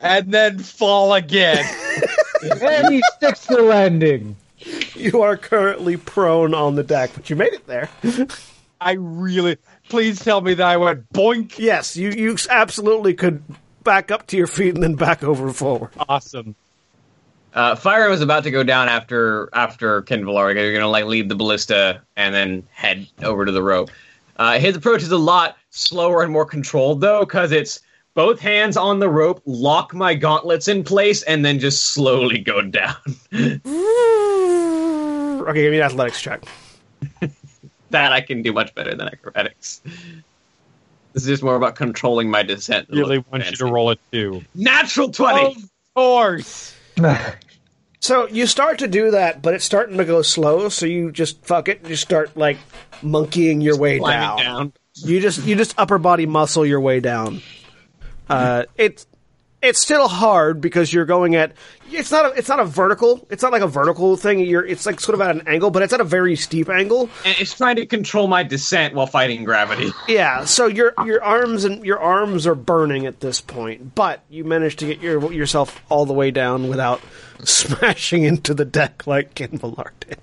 And 0.00 0.32
then 0.32 0.58
fall 0.60 1.12
again. 1.14 1.64
and 2.62 2.94
he 2.94 3.02
sticks 3.16 3.46
the 3.46 3.62
landing. 3.62 4.36
You 4.94 5.22
are 5.22 5.36
currently 5.36 5.96
prone 5.96 6.54
on 6.54 6.74
the 6.76 6.82
deck, 6.84 7.10
but 7.14 7.28
you 7.28 7.36
made 7.36 7.52
it 7.52 7.66
there. 7.66 7.88
I 8.80 8.92
really. 8.92 9.56
Please 9.88 10.22
tell 10.22 10.40
me 10.40 10.54
that 10.54 10.66
I 10.66 10.76
went 10.76 11.12
boink. 11.12 11.58
Yes, 11.58 11.96
you, 11.96 12.10
you 12.10 12.36
absolutely 12.50 13.14
could 13.14 13.42
back 13.84 14.10
up 14.10 14.26
to 14.28 14.36
your 14.36 14.48
feet 14.48 14.74
and 14.74 14.82
then 14.82 14.94
back 14.94 15.22
over 15.22 15.52
forward. 15.52 15.90
Awesome. 16.08 16.56
Uh, 17.54 17.74
Firen 17.74 18.10
was 18.10 18.20
about 18.20 18.44
to 18.44 18.50
go 18.50 18.62
down 18.62 18.88
after 18.88 19.48
after 19.52 20.02
Qinvylar. 20.02 20.54
You're 20.54 20.74
gonna 20.74 20.88
like 20.88 21.06
leave 21.06 21.28
the 21.28 21.34
ballista 21.34 22.02
and 22.16 22.34
then 22.34 22.64
head 22.72 23.06
over 23.22 23.46
to 23.46 23.52
the 23.52 23.62
rope. 23.62 23.90
Uh, 24.36 24.58
his 24.58 24.76
approach 24.76 25.02
is 25.02 25.10
a 25.10 25.16
lot 25.16 25.56
slower 25.70 26.22
and 26.22 26.30
more 26.32 26.44
controlled 26.44 27.00
though, 27.00 27.20
because 27.20 27.52
it's 27.52 27.80
both 28.12 28.40
hands 28.40 28.76
on 28.76 28.98
the 28.98 29.08
rope, 29.08 29.40
lock 29.46 29.94
my 29.94 30.14
gauntlets 30.14 30.68
in 30.68 30.84
place, 30.84 31.22
and 31.22 31.44
then 31.44 31.58
just 31.58 31.86
slowly 31.86 32.38
go 32.38 32.60
down. 32.62 32.96
Okay, 35.46 35.62
give 35.62 35.70
me 35.70 35.78
an 35.78 35.84
athletics 35.84 36.20
check. 36.20 36.44
That 37.96 38.12
I 38.12 38.20
can 38.20 38.42
do 38.42 38.52
much 38.52 38.74
better 38.74 38.94
than 38.94 39.08
acrobatics. 39.08 39.80
This 41.12 41.22
is 41.22 41.26
just 41.26 41.42
more 41.42 41.56
about 41.56 41.76
controlling 41.76 42.30
my 42.30 42.42
descent. 42.42 42.88
than 42.88 42.98
Really 42.98 43.16
looking 43.16 43.32
want 43.32 43.50
you 43.50 43.56
to 43.56 43.66
roll 43.66 43.90
a 43.90 43.96
two. 44.12 44.44
Natural 44.54 45.10
twenty. 45.10 45.56
Of 45.56 45.70
course. 45.94 46.74
So 48.00 48.28
you 48.28 48.46
start 48.46 48.78
to 48.80 48.86
do 48.86 49.10
that, 49.10 49.42
but 49.42 49.54
it's 49.54 49.64
starting 49.64 49.96
to 49.96 50.04
go 50.04 50.22
slow. 50.22 50.68
So 50.68 50.86
you 50.86 51.10
just 51.10 51.44
fuck 51.44 51.66
it. 51.66 51.80
You 51.88 51.96
start 51.96 52.36
like 52.36 52.56
monkeying 53.02 53.60
your 53.60 53.76
way 53.76 53.98
down. 53.98 54.38
down. 54.38 54.72
You 54.94 55.18
just 55.18 55.44
you 55.44 55.56
just 55.56 55.74
upper 55.76 55.98
body 55.98 56.24
muscle 56.24 56.64
your 56.64 56.80
way 56.80 57.00
down. 57.00 57.42
Uh, 58.28 58.64
it's 58.76 59.08
it's 59.66 59.78
still 59.80 60.08
hard 60.08 60.60
because 60.60 60.92
you're 60.92 61.04
going 61.04 61.34
at 61.34 61.52
it's 61.90 62.10
not 62.10 62.26
a, 62.26 62.38
it's 62.38 62.48
not 62.48 62.58
a 62.60 62.64
vertical 62.64 63.26
it's 63.30 63.42
not 63.42 63.52
like 63.52 63.62
a 63.62 63.66
vertical 63.68 64.16
thing 64.16 64.40
you're 64.40 64.64
it's 64.64 64.86
like 64.86 64.98
sort 65.00 65.14
of 65.14 65.20
at 65.20 65.30
an 65.34 65.46
angle 65.46 65.70
but 65.70 65.82
it's 65.82 65.92
at 65.92 66.00
a 66.00 66.04
very 66.04 66.34
steep 66.36 66.68
angle 66.68 67.08
And 67.24 67.36
it's 67.38 67.54
trying 67.54 67.76
to 67.76 67.86
control 67.86 68.26
my 68.28 68.42
descent 68.42 68.94
while 68.94 69.06
fighting 69.06 69.44
gravity. 69.44 69.90
yeah 70.08 70.44
so 70.44 70.66
your 70.66 70.94
your 71.04 71.22
arms 71.22 71.64
and 71.64 71.84
your 71.84 71.98
arms 71.98 72.46
are 72.46 72.54
burning 72.54 73.06
at 73.06 73.20
this 73.20 73.40
point 73.40 73.94
but 73.94 74.22
you 74.30 74.44
managed 74.44 74.78
to 74.80 74.86
get 74.86 75.00
your 75.00 75.32
yourself 75.32 75.80
all 75.88 76.06
the 76.06 76.14
way 76.14 76.30
down 76.30 76.68
without 76.68 77.00
smashing 77.44 78.24
into 78.24 78.54
the 78.54 78.64
deck 78.64 79.06
like 79.06 79.34
Qinvylar 79.34 79.90
did 80.00 80.18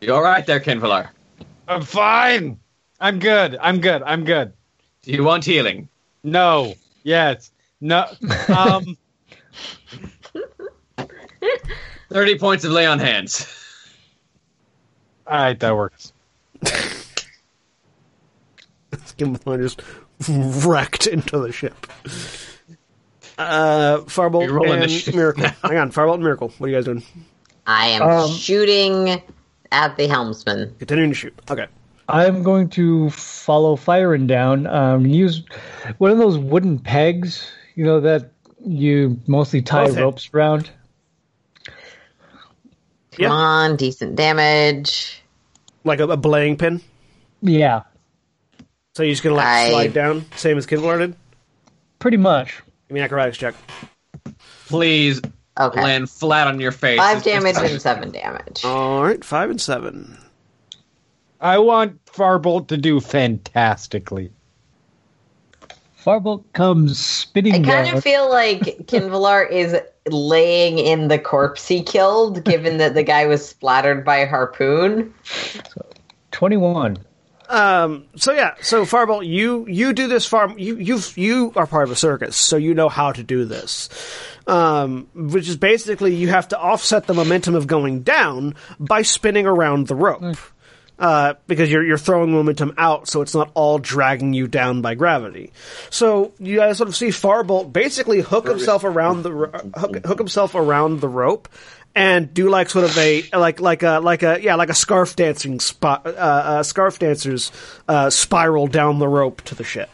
You 0.00 0.14
all 0.14 0.22
right 0.22 0.44
there, 0.44 0.58
Qinvylar? 0.60 1.08
I'm 1.68 1.82
fine. 1.82 2.58
I'm 3.00 3.18
good. 3.20 3.56
I'm 3.60 3.80
good. 3.80 4.02
I'm 4.02 4.24
good. 4.24 4.52
Do 5.02 5.12
you 5.12 5.22
want 5.24 5.44
healing? 5.44 5.88
No. 6.24 6.74
Yes. 7.02 7.50
No. 7.80 8.06
Um. 8.54 8.96
Thirty 12.10 12.38
points 12.38 12.64
of 12.64 12.72
lay 12.72 12.86
on 12.86 12.98
hands. 12.98 13.46
all 15.26 15.36
right, 15.38 15.58
that 15.60 15.74
works. 15.74 16.12
Qinvylar 19.18 19.60
just 19.60 19.82
wrecked 20.66 21.06
into 21.06 21.38
the 21.38 21.52
ship 21.52 21.74
uh 23.38 23.98
Farbolt 24.06 24.44
and 25.06 25.14
Miracle 25.16 25.42
now. 25.42 25.54
hang 25.62 25.78
on 25.78 25.90
Farbolt 25.90 26.14
and 26.14 26.22
Miracle 26.22 26.48
what 26.58 26.66
are 26.66 26.70
you 26.70 26.76
guys 26.76 26.84
doing 26.84 27.02
I 27.66 27.88
am 27.88 28.02
Um, 28.02 28.30
shooting 28.30 29.22
at 29.70 29.96
the 29.96 30.06
helmsman. 30.08 30.74
Continuing 30.78 31.10
to 31.10 31.14
shoot. 31.14 31.34
Okay. 31.50 31.66
I'm 32.08 32.42
going 32.42 32.68
to 32.70 33.10
follow 33.10 33.76
Firen 33.76 34.26
down. 34.26 34.66
Um, 34.66 35.06
use 35.06 35.42
one 35.98 36.10
of 36.10 36.18
those 36.18 36.36
wooden 36.38 36.78
pegs, 36.78 37.50
you 37.74 37.84
know, 37.84 38.00
that 38.00 38.30
you 38.64 39.20
mostly 39.26 39.62
tie 39.62 39.86
Both 39.86 39.94
hit. 39.96 40.02
ropes 40.02 40.30
around. 40.34 40.70
Come 41.66 41.74
Yeah. 43.18 43.30
on, 43.30 43.76
decent 43.76 44.16
damage. 44.16 45.22
Like 45.84 46.00
a, 46.00 46.04
a 46.04 46.16
belaying 46.16 46.56
pin. 46.56 46.80
Yeah, 47.42 47.82
So 48.94 49.02
you're 49.02 49.12
just 49.12 49.22
gonna 49.24 49.34
like 49.36 49.46
I- 49.46 49.70
slide 49.70 49.92
down, 49.92 50.24
same 50.36 50.56
as 50.58 50.66
Qinvylar 50.66 50.98
did. 50.98 51.16
pretty 51.98 52.16
much. 52.18 52.62
Give 52.88 52.94
me 52.94 53.00
an 53.00 53.04
acrobatics 53.04 53.36
check. 53.38 53.54
Please 54.68 55.20
Okay. 55.60 55.82
land 55.82 56.08
flat 56.08 56.46
on 56.46 56.60
your 56.60 56.70
face. 56.72 56.98
Five 56.98 57.18
It's 57.18 57.26
just- 57.26 57.44
damage 57.44 57.70
and 57.70 57.82
seven 57.82 58.10
damage. 58.12 58.64
All 58.64 59.02
right, 59.02 59.24
five 59.24 59.50
and 59.50 59.60
seven. 59.60 60.16
I 61.42 61.58
want 61.58 62.02
Farbolt 62.06 62.68
to 62.68 62.76
do 62.76 63.00
fantastically. 63.00 64.30
Farbolt 66.02 66.44
comes 66.52 66.98
spinning 66.98 67.52
I 67.52 67.56
kind 67.56 67.86
down. 67.88 67.96
of 67.96 68.02
feel 68.02 68.30
like 68.30 68.60
Qinvylar 68.86 69.50
is 69.50 69.76
laying 70.08 70.78
in 70.78 71.08
the 71.08 71.18
corpse 71.18 71.66
he 71.66 71.82
killed, 71.82 72.44
given 72.44 72.78
that 72.78 72.94
the 72.94 73.02
guy 73.02 73.26
was 73.26 73.46
splattered 73.46 74.04
by 74.04 74.18
a 74.18 74.28
harpoon. 74.28 75.12
21. 76.30 76.98
Um. 77.48 78.06
So 78.16 78.32
yeah. 78.32 78.54
So 78.62 78.84
Farbolt, 78.84 79.26
you 79.26 79.66
you 79.66 79.92
do 79.92 80.06
this 80.06 80.24
farm. 80.24 80.58
You 80.58 80.76
you 80.76 81.00
you 81.16 81.52
are 81.56 81.66
part 81.66 81.84
of 81.84 81.90
a 81.90 81.96
circus, 81.96 82.36
so 82.36 82.56
you 82.56 82.72
know 82.72 82.88
how 82.88 83.12
to 83.12 83.22
do 83.22 83.44
this. 83.44 83.88
Um, 84.46 85.08
which 85.14 85.48
is 85.48 85.56
basically 85.56 86.14
you 86.14 86.28
have 86.28 86.48
to 86.48 86.58
offset 86.58 87.06
the 87.06 87.14
momentum 87.14 87.54
of 87.54 87.66
going 87.66 88.02
down 88.02 88.54
by 88.80 89.02
spinning 89.02 89.46
around 89.46 89.88
the 89.88 89.94
rope. 89.94 90.36
Uh, 91.02 91.34
because 91.48 91.68
you're 91.68 91.84
you're 91.84 91.98
throwing 91.98 92.30
momentum 92.30 92.72
out, 92.78 93.08
so 93.08 93.22
it's 93.22 93.34
not 93.34 93.50
all 93.54 93.80
dragging 93.80 94.32
you 94.34 94.46
down 94.46 94.82
by 94.82 94.94
gravity. 94.94 95.52
So 95.90 96.32
you 96.38 96.58
guys 96.58 96.78
sort 96.78 96.88
of 96.88 96.94
see 96.94 97.08
Farbolt 97.08 97.72
basically 97.72 98.20
hook 98.20 98.46
himself 98.46 98.84
around 98.84 99.24
the 99.24 99.32
ro- 99.32 99.50
hook, 99.74 99.96
hook 100.06 100.18
himself 100.18 100.54
around 100.54 101.00
the 101.00 101.08
rope 101.08 101.48
and 101.94 102.32
do 102.32 102.48
like 102.48 102.70
sort 102.70 102.84
of 102.84 102.96
a 102.96 103.24
like 103.32 103.60
like 103.60 103.82
a 103.82 103.98
like 103.98 104.22
a 104.22 104.40
yeah 104.40 104.54
like 104.54 104.70
a 104.70 104.74
scarf 104.74 105.16
dancing 105.16 105.58
spot 105.58 106.06
uh, 106.06 106.10
uh, 106.10 106.62
scarf 106.62 107.00
dancers 107.00 107.50
uh, 107.88 108.08
spiral 108.08 108.68
down 108.68 109.00
the 109.00 109.08
rope 109.08 109.42
to 109.42 109.56
the 109.56 109.64
ship. 109.64 109.90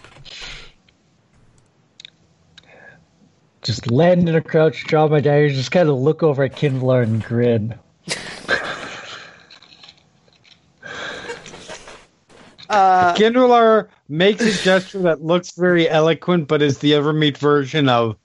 Just 3.62 3.90
land 3.90 4.28
in 4.28 4.34
a 4.34 4.42
crouch, 4.42 4.84
draw 4.84 5.08
my 5.08 5.20
dagger, 5.20 5.48
just 5.48 5.72
kind 5.72 5.88
of 5.88 5.96
look 5.96 6.22
over 6.22 6.44
at 6.44 6.52
Qinvylar 6.52 7.02
and 7.02 7.24
grin. 7.24 7.78
Uh, 12.68 13.14
Qinvylar 13.14 13.88
makes 14.08 14.42
a 14.42 14.52
gesture 14.62 14.98
that 15.00 15.22
looks 15.22 15.52
very 15.52 15.88
eloquent, 15.88 16.48
but 16.48 16.60
is 16.62 16.78
the 16.78 16.92
Evermeet 16.92 17.38
version 17.38 17.88
of 17.88 18.16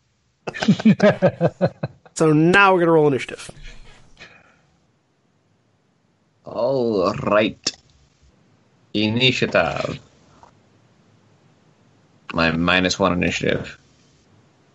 So 2.16 2.32
now 2.34 2.74
we're 2.74 2.80
gonna 2.80 2.92
roll 2.92 3.08
initiative. 3.08 3.50
All 6.46 7.14
right. 7.14 7.72
Initiative. 8.94 10.00
My 12.34 12.52
minus 12.52 13.00
one 13.00 13.14
initiative. 13.14 13.78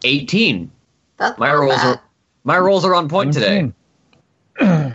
18. 0.05 0.70
That's 1.19 1.39
My 1.39 1.49
not 1.49 1.55
rolls 1.59 1.77
bad. 1.77 1.97
are 1.97 2.03
my 2.45 2.59
rolls 2.59 2.85
are 2.85 2.95
on 2.95 3.09
point 3.09 3.32
today. 3.35 3.73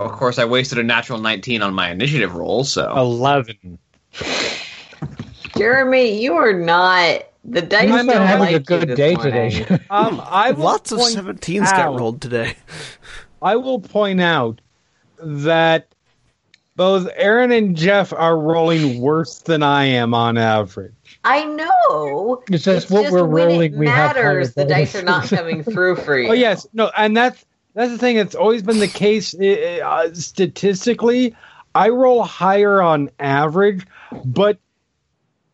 Of 0.00 0.12
course, 0.12 0.38
I 0.38 0.44
wasted 0.44 0.78
a 0.78 0.82
natural 0.82 1.18
19 1.18 1.60
on 1.62 1.74
my 1.74 1.90
initiative 1.90 2.34
roll, 2.34 2.64
so 2.64 2.92
11. 2.96 3.78
Jeremy, 5.56 6.22
you 6.22 6.34
are 6.34 6.52
not. 6.52 7.22
The 7.44 7.62
dice 7.62 7.90
He's 7.90 8.06
don't 8.06 8.08
having 8.08 8.46
like 8.46 8.54
a 8.54 8.60
good 8.60 8.88
this 8.90 8.96
day 8.96 9.14
morning. 9.16 9.50
today. 9.50 9.80
Um, 9.90 10.22
I 10.24 10.52
will 10.52 10.64
Lots 10.64 10.92
of 10.92 10.98
point 11.00 11.16
17s 11.16 11.64
got 11.64 11.98
rolled 11.98 12.22
today. 12.22 12.54
I 13.42 13.56
will 13.56 13.80
point 13.80 14.20
out 14.20 14.60
that 15.18 15.88
both 16.76 17.08
Aaron 17.16 17.50
and 17.50 17.76
Jeff 17.76 18.12
are 18.12 18.38
rolling 18.38 19.00
worse 19.00 19.40
than 19.40 19.62
I 19.64 19.84
am 19.84 20.14
on 20.14 20.38
average. 20.38 21.18
I 21.24 21.44
know. 21.44 22.42
It's 22.48 22.64
just 22.64 22.90
what 22.90 23.10
we're 23.10 23.24
when 23.24 23.48
rolling, 23.48 23.74
It 23.74 23.78
we 23.78 23.88
have 23.88 24.14
the 24.54 24.64
dice 24.64 24.94
are 24.94 25.02
not 25.02 25.24
coming 25.26 25.64
through 25.64 25.96
for 25.96 26.16
you. 26.18 26.30
Oh 26.30 26.34
yes, 26.34 26.66
no, 26.72 26.90
and 26.96 27.16
that's 27.16 27.44
that's 27.74 27.90
the 27.90 27.98
thing. 27.98 28.16
It's 28.16 28.34
always 28.34 28.62
been 28.62 28.78
the 28.78 28.88
case 28.88 29.34
uh, 29.34 29.80
uh, 29.84 30.14
statistically. 30.14 31.34
I 31.74 31.88
roll 31.88 32.22
higher 32.22 32.82
on 32.82 33.10
average, 33.18 33.86
but 34.24 34.58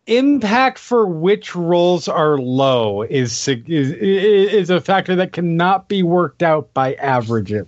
impact 0.06 0.78
for 0.78 1.06
which 1.06 1.54
rolls 1.54 2.08
are 2.08 2.38
low 2.38 3.02
is 3.02 3.46
is 3.46 3.92
is 3.92 4.70
a 4.70 4.80
factor 4.80 5.14
that 5.16 5.32
cannot 5.32 5.88
be 5.88 6.02
worked 6.02 6.42
out 6.42 6.72
by 6.74 6.94
averaging. 6.94 7.66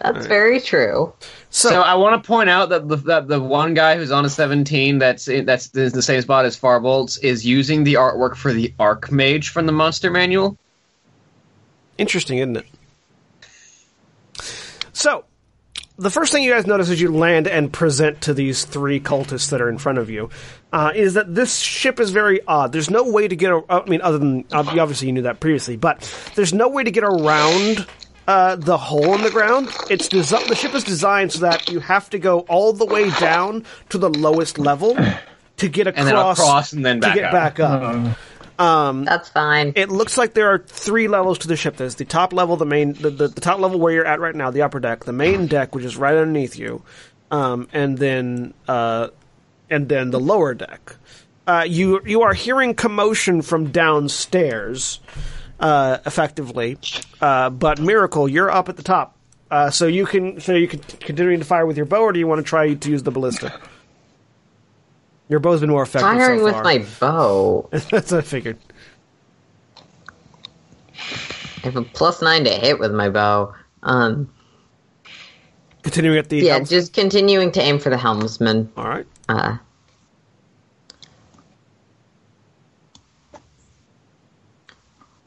That's 0.00 0.26
very 0.26 0.60
true. 0.60 1.12
So, 1.50 1.82
I 1.82 1.94
want 1.94 2.22
to 2.22 2.26
point 2.26 2.48
out 2.48 2.68
that 2.68 2.88
the, 2.88 2.96
that 2.96 3.26
the 3.26 3.40
one 3.40 3.74
guy 3.74 3.96
who's 3.96 4.12
on 4.12 4.24
a 4.24 4.28
17 4.28 4.98
that's 4.98 5.24
that's 5.24 5.66
in 5.74 5.90
the 5.90 6.02
same 6.02 6.22
spot 6.22 6.44
as 6.44 6.58
Farbolts 6.58 7.22
is 7.22 7.44
using 7.44 7.82
the 7.82 7.94
artwork 7.94 8.36
for 8.36 8.52
the 8.52 8.72
Archmage 8.78 9.48
from 9.48 9.66
the 9.66 9.72
Monster 9.72 10.10
Manual. 10.10 10.56
Interesting, 11.98 12.38
isn't 12.38 12.56
it? 12.56 12.66
So, 15.00 15.24
the 15.96 16.10
first 16.10 16.30
thing 16.30 16.42
you 16.42 16.52
guys 16.52 16.66
notice 16.66 16.90
as 16.90 17.00
you 17.00 17.10
land 17.10 17.46
and 17.48 17.72
present 17.72 18.20
to 18.22 18.34
these 18.34 18.66
three 18.66 19.00
cultists 19.00 19.48
that 19.50 19.62
are 19.62 19.70
in 19.70 19.78
front 19.78 19.96
of 19.96 20.10
you 20.10 20.28
uh, 20.74 20.92
is 20.94 21.14
that 21.14 21.34
this 21.34 21.58
ship 21.58 22.00
is 22.00 22.10
very 22.10 22.40
odd. 22.46 22.72
There's 22.72 22.90
no 22.90 23.10
way 23.10 23.26
to 23.26 23.34
get. 23.34 23.50
A, 23.50 23.62
I 23.70 23.84
mean, 23.86 24.02
other 24.02 24.18
than 24.18 24.44
obviously 24.52 25.06
you 25.08 25.14
knew 25.14 25.22
that 25.22 25.40
previously, 25.40 25.76
but 25.76 26.00
there's 26.34 26.52
no 26.52 26.68
way 26.68 26.84
to 26.84 26.90
get 26.90 27.04
around 27.04 27.86
uh, 28.28 28.56
the 28.56 28.76
hole 28.76 29.14
in 29.14 29.22
the 29.22 29.30
ground. 29.30 29.68
It's 29.88 30.06
desi- 30.06 30.46
the 30.48 30.54
ship 30.54 30.74
is 30.74 30.84
designed 30.84 31.32
so 31.32 31.40
that 31.40 31.70
you 31.70 31.80
have 31.80 32.10
to 32.10 32.18
go 32.18 32.40
all 32.40 32.74
the 32.74 32.84
way 32.86 33.08
down 33.18 33.64
to 33.88 33.96
the 33.96 34.10
lowest 34.10 34.58
level 34.58 34.94
to 35.56 35.68
get 35.70 35.86
across, 35.86 35.98
And 35.98 36.08
then 36.08 36.16
across 36.16 36.72
and 36.74 36.84
then 36.84 37.00
to 37.00 37.12
get 37.14 37.24
up. 37.24 37.32
back 37.32 37.58
up. 37.58 38.16
That's 39.04 39.30
fine. 39.30 39.72
It 39.74 39.88
looks 39.88 40.18
like 40.18 40.34
there 40.34 40.52
are 40.52 40.58
three 40.58 41.08
levels 41.08 41.38
to 41.38 41.48
the 41.48 41.56
ship. 41.56 41.76
There's 41.76 41.94
the 41.94 42.04
top 42.04 42.32
level, 42.34 42.56
the 42.56 42.66
main, 42.66 42.92
the, 42.92 43.08
the, 43.08 43.28
the 43.28 43.40
top 43.40 43.58
level 43.58 43.80
where 43.80 43.92
you're 43.92 44.06
at 44.06 44.20
right 44.20 44.34
now, 44.34 44.50
the 44.50 44.62
upper 44.62 44.80
deck, 44.80 45.04
the 45.04 45.14
main 45.14 45.46
deck, 45.46 45.74
which 45.74 45.84
is 45.84 45.96
right 45.96 46.14
underneath 46.14 46.58
you, 46.58 46.82
um, 47.30 47.68
and 47.72 47.96
then 47.96 48.52
uh, 48.68 49.08
and 49.70 49.88
then 49.88 50.10
the 50.10 50.20
lower 50.20 50.52
deck. 50.52 50.96
Uh, 51.46 51.64
you 51.66 52.02
you 52.04 52.20
are 52.22 52.34
hearing 52.34 52.74
commotion 52.74 53.40
from 53.40 53.70
downstairs, 53.70 55.00
uh, 55.58 55.98
effectively, 56.04 56.76
uh, 57.22 57.48
but 57.48 57.80
miracle, 57.80 58.28
you're 58.28 58.50
up 58.50 58.68
at 58.68 58.76
the 58.76 58.82
top, 58.82 59.16
uh, 59.50 59.70
so 59.70 59.86
you 59.86 60.04
can 60.04 60.38
so 60.38 60.54
you 60.54 60.68
can 60.68 60.80
continuing 60.80 61.38
to 61.38 61.46
fire 61.46 61.64
with 61.64 61.78
your 61.78 61.86
bow, 61.86 62.02
or 62.02 62.12
do 62.12 62.18
you 62.18 62.26
want 62.26 62.38
to 62.38 62.44
try 62.44 62.74
to 62.74 62.90
use 62.90 63.02
the 63.02 63.10
ballista? 63.10 63.58
Your 65.30 65.38
bow's 65.38 65.60
been 65.60 65.70
more 65.70 65.84
effective 65.84 66.10
Firing 66.10 66.40
so 66.40 66.44
with 66.44 66.56
my 66.64 66.84
bow. 66.98 67.68
That's 67.70 67.92
what 67.92 68.12
I 68.14 68.20
figured. 68.20 68.58
I 70.98 71.60
have 71.62 71.76
a 71.76 71.82
plus 71.82 72.20
nine 72.20 72.42
to 72.44 72.50
hit 72.50 72.80
with 72.80 72.92
my 72.92 73.08
bow. 73.10 73.54
Um, 73.84 74.28
Continuing 75.82 76.18
at 76.18 76.28
the 76.28 76.38
yeah, 76.38 76.58
just 76.58 76.92
continuing 76.92 77.52
to 77.52 77.62
aim 77.62 77.78
for 77.78 77.90
the 77.90 77.96
helmsman. 77.96 78.70
all 78.76 78.88
right. 78.88 79.06
Uh, 79.28 79.56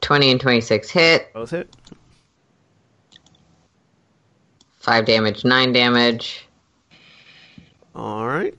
Twenty 0.02 0.30
and 0.30 0.38
twenty-six 0.38 0.90
hit. 0.90 1.32
Both 1.32 1.50
hit. 1.50 1.74
Five 4.80 5.06
damage, 5.06 5.46
nine 5.46 5.72
damage. 5.72 6.46
All 7.94 8.26
right. 8.26 8.54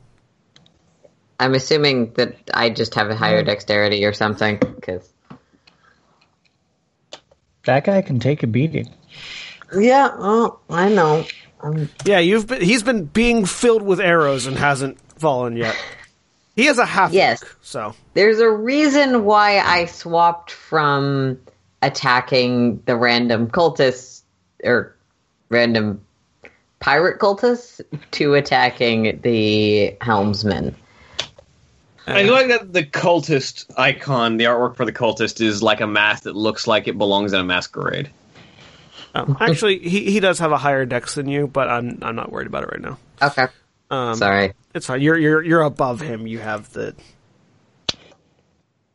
I'm 1.39 1.53
assuming 1.53 2.13
that 2.13 2.35
I 2.53 2.69
just 2.69 2.95
have 2.95 3.09
a 3.09 3.15
higher 3.15 3.43
dexterity 3.43 4.05
or 4.05 4.13
something. 4.13 4.57
Because 4.57 5.11
That 7.65 7.83
guy 7.85 8.01
can 8.01 8.19
take 8.19 8.43
a 8.43 8.47
beating. 8.47 8.89
yeah, 9.77 10.09
oh, 10.13 10.59
I 10.69 10.89
know. 10.89 11.25
Um, 11.61 11.89
Yeah, 12.05 12.19
you've 12.19 12.47
been. 12.47 12.61
He's 12.61 12.83
been 12.83 13.05
being 13.05 13.45
filled 13.45 13.81
with 13.81 13.99
arrows 13.99 14.45
and 14.45 14.57
hasn't 14.57 14.99
fallen 15.19 15.57
yet. 15.57 15.75
He 16.55 16.67
is 16.67 16.77
a 16.77 16.85
half. 16.85 17.11
Yes. 17.11 17.43
So 17.61 17.95
There's 18.13 18.39
a 18.39 18.49
reason 18.49 19.25
why 19.25 19.59
I 19.59 19.85
swapped 19.85 20.51
from 20.51 21.39
attacking 21.81 22.81
the 22.85 22.95
random 22.95 23.49
cultists 23.49 24.21
or 24.63 24.95
random 25.49 26.01
pirate 26.79 27.19
cultists 27.19 27.81
to 28.11 28.35
attacking 28.35 29.19
the 29.21 29.97
helmsman. 29.99 30.75
I 32.07 32.23
like 32.23 32.47
that 32.49 32.71
the 32.71 32.83
cultist 32.83 33.71
icon, 33.77 34.37
the 34.37 34.45
artwork 34.45 34.75
for 34.75 34.85
the 34.85 34.93
cultist, 34.93 35.41
is 35.41 35.63
like 35.63 35.81
a 35.81 35.87
mask 35.87 36.23
that 36.23 36.35
looks 36.35 36.67
like 36.67 36.87
it 36.87 36.97
belongs 36.97 37.33
in 37.33 37.39
a 37.39 37.43
masquerade. 37.43 38.09
Oh, 39.15 39.37
actually, 39.39 39.79
he, 39.79 40.11
he 40.11 40.19
does 40.19 40.39
have 40.39 40.51
a 40.51 40.57
higher 40.57 40.85
dex 40.85 41.15
than 41.15 41.27
you, 41.27 41.47
but 41.47 41.69
I'm 41.69 41.99
I'm 42.01 42.15
not 42.15 42.31
worried 42.31 42.47
about 42.47 42.63
it 42.63 42.69
right 42.71 42.81
now. 42.81 42.97
Okay. 43.21 43.47
Um, 43.89 44.15
Sorry. 44.15 44.53
It's 44.73 44.85
fine. 44.85 45.01
You're 45.01 45.17
you're 45.17 45.41
you're 45.41 45.61
above 45.61 46.01
him. 46.01 46.27
You 46.27 46.39
have 46.39 46.71
the 46.73 46.95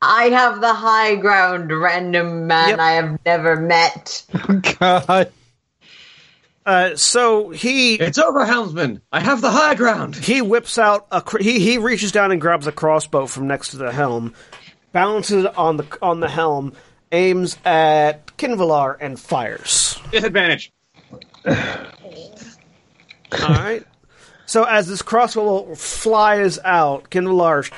I 0.03 0.24
have 0.24 0.61
the 0.61 0.73
high 0.73 1.16
ground, 1.16 1.70
random 1.73 2.47
man 2.47 2.70
Yep. 2.70 2.78
I 2.78 2.93
have 2.93 3.19
never 3.24 3.57
met. 3.57 4.24
God. 4.78 5.32
Uh. 6.66 6.95
So 6.97 7.51
he 7.51 7.95
It's 7.97 8.19
over, 8.19 8.45
helmsman. 8.45 9.01
I 9.12 9.20
have 9.20 9.41
the 9.41 9.51
high 9.51 9.74
ground. 9.74 10.16
he 10.16 10.43
whips 10.43 10.78
out 10.78 11.07
a 11.11 11.20
cr- 11.23 11.39
he 11.43 11.59
he 11.59 11.78
reaches 11.78 12.12
down 12.12 12.32
and 12.32 12.41
grabs 12.41 12.66
a 12.66 12.73
crossbow 12.73 13.27
from 13.27 13.47
next 13.47 13.70
to 13.70 13.77
the 13.78 13.93
helm, 13.93 14.35
balances 14.93 15.45
it 15.47 15.57
on 15.59 15.77
the 15.78 15.87
on 16.03 16.20
the 16.20 16.28
helm, 16.28 16.74
aims 17.12 17.57
at 17.65 18.27
Qinvylar 18.37 18.97
and 19.01 19.19
fires. 19.19 19.99
Disadvantage. 20.11 20.73
All 21.47 21.55
right. 23.32 23.85
So 24.47 24.65
as 24.65 24.89
this 24.89 25.01
crossbow 25.03 25.74
flies 25.77 26.59
out, 26.65 27.11
Qinvylar 27.11 27.70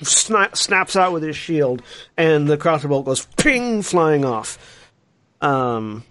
sna- 0.00 0.56
snaps 0.56 0.96
out 0.96 1.12
with 1.12 1.22
his 1.22 1.36
shield, 1.36 1.82
and 2.16 2.48
the 2.48 2.56
crossbow 2.56 3.02
goes 3.02 3.26
ping, 3.36 3.82
flying 3.82 4.24
off. 4.24 4.58
Um, 5.42 6.04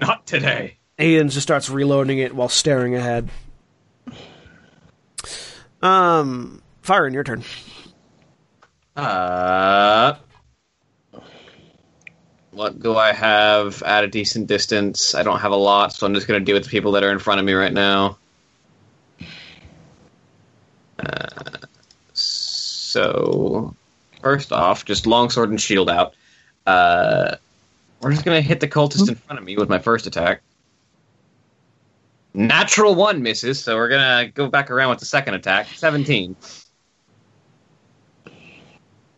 Not 0.00 0.26
today. 0.26 0.77
Aiden 0.98 1.30
just 1.30 1.42
starts 1.42 1.70
reloading 1.70 2.18
it 2.18 2.34
while 2.34 2.48
staring 2.48 2.94
ahead. 2.94 3.28
Um, 5.80 6.60
Firen, 6.82 7.12
your 7.12 7.22
turn. 7.22 7.44
Uh, 8.96 10.16
what 12.50 12.80
do 12.82 12.96
I 12.96 13.12
have 13.12 13.80
at 13.84 14.02
a 14.02 14.08
decent 14.08 14.48
distance? 14.48 15.14
I 15.14 15.22
don't 15.22 15.38
have 15.38 15.52
a 15.52 15.56
lot, 15.56 15.92
so 15.92 16.04
I'm 16.04 16.14
just 16.14 16.26
going 16.26 16.40
to 16.40 16.44
deal 16.44 16.56
with 16.56 16.64
the 16.64 16.70
people 16.70 16.92
that 16.92 17.04
are 17.04 17.12
in 17.12 17.20
front 17.20 17.38
of 17.38 17.46
me 17.46 17.52
right 17.52 17.72
now. 17.72 18.18
Uh, 20.98 21.58
so, 22.12 23.76
first 24.20 24.50
off, 24.50 24.84
just 24.84 25.06
longsword 25.06 25.50
and 25.50 25.60
shield 25.60 25.88
out. 25.88 26.14
Uh, 26.66 27.36
we're 28.00 28.10
just 28.10 28.24
going 28.24 28.42
to 28.42 28.46
hit 28.46 28.58
the 28.58 28.66
cultist 28.66 29.08
in 29.08 29.14
front 29.14 29.38
of 29.38 29.44
me 29.44 29.56
with 29.56 29.68
my 29.68 29.78
first 29.78 30.08
attack. 30.08 30.42
Natural 32.34 32.94
one 32.94 33.22
misses, 33.22 33.62
so 33.62 33.76
we're 33.76 33.88
going 33.88 34.26
to 34.26 34.32
go 34.32 34.48
back 34.48 34.70
around 34.70 34.90
with 34.90 34.98
the 35.00 35.06
second 35.06 35.34
attack. 35.34 35.66
17. 35.74 36.36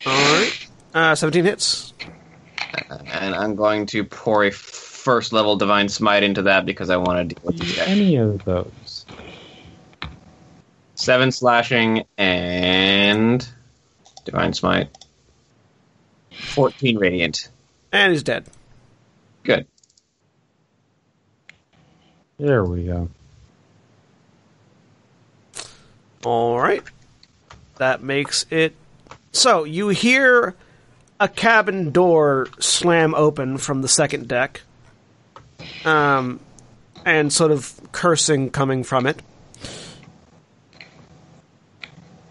All 0.07 0.12
right. 0.12 0.66
Uh, 0.95 1.15
17 1.15 1.45
hits. 1.45 1.93
and 3.12 3.35
I'm 3.35 3.55
going 3.57 3.87
to 3.87 4.05
pour 4.05 4.45
a 4.45 4.51
first 4.51 5.32
level 5.32 5.57
divine 5.57 5.89
smite 5.89 6.23
into 6.23 6.43
that 6.43 6.65
because 6.66 6.89
I 6.91 6.97
want 6.97 7.28
to 7.28 7.35
deal 7.35 7.45
with 7.45 7.59
the 7.59 7.89
Any 7.89 8.16
of 8.16 8.45
those. 8.45 9.05
seven 10.95 11.32
slashing 11.32 12.05
and 12.19 13.47
divine 14.24 14.53
smite, 14.53 14.89
fourteen 16.55 16.99
radiant. 16.99 17.49
And 17.93 18.12
he's 18.12 18.23
dead. 18.23 18.45
Good. 19.43 19.66
There 22.41 22.65
we 22.65 22.85
go. 22.85 23.11
All 26.25 26.59
right. 26.59 26.83
That 27.77 28.03
makes 28.03 28.47
it. 28.49 28.75
So 29.33 29.65
you 29.65 29.89
hear 29.91 30.55
a 31.20 31.28
cabin 31.28 31.91
door 31.91 32.49
slam 32.59 33.15
open 33.15 33.59
from 33.59 33.83
the 33.83 33.89
second 33.89 34.27
deck, 34.27 34.62
um, 35.85 36.41
and 37.05 37.31
sort 37.31 37.51
of 37.51 37.78
cursing 37.93 38.49
coming 38.49 38.85
from 38.85 39.07
it. 39.07 39.20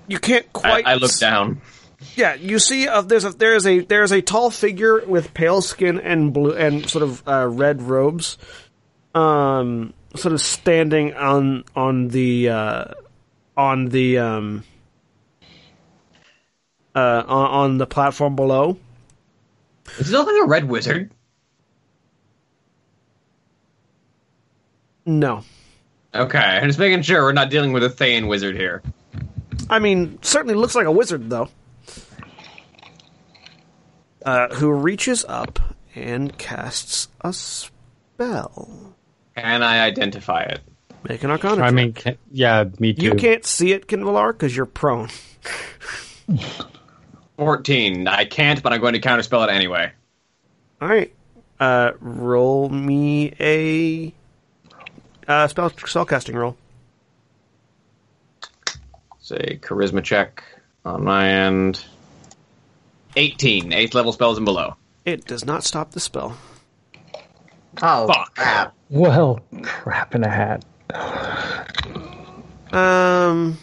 You 0.08 0.18
can't 0.18 0.48
I, 0.56 0.60
quite. 0.60 0.88
I 0.88 0.96
look 0.96 1.16
down. 1.20 1.62
Yeah, 2.16 2.34
you 2.34 2.58
see, 2.58 2.88
uh, 2.88 3.02
there's 3.02 3.26
a 3.26 3.30
there's 3.30 3.68
a 3.68 3.82
there's 3.82 4.12
a 4.12 4.24
tall 4.24 4.50
figure 4.50 5.06
with 5.06 5.36
pale 5.36 5.62
skin 5.62 6.00
and 6.00 6.34
blue 6.34 6.56
and 6.56 6.90
sort 6.90 7.04
of 7.04 7.28
uh, 7.28 7.48
red 7.48 7.84
robes, 7.84 8.40
um, 9.14 9.94
sort 10.16 10.34
of 10.34 10.42
standing 10.42 11.14
on 11.14 11.64
on 11.76 12.10
the 12.10 12.50
uh, 12.50 12.86
on 13.56 13.90
the 13.90 14.20
um, 14.20 14.64
uh, 16.96 17.24
on, 17.28 17.52
on 17.52 17.78
the 17.78 17.88
platform 17.88 18.36
below. 18.36 18.78
Is 19.98 20.14
it 20.14 20.18
like 20.18 20.44
a 20.44 20.48
red 20.48 20.66
wizard? 20.66 21.12
No, 25.06 25.44
Okay, 26.14 26.40
I'm 26.40 26.68
just 26.68 26.80
making 26.80 27.04
sure 27.04 27.22
we're 27.24 27.34
not 27.34 27.52
dealing 27.52 27.72
with 27.72 27.84
a 27.84 27.90
Thayan 27.90 28.28
wizard 28.28 28.56
here. 28.56 28.82
I 29.70 29.78
mean 29.78 30.18
certainly 30.24 30.56
looks 30.56 30.74
like 30.74 30.88
a 30.88 30.92
wizard 30.92 31.30
though. 31.30 31.50
Uh, 34.26 34.54
who 34.56 34.72
reaches 34.72 35.24
up 35.30 35.60
and 35.96 36.36
casts 36.38 37.08
a 37.22 37.32
spell. 37.32 38.89
Can 39.42 39.64
I 39.64 39.82
identify 39.86 40.42
it? 40.44 40.62
Make 41.08 41.24
an 41.24 41.32
Arcana. 41.32 41.64
I 41.64 41.68
check. 41.68 41.74
mean, 41.74 41.94
ca- 41.94 42.18
yeah, 42.32 42.66
me 42.80 42.94
too. 42.94 43.06
You 43.06 43.16
can't 43.16 43.46
see 43.46 43.72
it, 43.72 43.88
Qinvylar, 43.88 44.34
because 44.34 44.56
you're 44.56 44.66
prone. 44.66 45.10
Fourteen. 47.38 48.08
I 48.08 48.26
can't, 48.26 48.62
but 48.62 48.74
I'm 48.74 48.82
going 48.82 48.94
to 48.94 49.00
counterspell 49.00 49.48
it 49.48 49.52
anyway. 49.52 49.92
All 50.82 50.88
right. 50.88 51.14
Uh, 51.60 51.92
roll 52.00 52.70
me 52.70 53.34
a 53.40 54.14
uh, 55.28 55.48
spell 55.48 55.70
spellcasting 55.70 56.34
roll. 56.36 56.58
Say 59.20 59.60
charisma 59.62 60.04
check 60.04 60.44
on 60.86 61.04
my 61.04 61.30
end. 61.30 61.86
18. 63.16 63.74
Eighth 63.74 63.94
level 63.94 64.12
spells 64.12 64.38
and 64.38 64.46
below. 64.46 64.76
It 65.06 65.26
does 65.26 65.46
not 65.46 65.64
stop 65.64 65.92
the 65.92 66.00
spell. 66.00 66.38
Oh, 67.82 68.08
Fuck. 68.08 68.36
crap. 68.36 68.74
Well, 68.90 69.40
crap 69.62 70.16
in 70.16 70.24
a 70.24 70.30
hat. 70.30 70.66
Um. 72.72 73.58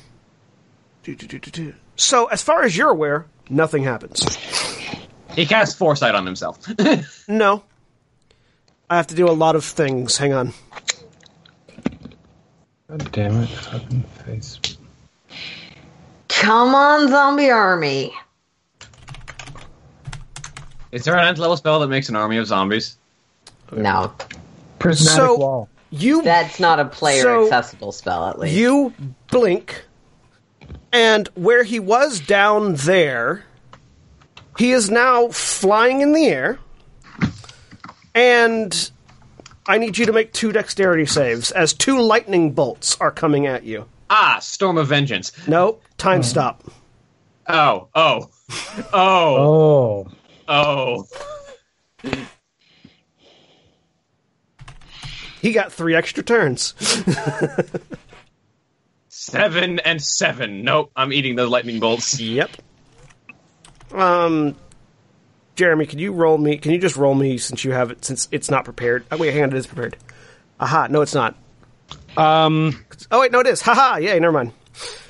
do, 1.02 1.14
do, 1.14 1.26
do, 1.26 1.38
do, 1.38 1.50
do. 1.50 1.74
So, 1.96 2.26
as 2.26 2.42
far 2.42 2.62
as 2.62 2.76
you're 2.76 2.90
aware, 2.90 3.26
nothing 3.48 3.82
happens. 3.84 4.24
He 5.34 5.46
casts 5.46 5.74
foresight 5.76 6.14
on 6.14 6.24
himself. 6.26 6.58
No. 7.28 7.62
I 8.88 8.96
have 8.96 9.08
to 9.08 9.14
do 9.16 9.28
a 9.28 9.32
lot 9.32 9.56
of 9.56 9.64
things. 9.64 10.16
Hang 10.16 10.32
on. 10.32 10.52
God 12.88 13.10
damn 13.12 13.42
it. 13.42 13.48
Fucking 13.48 14.02
face. 14.24 14.60
Come 16.28 16.74
on, 16.74 17.08
zombie 17.08 17.50
army. 17.50 18.12
Is 20.92 21.04
there 21.04 21.16
an 21.16 21.26
nth 21.26 21.38
level 21.38 21.56
spell 21.56 21.80
that 21.80 21.88
makes 21.88 22.08
an 22.08 22.14
army 22.16 22.36
of 22.36 22.46
zombies? 22.46 22.96
No, 23.72 24.12
Prismatic 24.78 25.16
So- 25.16 25.36
wall. 25.36 25.68
You 25.90 26.22
that's 26.22 26.58
not 26.58 26.80
a 26.80 26.84
player 26.84 27.22
So- 27.22 27.44
accessible 27.44 27.92
spell, 27.92 28.26
at 28.26 28.38
least. 28.38 28.54
you 28.56 28.92
blink, 29.30 29.84
and 30.92 31.28
where 31.34 31.62
he 31.62 31.78
was 31.78 32.18
down 32.20 32.74
there, 32.74 33.44
he 34.58 34.72
is 34.72 34.90
now 34.90 35.28
flying 35.28 36.00
in 36.00 36.12
the 36.12 36.26
air. 36.26 36.58
And 38.14 38.90
I 39.66 39.78
need 39.78 39.96
you 39.96 40.06
to 40.06 40.12
make 40.12 40.32
two 40.32 40.50
dexterity 40.52 41.06
saves 41.06 41.50
as 41.52 41.72
two 41.72 42.00
lightning 42.00 42.52
bolts 42.52 42.96
are 43.00 43.10
coming 43.12 43.46
at 43.46 43.62
you. 43.64 43.86
Ah, 44.10 44.38
Storm 44.40 44.78
of 44.78 44.88
Vengeance. 44.88 45.32
No, 45.46 45.78
time 45.98 46.22
stop. 46.22 46.64
Oh, 47.48 47.88
oh, 47.94 48.28
oh, 48.92 50.06
Oh, 50.48 51.06
oh. 52.04 52.26
He 55.42 55.52
got 55.52 55.72
three 55.72 55.94
extra 55.94 56.22
turns. 56.22 56.74
Seven 59.08 59.78
and 59.80 60.00
seven. 60.02 60.62
Nope, 60.62 60.90
I'm 60.94 61.12
eating 61.12 61.36
those 61.36 61.50
lightning 61.50 61.80
bolts. 61.80 62.20
Yep. 62.20 62.50
Um, 63.92 64.56
Jeremy, 65.54 65.86
can 65.86 65.98
you 65.98 66.12
roll 66.12 66.36
me? 66.38 66.58
Can 66.58 66.72
you 66.72 66.78
just 66.78 66.96
roll 66.96 67.14
me 67.14 67.38
since 67.38 67.64
you 67.64 67.72
have 67.72 67.90
it? 67.90 68.04
Since 68.04 68.28
it's 68.30 68.50
not 68.50 68.64
prepared. 68.64 69.04
Oh 69.10 69.16
wait, 69.16 69.32
hang 69.32 69.44
on, 69.44 69.48
it 69.52 69.56
is 69.56 69.66
prepared. 69.66 69.96
Aha, 70.60 70.88
no, 70.90 71.00
it's 71.00 71.14
not. 71.14 71.34
Um, 72.16 72.84
Oh 73.10 73.20
wait, 73.20 73.32
no, 73.32 73.40
it 73.40 73.46
is. 73.46 73.60
Haha, 73.62 73.96
yay, 73.98 74.18
never 74.18 74.32
mind. 74.32 74.52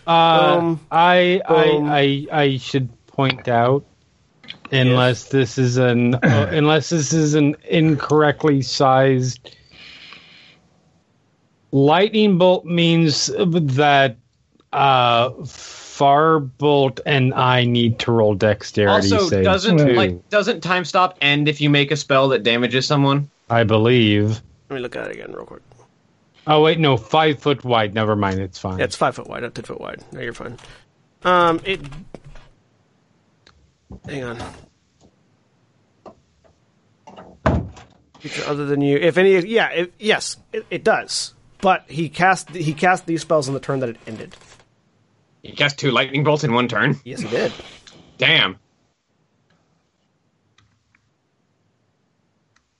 uh, 0.07 0.61
Boom. 0.61 0.81
I, 0.91 1.41
Boom. 1.49 1.87
I, 1.91 2.27
I, 2.31 2.41
I 2.43 2.57
should 2.59 2.89
point 3.07 3.49
out, 3.49 3.85
unless 4.71 5.29
this 5.29 5.57
is 5.59 5.77
an, 5.79 6.15
uh, 6.17 6.49
unless 6.53 6.91
this 6.91 7.13
is 7.13 7.35
an 7.35 7.57
incorrectly 7.69 8.63
sized 8.63 9.57
lightning 11.73 12.39
bolt 12.39 12.65
means 12.65 13.27
that 13.27 14.17
uh, 14.73 15.31
Farbolt 15.31 17.01
and 17.07 17.33
I 17.35 17.65
need 17.65 17.99
to 18.01 18.13
roll 18.13 18.35
dexterity 18.35 19.13
Also, 19.13 19.29
saves 19.29 19.45
doesn't 19.45 19.79
too, 19.79 19.93
like 19.95 20.29
doesn't 20.29 20.61
time 20.63 20.85
stop 20.85 21.17
end 21.21 21.49
if 21.49 21.61
you 21.61 21.71
make 21.71 21.91
a 21.91 21.97
spell 21.97 22.29
that 22.29 22.43
damages 22.43 22.87
someone? 22.87 23.31
I 23.49 23.65
believe. 23.65 24.43
Let 24.69 24.77
me 24.77 24.81
look 24.83 24.97
at 24.97 25.07
it 25.07 25.13
again 25.13 25.33
real 25.33 25.47
quick. 25.47 25.63
Oh 26.47 26.63
wait, 26.63 26.79
no, 26.79 26.97
five 26.97 27.39
foot 27.41 27.65
wide. 27.65 27.95
Never 27.95 28.15
mind, 28.15 28.41
it's 28.41 28.59
fine. 28.59 28.79
Yeah, 28.79 28.85
it's 28.85 28.97
five 28.97 29.15
foot 29.15 29.29
wide, 29.29 29.43
not 29.43 29.55
ten 29.55 29.65
foot 29.65 29.81
wide. 29.81 30.05
No, 30.13 30.21
you're 30.21 30.33
fine. 30.33 30.59
Um, 31.25 31.61
it. 31.65 31.81
Hang 34.07 34.25
on. 34.25 34.43
Other 38.47 38.67
than 38.67 38.81
you, 38.81 38.97
if 38.97 39.19
any, 39.19 39.39
yeah, 39.47 39.69
it, 39.71 39.95
yes, 39.99 40.37
it, 40.53 40.67
it 40.69 40.85
does. 40.85 41.35
But 41.61 41.85
he 41.89 42.09
cast 42.09 42.51
he 42.51 42.75
cast 42.75 43.07
these 43.07 43.23
spells 43.23 43.49
on 43.49 43.55
the 43.55 43.61
turn 43.61 43.81
that 43.81 43.89
it 43.89 43.97
ended. 44.07 44.37
He 45.43 45.53
cast 45.53 45.79
two 45.79 45.91
lightning 45.91 46.25
bolts 46.25 46.45
in 46.45 46.53
one 46.53 46.69
turn. 46.69 47.01
Yes, 47.05 47.21
he 47.21 47.29
did. 47.29 47.53
Damn. 48.19 48.59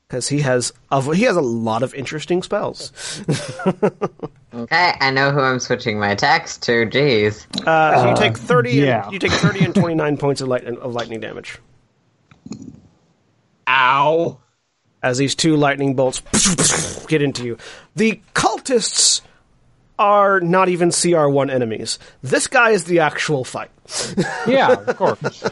Because 0.09 0.29
he 0.29 0.41
has 0.41 0.73
a, 0.91 1.15
he 1.15 1.25
has 1.25 1.37
a 1.37 1.41
lot 1.41 1.83
of 1.83 1.95
interesting 1.95 2.43
spells. 2.43 3.23
Okay, 4.55 4.95
I 5.01 5.11
know 5.11 5.33
who 5.33 5.41
I'm 5.41 5.61
switching 5.61 6.01
my 6.01 6.11
attacks 6.13 6.57
to. 6.59 6.87
Jeez. 6.87 7.47
Uh, 7.67 8.03
so 8.03 8.09
you 8.09 8.17
take 8.17 8.39
thirty. 8.39 8.71
yeah. 8.73 9.05
And, 9.05 9.13
you 9.13 9.19
take 9.19 9.33
thirty 9.33 9.63
and 9.63 9.75
twenty 9.75 9.95
nine 9.95 10.17
points 10.17 10.41
of, 10.41 10.49
light, 10.49 10.65
of 10.65 10.95
lightning 10.95 11.21
damage 11.21 11.59
Ow. 13.69 14.39
As 15.07 15.19
these 15.19 15.35
two 15.35 15.57
lightning 15.57 15.95
bolts 15.95 16.21
get 17.07 17.23
into 17.23 17.45
you. 17.45 17.59
The 17.95 18.21
cultists 18.35 19.21
are 19.99 20.41
not 20.41 20.69
even 20.69 20.91
CR 20.91 21.29
one 21.29 21.49
enemies. 21.49 21.99
This 22.23 22.49
guy 22.49 22.71
is 22.71 22.85
the 22.85 22.99
actual 23.01 23.45
fight. 23.45 23.71
yeah, 24.47 24.73
of 24.73 24.97
course. 24.97 25.45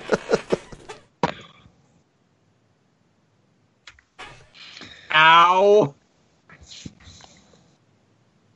Ow. 5.12 5.94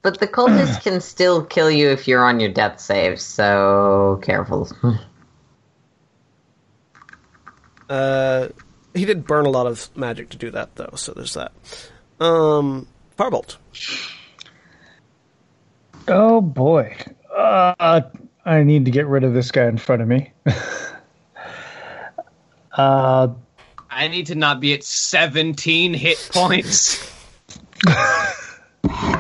But 0.03 0.21
the 0.21 0.27
cultists 0.27 0.83
can 0.83 1.01
still 1.01 1.45
kill 1.45 1.71
you 1.71 1.91
if 1.91 2.09
you're 2.09 2.25
on 2.25 2.41
your 2.41 2.51
death 2.51 2.81
save, 2.81 3.21
so 3.21 4.21
careful. 4.23 4.69
Uh, 7.89 8.49
he 8.99 9.05
did 9.05 9.27
burn 9.27 9.47
a 9.47 9.51
lot 9.51 9.67
of 9.67 9.89
magic 9.97 10.31
to 10.31 10.37
do 10.37 10.51
that, 10.51 10.75
though. 10.77 10.93
So 10.97 11.13
there's 11.13 11.35
that. 11.35 11.53
Um, 12.21 12.87
Farbolt. 13.17 13.57
Oh 16.09 16.41
boy. 16.41 16.97
Uh, 17.37 18.03
I 18.45 18.63
need 18.63 18.87
to 18.87 18.91
get 18.91 19.07
rid 19.07 19.25
of 19.25 19.35
this 19.35 19.51
guy 19.51 19.67
in 19.67 19.77
front 19.77 20.03
of 20.03 20.09
me. 20.09 20.33
uh, 22.73 23.29
I 23.91 24.09
need 24.09 24.27
to 24.27 24.35
not 24.35 24.61
be 24.61 24.73
at 24.75 24.83
17 24.85 25.95
hit 25.95 26.31
points. 26.33 27.15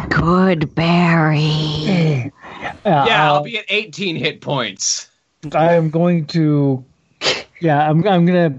Good 0.09 0.75
Barry. 0.75 2.33
Yeah, 2.85 3.33
I'll 3.33 3.43
be 3.43 3.59
at 3.59 3.67
18 3.69 4.17
hit 4.17 4.41
points. 4.41 5.09
I 5.53 5.75
am 5.75 5.91
going 5.91 6.27
to. 6.29 6.85
Yeah, 7.61 7.89
I'm. 7.89 8.07
I'm 8.07 8.27
gonna 8.27 8.59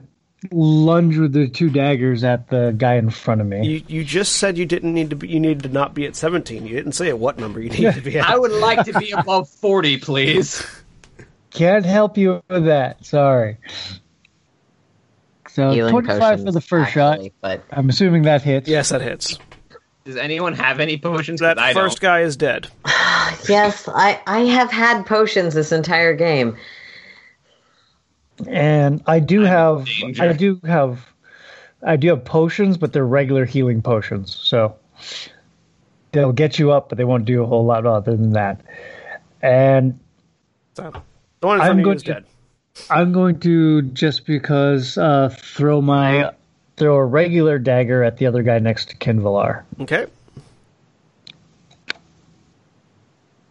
lunge 0.52 1.18
with 1.18 1.34
the 1.34 1.48
two 1.48 1.70
daggers 1.70 2.24
at 2.24 2.50
the 2.50 2.74
guy 2.78 2.96
in 2.96 3.10
front 3.10 3.42
of 3.42 3.48
me. 3.48 3.66
You 3.68 3.84
you 3.88 4.04
just 4.04 4.36
said 4.36 4.58
you 4.58 4.66
didn't 4.66 4.94
need 4.94 5.10
to 5.10 5.16
be. 5.16 5.28
You 5.28 5.40
needed 5.40 5.64
to 5.64 5.70
not 5.70 5.94
be 5.94 6.06
at 6.06 6.16
seventeen. 6.16 6.66
You 6.66 6.76
didn't 6.76 6.94
say 6.94 7.10
at 7.10 7.20
what 7.20 7.38
number 7.38 7.60
you 7.60 7.70
need 7.70 7.94
to 7.94 8.02
be 8.02 8.18
at. 8.20 8.30
I 8.30 8.38
would 8.38 8.52
like 8.52 8.86
to 8.86 8.98
be 9.00 9.12
above 9.12 9.50
40, 9.50 9.98
please. 9.98 10.66
Can't 11.52 11.86
help 11.86 12.18
you 12.18 12.44
with 12.48 12.66
that. 12.66 13.06
Sorry. 13.06 13.58
So 15.50 15.72
Healing 15.72 15.92
25 15.92 16.44
for 16.44 16.52
the 16.52 16.62
first 16.62 16.96
actually, 16.96 17.30
shot. 17.30 17.34
But 17.42 17.64
I'm 17.72 17.90
assuming 17.90 18.24
that 18.24 18.44
hits. 18.44 18.70
yes, 18.70 18.90
that 18.90 19.02
hits. 19.02 19.40
Does 20.06 20.16
anyone 20.16 20.54
have 20.54 20.80
any 20.80 20.98
potions? 20.98 21.42
That 21.42 21.60
I 21.60 21.74
first 21.74 22.00
don't. 22.00 22.08
guy 22.10 22.22
is 22.22 22.38
dead. 22.38 22.68
yes, 23.50 23.88
I, 23.88 24.22
I 24.26 24.42
have 24.42 24.72
had 24.72 25.06
potions 25.06 25.54
this 25.54 25.72
entire 25.72 26.14
game. 26.14 26.56
And 28.48 29.02
I 29.06 29.20
do 29.20 29.42
have. 29.42 29.86
danger. 29.86 30.24
I 30.24 30.34
do 30.34 30.60
have. 30.66 31.06
I 31.82 31.96
do 31.96 32.10
have 32.10 32.26
potions, 32.26 32.78
but 32.78 32.92
they're 32.94 33.06
regular 33.06 33.46
healing 33.46 33.82
potions. 33.82 34.36
So 34.36 34.76
they'll 36.12 36.32
get 36.34 36.60
you 36.60 36.72
up, 36.72 36.90
but 36.90 36.98
they 36.98 37.04
won't 37.06 37.26
do 37.26 37.42
a 37.44 37.46
whole 37.46 37.66
lot 37.66 37.86
other 37.86 38.16
than 38.18 38.34
that. 38.34 38.62
And 39.42 40.00
So, 40.76 40.92
the 41.40 41.48
one 41.48 41.56
in 41.58 41.60
front 41.62 41.62
I'm 41.62 41.72
of 41.72 41.78
you 41.80 41.84
going 41.86 41.96
is 41.98 42.04
to- 42.04 42.14
dead. 42.14 42.26
I'm 42.90 43.12
going 43.12 43.40
to 43.42 43.82
just 43.82 44.26
because 44.26 44.98
uh, 44.98 45.30
throw 45.38 45.82
my 45.82 46.32
throw 46.78 46.96
a 46.96 47.06
regular 47.06 47.60
dagger 47.60 48.04
at 48.04 48.18
the 48.18 48.26
other 48.28 48.42
guy 48.44 48.60
next 48.60 48.90
to 48.90 48.96
Qinvylar. 48.98 49.64
Okay. 49.82 50.06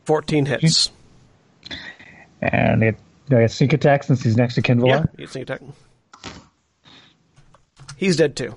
Fourteen 0.04 0.46
hits. 0.46 0.90
And 2.40 2.82
it 2.82 2.96
do 3.28 3.36
I 3.36 3.42
get 3.42 3.50
sneak 3.50 3.72
attack 3.72 4.04
since 4.04 4.22
he's 4.22 4.36
next 4.36 4.54
to 4.54 4.62
Qinvylar? 4.62 4.88
Yeah, 4.88 5.04
you 5.18 5.26
sneak 5.26 5.42
attack. 5.42 5.60
He's 7.96 8.16
dead 8.16 8.36
too. 8.36 8.56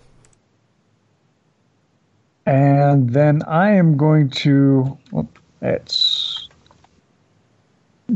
And 2.45 3.09
then 3.09 3.43
I 3.43 3.71
am 3.71 3.97
going 3.97 4.29
to 4.29 4.97
well, 5.11 5.29
it's 5.61 6.49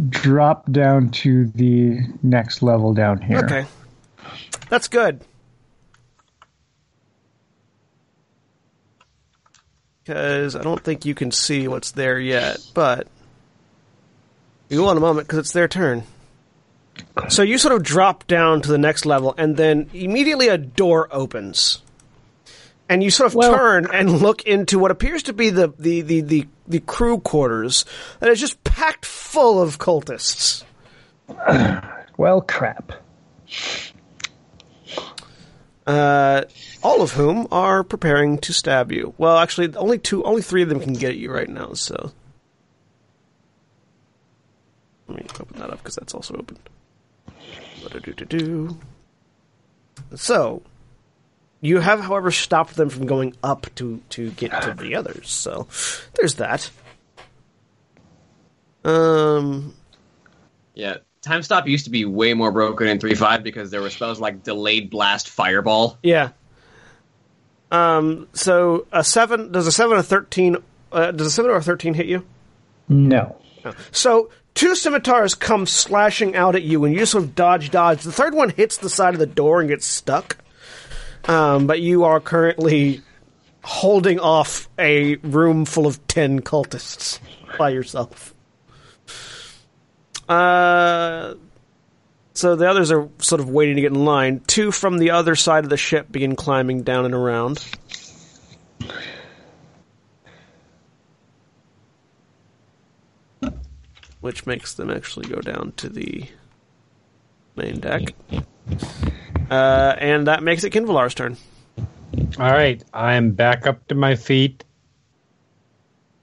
drop 0.09 0.71
down 0.71 1.09
to 1.09 1.47
the 1.47 1.99
next 2.21 2.61
level 2.61 2.93
down 2.93 3.21
here. 3.21 3.39
Okay. 3.45 3.65
That's 4.69 4.87
good. 4.87 5.21
Because 10.03 10.55
I 10.55 10.61
don't 10.61 10.83
think 10.83 11.05
you 11.05 11.15
can 11.15 11.31
see 11.31 11.67
what's 11.67 11.91
there 11.91 12.19
yet, 12.19 12.57
but 12.73 13.07
you 14.69 14.83
want 14.83 14.97
a 14.97 15.01
moment 15.01 15.27
because 15.27 15.39
it's 15.39 15.51
their 15.51 15.67
turn. 15.67 16.03
So 17.29 17.41
you 17.41 17.57
sort 17.57 17.73
of 17.75 17.83
drop 17.83 18.27
down 18.27 18.61
to 18.61 18.69
the 18.69 18.77
next 18.77 19.05
level, 19.05 19.33
and 19.37 19.57
then 19.57 19.89
immediately 19.93 20.47
a 20.47 20.57
door 20.57 21.07
opens. 21.11 21.81
And 22.87 23.01
you 23.03 23.09
sort 23.09 23.27
of 23.27 23.35
Well- 23.35 23.53
turn 23.55 23.87
and 23.91 24.21
look 24.21 24.43
into 24.43 24.77
what 24.79 24.91
appears 24.91 25.23
to 25.23 25.33
be 25.33 25.49
the, 25.49 25.73
the, 25.79 26.01
the, 26.01 26.21
the, 26.21 26.47
the 26.67 26.79
crew 26.81 27.19
quarters 27.19 27.83
that 28.19 28.29
is 28.29 28.39
just 28.39 28.63
packed 28.63 29.05
full 29.05 29.61
of 29.61 29.77
cultists. 29.79 30.63
Well, 32.17 32.39
crap. 32.39 32.93
uh, 35.85 36.43
all 36.81 37.01
of 37.01 37.11
whom 37.11 37.45
are 37.51 37.83
preparing 37.83 38.37
to 38.37 38.53
stab 38.53 38.89
you. 38.91 39.13
Well, 39.17 39.37
actually, 39.37 39.75
only 39.75 39.97
two, 39.99 40.23
only 40.23 40.41
three 40.41 40.61
of 40.63 40.69
them 40.69 40.79
can 40.79 40.93
get 40.93 41.09
at 41.09 41.17
you 41.17 41.29
right 41.29 41.49
now. 41.49 41.73
So 41.73 42.13
let 45.09 45.17
me 45.17 45.25
open 45.39 45.59
that 45.59 45.69
up 45.71 45.79
because 45.79 45.95
that's 45.95 46.13
also 46.13 46.35
open. 46.35 46.57
So 50.15 50.61
you 51.61 51.79
have, 51.79 51.99
however, 51.99 52.31
stopped 52.31 52.75
them 52.75 52.89
from 52.89 53.05
going 53.05 53.35
up 53.43 53.67
to 53.75 54.01
to 54.11 54.31
get 54.31 54.61
to 54.61 54.73
the 54.73 54.95
others. 54.95 55.29
So 55.29 55.67
there's 56.15 56.35
that. 56.35 56.69
Um. 58.83 59.73
Yeah. 60.73 60.97
Time 61.21 61.41
stop 61.41 61.67
used 61.67 61.85
to 61.85 61.91
be 61.91 62.05
way 62.05 62.35
more 62.35 62.51
broken 62.51 62.87
in 62.87 62.99
3.5 62.99 63.41
because 63.41 63.71
there 63.71 63.81
were 63.81 63.89
spells 63.89 64.19
like 64.19 64.43
delayed 64.43 64.91
blast 64.91 65.27
fireball. 65.27 65.97
Yeah. 66.03 66.29
Um. 67.71 68.27
So 68.33 68.85
a 68.91 69.03
seven 69.03 69.51
does 69.51 69.65
a 69.65 69.71
seven 69.71 69.97
or 69.97 70.03
thirteen? 70.03 70.57
Uh, 70.91 71.11
does 71.11 71.27
a 71.27 71.31
seven 71.31 71.49
or 71.49 71.55
a 71.55 71.63
thirteen 71.63 71.95
hit 71.95 72.05
you? 72.05 72.23
No. 72.87 73.37
So 73.91 74.29
two 74.55 74.73
scimitars 74.73 75.35
come 75.35 75.67
slashing 75.67 76.35
out 76.35 76.55
at 76.55 76.63
you, 76.63 76.83
and 76.85 76.95
you 76.95 77.05
sort 77.05 77.25
of 77.25 77.35
dodge, 77.35 77.69
dodge. 77.69 78.01
The 78.01 78.11
third 78.11 78.33
one 78.33 78.49
hits 78.49 78.77
the 78.77 78.89
side 78.89 79.13
of 79.13 79.19
the 79.19 79.27
door 79.27 79.59
and 79.59 79.69
gets 79.69 79.85
stuck. 79.85 80.37
Um, 81.25 81.67
but 81.67 81.81
you 81.81 82.05
are 82.05 82.19
currently 82.19 83.01
holding 83.63 84.19
off 84.19 84.69
a 84.77 85.15
room 85.17 85.65
full 85.65 85.87
of 85.87 86.05
ten 86.07 86.41
cultists 86.41 87.19
by 87.57 87.69
yourself. 87.69 88.33
Uh, 90.29 91.35
so 92.33 92.55
the 92.55 92.69
others 92.69 92.91
are 92.91 93.09
sort 93.19 93.41
of 93.41 93.49
waiting 93.49 93.75
to 93.75 93.81
get 93.81 93.91
in 93.91 94.05
line. 94.05 94.41
Two 94.45 94.71
from 94.71 94.97
the 94.97 95.11
other 95.11 95.35
side 95.35 95.63
of 95.63 95.69
the 95.69 95.77
ship 95.77 96.11
begin 96.11 96.35
climbing 96.35 96.83
down 96.83 97.05
and 97.05 97.13
around. 97.13 97.63
Which 104.25 104.47
makes 104.47 104.73
them 104.73 104.89
actually 104.89 105.27
go 105.29 105.39
down 105.39 105.73
to 105.77 105.87
the 105.87 106.25
main 107.55 107.79
deck. 107.79 108.01
Uh, 109.51 109.95
and 109.99 110.25
that 110.25 110.41
makes 110.41 110.63
it 110.63 110.73
Qinvylar's 110.73 111.13
turn. 111.13 111.37
All 112.39 112.49
right, 112.51 112.83
I'm 112.91 113.33
back 113.33 113.67
up 113.67 113.87
to 113.89 113.93
my 113.93 114.15
feet. 114.15 114.63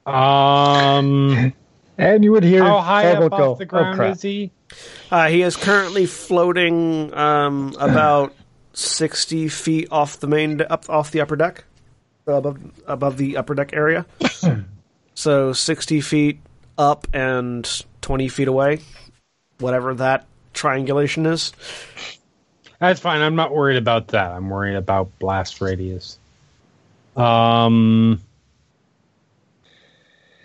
Um, 0.04 1.52
And 1.98 2.24
you 2.24 2.32
would 2.32 2.42
hear 2.42 2.64
how 2.64 2.80
high 2.80 3.04
Firebolt 3.04 3.24
up 3.26 3.38
go, 3.38 3.52
off 3.52 3.58
the 3.58 3.64
"Oh, 3.64 3.68
ground 3.68 3.96
crap." 3.96 4.16
is 4.16 4.22
he? 4.22 4.50
Uh, 5.10 5.28
he 5.28 5.42
is 5.42 5.56
currently 5.56 6.06
floating 6.06 7.14
um, 7.14 7.72
about 7.78 8.34
sixty 8.72 9.46
feet 9.48 9.86
off 9.92 10.18
the 10.18 10.26
main 10.26 10.56
de- 10.56 10.72
up 10.72 10.90
off 10.90 11.12
the 11.12 11.20
upper 11.20 11.36
deck. 11.36 11.62
above 12.26 12.58
above 12.86 13.16
the 13.18 13.36
upper 13.36 13.54
deck 13.54 13.72
area. 13.74 14.06
so 15.14 15.52
sixty 15.52 16.00
feet 16.00 16.40
up 16.78 17.06
and 17.12 17.84
twenty 18.02 18.28
feet 18.28 18.48
away, 18.48 18.80
whatever 19.58 19.94
that 19.94 20.26
triangulation 20.52 21.24
is. 21.24 21.52
That's 22.78 23.00
fine. 23.00 23.22
I'm 23.22 23.36
not 23.36 23.54
worried 23.54 23.78
about 23.78 24.08
that. 24.08 24.32
I'm 24.32 24.50
worried 24.50 24.76
about 24.76 25.18
blast 25.18 25.60
radius. 25.60 26.18
Um, 27.16 28.20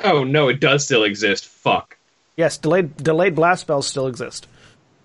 Oh 0.04 0.24
no, 0.24 0.48
it 0.50 0.60
does 0.60 0.86
still 0.86 1.04
exist. 1.04 1.46
Fuck. 1.46 1.98
Yes, 2.36 2.58
delayed 2.58 2.96
delayed 2.98 3.36
blast 3.36 3.62
spells 3.62 3.88
still 3.88 4.08
exist. 4.08 4.48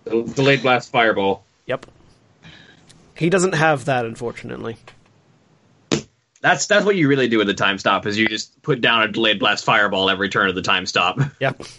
Delayed 0.05 0.62
blast 0.62 0.90
fireball. 0.90 1.44
Yep. 1.66 1.86
He 3.16 3.31
doesn't 3.31 3.55
have 3.55 3.86
that, 3.86 4.05
unfortunately. 4.05 4.76
That's 6.40 6.66
that's 6.66 6.84
what 6.84 6.97
you 6.97 7.08
really 7.08 7.28
do 7.28 7.39
with 7.39 7.47
the 7.47 7.55
time 7.55 7.78
stop. 7.78 8.06
Is 8.06 8.18
you 8.18 8.26
just 8.26 8.60
put 8.62 8.81
down 8.81 9.02
a 9.02 9.08
delayed 9.08 9.39
blast 9.39 9.64
fireball 9.64 10.10
every 10.10 10.28
turn 10.28 10.48
of 10.48 10.55
the 10.55 10.62
time 10.62 10.86
stop. 10.86 11.18
Yep. 11.40 11.62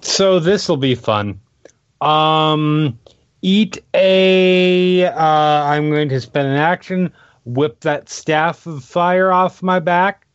so 0.00 0.40
this 0.40 0.68
will 0.68 0.76
be 0.76 0.94
fun. 0.94 1.40
Um, 2.00 2.98
eat 3.42 3.78
a. 3.94 5.06
Uh, 5.06 5.14
I'm 5.14 5.90
going 5.90 6.08
to 6.10 6.20
spend 6.20 6.48
an 6.48 6.56
action, 6.56 7.12
whip 7.44 7.80
that 7.80 8.08
staff 8.08 8.66
of 8.66 8.84
fire 8.84 9.32
off 9.32 9.62
my 9.62 9.78
back, 9.78 10.26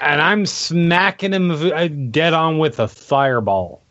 and 0.00 0.20
I'm 0.20 0.46
smacking 0.46 1.32
him 1.32 1.50
uh, 1.50 1.88
dead 1.88 2.32
on 2.32 2.58
with 2.58 2.78
a 2.80 2.88
fireball. 2.88 3.82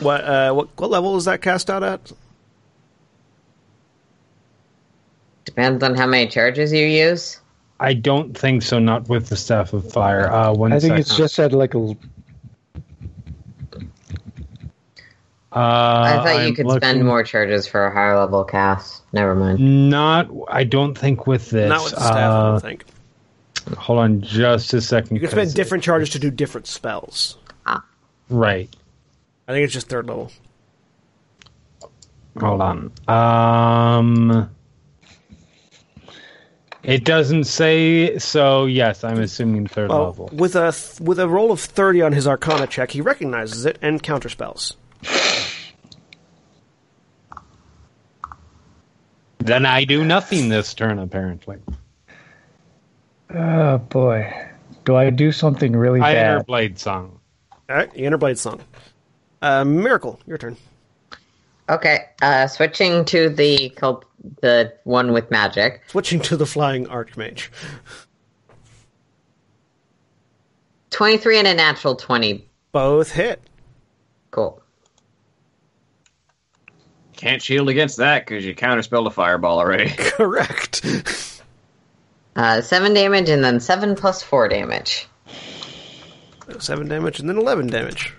What 0.00 0.24
uh, 0.24 0.52
what 0.52 0.68
what 0.76 0.90
level 0.90 1.16
is 1.16 1.24
that 1.26 1.42
cast 1.42 1.70
out 1.70 1.82
at? 1.82 2.12
Depends 5.44 5.82
on 5.82 5.94
how 5.94 6.06
many 6.06 6.28
charges 6.28 6.72
you 6.72 6.84
use. 6.84 7.40
I 7.80 7.94
don't 7.94 8.36
think 8.36 8.62
so. 8.62 8.78
Not 8.78 9.08
with 9.08 9.28
the 9.28 9.36
staff 9.36 9.72
of 9.72 9.90
fire. 9.92 10.30
Uh, 10.32 10.52
one 10.52 10.72
I 10.72 10.80
think 10.80 10.98
it's 10.98 11.16
just 11.16 11.38
at 11.38 11.52
like 11.52 11.74
a. 11.74 11.96
Uh, 15.50 15.60
I 15.60 16.20
thought 16.22 16.40
you 16.42 16.48
I'm 16.48 16.54
could 16.54 16.66
looking- 16.66 16.80
spend 16.88 17.04
more 17.06 17.22
charges 17.22 17.66
for 17.66 17.86
a 17.86 17.92
higher 17.92 18.18
level 18.18 18.44
cast. 18.44 19.02
Never 19.12 19.34
mind. 19.34 19.90
Not. 19.90 20.28
I 20.48 20.64
don't 20.64 20.96
think 20.96 21.26
with 21.26 21.50
this. 21.50 21.68
Not 21.68 21.84
with 21.84 21.94
the 21.94 22.00
staff, 22.00 22.14
I 22.16 22.22
Uh, 22.22 22.50
don't 22.52 22.60
think. 22.60 22.84
hold 23.76 23.98
on, 24.00 24.20
just 24.20 24.74
a 24.74 24.80
second. 24.80 25.16
You 25.16 25.20
can 25.20 25.30
spend 25.30 25.46
'cause- 25.46 25.54
different 25.54 25.82
charges 25.84 26.10
to 26.10 26.18
do 26.18 26.30
different 26.30 26.66
spells. 26.66 27.36
Right. 28.30 28.68
I 29.48 29.52
think 29.52 29.64
it's 29.64 29.72
just 29.72 29.88
third 29.88 30.06
level. 30.06 30.30
Hold 32.38 32.60
on. 32.60 32.92
Um. 33.08 34.50
It 36.88 37.04
doesn't 37.04 37.44
say 37.44 38.16
so. 38.18 38.64
Yes, 38.64 39.04
I'm 39.04 39.20
assuming 39.20 39.66
third 39.66 39.90
Well, 39.90 40.04
level. 40.06 40.30
with 40.32 40.56
a 40.56 40.72
th- 40.72 41.00
with 41.00 41.18
a 41.18 41.28
roll 41.28 41.52
of 41.52 41.60
thirty 41.60 42.00
on 42.00 42.12
his 42.12 42.26
Arcana 42.26 42.66
check, 42.66 42.92
he 42.92 43.02
recognizes 43.02 43.66
it 43.66 43.78
and 43.82 44.02
counterspells. 44.02 44.74
Then 49.38 49.66
I 49.66 49.84
do 49.84 50.02
nothing 50.02 50.48
this 50.48 50.72
turn. 50.72 50.98
Apparently, 50.98 51.58
Oh 53.34 53.76
boy, 53.76 54.32
do 54.86 54.96
I 54.96 55.10
do 55.10 55.30
something 55.30 55.76
really 55.76 56.00
I 56.00 56.14
enter 56.14 56.38
bad? 56.38 56.46
Bladesong. 56.46 57.10
All 57.68 57.76
right, 57.76 57.94
you 57.94 58.06
enter 58.06 58.16
Bladesong. 58.18 58.60
Uh, 59.42 59.62
Miracle, 59.64 60.18
your 60.26 60.38
turn. 60.38 60.56
Okay, 61.68 62.06
uh, 62.22 62.46
switching 62.46 63.04
to 63.06 63.28
the 63.28 63.68
culp- 63.76 64.06
the 64.40 64.72
one 64.84 65.12
with 65.12 65.30
magic. 65.30 65.82
Switching 65.88 66.20
to 66.20 66.36
the 66.36 66.46
Flying 66.46 66.86
Archmage. 66.86 67.48
Twenty 70.90 71.18
three 71.18 71.38
and 71.38 71.46
a 71.46 71.54
natural 71.54 71.96
twenty. 71.96 72.48
Both 72.72 73.12
hit. 73.12 73.40
Cool. 74.30 74.62
Can't 77.16 77.42
shield 77.42 77.68
against 77.68 77.96
that 77.96 78.24
because 78.24 78.44
you 78.44 78.54
counterspelled 78.54 79.06
a 79.06 79.10
fireball 79.10 79.58
already. 79.58 79.90
Correct. 79.96 81.42
Uh, 82.36 82.60
seven 82.60 82.94
damage 82.94 83.28
and 83.28 83.42
then 83.42 83.58
seven 83.58 83.96
plus 83.96 84.22
four 84.22 84.48
damage. 84.48 85.06
Seven 86.60 86.88
damage 86.88 87.20
and 87.20 87.28
then 87.28 87.36
eleven 87.36 87.66
damage. 87.66 88.14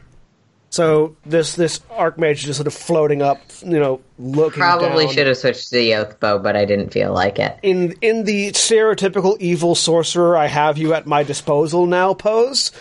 So 0.72 1.16
this 1.26 1.56
this 1.56 1.80
Archmage 1.98 2.34
is 2.34 2.44
just 2.44 2.58
sort 2.58 2.68
of 2.68 2.74
floating 2.74 3.22
up, 3.22 3.40
you 3.66 3.80
know, 3.80 4.02
looking 4.20 4.60
Probably 4.60 5.06
down. 5.06 5.14
should 5.16 5.28
have 5.28 5.38
switched 5.38 5.70
to 5.70 5.78
the 5.78 5.96
oath 5.96 6.20
bow, 6.20 6.38
but 6.38 6.56
I 6.56 6.66
didn't 6.66 6.92
feel 6.94 7.12
like 7.12 7.40
it. 7.40 7.58
in 7.64 7.94
in 8.02 8.24
the 8.26 8.52
stereotypical 8.52 9.36
evil 9.40 9.74
sorcerer 9.74 10.38
I 10.38 10.46
have 10.48 10.78
you 10.78 10.94
at 10.94 11.08
my 11.08 11.24
disposal 11.24 11.86
now 11.88 12.14
pose. 12.14 12.72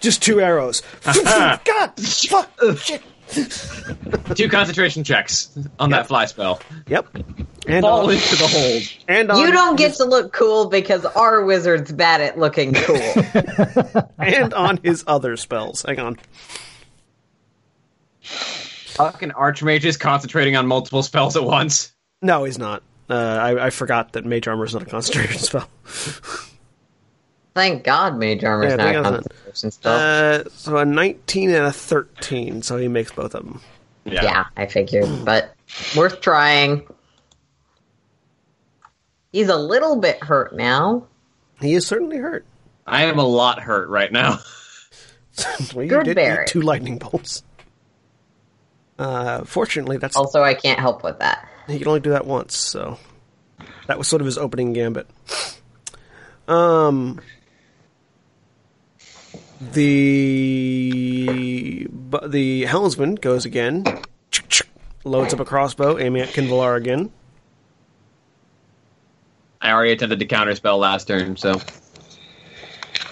Just 0.00 0.22
two 0.22 0.40
arrows. 0.40 0.82
God, 1.04 1.92
fuck, 1.98 2.50
shit. 2.78 3.02
Two 4.36 4.48
concentration 4.48 5.02
checks 5.04 5.50
on 5.78 5.90
that 5.90 6.06
fly 6.06 6.26
spell. 6.26 6.60
Yep. 6.88 7.08
And 7.66 7.82
Fall 7.82 8.06
on, 8.06 8.12
into 8.12 8.36
the 8.36 8.46
hold. 8.46 8.82
and 9.08 9.30
on, 9.30 9.38
You 9.40 9.50
don't 9.52 9.76
get 9.76 9.94
to 9.94 10.04
look 10.04 10.32
cool 10.32 10.66
because 10.68 11.04
our 11.04 11.44
wizard's 11.44 11.90
bad 11.90 12.20
at 12.20 12.38
looking 12.38 12.74
cool. 12.74 12.96
and 14.18 14.54
on 14.54 14.78
his 14.82 15.02
other 15.06 15.36
spells. 15.36 15.82
Hang 15.82 15.98
on. 15.98 16.18
Fucking 18.26 19.30
archmages 19.30 19.98
concentrating 19.98 20.56
on 20.56 20.66
multiple 20.66 21.02
spells 21.02 21.36
at 21.36 21.44
once. 21.44 21.92
No, 22.22 22.44
he's 22.44 22.58
not. 22.58 22.82
Uh, 23.08 23.14
I, 23.14 23.66
I 23.66 23.70
forgot 23.70 24.12
that 24.14 24.24
mage 24.24 24.48
armor 24.48 24.64
is 24.64 24.72
not 24.74 24.82
a 24.82 24.86
concentration 24.86 25.38
spell. 25.40 25.68
Thank 27.54 27.84
God 27.84 28.18
Mage 28.18 28.44
Armor's 28.44 28.70
Yeah, 28.72 28.76
not 28.76 28.96
a 28.96 29.02
concentration 29.02 29.70
spell. 29.70 30.40
Uh, 30.40 30.44
so 30.50 30.76
a 30.76 30.84
19 30.84 31.50
and 31.50 31.64
a 31.66 31.72
13, 31.72 32.62
so 32.62 32.76
he 32.76 32.88
makes 32.88 33.12
both 33.12 33.34
of 33.34 33.44
them. 33.44 33.60
yeah. 34.04 34.44
I 34.56 34.66
figured, 34.66 35.24
but 35.24 35.54
worth 35.96 36.20
trying. 36.20 36.86
He's 39.32 39.48
a 39.48 39.56
little 39.56 39.96
bit 39.96 40.22
hurt 40.22 40.54
now. 40.54 41.06
He 41.60 41.74
is 41.74 41.86
certainly 41.86 42.18
hurt. 42.18 42.44
I 42.86 43.04
am 43.04 43.18
a 43.18 43.24
lot 43.26 43.60
hurt 43.60 43.88
right 43.88 44.12
now. 44.12 44.38
well, 45.74 45.84
you 45.84 45.90
Good 45.90 46.04
did 46.04 46.16
Barry. 46.16 46.44
eat 46.44 46.48
two 46.48 46.60
lightning 46.62 46.98
bolts. 46.98 47.42
Uh, 48.98 49.44
fortunately, 49.44 49.98
that's 49.98 50.16
Also, 50.16 50.42
I 50.42 50.54
can't 50.54 50.80
help 50.80 51.04
with 51.04 51.18
that. 51.18 51.46
he 51.66 51.78
can 51.78 51.88
only 51.88 52.00
do 52.00 52.10
that 52.10 52.26
once, 52.26 52.56
so 52.56 52.98
that 53.86 53.98
was 53.98 54.08
sort 54.08 54.22
of 54.22 54.26
his 54.26 54.38
opening 54.38 54.72
gambit. 54.72 55.06
Um, 56.48 57.20
the 59.72 61.86
bu- 61.90 62.28
the 62.28 62.64
helmsman 62.64 63.16
goes 63.16 63.44
again, 63.44 63.84
loads 65.04 65.34
up 65.34 65.40
a 65.40 65.44
crossbow, 65.44 65.98
aiming 65.98 66.22
at 66.22 66.28
Qinvylar 66.30 66.76
again. 66.76 67.10
I 69.60 69.72
already 69.72 69.92
attempted 69.92 70.20
to 70.20 70.26
counterspell 70.26 70.78
last 70.78 71.08
turn, 71.08 71.36
so 71.36 71.60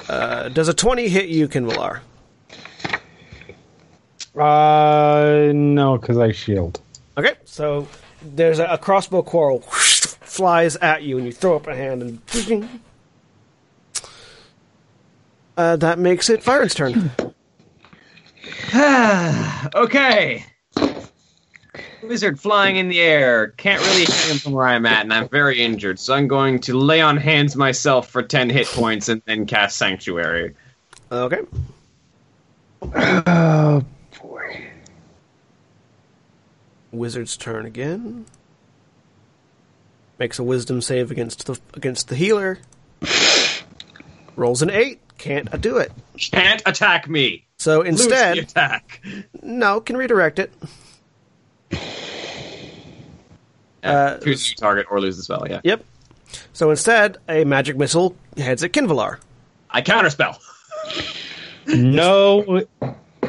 Uh, 0.09 0.49
does 0.51 0.69
a 0.69 0.75
twenty 0.75 1.09
hit 1.09 1.29
you, 1.29 1.49
Qinvylar? 1.49 2.01
Uh, 4.37 5.53
no, 5.55 5.99
because 5.99 6.19
I 6.19 6.33
shield. 6.33 6.81
Okay, 7.17 7.35
so 7.45 7.87
there's 8.23 8.59
a, 8.59 8.65
a 8.67 8.79
crossbow 8.79 9.23
quarrel 9.23 9.61
flies 9.61 10.77
at 10.77 11.03
you, 11.03 11.19
and 11.19 11.27
you 11.27 11.33
throw 11.33 11.57
up 11.57 11.67
a 11.67 11.75
hand, 11.75 12.03
and 12.03 12.69
uh, 15.57 15.77
that 15.77 15.99
makes 15.99 16.29
it 16.29 16.43
Firen's 16.43 16.75
turn. 16.75 17.13
okay. 19.75 20.45
Wizard 22.03 22.39
flying 22.39 22.77
in 22.77 22.89
the 22.89 23.01
air. 23.01 23.49
Can't 23.57 23.81
really 23.83 24.01
hit 24.01 24.31
him 24.31 24.39
from 24.39 24.53
where 24.53 24.67
I'm 24.67 24.85
at, 24.85 25.03
and 25.03 25.13
I'm 25.13 25.29
very 25.29 25.61
injured, 25.63 25.99
so 25.99 26.13
I'm 26.15 26.29
going 26.29 26.59
to 26.61 26.77
lay 26.77 27.01
on 27.01 27.17
hands 27.17 27.57
myself 27.57 28.09
for 28.09 28.23
10 28.23 28.51
hit 28.51 28.67
points 28.67 29.09
and 29.09 29.23
then 29.27 29.47
cast 29.47 29.79
Sanctuary. 29.79 30.55
Okay, 31.13 31.41
Oh 32.93 33.83
boy. 34.23 34.67
Wizard's 36.95 37.37
turn 37.37 37.67
again. 37.67 38.27
Makes 40.19 40.39
a 40.39 40.43
wisdom 40.45 40.81
save 40.81 41.11
against 41.11 41.47
the 41.47 41.59
against 41.75 42.09
the 42.09 42.17
healer. 42.17 42.59
Rolls 44.37 44.63
an 44.63 44.71
eight. 44.71 45.01
Can't 45.19 45.61
do 45.61 45.77
it. 45.79 45.93
Can't 46.19 46.63
attack 46.67 47.09
me. 47.09 47.45
So 47.59 47.79
Lose 47.79 47.85
the 47.85 47.89
instead, 47.89 48.39
attack. 48.39 49.01
no, 49.43 49.81
can 49.81 49.97
redirect 49.97 50.39
it. 50.39 50.53
Uh, 53.83 54.19
choose 54.19 54.49
your 54.51 54.57
target 54.57 54.87
or 54.91 55.01
lose 55.01 55.17
the 55.17 55.23
spell, 55.23 55.47
yeah. 55.49 55.61
Yep. 55.63 55.85
So 56.53 56.71
instead, 56.71 57.19
a 57.29 57.45
magic 57.45 57.77
missile 57.77 58.17
heads 58.37 58.65
at 58.65 58.73
Qinvylar. 58.73 59.19
I 59.71 59.83
counterspell. 59.83 60.39
No, 61.67 62.63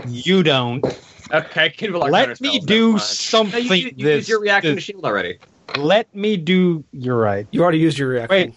you 0.08 0.44
don't. 0.44 0.84
Okay, 1.32 1.70
Qinvylar 1.70 2.10
Let 2.12 2.40
me 2.42 2.60
do 2.60 2.98
something. 3.00 3.68
No, 3.68 3.74
you, 3.74 3.92
you 3.96 4.06
this, 4.06 4.16
used 4.18 4.30
your 4.30 4.42
reaction 4.42 4.76
this- 4.76 4.86
to 4.86 4.92
shield 4.94 5.06
already. 5.06 5.40
Let 5.78 6.14
me 6.16 6.38
do. 6.38 6.84
You're 6.92 7.18
right. 7.18 7.48
You 7.52 7.64
already 7.64 7.80
used 7.80 7.98
your 7.98 8.10
reaction. 8.10 8.30
Wait. 8.30 8.54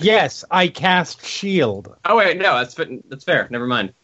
Yes, 0.00 0.44
I 0.50 0.66
cast 0.68 1.24
shield. 1.24 1.94
Oh 2.04 2.16
wait, 2.16 2.36
no, 2.36 2.56
that's 2.58 2.74
that's 3.08 3.24
fair. 3.24 3.46
Never 3.50 3.66
mind. 3.66 3.94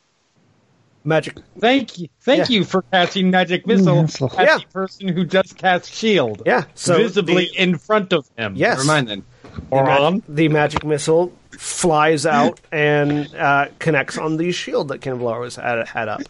Magic. 1.05 1.37
Thank 1.59 1.99
you. 1.99 2.09
Thank 2.21 2.49
Yeah. 2.51 2.57
you 2.59 2.65
for 2.65 2.83
casting 2.83 3.31
magic 3.31 3.67
missile 3.67 4.03
Missile. 4.03 4.33
at 4.39 4.47
Yeah. 4.47 4.59
the 4.59 4.65
person 4.73 5.09
who 5.09 5.25
just 5.25 5.57
cast 5.57 5.93
shield. 5.93 6.43
Yeah. 6.47 6.65
So 6.75 6.97
visibly 6.99 7.47
the- 7.47 7.63
in 7.63 7.79
front 7.79 8.13
of 8.13 8.29
him. 8.37 8.55
yes. 8.57 8.77
Never 8.79 8.87
mind 8.87 9.09
then. 9.09 9.25
The, 9.71 9.83
mag- 9.83 10.23
the 10.29 10.49
magic 10.49 10.85
missile 10.85 11.33
flies 11.51 12.27
out 12.27 12.61
and 12.71 13.35
uh, 13.35 13.67
connects 13.81 14.17
on 14.19 14.37
the 14.37 14.53
shield 14.53 14.89
that 14.89 15.01
Qinvylar 15.01 15.41
was 15.41 15.57
had, 15.57 15.89
had 15.89 16.09
up. 16.09 16.21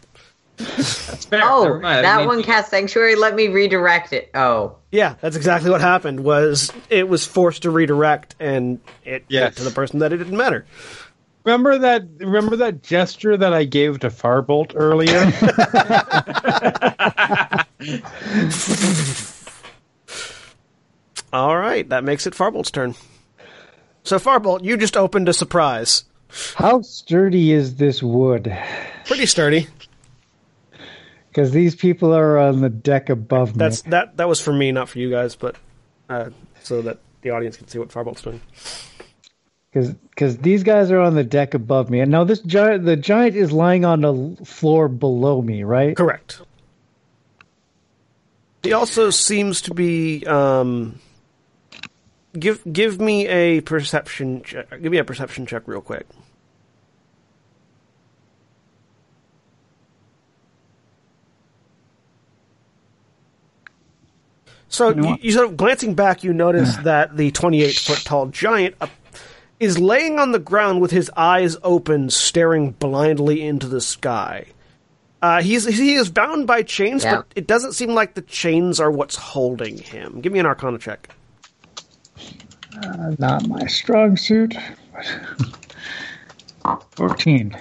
That's 0.58 1.24
fair. 1.26 1.40
Oh, 1.44 1.62
Never. 1.64 1.84
I 1.84 2.02
that 2.02 2.26
one 2.26 2.38
need- 2.38 2.46
cast 2.46 2.70
sanctuary. 2.70 3.14
Let 3.14 3.34
me 3.34 3.48
redirect 3.48 4.12
it. 4.12 4.30
Oh, 4.34 4.76
Yeah, 4.90 5.14
that's 5.20 5.36
exactly 5.36 5.70
what 5.70 5.80
happened. 5.80 6.20
Was 6.20 6.72
it 6.90 7.08
was 7.08 7.24
forced 7.24 7.62
to 7.62 7.70
redirect 7.70 8.34
and 8.40 8.80
it 9.04 9.24
Yes. 9.28 9.42
went 9.44 9.56
to 9.58 9.64
the 9.64 9.70
person 9.70 10.00
that 10.00 10.12
it 10.12 10.16
didn't 10.18 10.36
matter. 10.36 10.66
Remember 11.44 11.78
that? 11.78 12.02
Remember 12.18 12.56
that 12.56 12.82
gesture 12.82 13.36
that 13.36 13.54
I 13.54 13.64
gave 13.64 14.00
to 14.00 14.08
Farbolt 14.10 14.72
earlier? 14.74 15.18
All 21.32 21.56
right, 21.56 21.88
that 21.90 22.04
makes 22.04 22.26
it 22.26 22.34
Farbolt's 22.34 22.70
turn. 22.70 22.94
So 24.02 24.18
Farbolt, 24.18 24.64
you 24.64 24.76
just 24.76 24.96
opened 24.96 25.28
a 25.28 25.34
surprise. 25.34 26.04
How 26.54 26.82
sturdy 26.82 27.52
is 27.52 27.76
this 27.76 28.02
wood? 28.02 28.54
Pretty 29.06 29.26
sturdy. 29.26 29.66
Because 31.28 31.50
these 31.50 31.74
people 31.74 32.15
are 32.15 32.39
on 32.39 32.60
the 32.60 32.70
deck 32.70 33.10
above 33.10 33.55
me. 33.55 33.58
That's 33.58 33.82
that. 33.82 34.16
That 34.16 34.28
was 34.28 34.40
for 34.40 34.52
me, 34.52 34.73
not 34.73 34.89
for 34.89 34.98
you 34.98 35.10
guys, 35.10 35.36
but 35.36 35.57
uh, 36.08 36.31
so 36.62 36.82
that 36.82 36.98
the 37.23 37.31
audience 37.31 37.57
can 37.57 37.68
see 37.68 37.78
what 37.78 37.92
Farbolt's 37.92 38.23
doing. 38.23 38.40
because 39.73 40.39
these 40.39 40.62
guys 40.62 40.90
are 40.90 41.00
on 41.00 41.15
the 41.15 41.24
deck 41.24 41.55
above 41.55 41.90
me, 41.90 42.00
and 42.00 42.10
now 42.10 42.24
this 42.24 42.40
giant, 42.40 42.84
the 42.84 42.97
giant 42.97 43.36
is 43.36 43.52
lying 43.52 43.84
on 43.84 44.00
the 44.00 44.44
floor 44.44 44.89
below 44.89 45.42
me, 45.42 45.62
right? 45.62 45.97
Correct. 45.97 46.40
He 48.62 48.73
also 48.73 49.10
seems 49.10 49.62
to 49.62 49.74
be. 49.74 50.26
Um, 50.26 50.98
give 52.39 52.60
give 52.70 53.00
me 53.00 53.26
a 53.28 53.60
perception. 53.60 54.42
Check, 54.42 54.70
give 54.82 54.90
me 54.90 54.98
a 54.98 55.05
perception 55.05 55.47
check, 55.47 55.62
real 55.66 55.81
quick. 55.81 56.07
So 64.68 64.90
you, 64.94 65.16
you 65.20 65.32
sort 65.32 65.47
of 65.48 65.56
glancing 65.56 65.94
back, 65.94 66.22
you 66.24 66.32
notice 66.32 66.76
that 66.78 67.16
the 67.16 67.30
twenty-eight 67.30 67.78
foot 67.78 67.98
tall 68.05 68.26
giant 68.26 68.74
uh, 68.80 68.86
is 69.58 69.78
laying 69.78 70.18
on 70.18 70.32
the 70.32 70.38
ground 70.38 70.80
with 70.80 70.90
his 70.90 71.10
eyes 71.16 71.56
open, 71.62 72.10
staring 72.10 72.72
blindly 72.72 73.42
into 73.47 73.66
the 73.66 73.80
sky. 73.80 74.47
Uh, 75.22 75.42
he's 75.42 75.64
he 75.64 75.94
is 75.94 76.10
bound 76.10 76.47
by 76.47 76.62
chains, 76.62 77.02
Yeah. 77.02 77.16
but 77.16 77.26
it 77.34 77.47
doesn't 77.47 77.72
seem 77.72 77.90
like 77.94 78.14
the 78.14 78.22
chains 78.22 78.78
are 78.78 78.90
what's 78.90 79.16
holding 79.16 79.78
him. 79.78 80.20
Give 80.20 80.32
me 80.32 80.38
an 80.38 80.47
Arcana 80.47 80.78
check. 80.78 81.08
Uh, 82.80 83.14
not 83.18 83.48
my 83.48 83.66
strong 83.66 84.16
suit. 84.16 84.55
Fourteen. 86.90 87.56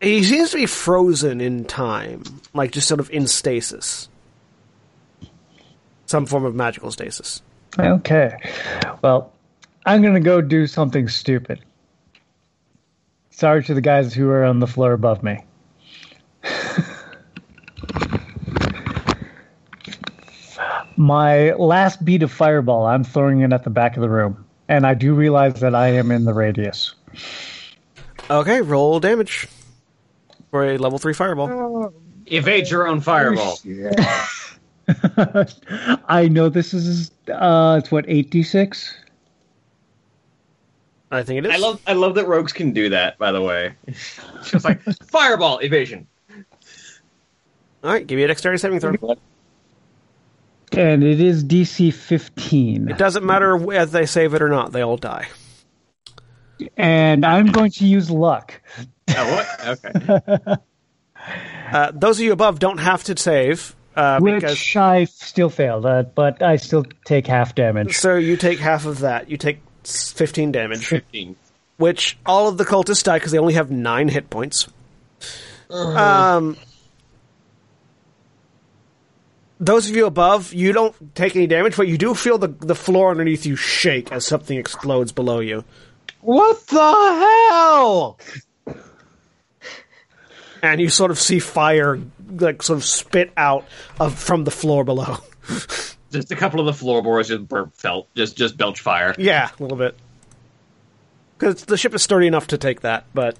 He 0.00 0.22
seems 0.22 0.50
to 0.52 0.58
be 0.58 0.66
frozen 0.66 1.40
in 1.40 1.64
time, 1.64 2.22
like 2.54 2.70
just 2.70 2.86
sort 2.86 3.00
of 3.00 3.10
in 3.10 3.26
stasis, 3.26 4.07
some 6.08 6.26
form 6.26 6.44
of 6.44 6.54
magical 6.54 6.90
stasis. 6.90 7.42
Okay. 7.78 8.36
Well, 9.02 9.32
I'm 9.86 10.02
gonna 10.02 10.20
go 10.20 10.40
do 10.40 10.66
something 10.66 11.08
stupid. 11.08 11.60
Sorry 13.30 13.62
to 13.64 13.74
the 13.74 13.80
guys 13.80 14.12
who 14.14 14.28
are 14.30 14.44
on 14.44 14.58
the 14.58 14.66
floor 14.66 14.92
above 14.92 15.22
me. 15.22 15.44
My 20.96 21.52
last 21.52 22.04
beat 22.04 22.24
of 22.24 22.32
fireball, 22.32 22.86
I'm 22.86 23.04
throwing 23.04 23.42
it 23.42 23.52
at 23.52 23.62
the 23.62 23.70
back 23.70 23.96
of 23.96 24.00
the 24.00 24.08
room. 24.08 24.44
And 24.66 24.84
I 24.84 24.94
do 24.94 25.14
realize 25.14 25.60
that 25.60 25.74
I 25.74 25.88
am 25.88 26.10
in 26.10 26.24
the 26.24 26.34
radius. 26.34 26.94
Okay, 28.28 28.60
roll 28.60 28.98
damage 28.98 29.46
for 30.50 30.64
a 30.64 30.76
level 30.76 30.98
three 30.98 31.14
fireball. 31.14 31.92
Evade 32.26 32.68
your 32.68 32.88
own 32.88 33.00
fireball. 33.00 33.58
I 36.08 36.28
know 36.28 36.48
this 36.48 36.72
is 36.72 37.10
uh 37.32 37.80
it's 37.82 37.90
what, 37.90 38.04
eight 38.08 38.30
D 38.30 38.42
six? 38.42 38.94
I 41.10 41.22
think 41.22 41.38
it 41.38 41.46
is. 41.46 41.52
I 41.52 41.56
love 41.56 41.80
I 41.86 41.92
love 41.94 42.14
that 42.16 42.26
rogues 42.26 42.52
can 42.52 42.72
do 42.72 42.90
that. 42.90 43.18
By 43.18 43.32
the 43.32 43.42
way, 43.42 43.74
just 44.44 44.64
like 44.64 44.82
fireball 45.06 45.58
evasion. 45.58 46.06
All 47.84 47.92
right, 47.92 48.06
give 48.06 48.16
me 48.16 48.24
a 48.24 48.28
dexterity 48.28 48.58
saving 48.58 48.80
throw. 48.80 49.16
And 50.72 51.02
it 51.02 51.20
is 51.20 51.44
DC 51.44 51.94
fifteen. 51.94 52.88
It 52.88 52.98
doesn't 52.98 53.24
matter 53.24 53.56
whether 53.56 53.90
they 53.90 54.06
save 54.06 54.34
it 54.34 54.42
or 54.42 54.48
not; 54.48 54.72
they 54.72 54.82
all 54.82 54.96
die. 54.96 55.28
And 56.76 57.24
I'm 57.24 57.46
going 57.46 57.70
to 57.72 57.86
use 57.86 58.10
luck. 58.10 58.60
Oh, 59.10 59.34
what? 59.34 59.84
Okay. 59.84 60.56
Uh, 61.70 61.90
those 61.94 62.18
of 62.18 62.24
you 62.24 62.32
above 62.32 62.58
don't 62.58 62.78
have 62.78 63.04
to 63.04 63.14
save 63.18 63.76
uh, 63.98 64.20
Which 64.20 64.36
because 64.42 64.76
I 64.76 65.04
still 65.04 65.50
failed, 65.50 65.84
uh, 65.84 66.04
but 66.04 66.40
I 66.42 66.56
still 66.56 66.84
take 67.04 67.26
half 67.26 67.54
damage. 67.54 67.96
so 67.96 68.14
you 68.16 68.36
take 68.36 68.58
half 68.60 68.86
of 68.86 69.00
that. 69.00 69.28
You 69.28 69.36
take 69.36 69.58
fifteen 69.84 70.52
damage, 70.52 70.86
Fifteen. 70.86 71.34
which 71.78 72.16
all 72.24 72.46
of 72.48 72.58
the 72.58 72.64
cultists 72.64 73.02
die 73.02 73.16
because 73.16 73.32
they 73.32 73.38
only 73.38 73.54
have 73.54 73.70
nine 73.70 74.08
hit 74.08 74.30
points. 74.30 74.68
Um, 75.70 76.56
those 79.60 79.90
of 79.90 79.96
you 79.96 80.06
above, 80.06 80.54
you 80.54 80.72
don't 80.72 81.14
take 81.14 81.34
any 81.34 81.46
damage, 81.46 81.76
but 81.76 81.88
you 81.88 81.98
do 81.98 82.14
feel 82.14 82.38
the 82.38 82.48
the 82.48 82.74
floor 82.76 83.10
underneath 83.10 83.44
you 83.46 83.56
shake 83.56 84.12
as 84.12 84.24
something 84.24 84.56
explodes 84.58 85.10
below 85.12 85.40
you, 85.40 85.64
what 86.20 86.64
the 86.68 87.48
hell? 87.50 88.18
and 90.62 90.80
you 90.80 90.88
sort 90.88 91.10
of 91.10 91.18
see 91.18 91.38
fire 91.38 92.00
like 92.30 92.62
sort 92.62 92.78
of 92.78 92.84
spit 92.84 93.32
out 93.36 93.66
of 94.00 94.18
from 94.18 94.44
the 94.44 94.50
floor 94.50 94.84
below. 94.84 95.18
Just 96.10 96.32
a 96.32 96.36
couple 96.36 96.60
of 96.60 96.66
the 96.66 96.72
floorboards 96.72 97.28
just 97.28 97.46
bur- 97.46 97.70
felt 97.74 98.08
just 98.14 98.34
just 98.34 98.56
belch 98.56 98.80
fire. 98.80 99.14
Yeah, 99.18 99.50
a 99.58 99.62
little 99.62 99.76
bit. 99.76 99.94
Because 101.36 101.66
the 101.66 101.76
ship 101.76 101.94
is 101.94 102.02
sturdy 102.02 102.26
enough 102.26 102.46
to 102.46 102.56
take 102.56 102.80
that, 102.80 103.04
but 103.12 103.36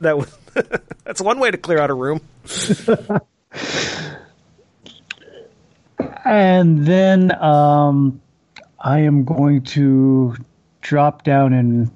that 0.00 0.18
was 0.18 0.36
that's 1.04 1.20
one 1.20 1.38
way 1.38 1.52
to 1.52 1.56
clear 1.56 1.78
out 1.78 1.88
a 1.88 1.94
room. 1.94 2.20
And 6.24 6.86
then 6.86 7.32
um, 7.42 8.20
I 8.78 9.00
am 9.00 9.24
going 9.24 9.62
to 9.62 10.36
drop 10.80 11.24
down 11.24 11.52
and 11.52 11.90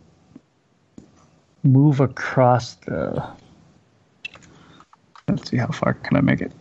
move 1.63 2.01
across 2.01 2.75
the. 2.75 3.25
Let's 5.29 5.51
see 5.51 5.57
how 5.57 5.69
far 5.69 5.95
can 5.95 6.17
I 6.17 6.21
make 6.21 6.41
it. 6.41 6.53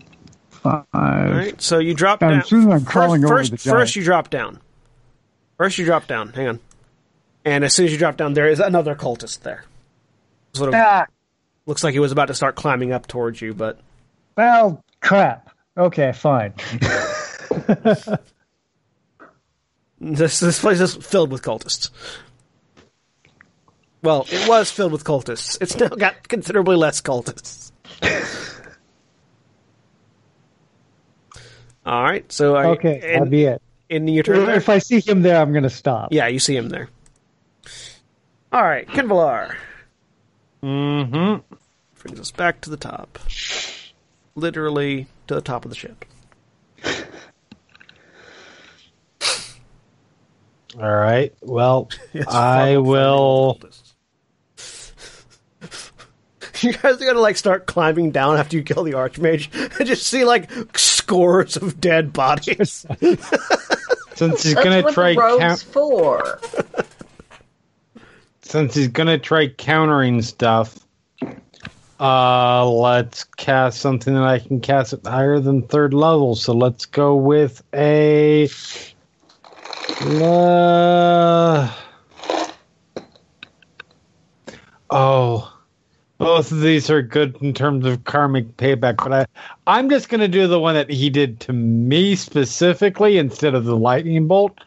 Five. 0.49 0.85
All 0.93 1.01
right, 1.01 1.61
so 1.61 1.79
you 1.79 1.93
drop 1.93 2.23
I'm 2.23 2.29
down. 2.31 2.39
assuming 2.39 2.71
I'm 2.71 2.85
crawling 2.85 3.21
first, 3.21 3.31
over 3.31 3.39
first, 3.39 3.51
the 3.51 3.57
giant. 3.57 3.79
first 3.79 3.95
you 3.97 4.03
drop 4.03 4.29
down. 4.29 4.59
First 5.57 5.77
you 5.77 5.85
drop 5.85 6.07
down. 6.07 6.29
Hang 6.29 6.47
on. 6.47 6.59
And 7.45 7.63
as 7.65 7.73
soon 7.75 7.85
as 7.85 7.91
you 7.91 7.97
drop 7.97 8.15
down, 8.15 8.33
there 8.33 8.47
is 8.47 8.59
another 8.61 8.95
cultist 8.95 9.41
there. 9.41 9.65
Sort 10.53 10.69
of 10.69 10.75
Ah, 10.75 11.05
looks 11.65 11.83
like 11.83 11.93
he 11.93 11.99
was 11.99 12.13
about 12.13 12.27
to 12.27 12.33
start 12.33 12.55
climbing 12.55 12.93
up 12.93 13.07
towards 13.07 13.41
you, 13.41 13.53
but 13.53 13.79
well, 14.37 14.81
crap. 15.01 15.49
Okay, 15.77 16.13
fine. 16.13 16.53
this 19.99 20.39
this 20.39 20.59
place 20.61 20.79
is 20.79 20.95
filled 20.95 21.31
with 21.31 21.41
cultists. 21.41 21.89
Well, 24.01 24.25
it 24.31 24.47
was 24.47 24.71
filled 24.71 24.91
with 24.93 25.03
cultists. 25.03 25.57
It's 25.61 25.77
now 25.77 25.87
got 25.89 26.27
considerably 26.29 26.75
less 26.77 27.01
cultists. 27.01 27.71
All 31.85 32.01
right, 32.03 32.29
so 32.31 32.55
are 32.55 32.63
you- 32.65 32.69
Okay, 32.71 32.95
in, 32.95 33.01
that'll 33.13 33.25
be 33.27 33.43
it. 33.45 33.61
in 33.89 34.07
your 34.07 34.23
turn. 34.23 34.49
If 34.49 34.69
I 34.69 34.77
see 34.79 34.99
him 35.01 35.21
there, 35.21 35.41
I'm 35.41 35.51
going 35.51 35.63
to 35.63 35.69
stop. 35.69 36.13
Yeah, 36.13 36.27
you 36.27 36.39
see 36.39 36.55
him 36.55 36.69
there. 36.69 36.89
All 38.51 38.63
right, 38.63 38.87
Qinvylar 38.87 39.55
Mm-hmm. 40.63 41.55
brings 42.01 42.19
us 42.19 42.31
back 42.31 42.61
to 42.61 42.69
the 42.69 42.77
top, 42.77 43.19
literally 44.35 45.07
to 45.27 45.35
the 45.35 45.41
top 45.41 45.65
of 45.65 45.69
the 45.69 45.75
ship. 45.75 46.05
All 50.79 50.95
right. 50.95 51.33
Well, 51.41 51.89
I 52.27 52.77
will. 52.77 53.55
follow 53.55 53.71
You 56.67 56.73
guys 56.73 57.01
are 57.01 57.05
gonna 57.05 57.19
like 57.19 57.35
start 57.37 57.65
climbing 57.65 58.11
down 58.11 58.37
after 58.37 58.55
you 58.55 58.63
kill 58.63 58.83
the 58.83 58.93
archmage 58.93 59.49
and 59.79 59.87
just 59.87 60.07
see 60.07 60.23
like 60.23 60.49
scores 60.77 61.57
of 61.57 61.81
dead 61.81 62.13
bodies. 62.13 62.85
Since 64.15 64.43
he's 64.43 64.53
That's 64.53 64.63
gonna 64.63 64.81
what 64.83 64.93
try 64.93 65.13
the 65.13 65.19
rogue's 65.19 65.39
count, 65.39 65.59
for. 65.63 66.39
since 68.43 68.75
he's 68.75 68.89
gonna 68.89 69.17
try 69.17 69.47
countering 69.47 70.21
stuff, 70.21 70.77
uh, 71.99 72.69
let's 72.69 73.23
cast 73.23 73.79
something 73.79 74.13
that 74.13 74.23
I 74.23 74.37
can 74.39 74.59
cast 74.61 74.93
at 74.93 75.05
higher 75.05 75.39
than 75.39 75.63
third 75.63 75.93
level. 75.95 76.35
So 76.35 76.53
let's 76.53 76.85
go 76.85 77.15
with 77.15 77.63
a. 77.73 78.47
Uh, 79.99 81.73
oh, 84.91 85.53
both 86.43 86.51
of 86.51 86.59
these 86.59 86.89
are 86.89 87.01
good 87.01 87.37
in 87.41 87.53
terms 87.53 87.85
of 87.85 88.03
karmic 88.03 88.57
payback, 88.57 88.97
but 88.97 89.13
I, 89.13 89.25
I'm 89.65 89.89
just 89.89 90.09
gonna 90.09 90.27
do 90.27 90.45
the 90.47 90.59
one 90.59 90.75
that 90.75 90.89
he 90.89 91.09
did 91.09 91.39
to 91.41 91.53
me 91.53 92.17
specifically 92.17 93.17
instead 93.17 93.55
of 93.55 93.63
the 93.63 93.77
lightning 93.77 94.27
bolt. 94.27 94.59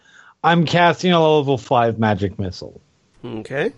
I'm 0.42 0.64
casting 0.64 1.12
a 1.12 1.20
level 1.20 1.58
five 1.58 1.98
magic 1.98 2.38
missile. 2.38 2.80
Okay. 3.22 3.72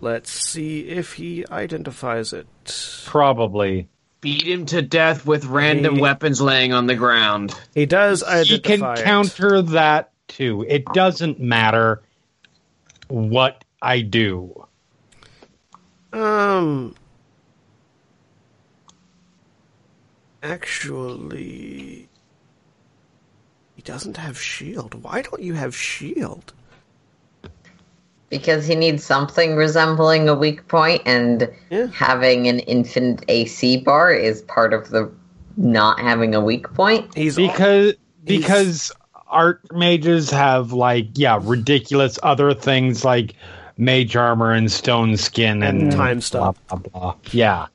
Let's 0.00 0.30
see 0.30 0.86
if 0.88 1.14
he 1.14 1.44
identifies 1.50 2.32
it. 2.32 2.46
Probably. 3.06 3.88
Beat 4.20 4.46
him 4.46 4.64
to 4.66 4.80
death 4.80 5.26
with 5.26 5.46
random 5.46 5.96
He- 5.96 6.00
weapons 6.00 6.40
laying 6.40 6.72
on 6.72 6.86
the 6.86 6.94
ground. 6.94 7.58
He 7.74 7.86
does 7.86 8.20
He 8.46 8.60
can 8.60 8.84
identify 8.84 8.94
it. 8.94 9.04
counter 9.04 9.62
that 9.62 10.12
too. 10.28 10.64
It 10.68 10.84
doesn't 10.92 11.40
matter 11.40 12.02
what 13.08 13.64
I 13.82 14.02
do. 14.02 14.68
Um. 16.14 16.94
Actually, 20.42 22.08
he 23.74 23.82
doesn't 23.82 24.16
have 24.18 24.38
shield. 24.38 25.02
Why 25.02 25.22
don't 25.22 25.42
you 25.42 25.54
have 25.54 25.74
shield? 25.74 26.52
Because 28.30 28.66
he 28.66 28.74
needs 28.74 29.02
something 29.02 29.56
resembling 29.56 30.28
a 30.28 30.34
weak 30.34 30.68
point, 30.68 31.02
and 31.06 31.50
Yeah. 31.70 31.86
having 31.88 32.46
an 32.46 32.60
infinite 32.60 33.24
AC 33.28 33.78
bar 33.78 34.12
is 34.12 34.42
part 34.42 34.72
of 34.72 34.90
the 34.90 35.10
not 35.56 35.98
having 35.98 36.34
a 36.34 36.40
weak 36.40 36.72
point. 36.74 37.14
He's 37.16 37.36
Because 37.36 37.94
because 38.24 38.92
art 39.26 39.60
mages 39.72 40.30
have 40.30 40.72
like 40.72 41.08
yeah, 41.14 41.40
ridiculous 41.42 42.18
other 42.22 42.54
things 42.54 43.04
like 43.04 43.34
mage 43.76 44.16
armor 44.16 44.52
and 44.52 44.70
stone 44.70 45.16
skin 45.16 45.62
and, 45.62 45.82
And 45.82 45.92
time 45.92 46.20
stuff. 46.20 46.56
Blah, 46.68 46.78
blah, 46.78 47.00
blah. 47.00 47.14
Yeah. 47.32 47.66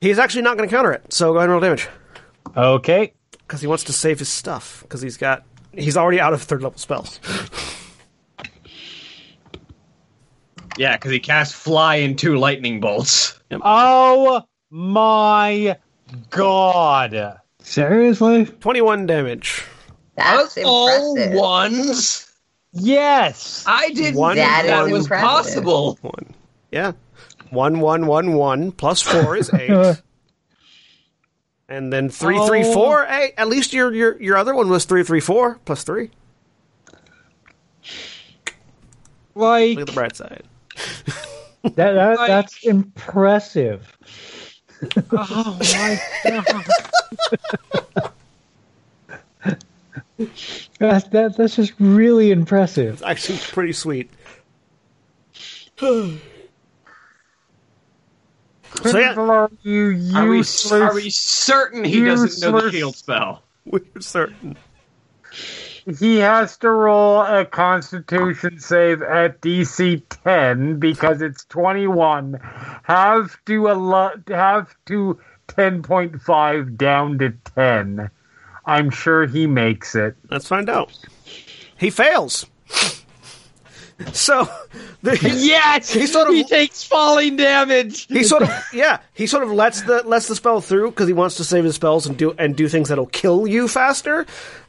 he's 0.00 0.18
actually 0.18 0.42
not 0.42 0.56
going 0.56 0.68
to 0.68 0.74
counter 0.74 0.92
it. 0.92 1.12
So 1.12 1.32
go 1.32 1.38
ahead 1.38 1.44
and 1.48 1.52
roll 1.52 1.60
damage 1.60 1.88
Okay. 2.56 3.12
because 3.32 3.60
he 3.60 3.66
wants 3.66 3.84
to 3.84 3.92
save 3.92 4.18
his 4.18 4.28
stuff 4.28 4.80
because 4.82 5.00
he's 5.02 5.16
got 5.16 5.44
he's 5.72 5.96
already 5.96 6.20
out 6.20 6.32
of 6.32 6.42
third 6.42 6.62
level 6.62 6.78
spells. 6.78 7.20
Yeah, 10.76 10.96
because 10.96 11.10
he 11.10 11.18
cast 11.18 11.54
fly 11.56 11.96
and 11.96 12.16
two 12.16 12.36
lightning 12.36 12.78
bolts. 12.78 13.40
Oh 13.50 14.44
my 14.70 15.76
god. 16.30 17.40
Seriously? 17.60 18.44
Twenty 18.46 18.80
one 18.80 19.04
damage. 19.04 19.64
That's 20.16 20.56
all 20.64 21.16
impressive. 21.16 21.34
ones. 21.40 22.27
Yes. 22.72 23.64
I 23.66 23.90
didn't 23.90 24.16
One, 24.16 24.36
think 24.36 24.46
That 24.46 24.66
that 24.66 24.86
is 24.86 24.92
was 24.92 25.04
impressive. 25.04 25.28
possible. 25.28 25.98
One. 26.02 26.34
Yeah. 26.70 26.92
One 27.50 27.80
one 27.80 28.06
one 28.06 28.34
one 28.34 28.72
plus 28.72 29.00
four 29.02 29.36
is 29.36 29.52
eight. 29.54 29.70
and 31.68 31.92
then 31.92 32.08
three 32.10 32.38
three 32.46 32.62
Oh. 32.64 32.72
four. 32.74 33.06
Hey, 33.06 33.32
at 33.38 33.48
least 33.48 33.72
your 33.72 33.92
your 33.94 34.20
your 34.20 34.36
other 34.36 34.54
one 34.54 34.68
was 34.68 34.84
three 34.84 35.02
three 35.02 35.20
four 35.20 35.58
plus 35.64 35.82
three. 35.82 36.10
Like 39.34 39.78
Look 39.78 39.80
at 39.80 39.86
the 39.86 39.92
bright 39.92 40.16
side. 40.16 40.42
That, 41.74 41.74
that 41.94 42.18
Like- 42.18 42.28
that's 42.28 42.64
impressive. 42.64 43.96
oh 45.12 45.58
my 45.58 46.00
god. 46.24 48.12
That, 50.80 51.10
that 51.12 51.36
that's 51.36 51.56
just 51.56 51.74
really 51.78 52.30
impressive. 52.32 52.94
It's 52.94 53.02
actually 53.02 53.38
pretty 53.38 53.72
sweet. 53.72 54.10
so 55.80 56.18
yeah, 58.94 59.14
Are 59.14 59.50
you 59.62 60.12
Are 60.14 60.26
we, 60.28 60.38
useless? 60.38 60.72
are 60.72 60.94
we 60.94 61.10
certain 61.10 61.84
he 61.84 62.04
doesn't 62.04 62.40
know 62.42 62.58
the 62.58 62.64
Useless. 62.66 62.74
shield 62.74 62.96
spell? 62.96 63.42
we're 63.64 63.80
certain. 64.00 64.56
He 65.98 66.16
has 66.18 66.56
to 66.58 66.70
roll 66.70 67.22
a 67.22 67.46
Constitution 67.46 68.58
save 68.58 69.00
at 69.02 69.40
DC 69.40 70.02
10 70.24 70.78
because 70.78 71.22
it's 71.22 71.44
21. 71.46 72.38
Have 72.82 73.42
to 73.46 73.68
a 73.68 73.72
lo- 73.72 74.10
have 74.28 74.74
to 74.86 75.18
10.5 75.48 76.76
down 76.76 77.18
to 77.18 77.30
10. 77.54 78.10
I'm 78.68 78.90
sure 78.90 79.26
he 79.26 79.46
makes 79.46 79.94
it. 79.94 80.14
Let's 80.30 80.46
find 80.46 80.68
out. 80.70 80.92
He 81.78 81.90
fails. 81.90 82.46
So 84.12 84.48
the, 85.02 85.18
Yes, 85.40 85.92
He 85.92 86.06
sort 86.06 86.28
of- 86.28 86.34
he 86.34 86.44
takes 86.44 86.84
falling 86.84 87.34
damage. 87.36 88.06
he 88.06 88.22
sort 88.22 88.42
of 88.42 88.50
yeah 88.72 89.00
he 89.12 89.26
sort 89.26 89.42
of 89.42 89.50
lets 89.50 89.82
the 89.82 90.02
lets 90.06 90.28
the 90.28 90.36
spell 90.36 90.60
through 90.60 90.90
because 90.90 91.08
he 91.08 91.12
wants 91.14 91.36
to 91.38 91.44
save 91.44 91.64
his 91.64 91.74
spells 91.74 92.06
and 92.06 92.16
do 92.16 92.32
and 92.38 92.54
do 92.54 92.68
things 92.68 92.90
that'll 92.90 93.06
kill 93.06 93.46
you 93.48 93.66
faster. 93.66 94.24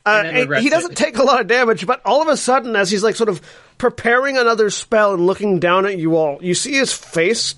Uh, 0.06 0.24
And 0.26 0.38
and 0.52 0.56
he 0.64 0.70
doesn't 0.72 0.94
it. 0.94 0.98
take 0.98 1.18
a 1.20 1.24
lot 1.24 1.42
of 1.42 1.48
damage, 1.48 1.86
but 1.86 2.02
all 2.06 2.22
of 2.24 2.28
a 2.28 2.38
sudden, 2.38 2.76
as 2.76 2.90
he's 2.90 3.04
like 3.04 3.16
sort 3.16 3.30
of 3.30 3.40
preparing 3.78 4.38
another 4.38 4.72
spell 4.72 5.14
and 5.14 5.26
looking 5.28 5.60
down 5.60 5.86
at 5.86 5.98
you 6.00 6.16
all, 6.16 6.40
you 6.42 6.56
see 6.56 6.74
his 6.74 6.92
face 6.92 7.54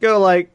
go 0.00 0.18
like, 0.18 0.50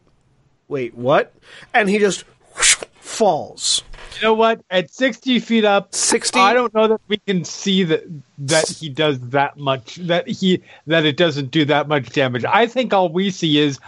"Wait, 0.67 0.93
what?" 0.93 1.33
And 1.73 1.89
he 1.89 1.97
just 1.97 2.25
whoosh, 2.55 2.75
falls. 2.99 3.81
You 4.17 4.27
know 4.27 4.33
what? 4.33 4.61
At 4.71 4.91
60 4.91 5.39
feet 5.39 5.63
up, 5.63 5.93
60 5.93 6.39
I 6.39 6.53
don't 6.53 6.73
know 6.73 6.87
that 6.87 7.01
we 7.07 7.17
can 7.17 7.43
see 7.43 7.83
that 7.83 8.03
that 8.39 8.67
he 8.67 8.89
does 8.89 9.19
that 9.29 9.57
much. 9.57 9.95
That 9.97 10.27
he 10.27 10.61
that 10.87 11.05
it 11.05 11.17
doesn't 11.17 11.51
do 11.51 11.65
that 11.65 11.87
much 11.87 12.09
damage. 12.09 12.43
I 12.45 12.65
think 12.65 12.93
all 12.93 13.09
we 13.09 13.29
see 13.29 13.59
is 13.59 13.79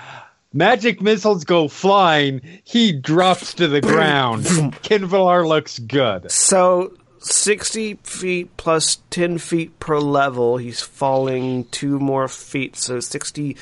magic 0.54 1.02
missiles 1.02 1.44
go 1.46 1.68
flying. 1.68 2.42
He 2.64 2.92
drops 2.92 3.56
to 3.56 3.68
the 3.68 3.82
ground. 3.82 4.44
Qinvylar 4.84 5.48
looks 5.48 5.80
good. 5.80 6.30
So, 6.32 6.94
60 7.20 7.96
feet 8.04 8.56
plus 8.58 9.00
10 9.10 9.40
feet 9.40 9.80
per 9.80 10.00
level. 10.00 10.58
He's 10.58 10.82
falling 10.82 11.66
two 11.66 12.00
more 12.00 12.28
feet. 12.28 12.76
So, 12.76 13.00
60. 13.00 13.58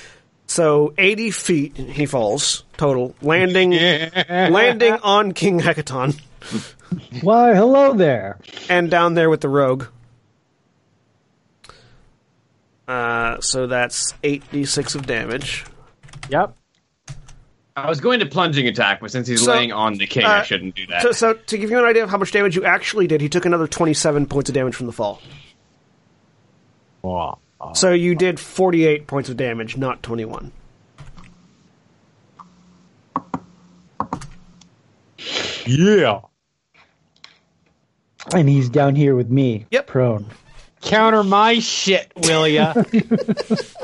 So, 0.47 0.93
80 0.97 1.31
feet 1.31 1.77
he 1.77 2.05
falls 2.05 2.63
total, 2.75 3.15
landing 3.21 3.71
landing 4.29 4.93
on 5.03 5.33
King 5.33 5.59
Hekaton 5.59 6.19
Why, 7.21 7.53
hello 7.53 7.93
there. 7.93 8.39
and 8.69 8.89
down 8.89 9.13
there 9.13 9.29
with 9.29 9.41
the 9.41 9.49
rogue. 9.49 9.85
Uh, 12.87 13.39
so 13.41 13.67
that's 13.67 14.13
8d6 14.23 14.95
of 14.95 15.05
damage. 15.05 15.65
Yep. 16.29 16.55
I 17.75 17.89
was 17.89 17.99
going 17.99 18.21
to 18.21 18.25
plunging 18.25 18.67
attack, 18.67 19.01
but 19.01 19.11
since 19.11 19.27
he's 19.27 19.43
So, 19.43 19.51
laying 19.51 19.71
on 19.71 19.95
the 19.95 20.07
king, 20.07 20.23
I 20.25 20.39
uh, 20.39 20.43
shouldn't 20.43 20.73
do 20.75 20.87
that. 20.87 21.01
So, 21.03 21.11
so, 21.11 21.33
to 21.33 21.57
give 21.57 21.69
you 21.69 21.77
an 21.77 21.85
idea 21.85 22.03
of 22.03 22.09
how 22.09 22.17
much 22.17 22.31
damage 22.31 22.55
you 22.55 22.65
actually 22.65 23.05
did, 23.07 23.21
he 23.21 23.29
took 23.29 23.45
another 23.45 23.67
27 23.67 24.25
points 24.25 24.49
of 24.49 24.55
damage 24.55 24.73
from 24.73 24.87
the 24.87 24.93
fall. 24.93 25.21
Wow. 27.03 27.39
So, 27.75 27.91
you 27.91 28.15
did 28.15 28.39
48 28.39 29.05
points 29.05 29.29
of 29.29 29.37
damage, 29.37 29.77
not 29.77 30.01
21. 30.01 30.51
Yeah. 35.65 36.21
And 38.33 38.49
he's 38.49 38.69
down 38.69 38.95
here 38.95 39.15
with 39.15 39.29
me, 39.29 39.65
Yep. 39.71 39.87
prone. 39.87 40.25
Counter 40.81 41.23
my 41.23 41.59
shit, 41.59 42.11
will 42.15 42.47
ya? 42.47 42.73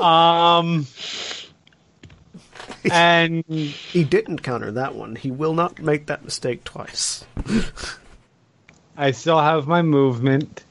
um. 0.00 0.86
And 2.90 3.44
He 3.48 4.04
didn't 4.04 4.42
counter 4.42 4.70
that 4.72 4.94
one. 4.94 5.16
He 5.16 5.30
will 5.30 5.54
not 5.54 5.80
make 5.80 6.06
that 6.06 6.22
mistake 6.24 6.64
twice. 6.64 7.24
I 8.96 9.10
still 9.12 9.40
have 9.40 9.66
my 9.66 9.82
movement, 9.82 10.64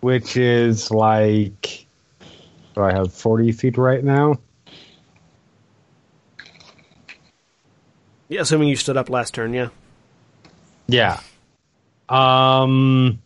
which 0.00 0.36
is 0.36 0.90
like. 0.90 1.86
Do 2.74 2.82
I 2.82 2.92
have 2.92 3.12
40 3.12 3.52
feet 3.52 3.76
right 3.76 4.02
now? 4.02 4.38
Yeah, 8.28 8.40
assuming 8.40 8.68
you 8.68 8.76
stood 8.76 8.96
up 8.96 9.10
last 9.10 9.34
turn, 9.34 9.52
yeah. 9.52 9.68
Yeah. 10.86 11.20
Um. 12.12 13.20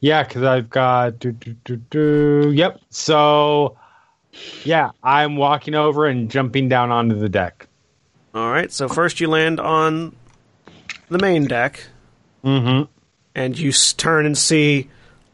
Yeah, 0.00 0.22
because 0.22 0.42
I've 0.42 0.70
got. 0.70 1.18
Do, 1.18 1.32
do, 1.32 1.54
do, 1.64 1.76
do. 1.76 2.52
Yep. 2.54 2.80
So. 2.90 3.76
Yeah, 4.64 4.90
I'm 5.02 5.36
walking 5.36 5.74
over 5.74 6.04
and 6.04 6.30
jumping 6.30 6.68
down 6.68 6.90
onto 6.90 7.14
the 7.14 7.28
deck. 7.28 7.68
All 8.34 8.50
right, 8.50 8.70
so 8.70 8.86
first 8.86 9.18
you 9.18 9.28
land 9.28 9.58
on 9.58 10.14
the 11.08 11.18
main 11.18 11.46
deck, 11.46 11.86
Mm-hmm. 12.44 12.82
and 13.34 13.58
you 13.58 13.72
turn 13.72 14.26
and 14.26 14.36
see 14.36 14.90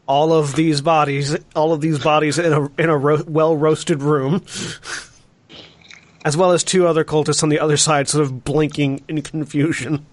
all 0.07 0.31
of 0.31 0.55
these 0.55 0.79
bodies, 0.79 1.35
all 1.53 1.73
of 1.73 1.81
these 1.81 1.99
bodies 1.99 2.39
in 2.39 2.53
a 2.53 2.69
in 2.81 2.89
a 2.89 2.97
ro- 2.97 3.23
well 3.27 3.57
roasted 3.57 4.01
room, 4.01 4.41
as 6.23 6.37
well 6.37 6.53
as 6.53 6.63
two 6.63 6.87
other 6.87 7.03
cultists 7.03 7.43
on 7.43 7.49
the 7.49 7.59
other 7.59 7.75
side, 7.75 8.07
sort 8.07 8.23
of 8.23 8.45
blinking 8.45 9.03
in 9.09 9.21
confusion. 9.21 10.05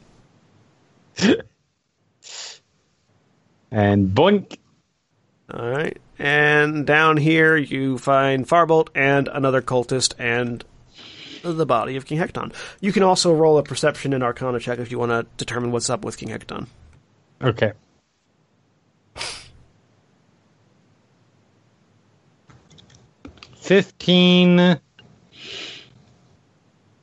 And 3.71 4.09
boink. 4.09 4.57
All 5.53 5.69
right, 5.69 5.99
and 6.17 6.87
down 6.87 7.17
here 7.17 7.57
you 7.57 7.99
find 7.99 8.47
Farbolt 8.47 8.89
and 8.95 9.27
another 9.27 9.61
cultist 9.61 10.15
and 10.17 10.65
the 11.43 11.67
body 11.67 11.97
of 11.97 12.07
King 12.07 12.19
Hekaton. 12.19 12.55
You 12.81 12.93
can 12.93 13.03
also 13.03 13.35
roll 13.35 13.59
a 13.59 13.65
perception 13.65 14.13
and 14.13 14.23
Arcana 14.23 14.61
check 14.61 14.79
if 14.79 14.93
you 14.93 14.99
want 15.01 15.11
to 15.11 15.27
determine 15.39 15.73
what's 15.73 15.91
up 15.91 16.05
with 16.05 16.17
King 16.19 16.29
Hekaton. 16.29 16.69
Okay. 17.43 17.73
Fifteen 23.57 24.79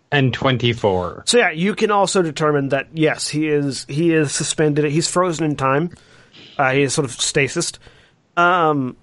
and 0.10 0.34
twenty-four. 0.34 1.24
So 1.26 1.38
yeah, 1.38 1.52
you 1.52 1.76
can 1.76 1.92
also 1.92 2.22
determine 2.22 2.70
that 2.70 2.88
yes, 2.94 3.28
he 3.28 3.48
is 3.48 3.86
he 3.90 4.14
is 4.14 4.32
suspended. 4.32 4.86
He's 4.86 5.10
frozen 5.10 5.44
in 5.44 5.58
time. 5.58 5.92
Uh, 6.58 6.72
he 6.72 6.82
is 6.82 6.94
sort 6.94 7.06
of 7.06 7.12
stasis. 7.12 7.74
Um, 8.36 8.98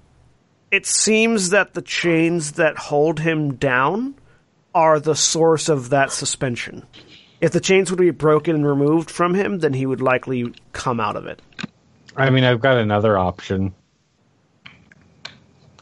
it 0.71 0.87
seems 0.87 1.51
that 1.51 1.75
the 1.75 1.83
chains 1.83 2.53
that 2.53 2.77
hold 2.77 3.21
him 3.21 3.55
down 3.55 4.15
are 4.75 4.99
the 4.99 5.15
source 5.15 5.69
of 5.69 5.91
that 5.91 6.11
suspension. 6.11 6.85
If 7.41 7.53
the 7.53 7.61
chains 7.61 7.91
would 7.91 8.01
be 8.01 8.11
broken 8.11 8.57
and 8.57 8.67
removed 8.67 9.11
from 9.11 9.35
him, 9.35 9.59
then 9.59 9.73
he 9.73 9.87
would 9.87 10.01
likely 10.01 10.53
come 10.73 10.99
out 10.99 11.17
of 11.17 11.27
it. 11.27 11.41
I 12.17 12.31
mean, 12.31 12.45
I've 12.45 12.61
got 12.61 12.79
another 12.79 13.19
option. 13.19 13.75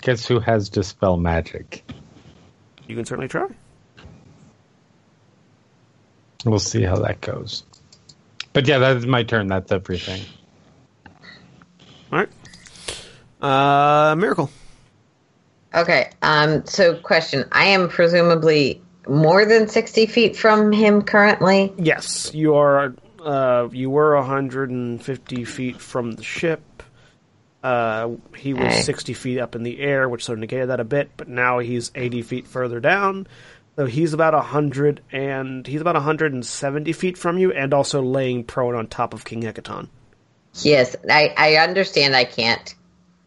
Guess 0.03 0.27
who 0.27 0.41
has 0.41 0.69
dispel 0.69 1.17
magic? 1.17 1.85
You 2.89 2.97
can 2.97 3.05
certainly 3.05 3.29
try. 3.29 3.47
We'll 6.45 6.59
see 6.59 6.83
how 6.83 6.97
that 6.97 7.21
goes. 7.21 7.65
But 8.53 8.67
yeah, 8.67 8.79
that 8.79 8.97
is 8.97 9.07
my 9.07 9.23
turn. 9.23 9.47
That's 9.47 9.71
everything. 9.71 10.23
All 12.11 12.19
right. 12.19 12.29
Uh, 13.43 14.15
miracle. 14.17 14.51
Okay. 15.75 16.11
Um. 16.23 16.65
So, 16.67 16.97
question: 16.99 17.45
I 17.53 17.67
am 17.67 17.89
presumably 17.89 18.81
more 19.09 19.45
than 19.45 19.69
sixty 19.69 20.07
feet 20.07 20.37
from 20.37 20.71
him 20.73 21.03
currently. 21.03 21.73
Yes, 21.77 22.33
you 22.33 22.55
are. 22.55 22.95
Uh, 23.25 23.69
you 23.71 23.89
were 23.89 24.17
150 24.17 25.45
feet 25.45 25.81
from 25.81 26.11
the 26.13 26.25
ship. 26.25 26.83
Uh, 27.63 28.11
he 28.37 28.53
was 28.53 28.65
Okay. 28.65 28.81
60 28.81 29.15
feet 29.15 29.39
up 29.39 29.55
in 29.55 29.63
the 29.63 29.79
air, 29.79 30.09
which 30.09 30.25
sort 30.25 30.39
of 30.39 30.41
negated 30.41 30.71
that 30.71 30.81
a 30.81 30.85
bit. 30.85 31.13
But 31.17 31.29
now 31.29 31.61
he's 31.61 31.93
80 31.95 32.23
feet 32.23 32.49
further 32.49 32.81
down, 32.81 33.29
so 33.77 33.87
he's 33.87 34.13
about 34.13 34.35
100 34.35 35.03
and 35.13 35.65
he's 35.65 35.81
about 35.81 35.95
170 35.95 36.93
feet 36.93 37.17
from 37.17 37.39
you, 37.39 37.53
and 37.53 37.73
also 37.73 38.03
laying 38.03 38.43
prone 38.43 38.75
on 38.75 38.89
top 38.89 39.15
of 39.15 39.25
King 39.25 39.43
Hekaton. 39.43 39.89
Yes, 40.55 40.97
I 41.09 41.33
I 41.37 41.55
understand. 41.59 42.17
I 42.17 42.25
can't 42.25 42.75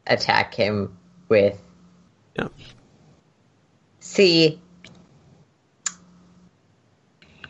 attack 0.08 0.54
him 0.54 0.96
with. 1.30 1.60
Yeah. 2.38 2.48
See, 4.00 4.62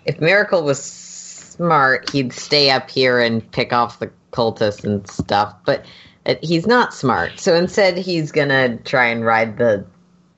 if 0.06 0.22
Miracle 0.22 0.64
was 0.64 0.82
smart, 0.82 2.10
he'd 2.12 2.34
stay 2.34 2.70
up 2.70 2.90
here 2.90 3.20
and 3.20 3.50
pick 3.52 3.74
off 3.74 4.00
the 4.00 4.12
cultists 4.32 4.84
and 4.84 5.10
stuff. 5.10 5.56
But 5.66 5.86
uh, 6.26 6.36
he's 6.42 6.68
not 6.68 6.94
smart, 6.94 7.40
so 7.40 7.56
instead 7.56 7.98
he's 7.98 8.32
gonna 8.32 8.78
try 8.78 9.06
and 9.08 9.26
ride 9.26 9.58
the 9.58 9.86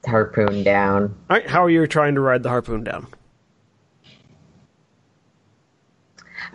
harpoon 0.06 0.64
down. 0.64 1.16
All 1.30 1.38
right, 1.38 1.48
how 1.48 1.64
are 1.66 1.70
you 1.70 1.86
trying 1.88 2.16
to 2.16 2.22
ride 2.22 2.44
the 2.44 2.50
harpoon 2.50 2.84
down? 2.84 3.08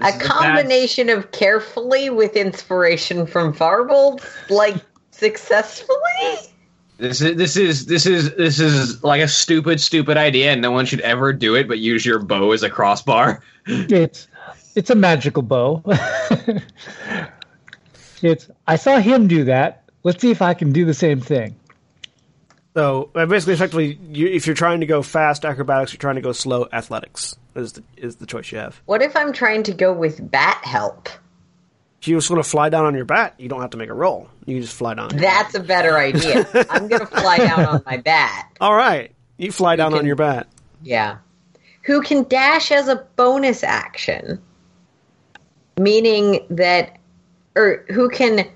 A 0.00 0.08
is 0.08 0.14
a 0.14 0.18
bad- 0.18 0.26
combination 0.26 1.08
of 1.10 1.30
carefully 1.32 2.08
with 2.10 2.36
inspiration 2.36 3.26
from 3.26 3.52
Farbolt, 3.52 4.24
like 4.50 4.76
successfully. 5.22 6.50
This 6.98 7.20
is 7.20 7.36
this 7.36 7.56
is 7.56 7.86
this 7.86 8.06
is 8.06 8.34
this 8.34 8.58
is 8.58 9.02
like 9.04 9.22
a 9.22 9.28
stupid, 9.28 9.80
stupid 9.80 10.16
idea, 10.16 10.52
and 10.52 10.60
no 10.60 10.70
one 10.70 10.84
should 10.84 11.00
ever 11.00 11.32
do 11.32 11.54
it. 11.54 11.68
But 11.68 11.78
use 11.78 12.04
your 12.04 12.18
bow 12.18 12.52
as 12.52 12.62
a 12.62 12.70
crossbar. 12.70 13.42
It's 13.66 14.26
it's 14.74 14.90
a 14.90 14.96
magical 14.96 15.42
bow. 15.42 15.82
it's 18.22 18.50
I 18.66 18.74
saw 18.74 18.98
him 18.98 19.28
do 19.28 19.44
that. 19.44 19.84
Let's 20.02 20.20
see 20.20 20.32
if 20.32 20.42
I 20.42 20.54
can 20.54 20.72
do 20.72 20.84
the 20.84 20.94
same 20.94 21.20
thing. 21.20 21.54
So 22.74 23.10
uh, 23.14 23.26
basically, 23.26 23.54
effectively, 23.54 23.98
you, 24.10 24.26
if 24.26 24.46
you're 24.46 24.56
trying 24.56 24.80
to 24.80 24.86
go 24.86 25.02
fast 25.02 25.44
acrobatics, 25.44 25.92
you're 25.92 25.98
trying 25.98 26.16
to 26.16 26.22
go 26.22 26.32
slow 26.32 26.66
athletics. 26.72 27.36
Is 27.54 27.74
the 27.74 27.84
is 27.96 28.16
the 28.16 28.26
choice 28.26 28.50
you 28.50 28.58
have? 28.58 28.80
What 28.86 29.00
if 29.00 29.16
I'm 29.16 29.32
trying 29.32 29.62
to 29.64 29.72
go 29.72 29.92
with 29.92 30.30
bat 30.30 30.60
help? 30.64 31.08
If 32.02 32.08
you 32.08 32.16
just 32.16 32.28
want 32.28 32.42
to 32.42 32.50
fly 32.50 32.68
down 32.68 32.84
on 32.84 32.96
your 32.96 33.04
bat, 33.04 33.36
you 33.38 33.48
don't 33.48 33.60
have 33.60 33.70
to 33.70 33.76
make 33.76 33.88
a 33.88 33.94
roll. 33.94 34.28
You 34.44 34.60
just 34.60 34.74
fly 34.74 34.94
down. 34.94 35.10
That's 35.10 35.54
a 35.54 35.60
better 35.60 35.96
idea. 35.96 36.48
I'm 36.68 36.88
gonna 36.88 37.06
fly 37.06 37.38
down 37.38 37.64
on 37.64 37.82
my 37.86 37.98
bat. 37.98 38.50
All 38.60 38.74
right, 38.74 39.12
you 39.36 39.52
fly 39.52 39.76
down 39.76 39.92
on 39.92 40.00
can- 40.00 40.06
your 40.06 40.16
bat. 40.16 40.48
Yeah. 40.82 41.18
Who 41.84 42.02
can 42.02 42.24
dash 42.24 42.72
as 42.72 42.88
a 42.88 43.06
bonus 43.14 43.62
action? 43.62 44.42
Meaning 45.78 46.44
that, 46.50 46.98
or 47.54 47.84
who 47.90 48.08
can 48.08 48.48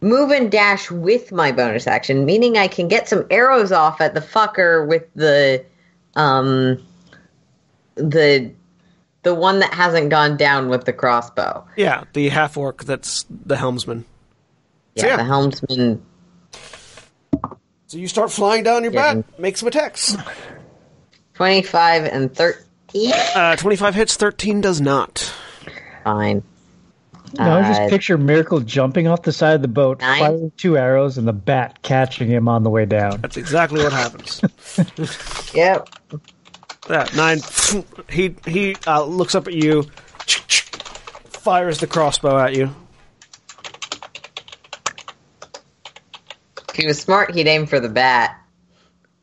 move 0.00 0.30
and 0.30 0.50
dash 0.50 0.90
with 0.90 1.30
my 1.30 1.52
bonus 1.52 1.86
action? 1.86 2.24
Meaning 2.24 2.56
I 2.56 2.68
can 2.68 2.88
get 2.88 3.06
some 3.06 3.26
arrows 3.30 3.70
off 3.70 4.00
at 4.00 4.14
the 4.14 4.20
fucker 4.20 4.88
with 4.88 5.04
the, 5.14 5.62
um, 6.16 6.82
the, 7.96 8.50
the 9.22 9.34
one 9.34 9.58
that 9.60 9.74
hasn't 9.74 10.10
gone 10.10 10.36
down 10.36 10.68
with 10.68 10.84
the 10.84 10.92
crossbow. 10.92 11.66
Yeah, 11.76 12.04
the 12.12 12.28
half 12.28 12.56
orc 12.56 12.84
that's 12.84 13.24
the 13.28 13.56
helmsman. 13.56 14.04
Yeah, 14.94 15.06
yeah. 15.06 15.16
the 15.18 15.24
helmsman. 15.24 16.02
So 17.86 17.96
you 17.98 18.06
start 18.08 18.30
flying 18.30 18.64
down 18.64 18.82
your 18.84 18.92
Yeah. 18.92 19.14
bat, 19.14 19.24
make 19.38 19.56
some 19.56 19.68
attacks. 19.68 20.16
25 21.34 22.04
and 22.04 22.34
13. 22.34 23.12
Uh, 23.34 23.56
25 23.56 23.94
hits, 23.94 24.16
13 24.16 24.60
does 24.60 24.80
not. 24.80 25.32
Fine. 26.04 26.42
Now 27.34 27.56
I 27.58 27.60
Uh, 27.60 27.68
just 27.68 27.90
picture 27.90 28.16
Miracle 28.16 28.60
jumping 28.60 29.06
off 29.06 29.22
the 29.22 29.32
side 29.32 29.54
of 29.54 29.62
the 29.62 29.68
boat, 29.68 30.00
Nine. 30.00 30.18
firing 30.18 30.52
two 30.56 30.78
arrows, 30.78 31.18
and 31.18 31.28
the 31.28 31.32
bat 31.34 31.78
catching 31.82 32.26
him 32.28 32.48
on 32.48 32.62
the 32.62 32.70
way 32.70 32.86
down. 32.86 33.20
That's 33.20 33.36
exactly 33.36 33.82
what 33.82 33.92
happens. 33.92 34.40
Yep. 35.54 35.88
Yeah, 36.88 37.06
nine. 37.16 37.40
He 38.10 38.34
he 38.46 38.76
uh, 38.86 39.04
looks 39.04 39.34
up 39.34 39.46
at 39.46 39.54
you, 39.54 39.82
fires 41.26 41.78
the 41.80 41.86
crossbow 41.86 42.38
at 42.38 42.54
you. 42.54 42.74
If 46.70 46.76
he 46.76 46.86
was 46.86 47.00
smart, 47.00 47.34
he'd 47.34 47.46
aim 47.46 47.66
for 47.66 47.80
the 47.80 47.88
bat. 47.88 48.36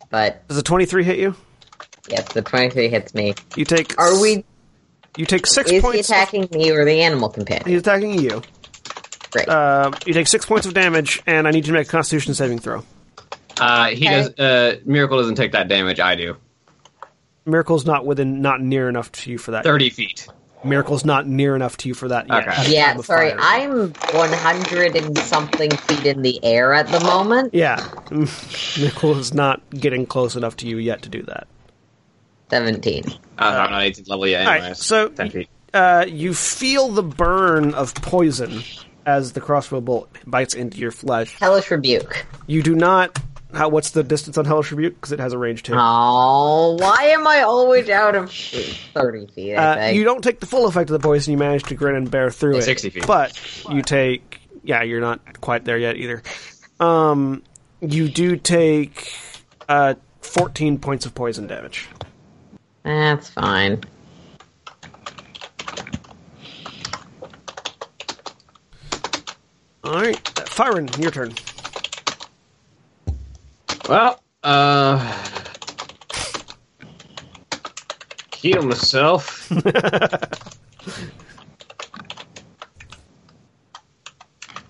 But 0.10 0.48
Does 0.48 0.58
a 0.58 0.64
23 0.64 1.04
hit 1.04 1.18
you? 1.20 1.36
yes, 2.10 2.32
the 2.34 2.42
23 2.42 2.90
hits 2.90 3.14
me. 3.14 3.34
You 3.56 3.66
take. 3.66 3.98
Are 4.00 4.20
we? 4.22 4.44
You 5.18 5.26
take 5.26 5.48
six 5.48 5.70
Is 5.70 5.76
he 5.78 5.82
points. 5.82 6.10
of- 6.10 6.16
attacking 6.16 6.48
me 6.52 6.70
or 6.72 6.86
the 6.86 7.02
animal 7.02 7.30
companion? 7.30 7.68
he's 7.68 7.80
attacking 7.80 8.20
you. 8.20 8.42
Great. 9.32 9.48
Uh, 9.50 9.92
you 10.06 10.14
take 10.14 10.28
six 10.28 10.46
points 10.46 10.66
of 10.68 10.74
damage, 10.74 11.22
and 11.26 11.48
I 11.48 11.52
need 11.52 11.66
you 11.66 11.74
to 11.74 11.80
make 11.80 11.88
a 11.88 11.92
Constitution 11.92 12.34
saving 12.34 12.60
throw. 12.60 12.84
Uh, 13.60 13.88
he 13.88 14.06
Okay. 14.08 14.22
does. 14.22 14.30
Uh, 14.40 14.76
Miracle 14.86 15.18
doesn't 15.18 15.36
take 15.36 15.54
that 15.54 15.68
damage. 15.68 16.00
I 16.00 16.16
do. 16.16 16.38
Miracle's 17.46 17.86
not 17.86 18.06
within, 18.06 18.42
not 18.42 18.62
near 18.62 18.90
enough 18.90 19.12
to 19.14 19.32
you 19.32 19.38
for 19.38 19.52
that. 19.52 19.64
Thirty 19.64 19.90
feet. 19.90 20.28
Miracle's 20.64 21.06
not 21.06 21.28
near 21.28 21.56
enough 21.56 21.78
to 21.78 21.88
you 21.88 21.94
for 21.94 22.08
that 22.08 22.28
yet. 22.28 22.48
Okay. 22.48 22.52
At 22.62 22.68
yeah, 22.70 22.98
sorry. 22.98 23.32
firing. 23.38 23.38
I'm 23.40 23.92
100 23.92 24.96
and 24.96 25.16
something 25.20 25.70
feet 25.70 26.08
in 26.08 26.24
the 26.24 26.44
air 26.44 26.74
at 26.74 26.88
the 26.88 27.00
moment. 27.02 27.54
Yeah, 27.54 27.88
Miracle 28.80 29.16
is 29.20 29.32
not 29.32 29.62
getting 29.70 30.08
close 30.08 30.36
enough 30.36 30.56
to 30.58 30.68
you 30.68 30.78
yet 30.78 31.04
to 31.04 31.10
do 31.10 31.22
that. 31.24 31.48
17. 32.50 33.04
Uh, 33.08 33.12
I'm 33.38 33.72
not 33.72 33.82
18th 33.82 34.10
level 34.10 34.28
yet. 34.28 34.42
All 34.42 34.52
right, 34.54 34.58
Anyways, 34.62 34.84
so 34.84 35.10
ten 35.10 35.30
feet. 35.30 35.50
uh, 35.76 36.06
you 36.08 36.34
feel 36.34 36.90
the 36.90 37.04
burn 37.04 37.74
of 37.76 37.94
poison 37.96 38.64
as 39.06 39.34
the 39.34 39.42
crossbow 39.42 39.82
bolt 39.82 40.10
bites 40.26 40.56
into 40.56 40.80
your 40.80 40.92
flesh. 40.92 41.36
Hellish 41.40 41.70
rebuke. 41.70 42.26
You 42.48 42.64
do 42.64 42.74
not. 42.76 43.20
How? 43.56 43.70
What's 43.70 43.92
the 43.92 44.04
distance 44.04 44.38
on 44.38 44.44
Hellish 44.46 44.72
Rebuke? 44.72 44.96
Because 44.96 45.14
it 45.14 45.20
has 45.20 45.32
a 45.34 45.38
range 45.38 45.64
too. 45.64 45.74
Oh, 45.76 46.76
why 46.80 47.06
am 47.06 47.26
I 47.26 47.42
always 47.42 47.90
out 47.90 48.14
of 48.16 48.30
30 48.32 49.28
feet? 49.28 49.56
I 49.56 49.64
Uh, 49.64 49.76
think. 49.76 49.96
you 49.98 50.04
don't 50.04 50.22
take 50.24 50.42
the 50.42 50.46
full 50.46 50.68
effect 50.68 50.90
of 50.90 50.94
the 51.00 51.06
poison. 51.06 51.32
You 51.32 51.38
manage 51.38 51.64
to 51.64 51.76
grin 51.76 51.96
and 51.96 52.12
bear 52.12 52.30
through 52.30 52.58
it. 52.58 52.64
60 52.64 52.90
feet. 52.90 53.08
But 53.08 53.40
you 53.72 53.82
take. 53.82 54.42
Yeah, 54.64 54.82
you're 54.84 55.00
not 55.02 55.40
quite 55.42 55.64
there 55.64 55.78
yet 55.78 55.96
either. 55.96 56.22
Um, 56.80 57.44
you 57.82 58.10
do 58.10 58.36
take 58.36 59.14
uh, 59.70 59.94
14 60.22 60.78
points 60.80 61.06
of 61.06 61.16
poison 61.16 61.48
damage. 61.48 61.88
That's 62.84 63.30
fine. 63.30 63.82
All 69.84 69.94
right, 69.94 70.16
Firen, 70.24 70.88
your 71.02 71.12
turn. 71.12 71.34
Well, 73.88 74.20
uh, 74.44 74.98
heal 78.36 78.64
myself. 78.64 79.48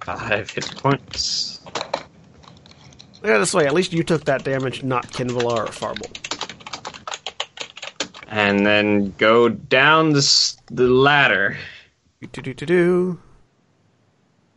Five 0.01 0.49
hit 0.51 0.75
points. 0.77 1.61
Yeah, 3.23 3.37
this 3.39 3.53
way. 3.53 3.65
At 3.65 3.73
least 3.73 3.93
you 3.93 4.03
took 4.03 4.25
that 4.25 4.43
damage, 4.43 4.83
not 4.83 5.07
Qinvylar 5.07 5.65
or 5.67 5.71
Farble. 5.71 6.09
and 8.27 8.65
then 8.65 9.11
go 9.17 9.47
down 9.49 10.11
the 10.11 10.55
the 10.67 10.87
ladder. 10.87 11.57
Do 12.33 12.41
do 12.41 12.53
do 12.53 12.65
do. 12.65 13.19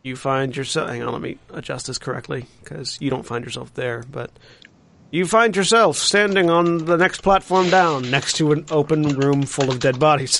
You 0.03 0.15
find 0.15 0.55
yourself. 0.55 0.89
Hang 0.89 1.03
on, 1.03 1.11
let 1.11 1.21
me 1.21 1.37
adjust 1.53 1.87
this 1.87 1.97
correctly 1.97 2.45
because 2.63 2.97
you 3.01 3.09
don't 3.09 3.25
find 3.25 3.43
yourself 3.43 3.73
there, 3.73 4.03
but 4.09 4.31
you 5.11 5.25
find 5.25 5.55
yourself 5.55 5.97
standing 5.97 6.49
on 6.49 6.85
the 6.85 6.97
next 6.97 7.21
platform 7.21 7.69
down, 7.69 8.09
next 8.09 8.33
to 8.37 8.51
an 8.51 8.65
open 8.71 9.03
room 9.03 9.43
full 9.43 9.69
of 9.69 9.79
dead 9.79 9.99
bodies. 9.99 10.39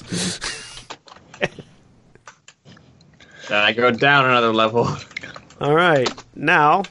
Then 3.50 3.64
I 3.64 3.74
go 3.74 3.90
down 3.90 4.26
another 4.26 4.54
level. 4.54 4.88
All 5.60 5.74
right, 5.74 6.08
now 6.36 6.84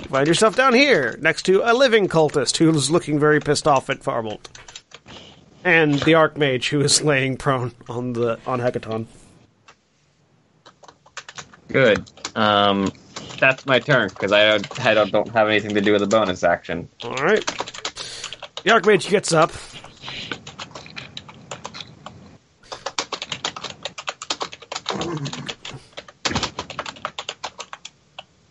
you 0.00 0.08
find 0.08 0.28
yourself 0.28 0.54
down 0.54 0.74
here, 0.74 1.18
next 1.20 1.42
to 1.46 1.60
a 1.68 1.74
living 1.74 2.08
cultist 2.08 2.56
who's 2.56 2.90
looking 2.90 3.18
very 3.18 3.40
pissed 3.40 3.66
off 3.66 3.90
at 3.90 4.00
Farbolt, 4.00 4.46
and 5.64 5.94
the 5.94 6.12
Archmage 6.12 6.68
who 6.68 6.80
is 6.80 7.02
laying 7.02 7.36
prone 7.36 7.72
on 7.88 8.12
the 8.12 8.38
on 8.46 8.60
Hekaton. 8.60 9.06
Good. 11.68 12.10
Um, 12.36 12.92
that's 13.38 13.66
my 13.66 13.78
turn 13.78 14.08
because 14.08 14.32
I 14.32 14.58
don't, 14.58 14.86
I 14.86 14.94
don't 14.94 15.12
don't 15.12 15.28
have 15.30 15.48
anything 15.48 15.74
to 15.74 15.80
do 15.80 15.92
with 15.92 16.00
the 16.00 16.06
bonus 16.06 16.44
action. 16.44 16.88
All 17.02 17.14
right, 17.16 17.44
the 17.44 18.70
Archmage 18.70 19.08
gets 19.10 19.32
up. 19.32 19.52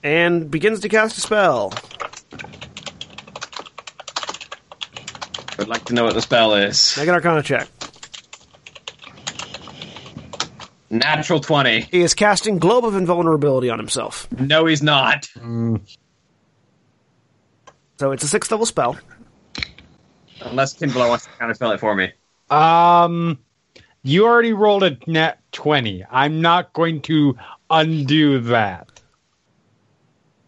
And 0.06 0.52
begins 0.52 0.82
to 0.82 0.90
cast 0.90 1.18
a 1.18 1.22
spell. 1.22 1.74
I'd 5.58 5.70
like 5.70 5.86
to 5.86 5.94
know 5.94 6.04
what 6.04 6.14
the 6.14 6.22
spell 6.22 6.56
is. 6.56 6.98
Make 6.98 7.08
an 7.08 7.14
Arcana 7.14 7.42
check. 7.42 7.70
Natural 10.94 11.40
twenty. 11.40 11.82
He 11.82 12.02
is 12.02 12.14
casting 12.14 12.60
Globe 12.60 12.86
of 12.86 12.96
Invulnerability 12.96 13.70
on 13.72 13.80
himself. 13.80 14.32
No, 14.32 14.68
he's 14.68 14.84
not. 14.84 15.28
So 17.98 18.12
it's 18.12 18.24
a 18.24 18.28
sixth 18.28 18.52
level 18.52 18.68
spell. 18.68 18.98
Unless 20.42 20.76
Qinvylar 20.76 21.10
wants 21.10 21.26
to 21.26 21.32
counterspell 21.32 21.74
it 21.74 21.80
for 21.80 21.96
me. 21.96 22.12
Um, 22.52 23.40
you 24.04 24.26
already 24.26 24.54
rolled 24.54 24.84
a 24.84 24.98
net 25.08 25.40
twenty. 25.52 26.06
I'm 26.12 26.42
not 26.42 26.74
going 26.74 27.02
to 27.04 27.38
undo 27.72 28.42
that. 28.42 29.02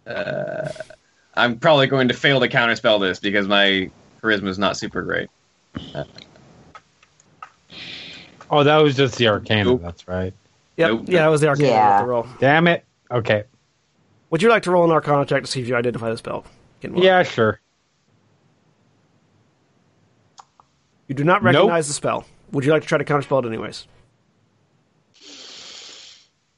Uh, 0.06 0.70
I'm 1.34 1.58
probably 1.58 1.88
going 1.88 2.10
to 2.10 2.14
fail 2.14 2.40
to 2.40 2.48
counterspell 2.48 3.00
this 3.02 3.20
because 3.20 3.48
my 3.48 3.90
charisma 4.22 4.50
is 4.50 4.60
not 4.60 4.78
super 4.78 5.02
great. 5.02 5.30
Oh, 8.50 8.64
that 8.64 8.78
was 8.78 8.96
just 8.96 9.18
the 9.18 9.28
Arcana. 9.28 9.66
Nope. 9.66 9.82
That's 9.82 10.08
right. 10.08 10.34
Yep. 10.78 10.90
Nope. 10.92 11.02
Yeah, 11.08 11.22
that 11.24 11.28
was 11.28 11.42
the 11.42 11.48
Arcana 11.48 11.70
Yeah. 11.70 12.00
to 12.02 12.06
roll. 12.06 12.28
Damn 12.40 12.68
it. 12.68 12.84
Okay. 13.12 13.44
Would 14.30 14.42
you 14.42 14.50
like 14.50 14.64
to 14.64 14.72
roll 14.72 14.84
an 14.86 14.92
Arcana 14.92 15.26
check 15.26 15.44
to 15.44 15.48
see 15.50 15.62
if 15.62 15.68
you 15.68 15.76
identify 15.76 16.10
the 16.10 16.18
spell? 16.18 16.44
Yeah, 16.82 17.24
sure. 17.24 17.60
You 21.08 21.16
do 21.16 21.24
not 21.24 21.44
Nope. 21.44 21.54
recognize 21.56 21.88
the 21.88 21.94
spell. 21.94 22.26
Would 22.52 22.66
you 22.66 22.72
like 22.72 22.82
to 22.82 22.88
try 22.88 22.98
to 22.98 23.06
counterspell 23.06 23.44
it 23.44 23.48
anyways? 23.48 23.88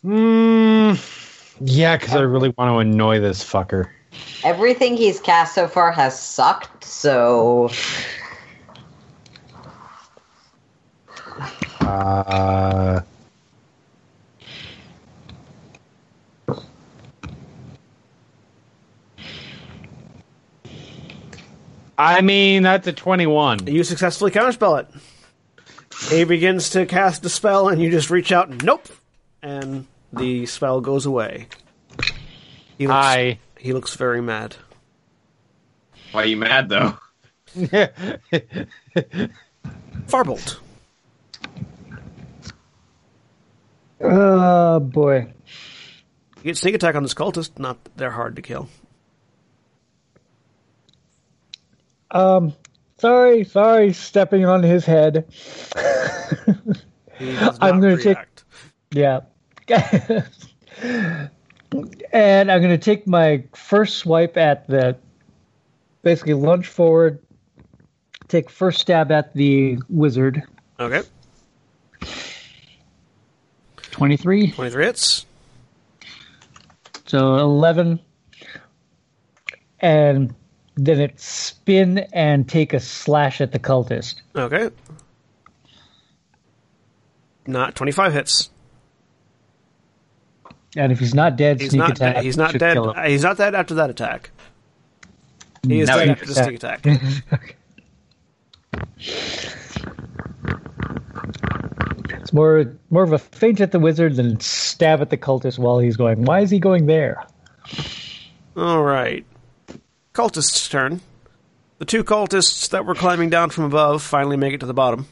Mm, 0.06 1.56
yeah, 1.61 1.98
because 1.98 2.16
I 2.16 2.22
really 2.22 2.53
want 2.57 2.72
to 2.72 2.77
annoy 2.77 3.19
this 3.19 3.43
fucker. 3.43 3.90
Everything 4.43 4.95
he's 4.95 5.19
cast 5.19 5.53
so 5.56 5.67
far 5.67 5.91
has 5.91 6.17
sucked, 6.17 6.83
so 6.83 7.69
Uh, 11.88 13.01
I 21.98 22.22
mean, 22.22 22.64
that's 22.64 22.85
a 22.88 22.93
21. 22.93 23.67
You 23.67 23.85
successfully 23.85 24.32
counterspell 24.32 24.82
it. 24.82 24.88
He 26.09 26.25
begins 26.25 26.72
to 26.72 26.85
cast 26.85 27.24
the 27.24 27.30
spell, 27.30 27.69
and 27.69 27.82
you 27.82 27.90
just 27.90 28.09
reach 28.09 28.33
out, 28.33 28.64
nope, 28.64 28.88
and 29.41 29.88
the 30.11 30.45
spell 30.45 30.82
goes 30.82 31.06
away. 31.06 31.48
He 32.77 32.85
looks, 32.85 32.98
I. 32.98 33.40
he 33.57 33.72
looks 33.72 33.95
very 33.95 34.22
mad. 34.22 34.57
Why 36.11 36.24
are 36.24 36.25
you 36.25 36.38
mad 36.38 36.67
though? 36.69 36.98
Farbolt. 40.07 40.57
Oh 44.01 44.80
boy. 44.80 45.34
You 46.38 46.43
get 46.43 46.58
sneak 46.58 46.76
attack 46.76 46.95
on 46.95 47.03
this 47.03 47.14
cultist. 47.14 47.58
Not 47.59 47.77
they're 47.95 48.11
hard 48.11 48.35
to 48.35 48.42
kill. 48.42 48.69
Um, 52.11 52.53
sorry, 53.00 53.43
sorry, 53.43 53.93
stepping 53.93 54.45
on 54.45 54.64
his 54.64 54.85
head. 54.85 55.26
He 57.19 57.38
I'm 57.61 57.82
gonna 57.82 57.98
take- 57.98 58.17
Yeah. 58.92 59.22
and 62.14 62.50
I'm 62.50 62.61
going 62.61 62.69
to 62.69 62.77
take 62.77 63.06
my 63.06 63.43
first 63.53 63.98
swipe 63.98 64.38
at 64.38 64.67
the 64.67 64.95
basically 66.01 66.34
lunge 66.35 66.67
forward, 66.67 67.19
take 68.30 68.50
first 68.50 68.80
stab 68.80 69.11
at 69.11 69.34
the 69.34 69.77
wizard. 69.90 70.43
Okay, 70.80 71.01
23, 73.98 74.51
23 74.51 74.85
hits. 74.85 75.26
so 77.06 77.35
11. 77.38 78.00
And 79.80 80.34
then 80.76 81.00
it 81.01 81.19
spin 81.19 82.00
and 82.14 82.48
take 82.48 82.74
a 82.74 82.80
slash 82.80 83.42
at 83.42 83.51
the 83.51 83.59
cultist. 83.59 84.22
Okay. 84.35 84.69
Not 87.48 87.76
25 87.76 88.14
hits. 88.14 88.50
And 90.76 90.92
if 90.92 91.00
he's 91.00 91.16
not 91.16 91.38
dead, 91.38 91.59
He's 91.59 91.72
sneak 91.72 91.80
not 91.80 91.92
attack. 91.92 92.16
dead. 92.16 92.24
He's 92.24 92.38
not 92.38 92.53
dead. 92.58 92.77
He's 93.09 93.24
not 93.24 93.38
dead 93.38 93.56
after 93.56 93.76
that 93.76 93.90
attack. 93.90 94.30
He 95.66 95.80
is 95.80 95.90
dead 95.90 96.09
after 96.09 96.26
the 96.26 96.34
sneak 96.35 96.56
attack. 96.56 96.85
It's 102.27 102.33
more 102.33 102.75
more 102.89 103.03
of 103.03 103.14
a 103.14 103.19
feint 103.19 103.61
at 103.61 103.72
the 103.72 103.80
wizard 103.80 104.17
than 104.17 104.38
stab 104.41 104.99
at 104.99 105.09
the 105.09 105.15
cultist 105.15 105.57
while 105.57 105.80
he's 105.80 105.95
going. 105.95 106.25
Why 106.25 106.41
is 106.41 106.49
he 106.49 106.59
going 106.59 106.85
there? 106.85 107.25
All 108.57 108.83
right. 108.83 109.25
Cultist's 110.11 110.67
turn. 110.67 110.99
The 111.77 111.85
two 111.85 112.03
cultists 112.03 112.67
that 112.72 112.85
were 112.85 112.95
climbing 112.95 113.30
down 113.30 113.49
from 113.49 113.64
above 113.64 114.03
finally 114.03 114.35
make 114.35 114.53
it 114.53 114.59
to 114.59 114.65
the 114.65 114.73
bottom. 114.73 115.07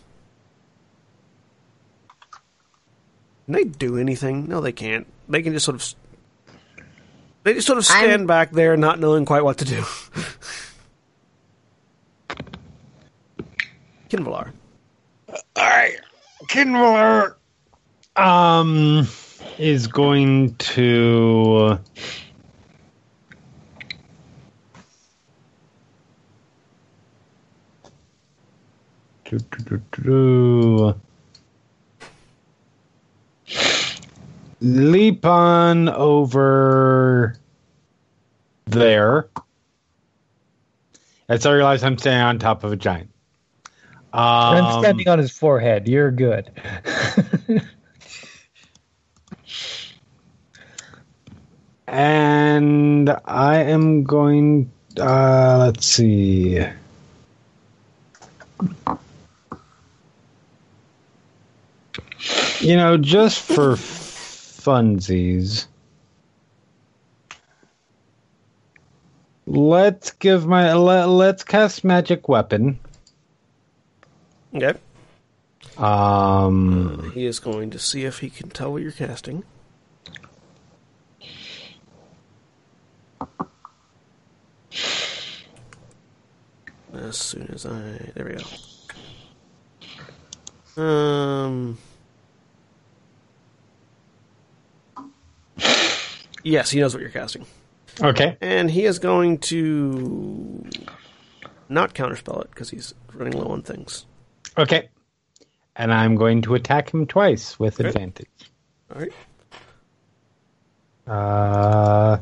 Can 3.45 3.53
they 3.53 3.63
do 3.63 3.97
anything? 3.97 4.49
No, 4.49 4.59
they 4.59 4.73
can't. 4.73 5.07
They 5.29 5.41
can 5.41 5.53
just 5.53 5.63
sort 5.63 5.75
of. 5.75 5.95
They 7.43 7.53
just 7.53 7.65
sort 7.65 7.77
of 7.77 7.85
stand 7.85 8.11
I'm- 8.11 8.27
back 8.27 8.51
there, 8.51 8.75
not 8.75 8.99
knowing 8.99 9.23
quite 9.23 9.45
what 9.45 9.59
to 9.59 9.63
do. 9.65 9.85
Qinvylar. 14.09 14.51
Alright. 15.57 15.99
Qinvylar 16.55 17.35
um 18.15 19.05
is 19.57 19.87
going 19.87 20.55
to 20.55 21.77
do, 29.25 29.37
do, 29.37 29.81
do. 30.01 30.95
leap 34.61 35.25
on 35.25 35.89
over 35.89 37.35
there. 38.65 39.27
As 41.27 41.45
I 41.45 41.51
realize 41.51 41.83
I'm 41.83 41.97
standing 41.97 42.21
on 42.21 42.39
top 42.39 42.63
of 42.63 42.71
a 42.71 42.77
giant. 42.77 43.09
Um, 44.15 44.21
I'm 44.63 44.81
standing 44.81 45.09
on 45.09 45.19
his 45.19 45.31
forehead. 45.31 45.89
You're 45.89 46.11
good. 46.11 46.49
And 51.87 53.09
I 53.25 53.57
am 53.57 54.03
going. 54.03 54.71
Uh, 54.99 55.57
let's 55.59 55.85
see. 55.85 56.65
You 62.59 62.75
know, 62.75 62.97
just 62.97 63.41
for 63.41 63.75
funsies, 63.75 65.67
let's 69.45 70.11
give 70.11 70.47
my 70.47 70.73
let, 70.73 71.05
let's 71.05 71.43
cast 71.43 71.83
magic 71.83 72.27
weapon. 72.27 72.79
Okay. 74.55 74.73
Um, 75.77 77.11
He 77.13 77.25
is 77.25 77.39
going 77.39 77.69
to 77.71 77.79
see 77.79 78.05
if 78.05 78.19
he 78.19 78.29
can 78.29 78.49
tell 78.49 78.71
what 78.71 78.81
you're 78.81 78.91
casting. 78.91 79.43
As 86.93 87.17
soon 87.17 87.49
as 87.53 87.65
I. 87.65 88.11
There 88.15 88.25
we 88.25 88.35
go. 90.77 90.81
Um. 90.81 91.77
Yes, 96.43 96.69
he 96.69 96.79
knows 96.79 96.93
what 96.93 97.01
you're 97.01 97.09
casting. 97.09 97.45
okay. 98.01 98.37
And 98.39 98.69
he 98.69 98.85
is 98.85 98.99
going 98.99 99.39
to 99.39 100.63
not 101.69 101.95
counterspell 101.95 102.41
it 102.43 102.49
because 102.51 102.69
he's 102.69 102.93
running 103.13 103.33
low 103.33 103.47
on 103.47 103.63
things. 103.63 104.05
Okay. 104.57 104.89
And 105.75 105.93
I'm 105.93 106.15
going 106.15 106.41
to 106.43 106.55
attack 106.55 106.93
him 106.93 107.05
twice 107.05 107.59
with 107.59 107.79
Okay. 107.79 107.89
advantage. 107.89 108.27
All 108.93 109.01
right. 109.01 109.11
Uh, 111.07 112.17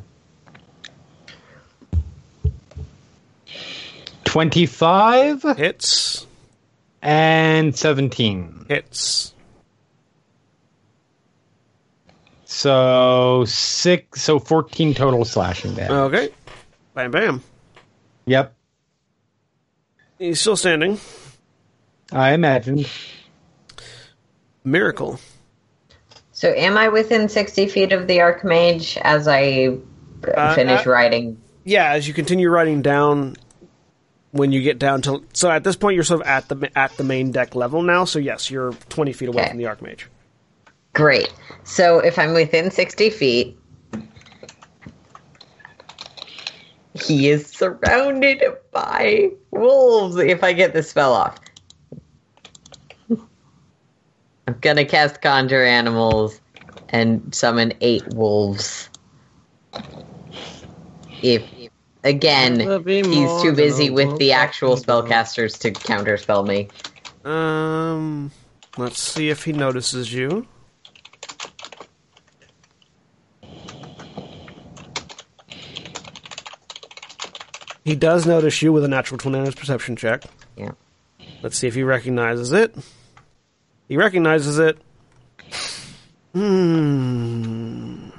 25 4.26 5.44
Hits. 5.58 6.26
and 7.02 7.76
17. 7.78 8.66
Hits. 8.68 9.34
So 12.46 13.44
six, 13.46 14.22
so 14.22 14.40
14 14.40 14.94
total 14.94 15.26
slashing 15.26 15.76
damage. 15.76 15.92
Okay. 15.92 16.30
Bam, 16.94 17.12
bam. 17.12 17.44
Yep, 18.26 18.54
He's 20.18 20.40
still 20.40 20.56
standing. 20.56 20.98
I 22.14 22.34
imagined. 22.34 22.90
Miracle. 24.64 25.20
So, 26.32 26.50
am 26.54 26.78
I 26.78 26.90
within 26.90 27.28
60 27.28 27.68
feet 27.68 27.92
of 27.92 28.08
the 28.08 28.18
Archmage 28.20 28.98
as 29.02 29.28
I 29.28 29.78
Uh, 30.36 30.56
finish 30.56 30.86
uh, 30.86 30.90
writing? 30.90 31.42
Yeah, 31.66 31.92
as 31.92 32.08
you 32.08 32.14
continue 32.14 32.50
riding 32.50 32.82
down, 32.82 33.36
when 34.32 34.52
you 34.52 34.62
get 34.62 34.80
down 34.80 35.02
to 35.04 35.24
so 35.34 35.50
at 35.52 35.64
this 35.64 35.76
point 35.76 35.96
you're 35.96 36.04
sort 36.04 36.22
of 36.22 36.28
at 36.28 36.48
the 36.50 36.72
at 36.76 36.96
the 36.98 37.04
main 37.04 37.32
deck 37.32 37.56
level 37.56 37.82
now. 37.82 38.04
So 38.06 38.20
yes, 38.20 38.50
you're 38.50 38.74
20 38.90 39.14
feet 39.14 39.30
away 39.30 39.42
Okay. 39.44 39.50
from 39.50 39.58
the 39.58 39.66
Archmage. 39.66 40.04
Great. 40.94 41.34
So, 41.64 42.00
if 42.00 42.20
I'm 42.20 42.34
within 42.34 42.70
60 42.72 43.10
feet, 43.10 43.58
he 46.94 47.30
is 47.30 47.48
surrounded 47.48 48.44
by 48.72 49.30
wolves 49.52 50.18
if 50.18 50.44
I 50.44 50.54
get 50.54 50.74
the 50.74 50.84
spell 50.84 51.14
off. 51.14 51.38
I'm 54.54 54.60
gonna 54.60 54.86
cast 54.86 55.20
Conjure 55.20 55.64
Animals 55.64 56.40
and 56.90 57.34
summon 57.34 57.74
eight 57.82 58.08
wolves. 58.14 58.88
If 61.24 61.44
again, 62.04 62.60
he's 62.60 63.42
too 63.42 63.54
busy 63.54 63.90
with 63.90 64.16
the 64.20 64.32
actual 64.32 64.76
spellcasters 64.76 65.58
to 65.62 65.72
counterspell 65.72 66.48
me. 66.48 66.68
Um, 67.28 68.32
let's 68.78 69.00
see 69.00 69.30
if 69.30 69.44
he 69.44 69.54
notices 69.54 70.14
you. 70.14 70.46
He 77.84 77.96
does 77.96 78.28
notice 78.28 78.62
you 78.62 78.72
with 78.72 78.84
a 78.84 78.88
natural 78.88 79.18
20 79.18 79.40
on 79.40 79.46
his 79.46 79.56
perception 79.56 79.96
check. 79.96 80.24
Yeah. 80.56 80.74
Let's 81.42 81.58
see 81.58 81.68
if 81.68 81.74
he 81.74 81.82
recognizes 81.82 82.52
it. 82.52 82.76
He 83.94 83.98
recognizes 83.98 84.58
it. 84.58 84.80
Hmm. 86.34 88.10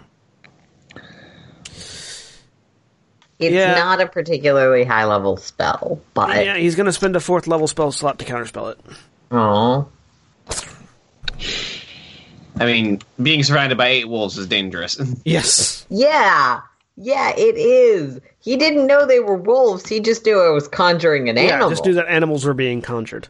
It's 3.40 3.52
Yeah. 3.52 3.74
not 3.74 4.00
a 4.00 4.06
particularly 4.06 4.84
high 4.84 5.04
level 5.04 5.36
spell, 5.36 5.98
but 6.14 6.44
Yeah, 6.44 6.56
he's 6.58 6.76
going 6.76 6.86
to 6.86 6.92
spend 6.92 7.16
a 7.16 7.20
fourth 7.20 7.48
level 7.48 7.66
spell 7.66 7.90
slot 7.90 8.20
to 8.20 8.24
counterspell 8.24 8.70
it. 8.70 8.78
oh, 9.32 9.88
I 12.60 12.64
mean, 12.66 13.00
being 13.20 13.42
surrounded 13.42 13.76
by 13.76 13.88
eight 13.88 14.08
wolves 14.08 14.38
is 14.38 14.46
dangerous. 14.46 14.96
Yes. 15.24 15.86
yeah, 15.88 16.60
yeah, 16.96 17.32
it 17.36 17.56
is. 17.56 18.20
He 18.38 18.56
didn't 18.56 18.86
know 18.86 19.06
they 19.06 19.18
were 19.18 19.34
wolves. 19.34 19.88
He 19.88 19.98
just 19.98 20.24
knew 20.24 20.40
I 20.40 20.50
was 20.50 20.68
conjuring 20.68 21.28
an 21.28 21.34
Yeah, 21.36 21.42
animal. 21.54 21.70
just 21.70 21.84
knew 21.84 21.94
that 21.94 22.06
animals 22.06 22.44
were 22.44 22.54
being 22.54 22.80
conjured. 22.80 23.26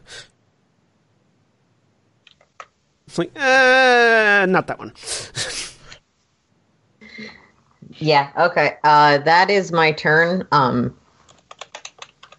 It's 3.07 3.17
like, 3.17 3.31
uh, 3.35 4.45
not 4.49 4.67
that 4.67 4.79
one. 4.79 4.93
Yeah. 7.97 8.31
Okay. 8.37 8.77
Uh, 8.83 9.19
that 9.19 9.49
is 9.49 9.71
my 9.71 9.91
turn. 9.91 10.47
Um. 10.51 10.95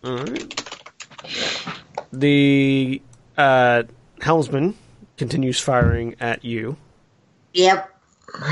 All 0.04 0.18
right. 0.18 0.78
The 2.12 3.02
uh, 3.36 3.84
helmsman 4.20 4.74
continues 5.16 5.58
firing 5.60 6.14
at 6.20 6.44
you. 6.44 6.76
Yep. 7.54 7.92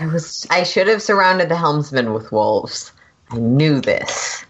I 0.00 0.06
was. 0.06 0.46
I 0.50 0.64
should 0.64 0.88
have 0.88 1.02
surrounded 1.02 1.48
the 1.48 1.56
helmsman 1.56 2.12
with 2.12 2.32
wolves. 2.32 2.90
I 3.30 3.38
knew 3.38 3.80
this. 3.80 4.43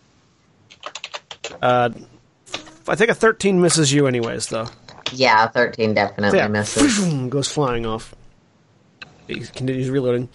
Uh, 1.62 1.90
I 2.88 2.94
think 2.94 3.10
a 3.10 3.14
13 3.14 3.60
misses 3.60 3.92
you, 3.92 4.06
anyways, 4.06 4.48
though. 4.48 4.68
Yeah, 5.12 5.46
thirteen 5.48 5.94
definitely 5.94 6.38
Yeah, 6.38 6.48
misses. 6.48 6.98
goes 7.28 7.48
flying 7.48 7.86
off. 7.86 8.14
He 9.26 9.40
continues 9.40 9.88
reloading. 9.88 10.28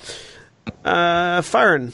Uh, 0.86 1.42
firing. 1.42 1.92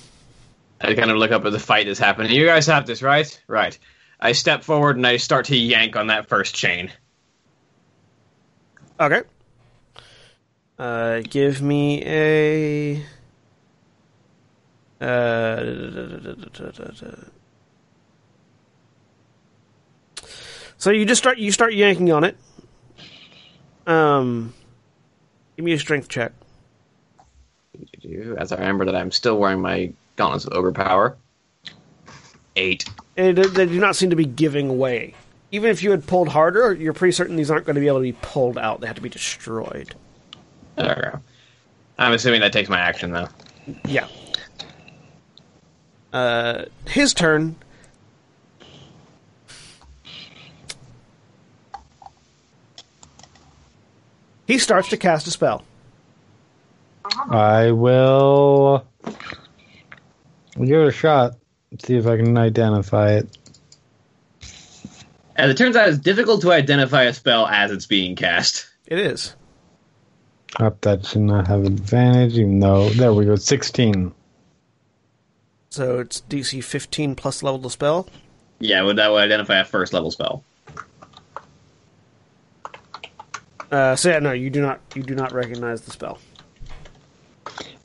I 0.82 0.94
kind 0.94 1.10
of 1.10 1.18
look 1.18 1.32
up 1.32 1.46
at 1.46 1.52
the 1.52 1.60
fight 1.60 1.88
that's 1.88 2.00
happening. 2.00 2.32
You 2.32 2.46
guys 2.46 2.68
have 2.68 2.86
this, 2.86 3.02
right? 3.02 3.42
Right. 3.48 3.78
I 4.20 4.34
step 4.34 4.64
forward 4.64 4.98
and 4.98 5.08
I 5.08 5.18
start 5.18 5.46
to 5.46 5.58
yank 5.58 5.96
on 5.96 6.08
that 6.08 6.28
first 6.28 6.54
chain. 6.56 6.92
Okay. 9.00 9.24
Uh, 10.78 11.22
give 11.22 11.62
me 11.62 12.04
a. 12.06 13.04
Uh, 15.02 15.64
so 20.78 20.92
you 20.92 21.06
just 21.06 21.22
start 21.22 21.38
you 21.38 21.52
start 21.52 21.74
yanking 21.74 22.12
on 22.12 22.24
it. 22.24 22.38
Um, 23.88 24.54
give 25.56 25.66
me 25.66 25.74
a 25.74 25.80
strength 25.80 26.10
check. 26.10 26.32
As 28.38 28.52
I 28.52 28.58
remember 28.58 28.86
that 28.86 28.96
I'm 28.96 29.12
still 29.12 29.38
wearing 29.38 29.62
my 29.62 29.92
gauntlets 30.16 30.46
of 30.46 30.54
overpower. 30.54 31.18
Eight. 32.56 32.86
And 33.18 33.38
they 33.38 33.66
do 33.66 33.80
not 33.80 33.96
seem 33.96 34.10
to 34.12 34.16
be 34.16 34.26
giving 34.26 34.78
way. 34.78 35.14
Even 35.52 35.70
if 35.70 35.84
you 35.84 35.92
had 35.92 36.06
pulled 36.08 36.30
harder, 36.30 36.74
you're 36.74 36.94
pretty 36.94 37.12
certain 37.12 37.36
these 37.36 37.52
aren't 37.52 37.66
going 37.66 37.76
to 37.76 37.82
be 37.82 37.88
able 37.88 38.00
to 38.00 38.04
be 38.04 38.14
pulled 38.14 38.58
out. 38.58 38.82
They 38.82 38.88
have 38.88 38.96
to 38.96 39.02
be 39.02 39.10
destroyed. 39.10 39.96
There. 40.76 41.22
I'm 41.98 42.14
assuming 42.14 42.42
that 42.42 42.54
takes 42.54 42.70
my 42.70 42.80
action 42.80 43.12
though. 43.12 43.28
Yeah. 43.86 44.08
Uh, 46.12 46.66
his 46.88 47.14
turn. 47.14 47.56
He 54.48 54.60
starts 54.60 54.90
to 54.90 54.98
cast 54.98 55.28
a 55.28 55.32
spell. 55.32 55.64
Uh-huh. 57.06 57.36
I 57.36 57.72
will 57.72 58.86
give 60.58 60.82
it 60.82 60.88
a 60.88 60.92
shot. 60.92 61.36
See 61.84 61.96
if 61.96 62.08
I 62.08 62.18
can 62.18 62.38
identify 62.38 63.14
it. 63.14 63.38
As 65.36 65.50
it 65.50 65.58
turns 65.58 65.76
out, 65.76 65.90
it's 65.90 65.98
difficult 65.98 66.42
to 66.42 66.52
identify 66.54 67.04
a 67.04 67.14
spell 67.14 67.46
as 67.48 67.72
it's 67.72 67.86
being 67.86 68.16
cast. 68.16 68.68
It 68.88 69.00
is. 69.00 69.36
Up 70.58 70.80
that 70.82 71.06
should 71.06 71.22
not 71.22 71.48
have 71.48 71.66
advantage, 71.66 72.38
even 72.38 72.60
though 72.62 72.90
there 72.90 73.12
we 73.14 73.26
go. 73.26 73.36
Sixteen. 73.36 74.14
So 75.70 76.00
it's 76.00 76.22
DC 76.30 76.64
15 76.64 77.16
plus 77.16 77.44
level 77.44 77.60
to 77.64 77.70
spell. 77.70 78.08
Yeah, 78.60 78.82
would 78.84 78.96
that 78.96 79.12
would 79.12 79.22
identify 79.22 79.60
a 79.60 79.66
first 79.66 79.92
level 79.92 80.10
spell. 80.12 80.46
Uh, 83.76 83.94
so 83.94 84.10
yeah, 84.10 84.20
no, 84.20 84.32
you 84.32 84.50
do 84.50 84.62
not. 84.62 84.80
You 84.96 85.04
do 85.04 85.14
not 85.16 85.34
recognize 85.34 85.82
the 85.82 85.92
spell. 85.92 86.18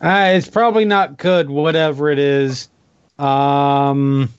Uh, 0.01 0.35
it's 0.35 0.49
probably 0.49 0.85
not 0.85 1.17
good, 1.19 1.51
whatever 1.51 2.11
it 2.11 2.21
is. 2.21 2.69
Um, 3.19 4.33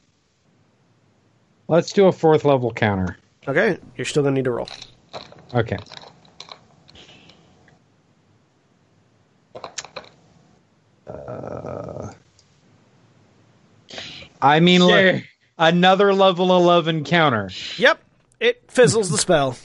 let's 1.67 1.91
do 1.91 2.05
a 2.07 2.11
fourth 2.13 2.45
level 2.45 2.71
counter. 2.71 3.17
Okay, 3.49 3.77
you're 3.97 4.05
still 4.05 4.23
gonna 4.23 4.35
need 4.35 4.45
to 4.45 4.51
roll. 4.51 4.69
Okay. 5.53 5.77
Uh, 11.07 12.11
I 14.41 14.59
mean, 14.59 14.81
look, 14.83 14.91
Yeah. 15.03 15.19
another 15.57 16.13
level 16.13 16.55
11 16.55 17.03
counter. 17.03 17.49
Yep, 17.77 17.99
it 18.39 18.63
fizzles 18.71 19.09
the 19.09 19.17
spell. 19.17 19.57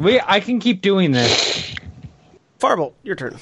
We, 0.00 0.18
I 0.18 0.40
can 0.40 0.58
keep 0.60 0.80
doing 0.80 1.12
this. 1.12 1.74
Farbolt, 2.58 2.94
your 3.02 3.14
turn. 3.14 3.36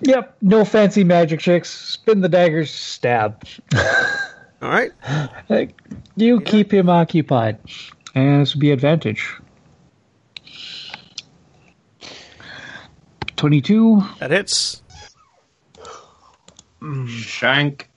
Yep, 0.00 0.36
no 0.42 0.64
fancy 0.64 1.04
magic 1.04 1.40
tricks. 1.40 1.70
Spin 1.70 2.20
the 2.20 2.28
daggers, 2.28 2.70
stab. 2.70 3.46
All 4.60 4.68
right. 4.68 4.92
Like, 5.48 5.80
you 6.16 6.40
keep 6.40 6.72
him 6.72 6.88
occupied. 6.88 7.58
And 8.14 8.42
this 8.42 8.54
would 8.54 8.60
be 8.60 8.72
advantage. 8.72 9.32
22. 13.36 14.02
That 14.18 14.30
hits. 14.30 14.82
Shank 17.06 17.88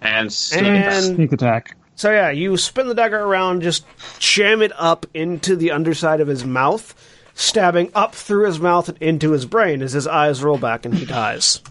and 0.00 0.32
sneak. 0.32 0.62
And 0.62 1.04
Sneak 1.16 1.32
attack. 1.32 1.76
So 1.94 2.10
yeah, 2.10 2.30
you 2.30 2.56
spin 2.56 2.88
the 2.88 2.94
dagger 2.94 3.20
around, 3.20 3.62
just 3.62 3.84
jam 4.18 4.62
it 4.62 4.72
up 4.76 5.06
into 5.14 5.56
the 5.56 5.70
underside 5.70 6.20
of 6.20 6.28
his 6.28 6.44
mouth, 6.44 6.94
stabbing 7.34 7.90
up 7.94 8.14
through 8.14 8.46
his 8.46 8.60
mouth 8.60 8.88
and 8.88 8.98
into 8.98 9.32
his 9.32 9.46
brain 9.46 9.82
as 9.82 9.92
his 9.92 10.06
eyes 10.06 10.42
roll 10.42 10.58
back 10.58 10.84
and 10.84 10.94
he 10.94 11.04
dies. 11.04 11.60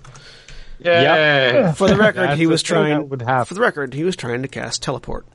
Yeah. 0.80 1.72
For 1.72 1.88
the 1.88 1.96
record, 1.96 2.32
he 2.32 2.46
was 2.46 2.62
trying. 2.62 3.08
would 3.08 3.22
happen. 3.22 3.46
For 3.46 3.54
the 3.54 3.62
record, 3.62 3.94
he 3.94 4.04
was 4.04 4.18
trying 4.18 4.42
to 4.42 4.50
cast 4.50 4.84
teleport. 4.84 5.26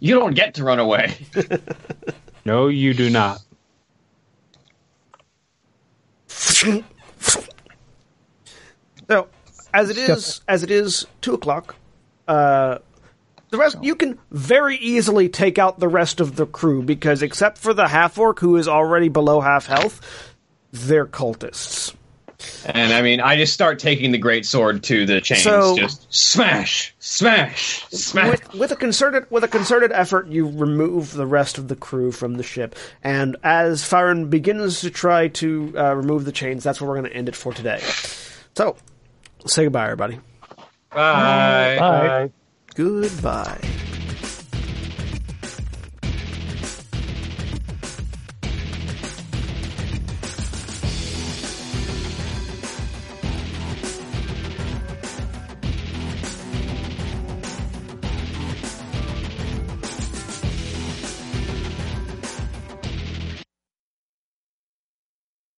You 0.00 0.14
don't 0.14 0.32
get 0.34 0.54
to 0.54 0.64
run 0.64 0.78
away. 0.78 1.14
No, 2.46 2.68
you 2.68 2.92
do 2.94 3.08
not. 3.10 3.38
So, 9.08 9.28
as 9.72 9.90
it 9.90 9.98
is, 9.98 10.40
as 10.48 10.62
it 10.62 10.70
is 10.70 11.06
two 11.20 11.34
o'clock, 11.34 11.76
uh, 12.28 12.78
the 13.50 13.58
rest 13.58 13.76
you 13.82 13.94
can 13.94 14.18
very 14.30 14.76
easily 14.76 15.28
take 15.28 15.58
out 15.58 15.78
the 15.78 15.88
rest 15.88 16.20
of 16.20 16.36
the 16.36 16.46
crew 16.46 16.82
because, 16.82 17.22
except 17.22 17.58
for 17.58 17.72
the 17.72 17.88
half 17.88 18.18
orc 18.18 18.40
who 18.40 18.56
is 18.56 18.66
already 18.66 19.08
below 19.08 19.40
half 19.40 19.66
health, 19.66 20.34
they're 20.72 21.06
cultists. 21.06 21.94
And 22.66 22.92
I 22.92 23.00
mean, 23.02 23.20
I 23.20 23.36
just 23.36 23.54
start 23.54 23.78
taking 23.78 24.10
the 24.10 24.18
great 24.18 24.44
sword 24.44 24.82
to 24.84 25.06
the 25.06 25.20
chains. 25.20 25.42
So- 25.42 25.76
just 25.76 26.12
smash, 26.12 26.94
smash, 26.98 27.86
smash. 27.90 28.30
With, 28.30 28.54
with 28.54 28.72
a 28.72 28.76
concerted 28.76 29.30
with 29.30 29.44
a 29.44 29.48
concerted 29.48 29.92
effort, 29.92 30.26
you 30.28 30.48
remove 30.48 31.12
the 31.12 31.26
rest 31.26 31.56
of 31.58 31.68
the 31.68 31.76
crew 31.76 32.10
from 32.12 32.34
the 32.34 32.42
ship, 32.42 32.74
and 33.02 33.36
as 33.42 33.82
Firen 33.82 34.30
begins 34.30 34.80
to 34.80 34.90
try 34.90 35.28
to 35.28 35.72
uh, 35.76 35.94
remove 35.94 36.24
the 36.24 36.32
chains, 36.32 36.64
that's 36.64 36.80
where 36.80 36.88
we're 36.90 36.98
going 36.98 37.10
to 37.10 37.16
end 37.16 37.28
it 37.28 37.36
for 37.36 37.52
today. 37.52 37.80
So, 38.56 38.76
say 39.46 39.64
goodbye, 39.64 39.84
everybody. 39.84 40.18
Bye. 40.94 41.76
Bye. 41.78 42.30
Goodbye. 42.74 43.60